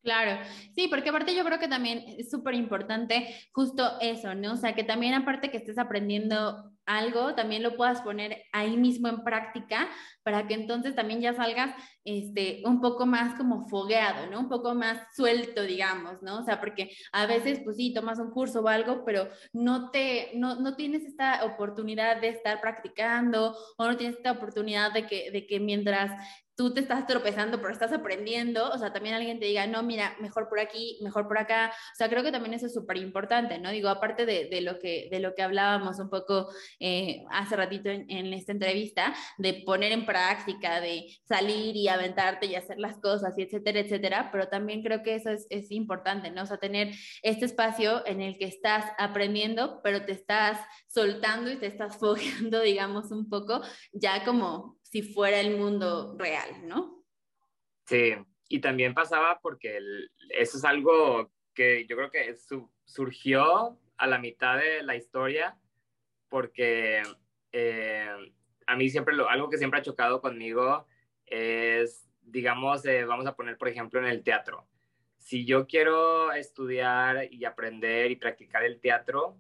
Claro, 0.03 0.44
sí, 0.76 0.90
porque 0.90 1.10
aparte 1.10 1.34
yo 1.34 1.45
creo 1.45 1.60
que 1.60 1.69
también 1.69 2.03
es 2.18 2.30
súper 2.30 2.56
importante 2.56 3.34
justo 3.53 3.98
eso, 4.02 4.35
¿no? 4.35 4.53
O 4.53 4.57
sea, 4.57 4.76
que 4.76 4.84
también 4.84 5.14
aparte 5.14 5.49
que 5.49 5.57
estés 5.57 5.77
aprendiendo 5.77 6.73
algo, 6.85 7.35
también 7.35 7.64
lo 7.64 7.76
puedas 7.76 8.01
poner 8.01 8.43
ahí 8.51 8.77
mismo 8.77 9.07
en 9.07 9.23
práctica 9.23 9.89
para 10.23 10.47
que 10.47 10.53
entonces 10.53 10.95
también 10.95 11.22
ya 11.22 11.34
salgas 11.34 11.76
este, 12.05 12.61
un 12.65 12.81
poco 12.81 13.05
más 13.05 13.35
como 13.35 13.68
fogueado, 13.69 14.27
¿no? 14.27 14.39
Un 14.39 14.49
poco 14.49 14.73
más 14.76 14.99
suelto, 15.15 15.64
digamos, 15.64 16.22
¿no? 16.22 16.39
O 16.39 16.43
sea, 16.43 16.60
porque 16.60 16.91
a 17.11 17.26
veces, 17.26 17.61
pues 17.64 17.77
sí, 17.77 17.93
tomas 17.93 18.19
un 18.19 18.31
curso 18.31 18.61
o 18.61 18.68
algo, 18.68 19.03
pero 19.05 19.27
no 19.53 19.91
te, 19.91 20.31
no, 20.35 20.55
no 20.55 20.76
tienes 20.76 21.03
esta 21.03 21.45
oportunidad 21.45 22.22
de 22.22 22.30
estar 22.30 22.61
practicando 22.61 23.55
o 23.77 23.85
no 23.85 23.97
tienes 23.97 24.18
esta 24.18 24.31
oportunidad 24.31 24.93
de 24.93 25.07
que, 25.07 25.31
de 25.31 25.45
que 25.45 25.60
mientras 25.60 26.11
tú 26.56 26.74
te 26.74 26.82
estás 26.82 27.08
tropezando, 27.08 27.60
pero 27.60 27.74
estás 27.74 27.92
aprendiendo, 27.92 28.70
o 28.70 28.78
sea, 28.78 28.94
también 28.94 29.16
alguien 29.16 29.40
te 29.40 29.46
diga, 29.46 29.66
no, 29.68 29.84
mira, 29.84 30.16
mejor 30.20 30.50
por 30.50 30.60
aquí, 30.60 31.00
mejor 31.02 31.28
por 31.28 31.38
acá, 31.38 31.72
o 31.72 31.96
sea, 31.96 32.10
creo 32.10 32.24
que 32.24 32.32
también 32.32 32.54
eso 32.54 32.68
es 32.68 32.74
súper 32.74 32.98
importante, 32.98 33.60
¿no? 33.60 33.72
Digo, 33.72 33.90
aparte 33.90 34.26
de, 34.26 34.46
de, 34.50 34.62
lo 34.62 34.80
que, 34.80 35.08
de 35.12 35.20
lo 35.20 35.34
que 35.34 35.42
hablábamos 35.42 36.00
un 36.00 36.10
poco 36.10 36.50
eh, 36.80 37.24
hace 37.32 37.56
ratito 37.56 37.90
en, 37.90 38.10
en, 38.10 38.34
esta 38.34 38.52
entrevista, 38.52 39.14
de 39.38 39.64
poner 39.66 39.92
en 39.92 40.06
práctica, 40.06 40.80
de 40.80 41.08
salir 41.28 41.76
y 41.76 41.88
aventarte 41.88 42.46
y 42.46 42.56
hacer 42.56 42.78
las 42.78 42.98
cosas, 43.00 43.38
y 43.38 43.44
etcétera, 43.44 43.80
etcétera, 43.80 44.30
pero 44.32 44.48
también 44.48 44.84
creo 44.84 45.02
que 45.02 45.16
eso 45.16 45.32
es, 45.32 45.48
es 45.50 45.72
importante, 45.72 46.30
¿no? 46.32 46.44
O 46.44 46.46
sea, 46.46 46.58
tener 46.58 46.92
este 47.24 47.46
espacio 47.46 48.06
en 48.06 48.22
el 48.22 48.38
que 48.38 48.46
estás 48.46 48.86
aprendiendo, 48.98 49.82
pero 49.84 50.06
te 50.06 50.12
estás 50.12 50.60
soltando 50.88 51.52
y 51.52 51.58
te 51.58 51.68
estás 51.68 51.98
fogueando, 52.00 52.62
digamos, 52.62 53.12
un 53.12 53.30
poco, 53.30 53.62
ya 53.92 54.24
como 54.24 54.78
si 54.94 55.02
fuera 55.02 55.40
el 55.40 55.57
mundo 55.57 56.15
real, 56.20 56.68
¿no? 56.68 57.03
Sí, 57.88 58.14
y 58.48 58.60
también 58.60 58.94
pasaba 58.94 59.40
porque 59.41 59.80
eso 60.30 60.57
es 60.60 60.64
algo 60.64 61.32
que 61.56 61.88
yo 61.88 61.95
creo 61.95 62.11
que 62.11 62.36
surgió 62.86 63.80
a 63.98 64.06
la 64.06 64.20
mitad 64.20 64.60
de 64.60 64.84
la 64.84 64.95
historia, 64.95 65.57
porque 66.30 67.02
eh, 67.52 68.34
a 68.68 68.76
mí 68.76 68.88
siempre, 68.88 69.15
lo, 69.15 69.28
algo 69.28 69.49
que 69.49 69.57
siempre 69.57 69.80
ha 69.80 69.84
chocado 69.84 70.22
conmigo 70.22 70.86
es 71.26 72.07
digamos, 72.22 72.86
eh, 72.86 73.03
vamos 73.03 73.26
a 73.26 73.36
poner, 73.36 73.57
por 73.57 73.70
ejemplo, 73.70 73.99
en 73.99 74.06
el 74.06 74.24
teatro. 74.24 74.68
Si 75.18 75.44
yo 75.44 75.65
quiero 75.65 76.32
estudiar 76.34 77.34
y 77.34 77.45
aprender 77.45 78.11
y 78.11 78.15
practicar 78.15 78.64
el 78.64 78.80
teatro, 78.80 79.40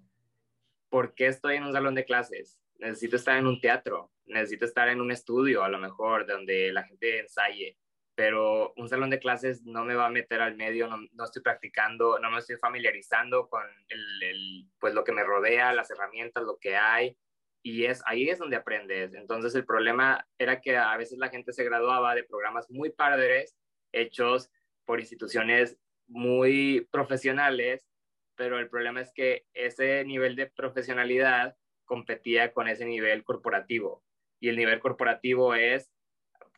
¿por 0.89 1.13
qué 1.13 1.27
estoy 1.27 1.57
en 1.57 1.63
un 1.63 1.73
salón 1.73 1.93
de 1.93 2.05
clases? 2.05 2.59
Necesito 2.79 3.17
estar 3.17 3.37
en 3.37 3.45
un 3.45 3.61
teatro, 3.61 4.11
necesito 4.25 4.65
estar 4.65 4.89
en 4.89 5.01
un 5.01 5.11
estudio, 5.11 5.63
a 5.63 5.69
lo 5.69 5.79
mejor, 5.79 6.25
donde 6.25 6.71
la 6.71 6.83
gente 6.83 7.19
ensaye 7.19 7.77
pero 8.15 8.73
un 8.77 8.87
salón 8.89 9.09
de 9.09 9.19
clases 9.19 9.63
no 9.63 9.83
me 9.85 9.95
va 9.95 10.05
a 10.05 10.11
meter 10.11 10.41
al 10.41 10.55
medio, 10.55 10.87
no, 10.87 10.97
no 11.13 11.23
estoy 11.23 11.41
practicando, 11.41 12.19
no 12.19 12.29
me 12.29 12.39
estoy 12.39 12.57
familiarizando 12.57 13.49
con 13.49 13.63
el, 13.89 14.67
pues 14.79 14.93
lo 14.93 15.03
que 15.03 15.11
me 15.11 15.23
rodea, 15.23 15.73
las 15.73 15.89
herramientas, 15.89 16.43
lo 16.43 16.57
que 16.57 16.75
hay, 16.75 17.17
y 17.63 17.85
es 17.85 18.03
ahí 18.05 18.29
es 18.29 18.39
donde 18.39 18.57
aprendes. 18.57 19.13
Entonces 19.13 19.55
el 19.55 19.65
problema 19.65 20.27
era 20.37 20.61
que 20.61 20.77
a 20.77 20.95
veces 20.97 21.17
la 21.17 21.29
gente 21.29 21.53
se 21.53 21.63
graduaba 21.63 22.13
de 22.13 22.23
programas 22.23 22.69
muy 22.69 22.91
padres, 22.91 23.55
hechos 23.91 24.51
por 24.85 24.99
instituciones 24.99 25.77
muy 26.07 26.87
profesionales, 26.91 27.87
pero 28.35 28.59
el 28.59 28.69
problema 28.69 29.01
es 29.01 29.11
que 29.13 29.45
ese 29.53 30.03
nivel 30.05 30.35
de 30.35 30.47
profesionalidad 30.47 31.55
competía 31.85 32.51
con 32.51 32.67
ese 32.67 32.85
nivel 32.85 33.23
corporativo. 33.23 34.03
Y 34.43 34.49
el 34.49 34.57
nivel 34.57 34.81
corporativo 34.81 35.55
es 35.55 35.89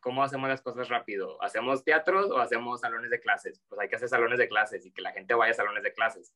¿cómo 0.02 0.24
hacemos 0.24 0.50
las 0.50 0.64
cosas 0.64 0.90
rápido? 0.90 1.40
¿Hacemos 1.44 1.84
teatros 1.84 2.32
o 2.32 2.40
hacemos 2.40 2.82
salones 2.82 3.12
de 3.12 3.20
clases? 3.20 3.62
Pues 3.70 3.80
hay 3.80 3.88
que 3.88 3.96
hacer 3.96 4.10
salones 4.10 4.40
de 4.40 4.48
clases 4.48 4.84
y 4.88 4.92
que 4.92 5.04
la 5.04 5.12
gente 5.12 5.36
vaya 5.36 5.52
a 5.52 5.54
salones 5.54 5.84
de 5.84 5.94
clases. 5.94 6.34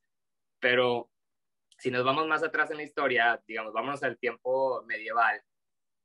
Pero 0.59 1.09
si 1.79 1.89
nos 1.89 2.05
vamos 2.05 2.27
más 2.27 2.43
atrás 2.43 2.69
en 2.69 2.77
la 2.77 2.83
historia, 2.83 3.41
digamos, 3.47 3.73
vámonos 3.73 4.03
al 4.03 4.19
tiempo 4.19 4.83
medieval, 4.83 5.41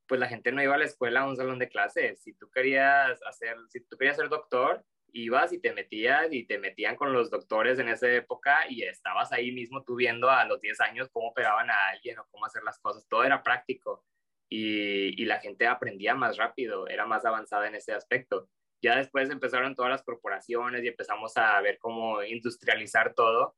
pues 0.06 0.18
la 0.18 0.28
gente 0.28 0.50
no 0.50 0.62
iba 0.62 0.76
a 0.76 0.78
la 0.78 0.86
escuela 0.86 1.20
a 1.20 1.28
un 1.28 1.36
salón 1.36 1.58
de 1.58 1.68
clases. 1.68 2.22
Si 2.22 2.32
tú 2.32 2.50
querías 2.50 3.20
hacer, 3.24 3.58
si 3.68 3.80
tú 3.80 3.98
querías 3.98 4.16
ser 4.16 4.30
doctor, 4.30 4.82
ibas 5.12 5.52
y 5.52 5.60
te 5.60 5.74
metías 5.74 6.32
y 6.32 6.46
te 6.46 6.58
metían 6.58 6.96
con 6.96 7.12
los 7.12 7.30
doctores 7.30 7.78
en 7.78 7.90
esa 7.90 8.10
época 8.10 8.64
y 8.66 8.84
estabas 8.84 9.30
ahí 9.30 9.52
mismo 9.52 9.84
tú 9.84 9.94
viendo 9.94 10.30
a 10.30 10.46
los 10.46 10.62
10 10.62 10.80
años 10.80 11.10
cómo 11.12 11.28
operaban 11.28 11.68
a 11.68 11.88
alguien 11.88 12.18
o 12.18 12.26
cómo 12.30 12.46
hacer 12.46 12.62
las 12.62 12.78
cosas. 12.78 13.06
Todo 13.10 13.24
era 13.24 13.42
práctico 13.42 14.06
y, 14.56 15.24
la 15.24 15.40
gente 15.40 15.66
aprendía 15.66 16.14
más 16.14 16.36
rápido, 16.36 16.86
era 16.89 17.06
más 17.06 17.24
avanzada 17.24 17.66
en 17.66 17.74
ese 17.74 17.93
aspecto. 17.93 18.48
Ya 18.82 18.97
después 18.97 19.31
empezaron 19.31 19.74
todas 19.74 19.90
las 19.90 20.02
corporaciones 20.02 20.85
y 20.85 20.89
empezamos 20.89 21.36
a 21.36 21.60
ver 21.60 21.78
cómo 21.78 22.22
industrializar 22.22 23.14
todo 23.14 23.56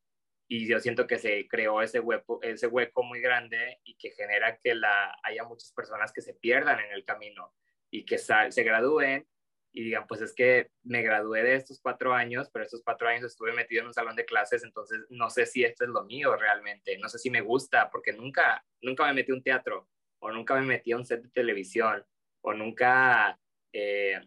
y 0.49 0.69
yo 0.69 0.79
siento 0.79 1.07
que 1.07 1.19
se 1.19 1.49
creó 1.49 1.83
ese 1.83 1.99
hueco, 1.99 2.41
ese 2.43 2.69
hueco 2.69 3.03
muy 3.03 3.21
grande 3.21 3.81
y 3.85 3.97
que 3.97 4.11
genera 4.11 4.59
que 4.59 4.75
la, 4.75 5.17
haya 5.25 5.43
muchas 5.45 5.73
personas 5.73 6.13
que 6.13 6.23
se 6.23 6.35
pierdan 6.35 6.79
en 6.79 6.93
el 6.93 7.05
camino 7.05 7.53
y 7.91 8.05
que 8.05 8.19
se 8.19 8.63
gradúen 8.63 9.27
y 9.73 9.83
digan, 9.83 10.07
pues 10.07 10.23
es 10.23 10.33
que 10.35 10.71
me 10.85 11.03
gradué 11.03 11.43
de 11.43 11.57
estos 11.57 11.81
cuatro 11.83 12.15
años, 12.15 12.49
pero 12.53 12.65
estos 12.65 12.83
cuatro 12.83 13.09
años 13.09 13.25
estuve 13.25 13.53
metido 13.53 13.83
en 13.83 13.89
un 13.89 13.95
salón 13.95 14.17
de 14.17 14.25
clases, 14.25 14.63
entonces 14.63 15.01
no 15.11 15.29
sé 15.29 15.45
si 15.45 15.65
esto 15.65 15.85
es 15.85 15.91
lo 15.91 16.05
mío 16.05 16.37
realmente, 16.37 16.97
no 16.97 17.09
sé 17.09 17.19
si 17.19 17.29
me 17.29 17.43
gusta, 17.43 17.91
porque 17.91 18.13
nunca, 18.13 18.65
nunca 18.81 19.05
me 19.07 19.13
metí 19.13 19.33
un 19.33 19.43
teatro, 19.43 19.89
o 20.21 20.31
nunca 20.31 20.55
me 20.55 20.63
metí 20.63 20.93
a 20.93 20.97
un 20.97 21.05
set 21.05 21.23
de 21.23 21.29
televisión, 21.29 22.05
o 22.41 22.55
nunca, 22.55 23.39
eh, 23.73 24.21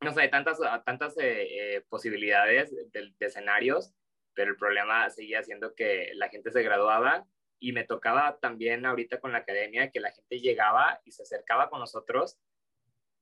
no 0.00 0.12
sé, 0.12 0.28
tantas, 0.28 0.58
tantas 0.84 1.16
eh, 1.18 1.76
eh, 1.76 1.84
posibilidades 1.88 2.74
de, 2.92 3.12
escenarios, 3.20 3.92
pero 4.34 4.50
el 4.50 4.56
problema 4.56 5.10
seguía 5.10 5.42
siendo 5.42 5.74
que 5.74 6.12
la 6.14 6.28
gente 6.28 6.50
se 6.50 6.62
graduaba 6.62 7.26
y 7.58 7.72
me 7.72 7.84
tocaba 7.84 8.38
también 8.40 8.86
ahorita 8.86 9.20
con 9.20 9.32
la 9.32 9.38
academia 9.38 9.90
que 9.90 10.00
la 10.00 10.10
gente 10.10 10.40
llegaba 10.40 11.00
y 11.04 11.12
se 11.12 11.22
acercaba 11.22 11.68
con 11.68 11.80
nosotros. 11.80 12.38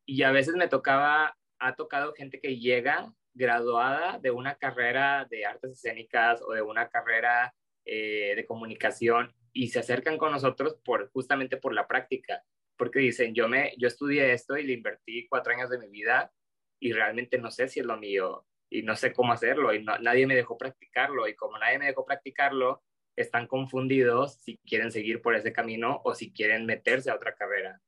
Y 0.07 0.23
a 0.23 0.31
veces 0.31 0.55
me 0.55 0.69
tocaba, 0.69 1.37
ha 1.59 1.75
tocado 1.75 2.15
gente 2.15 2.41
que 2.41 2.57
llega 2.57 3.13
graduada 3.35 4.19
de 4.19 4.31
una 4.31 4.55
carrera 4.55 5.27
de 5.29 5.45
artes 5.45 5.73
escénicas 5.73 6.41
o 6.43 6.53
de 6.53 6.63
una 6.63 6.89
carrera 6.89 7.55
de 7.85 8.45
comunicación 8.47 9.35
y 9.53 9.69
se 9.69 9.81
acercan 9.81 10.19
con 10.19 10.33
nosotros 10.33 10.77
por, 10.85 11.11
justamente 11.11 11.57
por 11.57 11.75
la 11.75 11.87
práctica, 11.87 12.43
porque 12.77 12.99
dicen, 13.01 13.35
yo, 13.35 13.49
me, 13.49 13.75
yo 13.79 13.89
estudié 13.89 14.33
esto 14.33 14.57
y 14.57 14.65
le 14.65 14.75
invertí 14.75 15.27
cuatro 15.29 15.53
años 15.53 15.71
de 15.71 15.79
mi 15.79 15.89
vida 15.89 16.33
y 16.81 16.93
realmente 16.93 17.39
no 17.39 17.51
sé 17.51 17.69
si 17.69 17.81
es 17.81 17.87
lo 17.87 17.97
mío 17.97 18.47
y 18.71 18.83
no 18.83 18.97
sé 18.97 19.13
cómo 19.13 19.33
hacerlo 19.33 19.75
y 19.75 19.85
nadie 19.85 20.27
me 20.27 20.37
dejó 20.37 20.57
practicarlo 20.57 21.29
y 21.29 21.35
como 21.35 21.59
nadie 21.59 21.79
me 21.79 21.87
dejó 21.87 22.07
practicarlo, 22.07 22.83
están 23.17 23.47
confundidos 23.47 24.37
si 24.37 24.59
quieren 24.59 24.91
seguir 24.91 25.21
por 25.21 25.35
ese 25.35 25.53
camino 25.53 26.01
o 26.05 26.15
si 26.15 26.33
quieren 26.33 26.67
meterse 26.67 27.11
a 27.11 27.17
otra 27.17 27.35
carrera. 27.35 27.81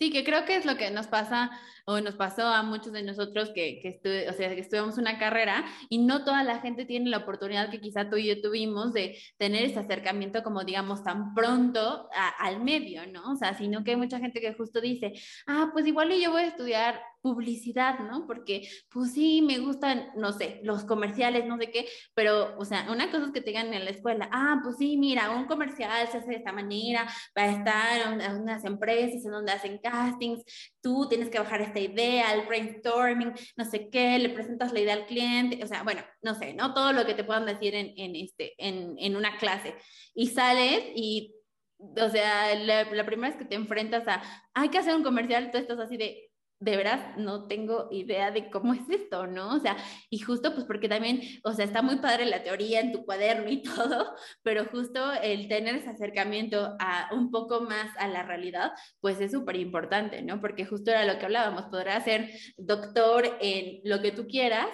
Sí, 0.00 0.10
que 0.10 0.24
creo 0.24 0.46
que 0.46 0.56
es 0.56 0.64
lo 0.64 0.78
que 0.78 0.90
nos 0.90 1.08
pasa 1.08 1.50
o 1.84 2.00
nos 2.00 2.14
pasó 2.14 2.46
a 2.46 2.62
muchos 2.62 2.90
de 2.94 3.02
nosotros 3.02 3.50
que, 3.54 3.80
que, 3.82 4.28
o 4.30 4.32
sea, 4.32 4.84
una 4.84 5.18
carrera 5.18 5.66
y 5.90 5.98
no 5.98 6.24
toda 6.24 6.42
la 6.42 6.60
gente 6.60 6.86
tiene 6.86 7.10
la 7.10 7.18
oportunidad 7.18 7.70
que 7.70 7.82
quizá 7.82 8.08
tú 8.08 8.16
y 8.16 8.28
yo 8.28 8.40
tuvimos 8.40 8.94
de 8.94 9.18
tener 9.36 9.62
ese 9.62 9.78
acercamiento 9.78 10.42
como 10.42 10.64
digamos 10.64 11.04
tan 11.04 11.34
pronto 11.34 12.08
al 12.38 12.64
medio, 12.64 13.06
¿no? 13.08 13.32
O 13.32 13.36
sea, 13.36 13.52
sino 13.52 13.84
que 13.84 13.90
hay 13.90 13.98
mucha 13.98 14.18
gente 14.20 14.40
que 14.40 14.54
justo 14.54 14.80
dice, 14.80 15.12
ah, 15.46 15.68
pues 15.74 15.86
igual 15.86 16.10
yo 16.18 16.30
voy 16.30 16.44
a 16.44 16.46
estudiar 16.46 17.02
publicidad, 17.20 17.98
¿no? 18.00 18.26
Porque 18.26 18.68
pues 18.90 19.12
sí, 19.12 19.42
me 19.42 19.58
gustan, 19.58 20.10
no 20.16 20.32
sé, 20.32 20.60
los 20.62 20.84
comerciales, 20.84 21.46
no 21.46 21.58
sé 21.58 21.70
qué, 21.70 21.88
pero, 22.14 22.56
o 22.58 22.64
sea, 22.64 22.86
una 22.90 23.10
cosa 23.10 23.26
es 23.26 23.32
que 23.32 23.40
te 23.40 23.50
digan 23.50 23.72
en 23.74 23.84
la 23.84 23.90
escuela, 23.90 24.28
ah, 24.32 24.60
pues 24.62 24.76
sí, 24.78 24.96
mira, 24.96 25.30
un 25.30 25.46
comercial 25.46 26.08
se 26.08 26.18
hace 26.18 26.30
de 26.30 26.36
esta 26.36 26.52
manera, 26.52 27.06
va 27.36 27.42
a 27.42 27.50
estar 27.50 28.20
en 28.20 28.40
unas 28.42 28.64
empresas 28.64 29.24
en 29.24 29.32
donde 29.32 29.52
hacen 29.52 29.78
castings, 29.78 30.44
tú 30.80 31.06
tienes 31.08 31.28
que 31.28 31.38
bajar 31.38 31.60
esta 31.62 31.80
idea, 31.80 32.32
el 32.34 32.46
brainstorming, 32.46 33.32
no 33.56 33.64
sé 33.64 33.90
qué, 33.90 34.18
le 34.18 34.30
presentas 34.30 34.72
la 34.72 34.80
idea 34.80 34.94
al 34.94 35.06
cliente, 35.06 35.62
o 35.62 35.66
sea, 35.66 35.82
bueno, 35.82 36.02
no 36.22 36.34
sé, 36.34 36.54
¿no? 36.54 36.74
Todo 36.74 36.92
lo 36.92 37.06
que 37.06 37.14
te 37.14 37.24
puedan 37.24 37.46
decir 37.46 37.74
en, 37.74 37.92
en 37.96 38.16
este, 38.16 38.54
en, 38.58 38.96
en 38.98 39.16
una 39.16 39.36
clase. 39.38 39.74
Y 40.14 40.28
sales 40.28 40.84
y 40.94 41.34
o 41.80 42.08
sea, 42.10 42.54
la, 42.56 42.84
la, 42.84 43.06
primera 43.06 43.30
vez 43.30 43.38
que 43.38 43.46
te 43.46 43.54
enfrentas 43.54 44.06
a, 44.06 44.22
hay 44.54 44.68
que 44.68 44.78
hacer 44.78 44.94
un 44.94 45.02
comercial, 45.02 45.50
tú 45.50 45.58
estás 45.58 45.78
así 45.78 45.96
de, 45.96 46.29
de 46.60 46.76
veras 46.76 47.16
no 47.16 47.48
tengo 47.48 47.88
idea 47.90 48.30
de 48.30 48.50
cómo 48.50 48.74
es 48.74 48.88
esto, 48.88 49.26
¿no? 49.26 49.56
O 49.56 49.60
sea, 49.60 49.76
y 50.10 50.18
justo 50.18 50.54
pues 50.54 50.66
porque 50.66 50.88
también, 50.88 51.22
o 51.42 51.52
sea, 51.52 51.64
está 51.64 51.80
muy 51.80 51.96
padre 51.96 52.26
la 52.26 52.42
teoría 52.42 52.80
en 52.80 52.92
tu 52.92 53.04
cuaderno 53.04 53.50
y 53.50 53.62
todo, 53.62 54.14
pero 54.42 54.66
justo 54.66 55.12
el 55.22 55.48
tener 55.48 55.76
ese 55.76 55.88
acercamiento 55.88 56.76
a 56.78 57.08
un 57.12 57.30
poco 57.30 57.62
más 57.62 57.90
a 57.98 58.06
la 58.08 58.22
realidad, 58.22 58.72
pues 59.00 59.20
es 59.20 59.32
súper 59.32 59.56
importante, 59.56 60.22
¿no? 60.22 60.40
Porque 60.40 60.66
justo 60.66 60.90
era 60.90 61.06
lo 61.06 61.18
que 61.18 61.24
hablábamos, 61.24 61.64
podrás 61.64 62.04
ser 62.04 62.30
doctor 62.58 63.38
en 63.40 63.80
lo 63.84 64.02
que 64.02 64.12
tú 64.12 64.26
quieras, 64.26 64.68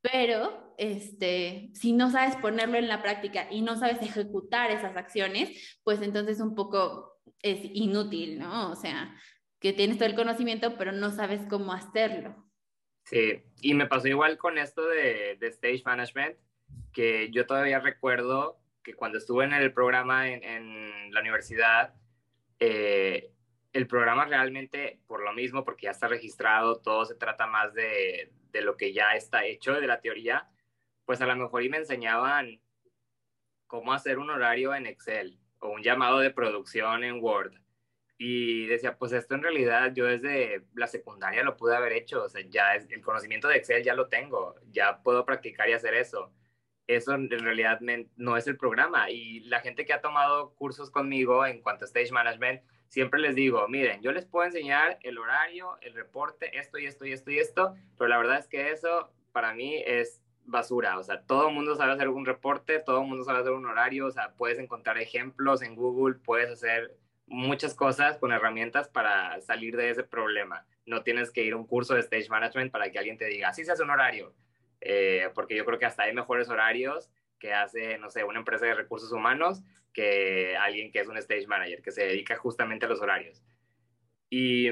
pero 0.00 0.74
este, 0.78 1.70
si 1.74 1.92
no 1.92 2.10
sabes 2.10 2.36
ponerlo 2.36 2.76
en 2.76 2.88
la 2.88 3.02
práctica 3.02 3.48
y 3.50 3.62
no 3.62 3.76
sabes 3.76 4.00
ejecutar 4.00 4.70
esas 4.70 4.96
acciones, 4.96 5.78
pues 5.82 6.02
entonces 6.02 6.40
un 6.40 6.54
poco 6.54 7.20
es 7.42 7.58
inútil, 7.74 8.38
¿no? 8.38 8.70
O 8.70 8.76
sea, 8.76 9.14
que 9.62 9.72
tienes 9.72 9.96
todo 9.96 10.08
el 10.08 10.16
conocimiento, 10.16 10.76
pero 10.76 10.90
no 10.90 11.12
sabes 11.12 11.40
cómo 11.48 11.72
hacerlo. 11.72 12.34
Sí, 13.04 13.44
y 13.60 13.74
me 13.74 13.86
pasó 13.86 14.08
igual 14.08 14.36
con 14.36 14.58
esto 14.58 14.84
de, 14.88 15.36
de 15.38 15.46
Stage 15.48 15.82
Management, 15.84 16.36
que 16.92 17.30
yo 17.30 17.46
todavía 17.46 17.78
recuerdo 17.78 18.60
que 18.82 18.94
cuando 18.94 19.18
estuve 19.18 19.44
en 19.44 19.52
el 19.52 19.72
programa 19.72 20.28
en, 20.28 20.42
en 20.42 21.14
la 21.14 21.20
universidad, 21.20 21.94
eh, 22.58 23.30
el 23.72 23.86
programa 23.86 24.24
realmente, 24.24 25.00
por 25.06 25.22
lo 25.22 25.32
mismo, 25.32 25.64
porque 25.64 25.84
ya 25.84 25.92
está 25.92 26.08
registrado, 26.08 26.80
todo 26.80 27.04
se 27.04 27.14
trata 27.14 27.46
más 27.46 27.72
de, 27.72 28.32
de, 28.50 28.62
lo 28.62 28.76
que 28.76 28.92
ya 28.92 29.14
está 29.14 29.44
hecho, 29.44 29.74
de 29.74 29.86
la 29.86 30.00
teoría, 30.00 30.48
pues 31.04 31.20
a 31.20 31.26
lo 31.26 31.36
mejor 31.36 31.62
y 31.62 31.68
me 31.68 31.78
enseñaban 31.78 32.60
cómo 33.68 33.92
hacer 33.92 34.18
un 34.18 34.30
horario 34.30 34.74
en 34.74 34.86
Excel 34.86 35.38
o 35.60 35.70
un 35.70 35.82
llamado 35.82 36.18
de 36.18 36.30
producción 36.30 37.04
en 37.04 37.22
Word 37.22 37.62
y 38.24 38.66
decía, 38.66 38.96
pues 38.96 39.10
esto 39.10 39.34
en 39.34 39.42
realidad 39.42 39.92
yo 39.94 40.06
desde 40.06 40.62
la 40.76 40.86
secundaria 40.86 41.42
lo 41.42 41.56
pude 41.56 41.74
haber 41.74 41.92
hecho, 41.92 42.22
o 42.22 42.28
sea, 42.28 42.40
ya 42.48 42.76
es, 42.76 42.88
el 42.88 43.00
conocimiento 43.00 43.48
de 43.48 43.56
Excel 43.56 43.82
ya 43.82 43.94
lo 43.94 44.06
tengo, 44.06 44.54
ya 44.70 45.02
puedo 45.02 45.24
practicar 45.24 45.68
y 45.68 45.72
hacer 45.72 45.94
eso. 45.94 46.32
Eso 46.86 47.14
en 47.14 47.28
realidad 47.28 47.80
no 48.14 48.36
es 48.36 48.46
el 48.46 48.56
programa 48.56 49.10
y 49.10 49.40
la 49.40 49.58
gente 49.58 49.84
que 49.84 49.92
ha 49.92 50.00
tomado 50.00 50.54
cursos 50.54 50.88
conmigo 50.88 51.44
en 51.44 51.62
cuanto 51.62 51.84
a 51.84 51.88
stage 51.88 52.12
management, 52.12 52.62
siempre 52.86 53.18
les 53.18 53.34
digo, 53.34 53.66
miren, 53.66 54.00
yo 54.02 54.12
les 54.12 54.24
puedo 54.24 54.46
enseñar 54.46 55.00
el 55.02 55.18
horario, 55.18 55.76
el 55.80 55.92
reporte, 55.92 56.56
esto 56.56 56.78
y 56.78 56.86
esto 56.86 57.04
y 57.04 57.12
esto 57.12 57.30
y 57.32 57.40
esto, 57.40 57.74
pero 57.98 58.06
la 58.06 58.18
verdad 58.18 58.38
es 58.38 58.46
que 58.46 58.70
eso 58.70 59.10
para 59.32 59.52
mí 59.52 59.82
es 59.84 60.22
basura, 60.44 60.96
o 60.96 61.02
sea, 61.02 61.22
todo 61.22 61.48
el 61.48 61.54
mundo 61.54 61.74
sabe 61.74 61.90
hacer 61.90 62.08
un 62.08 62.24
reporte, 62.24 62.78
todo 62.78 63.00
el 63.00 63.08
mundo 63.08 63.24
sabe 63.24 63.40
hacer 63.40 63.52
un 63.52 63.66
horario, 63.66 64.06
o 64.06 64.12
sea, 64.12 64.34
puedes 64.34 64.60
encontrar 64.60 64.98
ejemplos 64.98 65.62
en 65.62 65.74
Google, 65.74 66.14
puedes 66.14 66.50
hacer 66.50 66.96
muchas 67.32 67.74
cosas 67.74 68.18
con 68.18 68.30
herramientas 68.30 68.88
para 68.88 69.40
salir 69.40 69.76
de 69.76 69.90
ese 69.90 70.04
problema. 70.04 70.66
No 70.86 71.02
tienes 71.02 71.30
que 71.30 71.42
ir 71.42 71.54
a 71.54 71.56
un 71.56 71.66
curso 71.66 71.94
de 71.94 72.00
stage 72.00 72.28
management 72.28 72.70
para 72.70 72.90
que 72.90 72.98
alguien 72.98 73.16
te 73.18 73.24
diga, 73.24 73.48
así 73.48 73.64
se 73.64 73.72
hace 73.72 73.82
un 73.82 73.90
horario, 73.90 74.34
eh, 74.80 75.30
porque 75.34 75.56
yo 75.56 75.64
creo 75.64 75.78
que 75.78 75.86
hasta 75.86 76.04
hay 76.04 76.12
mejores 76.12 76.48
horarios 76.48 77.10
que 77.38 77.52
hace, 77.52 77.98
no 77.98 78.10
sé, 78.10 78.22
una 78.22 78.38
empresa 78.38 78.66
de 78.66 78.74
recursos 78.74 79.10
humanos 79.12 79.62
que 79.92 80.56
alguien 80.56 80.92
que 80.92 81.00
es 81.00 81.08
un 81.08 81.16
stage 81.18 81.46
manager, 81.46 81.82
que 81.82 81.90
se 81.90 82.04
dedica 82.04 82.36
justamente 82.36 82.86
a 82.86 82.88
los 82.88 83.00
horarios. 83.00 83.42
Y 84.30 84.70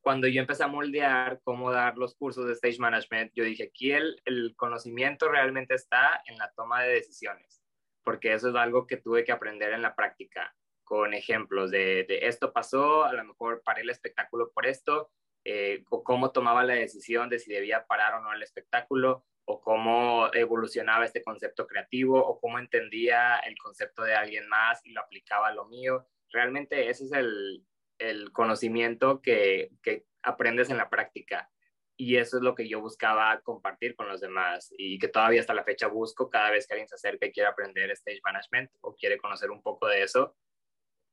cuando 0.00 0.26
yo 0.26 0.40
empecé 0.40 0.64
a 0.64 0.68
moldear 0.68 1.40
cómo 1.44 1.70
dar 1.70 1.96
los 1.96 2.14
cursos 2.14 2.46
de 2.46 2.52
stage 2.54 2.78
management, 2.78 3.32
yo 3.34 3.44
dije, 3.44 3.64
aquí 3.64 3.92
el, 3.92 4.20
el 4.24 4.54
conocimiento 4.56 5.28
realmente 5.28 5.74
está 5.74 6.22
en 6.26 6.38
la 6.38 6.52
toma 6.52 6.82
de 6.82 6.94
decisiones, 6.94 7.62
porque 8.02 8.32
eso 8.32 8.50
es 8.50 8.54
algo 8.56 8.86
que 8.86 8.96
tuve 8.96 9.24
que 9.24 9.32
aprender 9.32 9.72
en 9.72 9.82
la 9.82 9.94
práctica, 9.94 10.54
con 10.92 11.14
ejemplos 11.14 11.70
de, 11.70 12.04
de 12.06 12.26
esto 12.26 12.52
pasó, 12.52 13.04
a 13.04 13.14
lo 13.14 13.24
mejor 13.24 13.62
paré 13.64 13.80
el 13.80 13.88
espectáculo 13.88 14.52
por 14.52 14.66
esto, 14.66 15.10
eh, 15.42 15.84
o 15.88 16.04
cómo 16.04 16.32
tomaba 16.32 16.64
la 16.64 16.74
decisión 16.74 17.30
de 17.30 17.38
si 17.38 17.50
debía 17.50 17.86
parar 17.86 18.12
o 18.12 18.20
no 18.20 18.30
el 18.34 18.42
espectáculo, 18.42 19.24
o 19.46 19.62
cómo 19.62 20.28
evolucionaba 20.34 21.06
este 21.06 21.22
concepto 21.22 21.66
creativo, 21.66 22.22
o 22.22 22.38
cómo 22.38 22.58
entendía 22.58 23.38
el 23.38 23.56
concepto 23.56 24.02
de 24.02 24.14
alguien 24.14 24.46
más 24.50 24.84
y 24.84 24.92
lo 24.92 25.00
aplicaba 25.00 25.48
a 25.48 25.54
lo 25.54 25.64
mío. 25.64 26.06
Realmente 26.30 26.90
ese 26.90 27.04
es 27.06 27.12
el, 27.12 27.64
el 27.96 28.30
conocimiento 28.30 29.22
que, 29.22 29.70
que 29.82 30.04
aprendes 30.22 30.68
en 30.68 30.76
la 30.76 30.90
práctica. 30.90 31.50
Y 31.96 32.18
eso 32.18 32.36
es 32.36 32.42
lo 32.42 32.54
que 32.54 32.68
yo 32.68 32.82
buscaba 32.82 33.40
compartir 33.40 33.96
con 33.96 34.08
los 34.08 34.20
demás 34.20 34.68
y 34.76 34.98
que 34.98 35.08
todavía 35.08 35.40
hasta 35.40 35.54
la 35.54 35.64
fecha 35.64 35.86
busco 35.86 36.28
cada 36.28 36.50
vez 36.50 36.66
que 36.66 36.74
alguien 36.74 36.88
se 36.88 36.96
acerca 36.96 37.24
y 37.24 37.32
quiere 37.32 37.48
aprender 37.48 37.90
stage 37.92 38.20
management 38.22 38.70
o 38.82 38.94
quiere 38.94 39.16
conocer 39.16 39.50
un 39.50 39.62
poco 39.62 39.86
de 39.86 40.02
eso. 40.02 40.36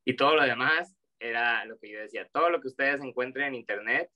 Y 0.05 0.15
todo 0.15 0.35
lo 0.35 0.43
demás 0.43 0.95
era 1.19 1.65
lo 1.65 1.77
que 1.77 1.91
yo 1.91 1.99
decía, 1.99 2.27
todo 2.31 2.49
lo 2.49 2.61
que 2.61 2.69
ustedes 2.69 3.01
encuentren 3.01 3.47
en 3.47 3.55
internet, 3.55 4.09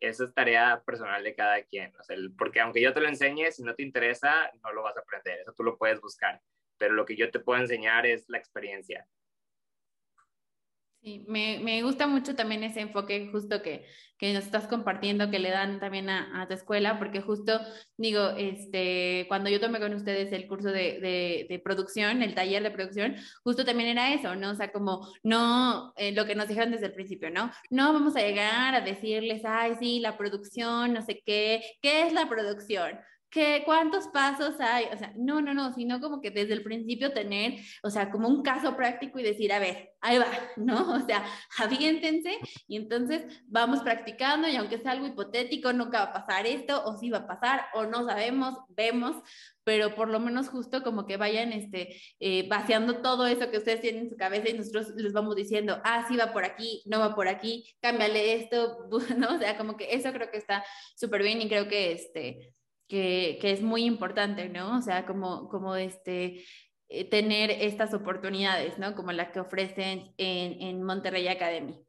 eso 0.00 0.24
es 0.24 0.34
tarea 0.34 0.82
personal 0.84 1.22
de 1.24 1.34
cada 1.34 1.62
quien. 1.62 1.94
O 1.96 2.02
sea, 2.02 2.16
porque 2.38 2.60
aunque 2.60 2.80
yo 2.80 2.92
te 2.92 3.00
lo 3.00 3.08
enseñe, 3.08 3.50
si 3.50 3.62
no 3.62 3.74
te 3.74 3.82
interesa, 3.82 4.50
no 4.62 4.72
lo 4.72 4.82
vas 4.82 4.96
a 4.96 5.00
aprender, 5.00 5.40
eso 5.40 5.52
tú 5.52 5.62
lo 5.62 5.76
puedes 5.76 6.00
buscar. 6.00 6.40
Pero 6.78 6.94
lo 6.94 7.04
que 7.04 7.16
yo 7.16 7.30
te 7.30 7.40
puedo 7.40 7.60
enseñar 7.60 8.06
es 8.06 8.24
la 8.28 8.38
experiencia. 8.38 9.06
Sí, 11.04 11.22
me, 11.28 11.58
me, 11.62 11.82
gusta 11.82 12.06
mucho 12.06 12.34
también 12.34 12.64
ese 12.64 12.80
enfoque 12.80 13.28
justo 13.30 13.60
que, 13.60 13.84
que, 14.16 14.32
nos 14.32 14.44
estás 14.44 14.66
compartiendo, 14.66 15.30
que 15.30 15.38
le 15.38 15.50
dan 15.50 15.78
también 15.78 16.08
a, 16.08 16.40
a, 16.40 16.48
tu 16.48 16.54
escuela, 16.54 16.98
porque 16.98 17.20
justo 17.20 17.60
digo, 17.98 18.30
este, 18.38 19.26
cuando 19.28 19.50
yo 19.50 19.60
tomé 19.60 19.80
con 19.80 19.92
ustedes 19.92 20.32
el 20.32 20.48
curso 20.48 20.68
de, 20.68 21.46
de, 21.46 21.58
producción, 21.58 22.22
el 22.22 22.34
taller 22.34 22.62
de 22.62 22.70
producción, 22.70 23.16
justo 23.42 23.66
también 23.66 23.90
era 23.90 24.14
eso, 24.14 24.34
¿no? 24.34 24.52
O 24.52 24.54
sea, 24.54 24.72
como 24.72 25.06
no, 25.22 25.92
eh, 25.96 26.12
lo 26.12 26.24
que 26.24 26.34
nos 26.34 26.48
dijeron 26.48 26.70
desde 26.70 26.86
el 26.86 26.94
principio, 26.94 27.30
¿no? 27.30 27.50
No 27.68 27.92
vamos 27.92 28.16
a 28.16 28.20
llegar 28.20 28.74
a 28.74 28.80
decirles, 28.80 29.42
ay, 29.44 29.74
sí, 29.78 30.00
la 30.00 30.16
producción, 30.16 30.94
no 30.94 31.02
sé 31.02 31.22
qué, 31.26 31.62
¿qué 31.82 32.06
es 32.06 32.14
la 32.14 32.30
producción? 32.30 32.98
¿Qué, 33.34 33.62
¿Cuántos 33.64 34.06
pasos 34.06 34.60
hay? 34.60 34.84
O 34.94 34.96
sea, 34.96 35.12
no, 35.16 35.42
no, 35.42 35.54
no, 35.54 35.74
sino 35.74 36.00
como 36.00 36.20
que 36.20 36.30
desde 36.30 36.52
el 36.52 36.62
principio 36.62 37.12
tener, 37.12 37.56
o 37.82 37.90
sea, 37.90 38.08
como 38.12 38.28
un 38.28 38.44
caso 38.44 38.76
práctico 38.76 39.18
y 39.18 39.24
decir, 39.24 39.52
a 39.52 39.58
ver, 39.58 39.90
ahí 40.00 40.18
va, 40.18 40.26
¿no? 40.56 40.92
O 40.94 41.00
sea, 41.00 41.24
aviéntense 41.58 42.38
y 42.68 42.76
entonces 42.76 43.24
vamos 43.46 43.80
practicando 43.80 44.46
y 44.46 44.54
aunque 44.54 44.78
sea 44.78 44.92
algo 44.92 45.08
hipotético, 45.08 45.72
nunca 45.72 45.98
va 45.98 46.04
a 46.04 46.12
pasar 46.12 46.46
esto, 46.46 46.84
o 46.84 46.96
sí 46.96 47.10
va 47.10 47.18
a 47.18 47.26
pasar, 47.26 47.66
o 47.74 47.86
no 47.86 48.06
sabemos, 48.06 48.54
vemos, 48.68 49.16
pero 49.64 49.96
por 49.96 50.10
lo 50.10 50.20
menos 50.20 50.48
justo 50.48 50.84
como 50.84 51.04
que 51.04 51.16
vayan 51.16 51.52
este, 51.52 52.00
eh, 52.20 52.46
vaciando 52.48 53.02
todo 53.02 53.26
eso 53.26 53.50
que 53.50 53.58
ustedes 53.58 53.80
tienen 53.80 54.04
en 54.04 54.10
su 54.10 54.16
cabeza 54.16 54.48
y 54.48 54.52
nosotros 54.52 54.90
les 54.94 55.12
vamos 55.12 55.34
diciendo, 55.34 55.80
ah, 55.82 56.06
sí 56.06 56.16
va 56.16 56.32
por 56.32 56.44
aquí, 56.44 56.84
no 56.86 57.00
va 57.00 57.16
por 57.16 57.26
aquí, 57.26 57.74
cámbiale 57.80 58.34
esto, 58.34 58.88
¿no? 59.18 59.34
O 59.34 59.38
sea, 59.40 59.58
como 59.58 59.76
que 59.76 59.92
eso 59.92 60.12
creo 60.12 60.30
que 60.30 60.38
está 60.38 60.64
súper 60.94 61.24
bien 61.24 61.42
y 61.42 61.48
creo 61.48 61.66
que 61.66 61.90
este 61.90 62.54
que, 62.88 63.38
es 63.42 63.62
muy 63.62 63.84
importante, 63.84 64.48
¿no? 64.48 64.78
O 64.78 64.82
sea, 64.82 65.06
como, 65.06 65.48
como 65.48 65.76
este, 65.76 66.44
eh, 66.88 67.08
tener 67.08 67.50
estas 67.50 67.94
oportunidades, 67.94 68.78
¿no? 68.78 68.94
Como 68.94 69.12
la 69.12 69.32
que 69.32 69.40
ofrecen 69.40 70.12
en, 70.18 70.82
Monterrey 70.82 71.28
Academy. 71.28 71.80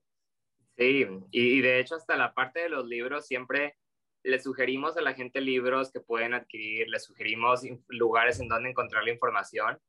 Sí, 0.77 1.05
y, 1.31 1.61
de 1.61 1.79
hecho 1.79 1.95
hasta 1.95 2.17
la 2.17 2.33
parte 2.33 2.61
de 2.61 2.69
los 2.69 2.85
libros 2.85 3.27
siempre 3.27 3.77
le 4.23 4.39
sugerimos 4.39 4.97
a 4.97 5.01
la 5.01 5.13
gente 5.13 5.39
libros 5.39 5.91
que 5.91 6.01
pueden 6.01 6.33
adquirir, 6.33 6.89
les 6.89 7.05
sugerimos 7.05 7.61
lugares 7.87 8.39
en 8.39 8.47
donde 8.47 8.69
encontrar 8.69 9.03
la 9.03 9.11
información, 9.11 9.79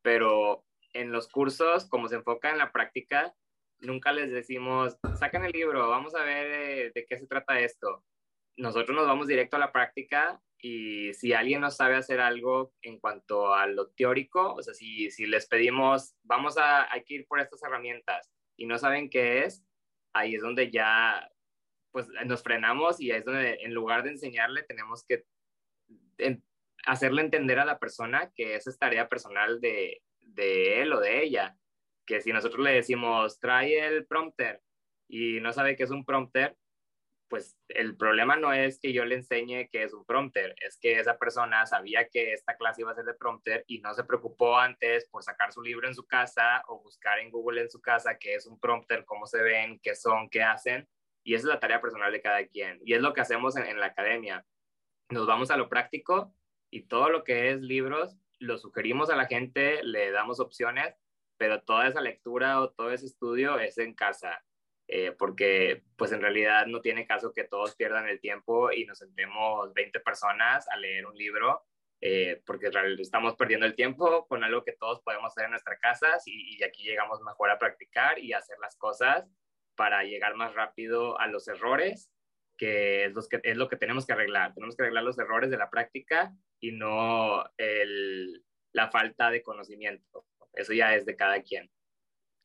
pero 0.00 0.64
en 0.94 1.12
los 1.12 1.28
cursos, 1.28 1.88
como 1.88 2.08
se 2.08 2.16
enfoca 2.16 2.50
en 2.50 2.58
la 2.58 2.72
práctica, 2.72 3.34
nunca 3.80 4.12
les 4.12 4.32
decimos, 4.32 4.96
sacan 5.18 5.44
el 5.44 5.52
libro, 5.52 5.88
vamos 5.88 6.14
a 6.14 6.24
ver 6.24 6.92
de 6.92 7.06
qué 7.06 7.18
se 7.18 7.26
trata 7.26 7.60
esto. 7.60 8.02
Nosotros 8.56 8.96
nos 8.96 9.06
vamos 9.06 9.26
directo 9.26 9.56
a 9.56 9.60
la 9.60 9.72
práctica 9.72 10.40
y 10.64 11.12
si 11.14 11.32
alguien 11.32 11.60
no 11.60 11.72
sabe 11.72 11.96
hacer 11.96 12.20
algo 12.20 12.72
en 12.82 13.00
cuanto 13.00 13.52
a 13.52 13.66
lo 13.66 13.88
teórico, 13.88 14.54
o 14.54 14.62
sea, 14.62 14.74
si, 14.74 15.10
si 15.10 15.26
les 15.26 15.46
pedimos, 15.48 16.14
vamos 16.22 16.56
a, 16.56 16.90
hay 16.90 17.02
que 17.02 17.14
ir 17.14 17.26
por 17.26 17.40
estas 17.40 17.64
herramientas 17.64 18.30
y 18.56 18.66
no 18.66 18.78
saben 18.78 19.10
qué 19.10 19.44
es, 19.44 19.64
ahí 20.14 20.36
es 20.36 20.42
donde 20.42 20.70
ya 20.70 21.28
pues 21.90 22.06
nos 22.26 22.44
frenamos 22.44 23.00
y 23.00 23.10
ahí 23.10 23.18
es 23.18 23.24
donde 23.24 23.58
en 23.62 23.74
lugar 23.74 24.04
de 24.04 24.10
enseñarle 24.10 24.62
tenemos 24.62 25.04
que 25.04 25.24
hacerle 26.86 27.22
entender 27.22 27.58
a 27.58 27.64
la 27.64 27.80
persona 27.80 28.30
que 28.32 28.54
esa 28.54 28.70
es 28.70 28.78
tarea 28.78 29.08
personal 29.08 29.60
de, 29.60 30.00
de 30.20 30.80
él 30.80 30.92
o 30.92 31.00
de 31.00 31.24
ella. 31.24 31.56
Que 32.06 32.20
si 32.20 32.32
nosotros 32.32 32.64
le 32.64 32.72
decimos, 32.72 33.40
trae 33.40 33.84
el 33.84 34.06
prompter 34.06 34.62
y 35.08 35.40
no 35.40 35.52
sabe 35.52 35.76
qué 35.76 35.82
es 35.82 35.90
un 35.90 36.04
prompter, 36.04 36.56
pues 37.32 37.56
el 37.68 37.96
problema 37.96 38.36
no 38.36 38.52
es 38.52 38.78
que 38.78 38.92
yo 38.92 39.06
le 39.06 39.14
enseñe 39.14 39.70
que 39.72 39.84
es 39.84 39.94
un 39.94 40.04
prompter, 40.04 40.54
es 40.60 40.76
que 40.76 41.00
esa 41.00 41.16
persona 41.16 41.64
sabía 41.64 42.06
que 42.10 42.34
esta 42.34 42.58
clase 42.58 42.82
iba 42.82 42.90
a 42.92 42.94
ser 42.94 43.06
de 43.06 43.14
prompter 43.14 43.64
y 43.66 43.80
no 43.80 43.94
se 43.94 44.04
preocupó 44.04 44.58
antes 44.58 45.08
por 45.08 45.22
sacar 45.22 45.50
su 45.50 45.62
libro 45.62 45.88
en 45.88 45.94
su 45.94 46.06
casa 46.06 46.62
o 46.68 46.82
buscar 46.82 47.20
en 47.20 47.30
Google 47.30 47.62
en 47.62 47.70
su 47.70 47.80
casa 47.80 48.18
qué 48.18 48.34
es 48.34 48.46
un 48.46 48.60
prompter, 48.60 49.06
cómo 49.06 49.24
se 49.24 49.40
ven, 49.42 49.80
qué 49.82 49.94
son, 49.94 50.28
qué 50.28 50.42
hacen. 50.42 50.86
Y 51.24 51.32
esa 51.32 51.46
es 51.46 51.54
la 51.54 51.58
tarea 51.58 51.80
personal 51.80 52.12
de 52.12 52.20
cada 52.20 52.46
quien. 52.46 52.78
Y 52.84 52.92
es 52.92 53.00
lo 53.00 53.14
que 53.14 53.22
hacemos 53.22 53.56
en, 53.56 53.64
en 53.64 53.80
la 53.80 53.86
academia. 53.86 54.44
Nos 55.08 55.26
vamos 55.26 55.50
a 55.50 55.56
lo 55.56 55.70
práctico 55.70 56.34
y 56.70 56.82
todo 56.82 57.08
lo 57.08 57.24
que 57.24 57.48
es 57.48 57.62
libros 57.62 58.14
lo 58.40 58.58
sugerimos 58.58 59.08
a 59.08 59.16
la 59.16 59.24
gente, 59.24 59.82
le 59.84 60.10
damos 60.10 60.38
opciones, 60.38 60.94
pero 61.38 61.62
toda 61.62 61.88
esa 61.88 62.02
lectura 62.02 62.60
o 62.60 62.72
todo 62.72 62.90
ese 62.90 63.06
estudio 63.06 63.58
es 63.58 63.78
en 63.78 63.94
casa 63.94 64.44
eh, 64.94 65.12
porque 65.18 65.84
pues 65.96 66.12
en 66.12 66.20
realidad 66.20 66.66
no 66.66 66.82
tiene 66.82 67.06
caso 67.06 67.32
que 67.32 67.44
todos 67.44 67.74
pierdan 67.76 68.08
el 68.08 68.20
tiempo 68.20 68.70
y 68.70 68.84
nos 68.84 68.98
sentemos 68.98 69.72
20 69.72 70.00
personas 70.00 70.68
a 70.68 70.76
leer 70.76 71.06
un 71.06 71.16
libro, 71.16 71.62
eh, 72.02 72.42
porque 72.44 72.68
estamos 72.98 73.34
perdiendo 73.36 73.64
el 73.64 73.74
tiempo 73.74 74.26
con 74.26 74.44
algo 74.44 74.62
que 74.62 74.72
todos 74.72 75.00
podemos 75.00 75.32
hacer 75.32 75.46
en 75.46 75.52
nuestras 75.52 75.80
casas 75.80 76.24
y, 76.26 76.58
y 76.58 76.62
aquí 76.62 76.82
llegamos 76.82 77.22
mejor 77.22 77.48
a 77.48 77.58
practicar 77.58 78.18
y 78.18 78.34
a 78.34 78.38
hacer 78.38 78.58
las 78.60 78.76
cosas 78.76 79.26
para 79.76 80.04
llegar 80.04 80.34
más 80.34 80.52
rápido 80.52 81.18
a 81.18 81.26
los 81.26 81.48
errores, 81.48 82.12
que 82.58 83.06
es, 83.06 83.14
los 83.14 83.30
que 83.30 83.40
es 83.44 83.56
lo 83.56 83.70
que 83.70 83.78
tenemos 83.78 84.04
que 84.04 84.12
arreglar. 84.12 84.52
Tenemos 84.52 84.76
que 84.76 84.82
arreglar 84.82 85.04
los 85.04 85.18
errores 85.18 85.48
de 85.48 85.56
la 85.56 85.70
práctica 85.70 86.34
y 86.60 86.72
no 86.72 87.42
el, 87.56 88.44
la 88.72 88.90
falta 88.90 89.30
de 89.30 89.42
conocimiento. 89.42 90.26
Eso 90.52 90.74
ya 90.74 90.94
es 90.94 91.06
de 91.06 91.16
cada 91.16 91.40
quien. 91.40 91.70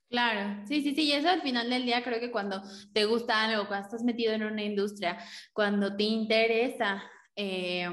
Claro, 0.09 0.65
sí, 0.67 0.81
sí, 0.84 0.95
sí, 0.95 1.03
y 1.03 1.11
eso 1.11 1.27
al 1.29 1.41
final 1.41 1.69
del 1.69 1.84
día 1.85 2.01
creo 2.01 2.19
que 2.21 2.31
cuando 2.31 2.61
te 2.93 3.03
gusta 3.05 3.43
algo, 3.43 3.67
cuando 3.67 3.85
estás 3.88 4.03
metido 4.03 4.31
en 4.34 4.43
una 4.43 4.63
industria, 4.63 5.17
cuando 5.53 5.97
te 5.97 6.03
interesa 6.03 7.03
eh, 7.35 7.89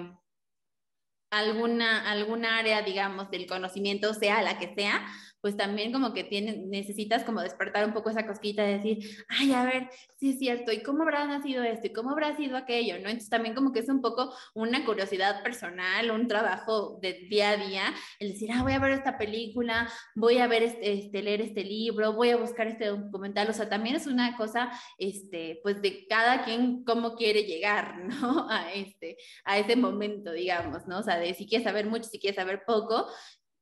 alguna, 1.30 2.08
alguna 2.10 2.58
área, 2.58 2.82
digamos, 2.82 3.30
del 3.30 3.46
conocimiento, 3.46 4.14
sea 4.14 4.42
la 4.42 4.58
que 4.58 4.72
sea, 4.74 5.04
pues 5.44 5.58
también 5.58 5.92
como 5.92 6.14
que 6.14 6.24
tiene, 6.24 6.56
necesitas 6.56 7.22
como 7.22 7.42
despertar 7.42 7.84
un 7.84 7.92
poco 7.92 8.08
esa 8.08 8.26
cosquita 8.26 8.62
de 8.62 8.78
decir, 8.78 9.26
ay, 9.28 9.52
a 9.52 9.62
ver, 9.62 9.90
sí 10.18 10.30
es 10.30 10.38
cierto, 10.38 10.72
¿y 10.72 10.82
cómo 10.82 11.02
habrá 11.02 11.26
nacido 11.26 11.62
esto? 11.62 11.86
¿Y 11.86 11.92
cómo 11.92 12.12
habrá 12.12 12.34
sido 12.34 12.56
aquello? 12.56 12.94
¿no? 12.94 13.10
Entonces 13.10 13.28
también 13.28 13.54
como 13.54 13.70
que 13.70 13.80
es 13.80 13.90
un 13.90 14.00
poco 14.00 14.34
una 14.54 14.86
curiosidad 14.86 15.42
personal, 15.42 16.10
un 16.12 16.28
trabajo 16.28 16.98
de 17.02 17.26
día 17.28 17.50
a 17.50 17.56
día, 17.58 17.94
el 18.20 18.32
decir, 18.32 18.52
ah, 18.54 18.62
voy 18.62 18.72
a 18.72 18.78
ver 18.78 18.92
esta 18.92 19.18
película, 19.18 19.86
voy 20.14 20.38
a 20.38 20.46
ver 20.46 20.62
este, 20.62 20.94
este, 20.94 21.22
leer 21.22 21.42
este 21.42 21.62
libro, 21.62 22.14
voy 22.14 22.30
a 22.30 22.38
buscar 22.38 22.66
este 22.66 22.86
documental, 22.86 23.50
o 23.50 23.52
sea, 23.52 23.68
también 23.68 23.96
es 23.96 24.06
una 24.06 24.38
cosa, 24.38 24.72
este, 24.96 25.60
pues 25.62 25.82
de 25.82 26.06
cada 26.06 26.42
quien 26.46 26.84
cómo 26.84 27.16
quiere 27.16 27.42
llegar, 27.42 27.98
¿no? 28.22 28.48
A 28.48 28.72
este, 28.72 29.18
a 29.44 29.58
ese 29.58 29.76
momento, 29.76 30.32
digamos, 30.32 30.86
¿no? 30.86 31.00
O 31.00 31.02
sea, 31.02 31.18
de 31.18 31.34
si 31.34 31.46
quieres 31.46 31.66
saber 31.66 31.84
mucho, 31.84 32.04
si 32.04 32.18
quieres 32.18 32.36
saber 32.36 32.62
poco, 32.66 33.08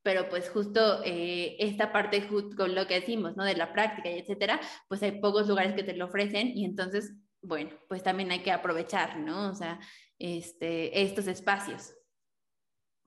pero 0.02 0.28
pues 0.28 0.50
justo 0.50 1.02
eh, 1.04 1.56
esta 1.58 1.92
parte 1.92 2.28
con 2.56 2.74
lo 2.74 2.86
que 2.86 3.00
decimos, 3.00 3.36
¿no? 3.36 3.44
De 3.44 3.56
la 3.56 3.72
práctica 3.72 4.10
y 4.10 4.18
etcétera, 4.18 4.60
pues 4.88 5.02
hay 5.02 5.20
pocos 5.20 5.48
lugares 5.48 5.74
que 5.74 5.84
te 5.84 5.94
lo 5.94 6.06
ofrecen 6.06 6.48
y 6.48 6.64
entonces, 6.64 7.14
bueno, 7.40 7.70
pues 7.88 8.02
también 8.02 8.30
hay 8.32 8.42
que 8.42 8.52
aprovechar, 8.52 9.18
¿no? 9.18 9.50
O 9.50 9.54
sea, 9.54 9.80
este, 10.18 11.02
estos 11.02 11.26
espacios. 11.26 11.94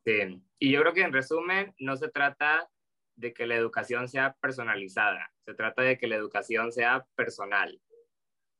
Sí, 0.06 0.42
y 0.60 0.72
yo 0.72 0.82
creo 0.82 0.94
que 0.94 1.02
en 1.02 1.14
resumen 1.14 1.74
no 1.80 1.96
se 1.98 2.10
trata 2.10 2.70
de 3.16 3.34
que 3.34 3.48
la 3.48 3.56
educación 3.56 4.08
sea 4.08 4.36
personalizada, 4.42 5.32
se 5.46 5.54
trata 5.54 5.82
de 5.82 5.98
que 5.98 6.08
la 6.08 6.16
educación 6.16 6.72
sea 6.72 7.06
personal. 7.16 7.82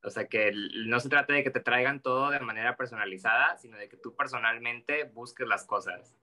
O 0.04 0.10
sea, 0.12 0.28
que 0.28 0.52
no 0.86 1.00
se 1.00 1.10
trata 1.10 1.34
de 1.34 1.44
que 1.44 1.50
te 1.50 1.60
traigan 1.60 2.00
todo 2.00 2.30
de 2.30 2.40
manera 2.40 2.78
personalizada, 2.78 3.58
sino 3.58 3.76
de 3.78 3.90
que 3.90 3.98
tú 3.98 4.16
personalmente 4.16 5.06
busques 5.06 5.48
las 5.48 5.66
cosas. 5.66 6.16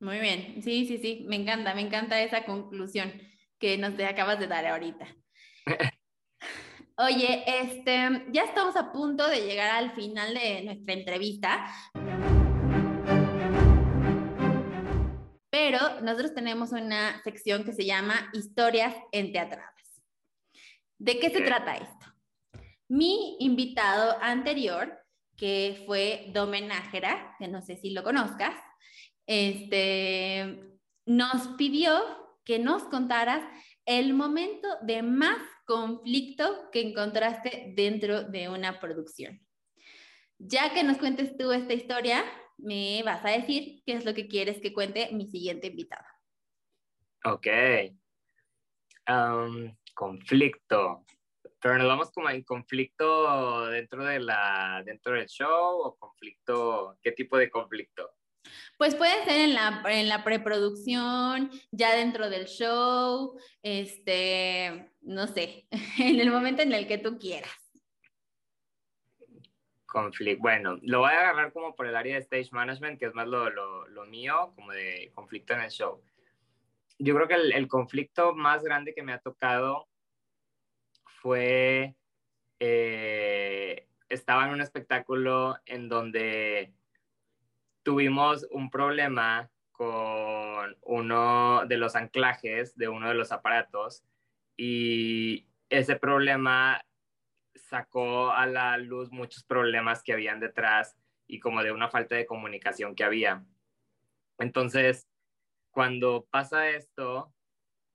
Muy 0.00 0.18
bien, 0.18 0.62
sí, 0.62 0.86
sí, 0.86 0.96
sí, 0.96 1.26
me 1.28 1.36
encanta, 1.36 1.74
me 1.74 1.82
encanta 1.82 2.22
esa 2.22 2.46
conclusión 2.46 3.12
que 3.58 3.76
nos 3.76 3.98
te 3.98 4.06
acabas 4.06 4.40
de 4.40 4.46
dar 4.46 4.66
ahorita. 4.66 5.06
Oye, 6.96 7.44
este, 7.46 8.24
ya 8.32 8.44
estamos 8.44 8.76
a 8.76 8.92
punto 8.92 9.28
de 9.28 9.42
llegar 9.42 9.68
al 9.68 9.92
final 9.92 10.32
de 10.32 10.62
nuestra 10.62 10.94
entrevista. 10.94 11.66
Pero 15.50 16.00
nosotros 16.00 16.34
tenemos 16.34 16.72
una 16.72 17.22
sección 17.22 17.64
que 17.64 17.74
se 17.74 17.84
llama 17.84 18.30
Historias 18.32 18.96
en 19.12 19.32
Teatradas. 19.32 20.02
¿De 20.98 21.18
qué 21.18 21.28
se 21.28 21.42
trata 21.42 21.76
esto? 21.76 22.06
Mi 22.88 23.36
invitado 23.40 24.16
anterior, 24.22 24.98
que 25.36 25.82
fue 25.86 26.30
Domenájera, 26.32 27.36
que 27.38 27.48
no 27.48 27.60
sé 27.60 27.76
si 27.76 27.90
lo 27.90 28.02
conozcas, 28.02 28.54
este, 29.30 30.80
nos 31.06 31.54
pidió 31.56 31.94
que 32.44 32.58
nos 32.58 32.82
contaras 32.82 33.40
el 33.86 34.12
momento 34.12 34.66
de 34.82 35.04
más 35.04 35.40
conflicto 35.66 36.68
que 36.72 36.80
encontraste 36.80 37.72
dentro 37.76 38.24
de 38.24 38.48
una 38.48 38.80
producción. 38.80 39.40
Ya 40.38 40.74
que 40.74 40.82
nos 40.82 40.98
cuentes 40.98 41.36
tú 41.36 41.52
esta 41.52 41.74
historia, 41.74 42.24
me 42.58 43.04
vas 43.04 43.24
a 43.24 43.30
decir 43.30 43.84
qué 43.86 43.92
es 43.92 44.04
lo 44.04 44.14
que 44.14 44.26
quieres 44.26 44.60
que 44.60 44.72
cuente 44.72 45.10
mi 45.12 45.28
siguiente 45.28 45.68
invitado. 45.68 46.04
Ok. 47.24 47.46
conflicto. 49.94 51.04
Pero 51.60 51.78
nos 51.78 51.86
vamos 51.86 52.10
como 52.10 52.30
en 52.30 52.42
conflicto 52.42 53.66
dentro, 53.66 54.04
de 54.04 54.18
la, 54.18 54.82
dentro 54.84 55.14
del 55.14 55.28
show 55.28 55.82
o 55.82 55.96
conflicto, 55.96 56.98
¿qué 57.00 57.12
tipo 57.12 57.36
de 57.36 57.48
conflicto? 57.48 58.10
Pues 58.78 58.94
puede 58.94 59.24
ser 59.24 59.40
en 59.40 59.54
la, 59.54 59.82
en 59.88 60.08
la 60.08 60.24
preproducción, 60.24 61.50
ya 61.70 61.94
dentro 61.94 62.30
del 62.30 62.46
show, 62.46 63.38
este, 63.62 64.90
no 65.02 65.26
sé, 65.26 65.66
en 65.98 66.20
el 66.20 66.30
momento 66.30 66.62
en 66.62 66.72
el 66.72 66.86
que 66.86 66.98
tú 66.98 67.18
quieras. 67.18 67.52
Conflicto, 69.84 70.40
bueno, 70.40 70.78
lo 70.82 71.00
voy 71.00 71.10
a 71.10 71.20
agarrar 71.20 71.52
como 71.52 71.74
por 71.74 71.86
el 71.86 71.96
área 71.96 72.14
de 72.14 72.20
stage 72.20 72.50
management, 72.52 72.98
que 72.98 73.06
es 73.06 73.14
más 73.14 73.26
lo, 73.26 73.50
lo, 73.50 73.88
lo 73.88 74.04
mío, 74.06 74.52
como 74.54 74.72
de 74.72 75.10
conflicto 75.14 75.52
en 75.52 75.60
el 75.60 75.70
show. 75.70 76.00
Yo 76.98 77.14
creo 77.14 77.28
que 77.28 77.34
el, 77.34 77.52
el 77.52 77.66
conflicto 77.66 78.34
más 78.34 78.62
grande 78.62 78.94
que 78.94 79.02
me 79.02 79.12
ha 79.12 79.18
tocado 79.18 79.88
fue, 81.20 81.96
eh, 82.60 83.88
estaba 84.08 84.46
en 84.46 84.52
un 84.52 84.60
espectáculo 84.60 85.58
en 85.66 85.88
donde 85.88 86.72
tuvimos 87.90 88.46
un 88.52 88.70
problema 88.70 89.50
con 89.72 90.76
uno 90.82 91.66
de 91.66 91.76
los 91.76 91.96
anclajes 91.96 92.76
de 92.76 92.86
uno 92.86 93.08
de 93.08 93.14
los 93.14 93.32
aparatos 93.32 94.04
y 94.56 95.48
ese 95.68 95.96
problema 95.96 96.80
sacó 97.56 98.30
a 98.30 98.46
la 98.46 98.78
luz 98.78 99.10
muchos 99.10 99.42
problemas 99.42 100.04
que 100.04 100.12
habían 100.12 100.38
detrás 100.38 100.96
y 101.26 101.40
como 101.40 101.64
de 101.64 101.72
una 101.72 101.88
falta 101.88 102.14
de 102.14 102.26
comunicación 102.26 102.94
que 102.94 103.02
había. 103.02 103.44
Entonces, 104.38 105.08
cuando 105.72 106.28
pasa 106.30 106.68
esto 106.68 107.34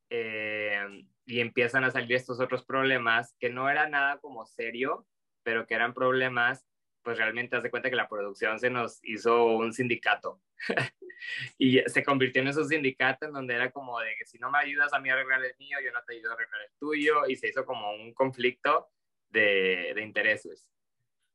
eh, 0.09 1.05
y 1.25 1.39
empiezan 1.39 1.85
a 1.85 1.91
salir 1.91 2.17
estos 2.17 2.41
otros 2.41 2.65
problemas, 2.65 3.33
que 3.39 3.49
no 3.49 3.69
era 3.69 3.87
nada 3.87 4.17
como 4.17 4.45
serio, 4.45 5.07
pero 5.43 5.65
que 5.65 5.75
eran 5.75 5.93
problemas 5.93 6.65
pues 7.05 7.19
realmente 7.19 7.55
hace 7.55 7.69
cuenta 7.69 7.91
que 7.91 7.95
la 7.95 8.09
producción 8.09 8.59
se 8.59 8.71
nos 8.71 8.99
hizo 9.03 9.45
un 9.45 9.71
sindicato 9.71 10.41
y 11.59 11.79
se 11.85 12.03
convirtió 12.03 12.41
en 12.41 12.47
esos 12.47 12.67
sindicato 12.69 13.27
en 13.27 13.33
donde 13.33 13.53
era 13.53 13.69
como 13.69 13.99
de 13.99 14.15
que 14.17 14.25
si 14.25 14.39
no 14.39 14.49
me 14.49 14.57
ayudas 14.57 14.91
a 14.91 14.99
mí 14.99 15.09
a 15.09 15.13
arreglar 15.13 15.45
el 15.45 15.55
mío, 15.59 15.77
yo 15.85 15.91
no 15.91 16.03
te 16.03 16.15
ayudo 16.15 16.31
a 16.31 16.33
arreglar 16.33 16.61
el 16.63 16.71
tuyo 16.79 17.27
y 17.27 17.35
se 17.35 17.49
hizo 17.49 17.63
como 17.63 17.91
un 17.91 18.11
conflicto 18.15 18.89
de, 19.29 19.93
de 19.93 20.01
intereses. 20.01 20.67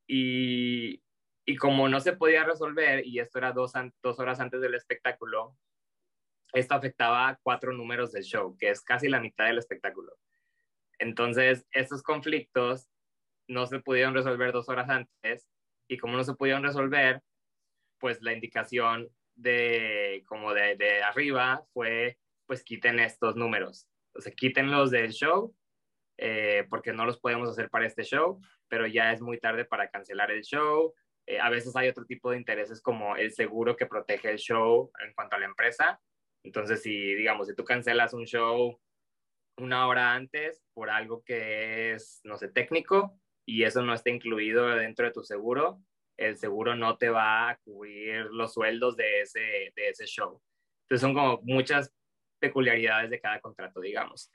Y, 0.08 1.00
y, 1.44 1.56
como 1.56 1.88
no 1.88 2.00
se 2.00 2.14
podía 2.14 2.42
resolver, 2.42 3.06
y 3.06 3.20
esto 3.20 3.38
era 3.38 3.52
dos, 3.52 3.72
dos 4.02 4.18
horas 4.18 4.40
antes 4.40 4.60
del 4.60 4.74
espectáculo, 4.74 5.56
esto 6.52 6.74
afectaba 6.74 7.28
a 7.28 7.38
cuatro 7.40 7.72
números 7.72 8.10
del 8.10 8.24
show, 8.24 8.56
que 8.58 8.70
es 8.70 8.80
casi 8.80 9.08
la 9.08 9.20
mitad 9.20 9.46
del 9.46 9.58
espectáculo. 9.58 10.18
Entonces, 10.98 11.64
estos 11.70 12.02
conflictos 12.02 12.88
no 13.46 13.66
se 13.66 13.78
pudieron 13.78 14.14
resolver 14.14 14.50
dos 14.50 14.68
horas 14.68 14.88
antes 14.88 15.48
y 15.90 15.98
como 15.98 16.16
no 16.16 16.22
se 16.22 16.34
pudieron 16.34 16.62
resolver, 16.62 17.20
pues 17.98 18.22
la 18.22 18.32
indicación 18.32 19.08
de 19.34 20.22
como 20.26 20.54
de, 20.54 20.76
de 20.76 21.02
arriba 21.02 21.64
fue 21.72 22.16
pues 22.46 22.62
quiten 22.62 23.00
estos 23.00 23.34
números, 23.36 23.88
o 24.14 24.20
sea, 24.20 24.32
quítenlos 24.32 24.90
del 24.90 25.10
show 25.10 25.54
eh, 26.16 26.66
porque 26.68 26.92
no 26.92 27.06
los 27.06 27.18
podemos 27.18 27.48
hacer 27.48 27.70
para 27.70 27.86
este 27.86 28.04
show, 28.04 28.40
pero 28.68 28.86
ya 28.86 29.10
es 29.12 29.20
muy 29.20 29.38
tarde 29.40 29.64
para 29.64 29.88
cancelar 29.88 30.30
el 30.30 30.42
show. 30.42 30.94
Eh, 31.26 31.40
a 31.40 31.48
veces 31.48 31.74
hay 31.74 31.88
otro 31.88 32.04
tipo 32.04 32.30
de 32.30 32.36
intereses 32.36 32.82
como 32.82 33.16
el 33.16 33.32
seguro 33.32 33.74
que 33.74 33.86
protege 33.86 34.30
el 34.30 34.38
show 34.38 34.92
en 35.02 35.14
cuanto 35.14 35.36
a 35.36 35.38
la 35.38 35.46
empresa. 35.46 35.98
Entonces, 36.44 36.82
si 36.82 37.14
digamos, 37.14 37.48
si 37.48 37.54
tú 37.54 37.64
cancelas 37.64 38.12
un 38.12 38.26
show 38.26 38.78
una 39.56 39.88
hora 39.88 40.12
antes 40.12 40.62
por 40.74 40.90
algo 40.90 41.22
que 41.24 41.92
es, 41.92 42.20
no 42.24 42.36
sé, 42.36 42.48
técnico, 42.48 43.18
y 43.46 43.64
eso 43.64 43.82
no 43.82 43.94
está 43.94 44.10
incluido 44.10 44.68
dentro 44.68 45.06
de 45.06 45.12
tu 45.12 45.22
seguro, 45.22 45.80
el 46.16 46.36
seguro 46.36 46.74
no 46.76 46.98
te 46.98 47.08
va 47.08 47.50
a 47.50 47.56
cubrir 47.58 48.26
los 48.26 48.52
sueldos 48.52 48.96
de 48.96 49.22
ese, 49.22 49.72
de 49.74 49.88
ese 49.88 50.06
show. 50.06 50.40
Entonces 50.82 51.00
son 51.00 51.14
como 51.14 51.40
muchas 51.42 51.92
peculiaridades 52.38 53.10
de 53.10 53.20
cada 53.20 53.40
contrato, 53.40 53.80
digamos. 53.80 54.30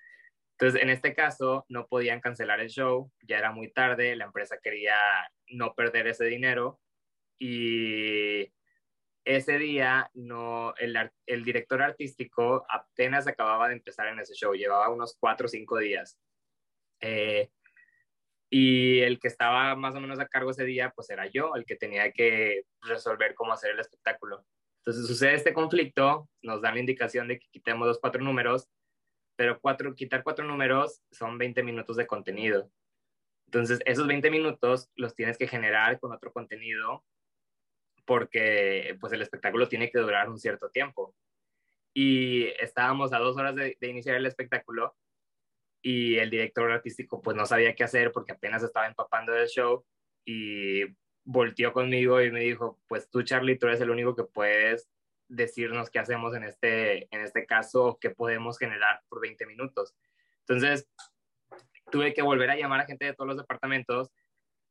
Entonces, 0.57 0.81
en 0.81 0.89
este 0.89 1.13
caso, 1.13 1.65
no 1.67 1.85
podían 1.87 2.21
cancelar 2.21 2.61
el 2.61 2.69
show, 2.69 3.11
ya 3.21 3.37
era 3.37 3.51
muy 3.51 3.71
tarde, 3.71 4.15
la 4.15 4.25
empresa 4.25 4.57
quería 4.63 4.95
no 5.49 5.73
perder 5.75 6.07
ese 6.07 6.25
dinero 6.25 6.79
y 7.37 8.53
ese 9.25 9.57
día 9.57 10.09
no, 10.13 10.73
el, 10.77 10.97
el 11.25 11.43
director 11.43 11.81
artístico 11.81 12.65
apenas 12.69 13.27
acababa 13.27 13.67
de 13.67 13.73
empezar 13.73 14.07
en 14.07 14.19
ese 14.19 14.33
show, 14.33 14.53
llevaba 14.53 14.89
unos 14.89 15.17
cuatro 15.19 15.45
o 15.47 15.49
cinco 15.49 15.77
días. 15.77 16.17
Eh, 17.01 17.49
y 18.57 19.01
el 19.01 19.19
que 19.19 19.27
estaba 19.27 19.75
más 19.75 19.95
o 19.95 19.99
menos 19.99 20.17
a 20.17 20.29
cargo 20.29 20.51
ese 20.51 20.63
día, 20.63 20.93
pues 20.95 21.09
era 21.09 21.27
yo, 21.27 21.55
el 21.55 21.65
que 21.65 21.75
tenía 21.75 22.13
que 22.13 22.63
resolver 22.83 23.35
cómo 23.35 23.51
hacer 23.51 23.71
el 23.71 23.81
espectáculo. 23.81 24.45
Entonces 24.77 25.07
sucede 25.07 25.33
este 25.33 25.53
conflicto, 25.53 26.29
nos 26.41 26.61
dan 26.61 26.75
la 26.75 26.79
indicación 26.79 27.27
de 27.27 27.37
que 27.37 27.49
quitemos 27.51 27.85
los 27.85 27.99
cuatro 27.99 28.23
números, 28.23 28.69
pero 29.35 29.59
cuatro, 29.59 29.93
quitar 29.93 30.23
cuatro 30.23 30.45
números 30.45 31.01
son 31.11 31.37
20 31.37 31.63
minutos 31.63 31.97
de 31.97 32.07
contenido. 32.07 32.71
Entonces 33.47 33.81
esos 33.85 34.07
20 34.07 34.31
minutos 34.31 34.89
los 34.95 35.15
tienes 35.15 35.37
que 35.37 35.49
generar 35.49 35.99
con 35.99 36.13
otro 36.13 36.31
contenido 36.31 37.03
porque 38.05 38.95
pues 39.01 39.11
el 39.11 39.21
espectáculo 39.21 39.67
tiene 39.67 39.91
que 39.91 39.99
durar 39.99 40.29
un 40.29 40.39
cierto 40.39 40.69
tiempo. 40.69 41.13
Y 41.93 42.45
estábamos 42.61 43.11
a 43.11 43.19
dos 43.19 43.35
horas 43.35 43.53
de, 43.53 43.75
de 43.81 43.87
iniciar 43.89 44.15
el 44.15 44.25
espectáculo 44.25 44.95
y 45.85 46.17
el 46.17 46.31
director 46.31 46.71
artístico 46.71 47.21
pues 47.21 47.37
no 47.37 47.45
sabía 47.45 47.75
qué 47.75 47.83
hacer 47.83 48.11
porque 48.11 48.31
apenas 48.31 48.63
estaba 48.63 48.87
empapando 48.87 49.31
del 49.33 49.47
show 49.47 49.85
y 50.25 50.81
volteó 51.23 51.73
conmigo 51.73 52.19
y 52.23 52.31
me 52.31 52.39
dijo, 52.39 52.79
pues 52.87 53.07
tú 53.07 53.21
Charlie, 53.21 53.59
tú 53.59 53.67
eres 53.67 53.81
el 53.81 53.91
único 53.91 54.15
que 54.15 54.23
puedes 54.23 54.89
decirnos 55.27 55.91
qué 55.91 55.99
hacemos 55.99 56.35
en 56.35 56.43
este, 56.43 57.03
en 57.15 57.21
este 57.21 57.45
caso, 57.45 57.99
qué 58.01 58.09
podemos 58.09 58.57
generar 58.57 59.03
por 59.07 59.21
20 59.21 59.45
minutos. 59.45 59.95
Entonces, 60.39 60.89
tuve 61.91 62.15
que 62.15 62.23
volver 62.23 62.49
a 62.49 62.57
llamar 62.57 62.79
a 62.79 62.85
gente 62.87 63.05
de 63.05 63.13
todos 63.13 63.27
los 63.27 63.37
departamentos 63.37 64.11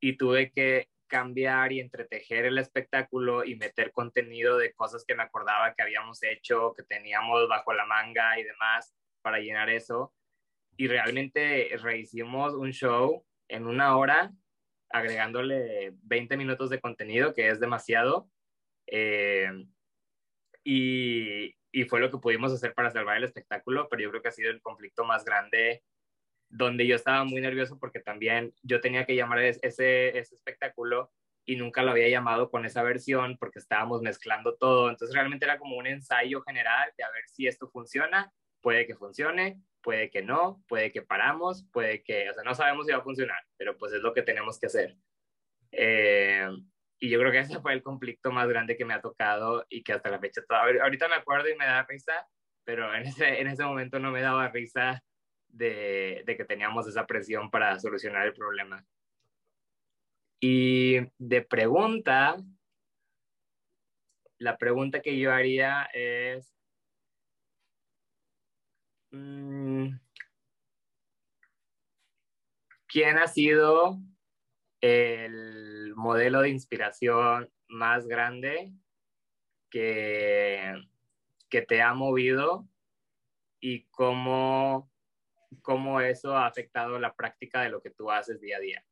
y 0.01 0.17
tuve 0.17 0.51
que 0.51 0.89
cambiar 1.07 1.71
y 1.71 1.79
entretejer 1.79 2.47
el 2.47 2.59
espectáculo 2.59 3.45
y 3.45 3.55
meter 3.55 3.93
contenido 3.93 4.59
de 4.59 4.73
cosas 4.73 5.05
que 5.07 5.15
me 5.15 5.23
acordaba 5.23 5.75
que 5.75 5.83
habíamos 5.83 6.25
hecho, 6.25 6.75
que 6.77 6.83
teníamos 6.83 7.47
bajo 7.49 7.73
la 7.73 7.87
manga 7.87 8.37
y 8.37 8.43
demás 8.43 8.93
para 9.23 9.39
llenar 9.39 9.71
eso 9.71 10.13
y 10.77 10.89
realmente 10.89 11.71
rehicimos 11.83 12.55
un 12.55 12.73
show 12.73 13.25
en 13.49 13.67
una 13.67 13.97
hora, 13.97 14.33
agregándole 14.91 15.93
20 16.03 16.37
minutos 16.37 16.71
de 16.71 16.81
contenido, 16.81 17.35
que 17.35 17.49
es 17.49 17.61
demasiado. 17.61 18.29
Eh, 18.87 19.51
y, 20.63 21.55
y, 21.73 21.85
fue 21.85 22.01
lo 22.01 22.11
que 22.11 22.19
pudimos 22.19 22.53
hacer 22.53 22.75
para 22.75 22.91
salvar 22.91 23.17
el 23.17 23.25
espectáculo, 23.25 23.89
pero 23.89 24.03
yo 24.03 24.11
creo 24.11 24.23
que 24.23 24.29
ha 24.29 24.33
sido 24.33 24.51
el 24.51 24.63
conflicto 24.63 25.05
más 25.05 25.25
grande 25.25 25.83
donde 26.49 26.87
yo 26.87 26.95
estaba 26.95 27.25
muy 27.25 27.41
nervioso 27.41 27.79
porque 27.79 28.01
también 28.01 28.55
yo 28.63 28.81
tenía 28.81 29.05
que 29.05 29.17
llamar 29.17 29.41
ese, 29.41 29.59
ese 29.63 30.35
espectáculo 30.35 31.11
y 31.45 31.57
nunca 31.57 31.83
lo 31.83 31.91
había 31.91 32.09
llamado 32.09 32.51
con 32.51 32.65
esa 32.65 32.83
versión 32.83 33.37
porque 33.39 33.59
estábamos 33.59 34.03
mezclando 34.03 34.55
todo. 34.55 34.89
Entonces 34.89 35.15
realmente 35.15 35.45
era 35.45 35.59
como 35.59 35.77
un 35.77 35.87
ensayo 35.87 36.43
general 36.43 36.93
de 36.97 37.05
a 37.05 37.11
ver 37.11 37.25
si 37.27 37.47
esto 37.47 37.69
funciona, 37.69 38.33
puede 38.65 38.87
que 38.87 38.97
funcione, 38.97 39.61
puede 39.83 40.09
que 40.09 40.23
no, 40.23 40.65
puede 40.67 40.91
que 40.91 41.03
paramos, 41.03 41.69
puede 41.71 42.03
que, 42.03 42.31
o 42.31 42.33
sea, 42.33 42.43
no 42.45 42.55
sabemos 42.55 42.87
si 42.87 42.93
va 42.93 42.99
a 42.99 43.03
funcionar, 43.03 43.39
pero 43.59 43.77
pues 43.77 43.93
es 43.93 44.01
lo 44.01 44.15
que 44.15 44.23
tenemos 44.23 44.59
que 44.59 44.67
hacer. 44.69 44.97
Eh, 45.71 46.49
y 46.99 47.11
yo 47.11 47.19
creo 47.19 47.31
que 47.31 47.41
ese 47.41 47.61
fue 47.61 47.75
el 47.75 47.83
conflicto 47.83 48.33
más 48.33 48.49
grande 48.49 48.79
que 48.79 48.87
me 48.87 48.95
ha 48.95 49.03
tocado 49.03 49.67
y 49.69 49.83
que 49.83 49.93
hasta 49.93 50.09
la 50.09 50.19
fecha, 50.19 50.41
ahorita 50.49 51.09
me 51.09 51.17
acuerdo 51.17 51.51
y 51.51 51.57
me 51.57 51.67
da 51.67 51.85
risa, 51.87 52.27
pero 52.65 52.95
en 52.95 53.03
ese, 53.03 53.39
en 53.39 53.49
ese 53.49 53.65
momento 53.65 53.99
no 53.99 54.11
me 54.11 54.23
daba 54.23 54.49
risa 54.49 55.05
de, 55.47 56.23
de 56.25 56.37
que 56.39 56.47
teníamos 56.47 56.89
esa 56.89 57.07
presión 57.07 57.51
para 57.51 57.79
solucionar 57.79 58.27
el 58.27 58.33
problema. 58.33 58.83
Y 60.41 61.01
de 61.19 61.43
pregunta, 61.43 62.39
la 64.39 64.57
pregunta 64.57 65.03
que 65.03 65.19
yo 65.19 65.35
haría 65.35 65.87
es, 65.93 66.55
¿quién 72.95 73.19
ha 73.19 73.27
sido 73.27 73.99
el 74.81 75.95
modelo 75.97 76.43
de 76.43 76.51
inspiración 76.51 77.51
más 77.69 78.07
grande 78.07 78.73
que, 79.69 80.75
que 81.49 81.63
te 81.63 81.83
ha 81.83 81.93
movido 81.95 82.69
y 83.61 83.87
cómo, 83.87 84.93
cómo 85.63 86.01
eso 86.01 86.37
ha 86.37 86.47
afectado 86.47 86.99
la 87.01 87.17
práctica 87.17 87.63
de 87.63 87.71
lo 87.71 87.83
que 87.83 87.91
tú 87.91 88.11
haces 88.13 88.41
día 88.41 88.59
a 88.59 88.61
día? 88.61 88.85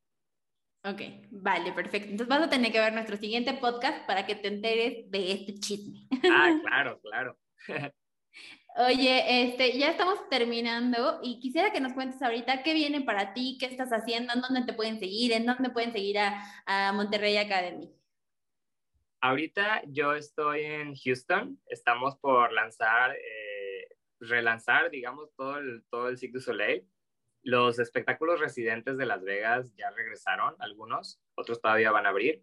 Ok, 0.84 1.00
vale, 1.30 1.70
perfecto. 1.70 2.10
Entonces 2.10 2.26
vas 2.26 2.42
a 2.42 2.50
tener 2.50 2.72
que 2.72 2.80
ver 2.80 2.92
nuestro 2.92 3.16
siguiente 3.16 3.54
podcast 3.54 4.04
para 4.04 4.26
que 4.26 4.34
te 4.34 4.48
enteres 4.48 5.08
de 5.12 5.30
este 5.30 5.54
chisme. 5.60 6.08
Ah, 6.28 6.58
claro, 6.62 7.00
claro. 7.00 7.38
Oye, 8.74 9.44
este, 9.44 9.78
ya 9.78 9.90
estamos 9.90 10.28
terminando 10.30 11.20
y 11.22 11.40
quisiera 11.40 11.72
que 11.72 11.80
nos 11.80 11.92
cuentes 11.92 12.22
ahorita 12.22 12.62
qué 12.62 12.72
viene 12.72 13.02
para 13.02 13.34
ti, 13.34 13.58
qué 13.60 13.66
estás 13.66 13.90
haciendo, 13.90 14.32
en 14.32 14.40
dónde 14.40 14.64
te 14.64 14.72
pueden 14.72 14.98
seguir, 14.98 15.32
en 15.32 15.44
dónde 15.44 15.68
pueden 15.68 15.92
seguir 15.92 16.18
a, 16.18 16.92
Monterrey 16.94 17.36
Academy. 17.36 17.92
Ahorita 19.20 19.82
yo 19.86 20.14
estoy 20.14 20.62
en 20.62 20.94
Houston, 20.96 21.60
estamos 21.66 22.16
por 22.16 22.50
lanzar, 22.52 23.14
eh, 23.14 23.88
relanzar, 24.20 24.90
digamos, 24.90 25.34
todo 25.36 25.58
el, 25.58 25.84
todo 25.90 26.08
el 26.08 26.16
Cirque 26.16 26.38
du 26.38 26.40
Soleil. 26.40 26.88
Los 27.42 27.78
espectáculos 27.78 28.40
residentes 28.40 28.96
de 28.96 29.04
Las 29.04 29.22
Vegas 29.22 29.74
ya 29.76 29.90
regresaron, 29.90 30.56
algunos, 30.60 31.20
otros 31.34 31.60
todavía 31.60 31.90
van 31.90 32.06
a 32.06 32.08
abrir, 32.08 32.42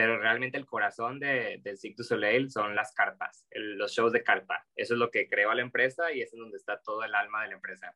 pero 0.00 0.18
realmente 0.18 0.56
el 0.56 0.64
corazón 0.64 1.20
de, 1.20 1.60
del 1.62 1.76
Cirque 1.76 1.96
du 1.98 2.04
Soleil 2.04 2.50
son 2.50 2.74
las 2.74 2.94
carpas, 2.94 3.46
los 3.50 3.92
shows 3.92 4.14
de 4.14 4.22
carpa. 4.22 4.66
Eso 4.74 4.94
es 4.94 4.98
lo 4.98 5.10
que 5.10 5.28
creó 5.28 5.52
la 5.52 5.60
empresa 5.60 6.10
y 6.10 6.22
es 6.22 6.32
en 6.32 6.40
donde 6.40 6.56
está 6.56 6.80
todo 6.80 7.04
el 7.04 7.14
alma 7.14 7.42
de 7.42 7.48
la 7.48 7.56
empresa. 7.56 7.94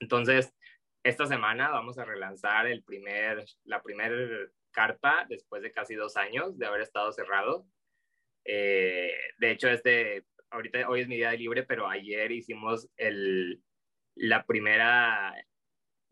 Entonces, 0.00 0.52
esta 1.04 1.26
semana 1.26 1.70
vamos 1.70 1.96
a 1.96 2.04
relanzar 2.04 2.66
el 2.66 2.82
primer, 2.82 3.44
la 3.62 3.84
primera 3.84 4.16
carpa 4.72 5.24
después 5.28 5.62
de 5.62 5.70
casi 5.70 5.94
dos 5.94 6.16
años 6.16 6.58
de 6.58 6.66
haber 6.66 6.80
estado 6.80 7.12
cerrado. 7.12 7.68
Eh, 8.44 9.12
de 9.38 9.50
hecho, 9.52 9.68
este, 9.68 10.24
ahorita 10.50 10.88
hoy 10.88 11.02
es 11.02 11.06
mi 11.06 11.18
día 11.18 11.30
de 11.30 11.38
libre, 11.38 11.62
pero 11.62 11.88
ayer 11.88 12.32
hicimos 12.32 12.90
el, 12.96 13.62
la 14.16 14.44
primera 14.44 15.32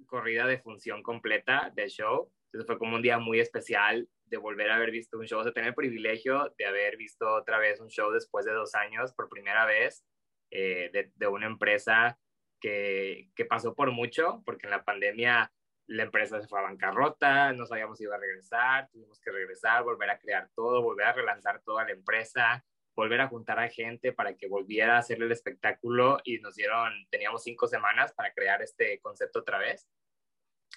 corrida 0.06 0.46
de 0.46 0.60
función 0.60 1.02
completa 1.02 1.72
del 1.74 1.90
show. 1.90 2.32
Entonces 2.44 2.68
fue 2.68 2.78
como 2.78 2.94
un 2.94 3.02
día 3.02 3.18
muy 3.18 3.40
especial 3.40 4.08
de 4.30 4.36
volver 4.36 4.70
a 4.70 4.76
haber 4.76 4.90
visto 4.90 5.18
un 5.18 5.26
show, 5.26 5.42
de 5.42 5.52
tener 5.52 5.68
el 5.68 5.74
privilegio 5.74 6.54
de 6.56 6.66
haber 6.66 6.96
visto 6.96 7.28
otra 7.32 7.58
vez 7.58 7.80
un 7.80 7.88
show 7.88 8.10
después 8.10 8.46
de 8.46 8.52
dos 8.52 8.74
años 8.74 9.12
por 9.12 9.28
primera 9.28 9.66
vez 9.66 10.04
eh, 10.50 10.90
de, 10.92 11.12
de, 11.14 11.26
una 11.26 11.46
empresa 11.46 12.18
que, 12.60 13.28
que, 13.34 13.44
pasó 13.44 13.74
por 13.74 13.90
mucho, 13.90 14.42
porque 14.44 14.66
en 14.66 14.70
la 14.70 14.84
pandemia 14.84 15.52
la 15.86 16.04
empresa 16.04 16.40
se 16.40 16.46
fue 16.46 16.60
a 16.60 16.62
bancarrota, 16.62 17.52
no 17.52 17.66
sabíamos 17.66 17.98
si 17.98 18.04
iba 18.04 18.14
a 18.14 18.20
regresar, 18.20 18.88
tuvimos 18.90 19.20
que 19.20 19.32
regresar, 19.32 19.82
volver 19.82 20.10
a 20.10 20.18
crear 20.18 20.48
todo, 20.54 20.82
volver 20.82 21.06
a 21.06 21.12
relanzar 21.12 21.60
toda 21.62 21.84
la 21.84 21.92
empresa, 21.92 22.64
volver 22.94 23.20
a 23.20 23.28
juntar 23.28 23.58
a 23.58 23.68
gente 23.68 24.12
para 24.12 24.36
que 24.36 24.48
volviera 24.48 24.96
a 24.96 24.98
hacer 24.98 25.22
el 25.22 25.32
espectáculo 25.32 26.18
y 26.24 26.38
nos 26.38 26.54
dieron, 26.54 26.92
teníamos 27.10 27.42
cinco 27.42 27.66
semanas 27.66 28.12
para 28.12 28.32
crear 28.32 28.62
este 28.62 29.00
concepto 29.00 29.40
otra 29.40 29.58
vez. 29.58 29.88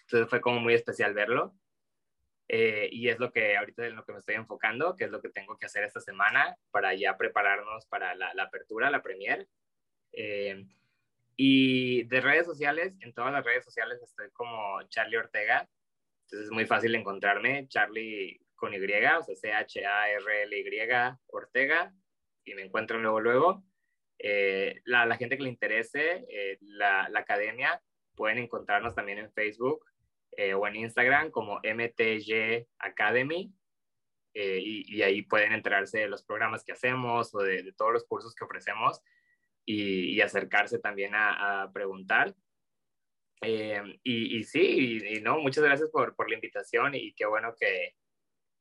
Entonces 0.02 0.30
fue 0.30 0.42
como 0.42 0.60
muy 0.60 0.74
especial 0.74 1.14
verlo. 1.14 1.54
Eh, 2.48 2.90
y 2.92 3.10
es 3.10 3.20
lo 3.20 3.32
que 3.32 3.58
ahorita 3.58 3.88
en 3.88 3.96
lo 3.96 4.04
que 4.04 4.14
me 4.14 4.20
estoy 4.20 4.36
enfocando, 4.36 4.96
que 4.96 5.06
es 5.06 5.12
lo 5.12 5.22
que 5.22 5.30
tengo 5.30 5.58
que 5.58 5.66
hacer 5.66 5.84
esta 5.84 6.00
semana 6.00 6.56
para 6.72 6.94
ya 6.94 7.18
prepararnos 7.18 7.86
para 7.88 8.16
la, 8.16 8.34
la 8.34 8.44
apertura, 8.44 8.92
la 8.92 9.02
premier. 9.02 9.48
Eh, 10.12 10.66
y 11.36 12.04
de 12.04 12.22
redes 12.22 12.46
sociales, 12.46 12.96
en 13.00 13.14
todas 13.14 13.32
las 13.34 13.44
redes 13.44 13.66
sociales 13.66 14.02
estoy 14.02 14.30
como 14.32 14.82
Charlie 14.90 15.18
Ortega. 15.18 15.68
Entonces 16.26 16.48
es 16.48 16.52
muy 16.52 16.66
fácil 16.66 16.96
encontrarme, 16.96 17.68
Charlie 17.68 18.40
con 18.56 18.74
Y, 18.74 18.78
o 18.78 19.24
sea, 19.24 19.36
C-H-A-R-L-Y 19.36 21.18
Ortega, 21.28 21.94
y 22.46 22.54
me 22.54 22.62
encuentran 22.62 23.02
luego, 23.02 23.20
luego. 23.20 23.64
Eh, 24.20 24.80
la, 24.86 25.06
la, 25.06 25.18
gente 25.18 25.36
que 25.36 25.44
le 25.44 25.50
interese 25.50 26.26
eh, 26.30 26.58
la, 26.62 27.10
la, 27.10 27.20
academia, 27.20 27.82
pueden 28.16 28.38
encontrarnos 28.38 28.96
también 28.96 29.18
en 29.18 29.34
Facebook 29.34 29.86
eh, 30.38 30.54
o 30.54 30.68
en 30.68 30.76
Instagram 30.78 31.32
como 31.32 31.60
MTG 31.64 32.68
Academy. 32.80 33.54
Eh, 34.36 34.60
y, 34.64 34.98
y, 34.98 35.04
ahí 35.04 35.22
pueden 35.22 35.52
enterarse 35.52 36.00
de 36.00 36.08
los 36.08 36.24
programas 36.24 36.64
que 36.64 36.72
hacemos 36.72 37.36
o 37.36 37.40
de, 37.40 37.62
de 37.62 37.72
todos 37.74 37.94
los 37.94 38.04
cursos 38.06 38.34
que 38.34 38.44
ofrecemos 38.44 39.00
y, 39.64 40.16
y 40.16 40.22
acercarse 40.22 40.80
también 40.80 41.14
a, 41.14 41.64
a 41.64 41.72
preguntar. 41.72 42.34
Eh, 43.42 44.00
y, 44.04 44.38
y, 44.38 44.44
sí, 44.44 45.00
y, 45.06 45.22
no, 45.22 45.40
muchas 45.40 45.64
gracias 45.64 45.90
por, 45.90 46.16
por 46.16 46.30
la 46.30 46.36
invitación 46.36 46.96
y 46.96 47.14
qué 47.14 47.26
bueno 47.26 47.54
que, 47.60 47.96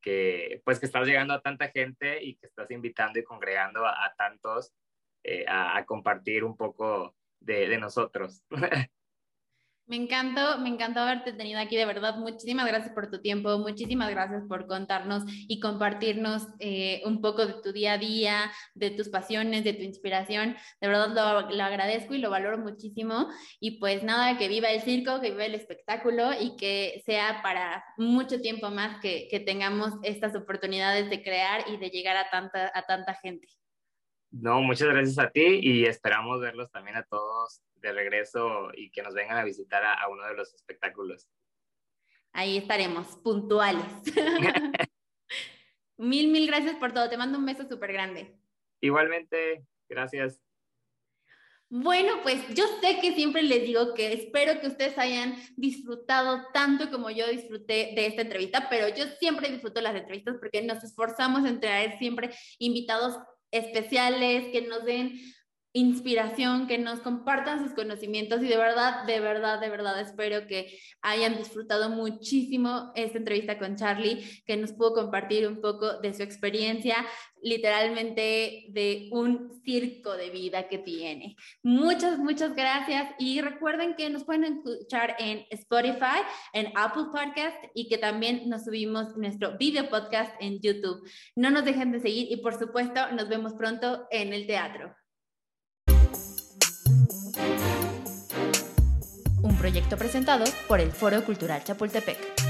que, 0.00 0.60
pues 0.64 0.80
que 0.80 0.86
estás 0.86 1.06
llegando 1.06 1.34
a 1.34 1.40
tanta 1.40 1.68
gente 1.68 2.22
y 2.22 2.36
que 2.36 2.46
estás 2.46 2.70
invitando 2.70 3.18
y 3.18 3.24
congregando 3.24 3.86
a, 3.86 4.04
a 4.04 4.14
tantos 4.16 4.74
eh, 5.24 5.44
a, 5.46 5.76
a, 5.76 5.86
compartir 5.86 6.42
un 6.42 6.56
poco 6.56 7.16
de, 7.40 7.68
de 7.68 7.78
nosotros. 7.78 8.42
Me 9.86 9.96
encantó, 9.96 10.58
me 10.58 10.68
encantó 10.68 11.00
haberte 11.00 11.32
tenido 11.32 11.60
aquí, 11.60 11.76
de 11.76 11.84
verdad. 11.84 12.16
Muchísimas 12.16 12.66
gracias 12.66 12.94
por 12.94 13.10
tu 13.10 13.20
tiempo, 13.20 13.58
muchísimas 13.58 14.10
gracias 14.10 14.44
por 14.48 14.66
contarnos 14.66 15.24
y 15.26 15.60
compartirnos 15.60 16.46
eh, 16.60 17.02
un 17.04 17.20
poco 17.20 17.44
de 17.44 17.54
tu 17.62 17.72
día 17.72 17.94
a 17.94 17.98
día, 17.98 18.52
de 18.74 18.90
tus 18.90 19.08
pasiones, 19.08 19.64
de 19.64 19.74
tu 19.74 19.82
inspiración. 19.82 20.56
De 20.80 20.88
verdad 20.88 21.08
lo, 21.08 21.50
lo, 21.54 21.64
agradezco 21.64 22.14
y 22.14 22.18
lo 22.18 22.30
valoro 22.30 22.58
muchísimo. 22.58 23.28
Y 23.60 23.80
pues 23.80 24.02
nada, 24.04 24.38
que 24.38 24.48
viva 24.48 24.70
el 24.70 24.82
circo, 24.82 25.20
que 25.20 25.30
viva 25.30 25.44
el 25.44 25.56
espectáculo 25.56 26.30
y 26.40 26.56
que 26.56 27.02
sea 27.04 27.40
para 27.42 27.84
mucho 27.98 28.40
tiempo 28.40 28.70
más 28.70 29.00
que, 29.00 29.28
que 29.30 29.40
tengamos 29.40 29.92
estas 30.04 30.34
oportunidades 30.36 31.10
de 31.10 31.22
crear 31.22 31.64
y 31.68 31.76
de 31.76 31.90
llegar 31.90 32.16
a 32.16 32.30
tanta, 32.30 32.70
a 32.72 32.82
tanta 32.82 33.14
gente. 33.14 33.48
No, 34.32 34.62
muchas 34.62 34.88
gracias 34.88 35.18
a 35.18 35.30
ti 35.30 35.60
y 35.62 35.84
esperamos 35.84 36.40
verlos 36.40 36.70
también 36.70 36.96
a 36.96 37.04
todos 37.04 37.62
de 37.76 37.92
regreso 37.92 38.70
y 38.74 38.90
que 38.90 39.02
nos 39.02 39.14
vengan 39.14 39.36
a 39.36 39.44
visitar 39.44 39.84
a, 39.84 39.94
a 39.94 40.08
uno 40.08 40.26
de 40.26 40.34
los 40.34 40.54
espectáculos. 40.54 41.28
Ahí 42.32 42.56
estaremos, 42.56 43.18
puntuales. 43.18 43.84
mil, 45.98 46.28
mil 46.28 46.46
gracias 46.46 46.76
por 46.76 46.92
todo. 46.92 47.10
Te 47.10 47.18
mando 47.18 47.38
un 47.38 47.44
beso 47.44 47.68
súper 47.68 47.92
grande. 47.92 48.34
Igualmente, 48.80 49.66
gracias. 49.88 50.40
Bueno, 51.74 52.20
pues 52.22 52.54
yo 52.54 52.64
sé 52.82 53.00
que 53.00 53.14
siempre 53.14 53.42
les 53.42 53.62
digo 53.62 53.94
que 53.94 54.12
espero 54.12 54.60
que 54.60 54.66
ustedes 54.66 54.98
hayan 54.98 55.36
disfrutado 55.56 56.42
tanto 56.52 56.90
como 56.90 57.08
yo 57.08 57.26
disfruté 57.28 57.92
de 57.96 58.06
esta 58.06 58.20
entrevista, 58.20 58.68
pero 58.68 58.94
yo 58.94 59.06
siempre 59.18 59.50
disfruto 59.50 59.80
las 59.80 59.94
entrevistas 59.94 60.36
porque 60.38 60.60
nos 60.60 60.84
esforzamos 60.84 61.46
en 61.46 61.60
traer 61.60 61.98
siempre 61.98 62.28
invitados 62.58 63.16
especiales 63.52 64.46
que 64.50 64.62
nos 64.62 64.84
den 64.84 65.20
inspiración, 65.74 66.66
que 66.66 66.78
nos 66.78 67.00
compartan 67.00 67.62
sus 67.62 67.72
conocimientos 67.72 68.42
y 68.42 68.48
de 68.48 68.56
verdad, 68.56 69.04
de 69.04 69.20
verdad, 69.20 69.60
de 69.60 69.70
verdad 69.70 69.98
espero 70.00 70.46
que 70.46 70.78
hayan 71.00 71.36
disfrutado 71.36 71.88
muchísimo 71.88 72.92
esta 72.94 73.18
entrevista 73.18 73.58
con 73.58 73.76
Charlie, 73.76 74.42
que 74.46 74.56
nos 74.56 74.72
pudo 74.72 74.94
compartir 74.94 75.46
un 75.46 75.60
poco 75.60 76.00
de 76.00 76.12
su 76.12 76.22
experiencia, 76.22 76.96
literalmente 77.42 78.66
de 78.68 79.08
un 79.12 79.62
circo 79.64 80.16
de 80.16 80.30
vida 80.30 80.68
que 80.68 80.78
tiene. 80.78 81.36
Muchas, 81.62 82.18
muchas 82.18 82.54
gracias 82.54 83.14
y 83.18 83.40
recuerden 83.40 83.94
que 83.96 84.10
nos 84.10 84.24
pueden 84.24 84.44
escuchar 84.44 85.16
en 85.18 85.46
Spotify, 85.50 86.20
en 86.52 86.70
Apple 86.76 87.06
Podcast 87.12 87.56
y 87.74 87.88
que 87.88 87.98
también 87.98 88.48
nos 88.48 88.64
subimos 88.64 89.16
nuestro 89.16 89.56
video 89.56 89.88
podcast 89.88 90.34
en 90.40 90.60
YouTube. 90.60 91.08
No 91.34 91.50
nos 91.50 91.64
dejen 91.64 91.92
de 91.92 92.00
seguir 92.00 92.30
y 92.30 92.36
por 92.36 92.58
supuesto 92.58 93.10
nos 93.12 93.28
vemos 93.28 93.54
pronto 93.54 94.06
en 94.10 94.32
el 94.32 94.46
teatro. 94.46 95.01
Proyecto 99.62 99.96
presentado 99.96 100.44
por 100.66 100.80
el 100.80 100.90
Foro 100.90 101.22
Cultural 101.24 101.62
Chapultepec. 101.62 102.41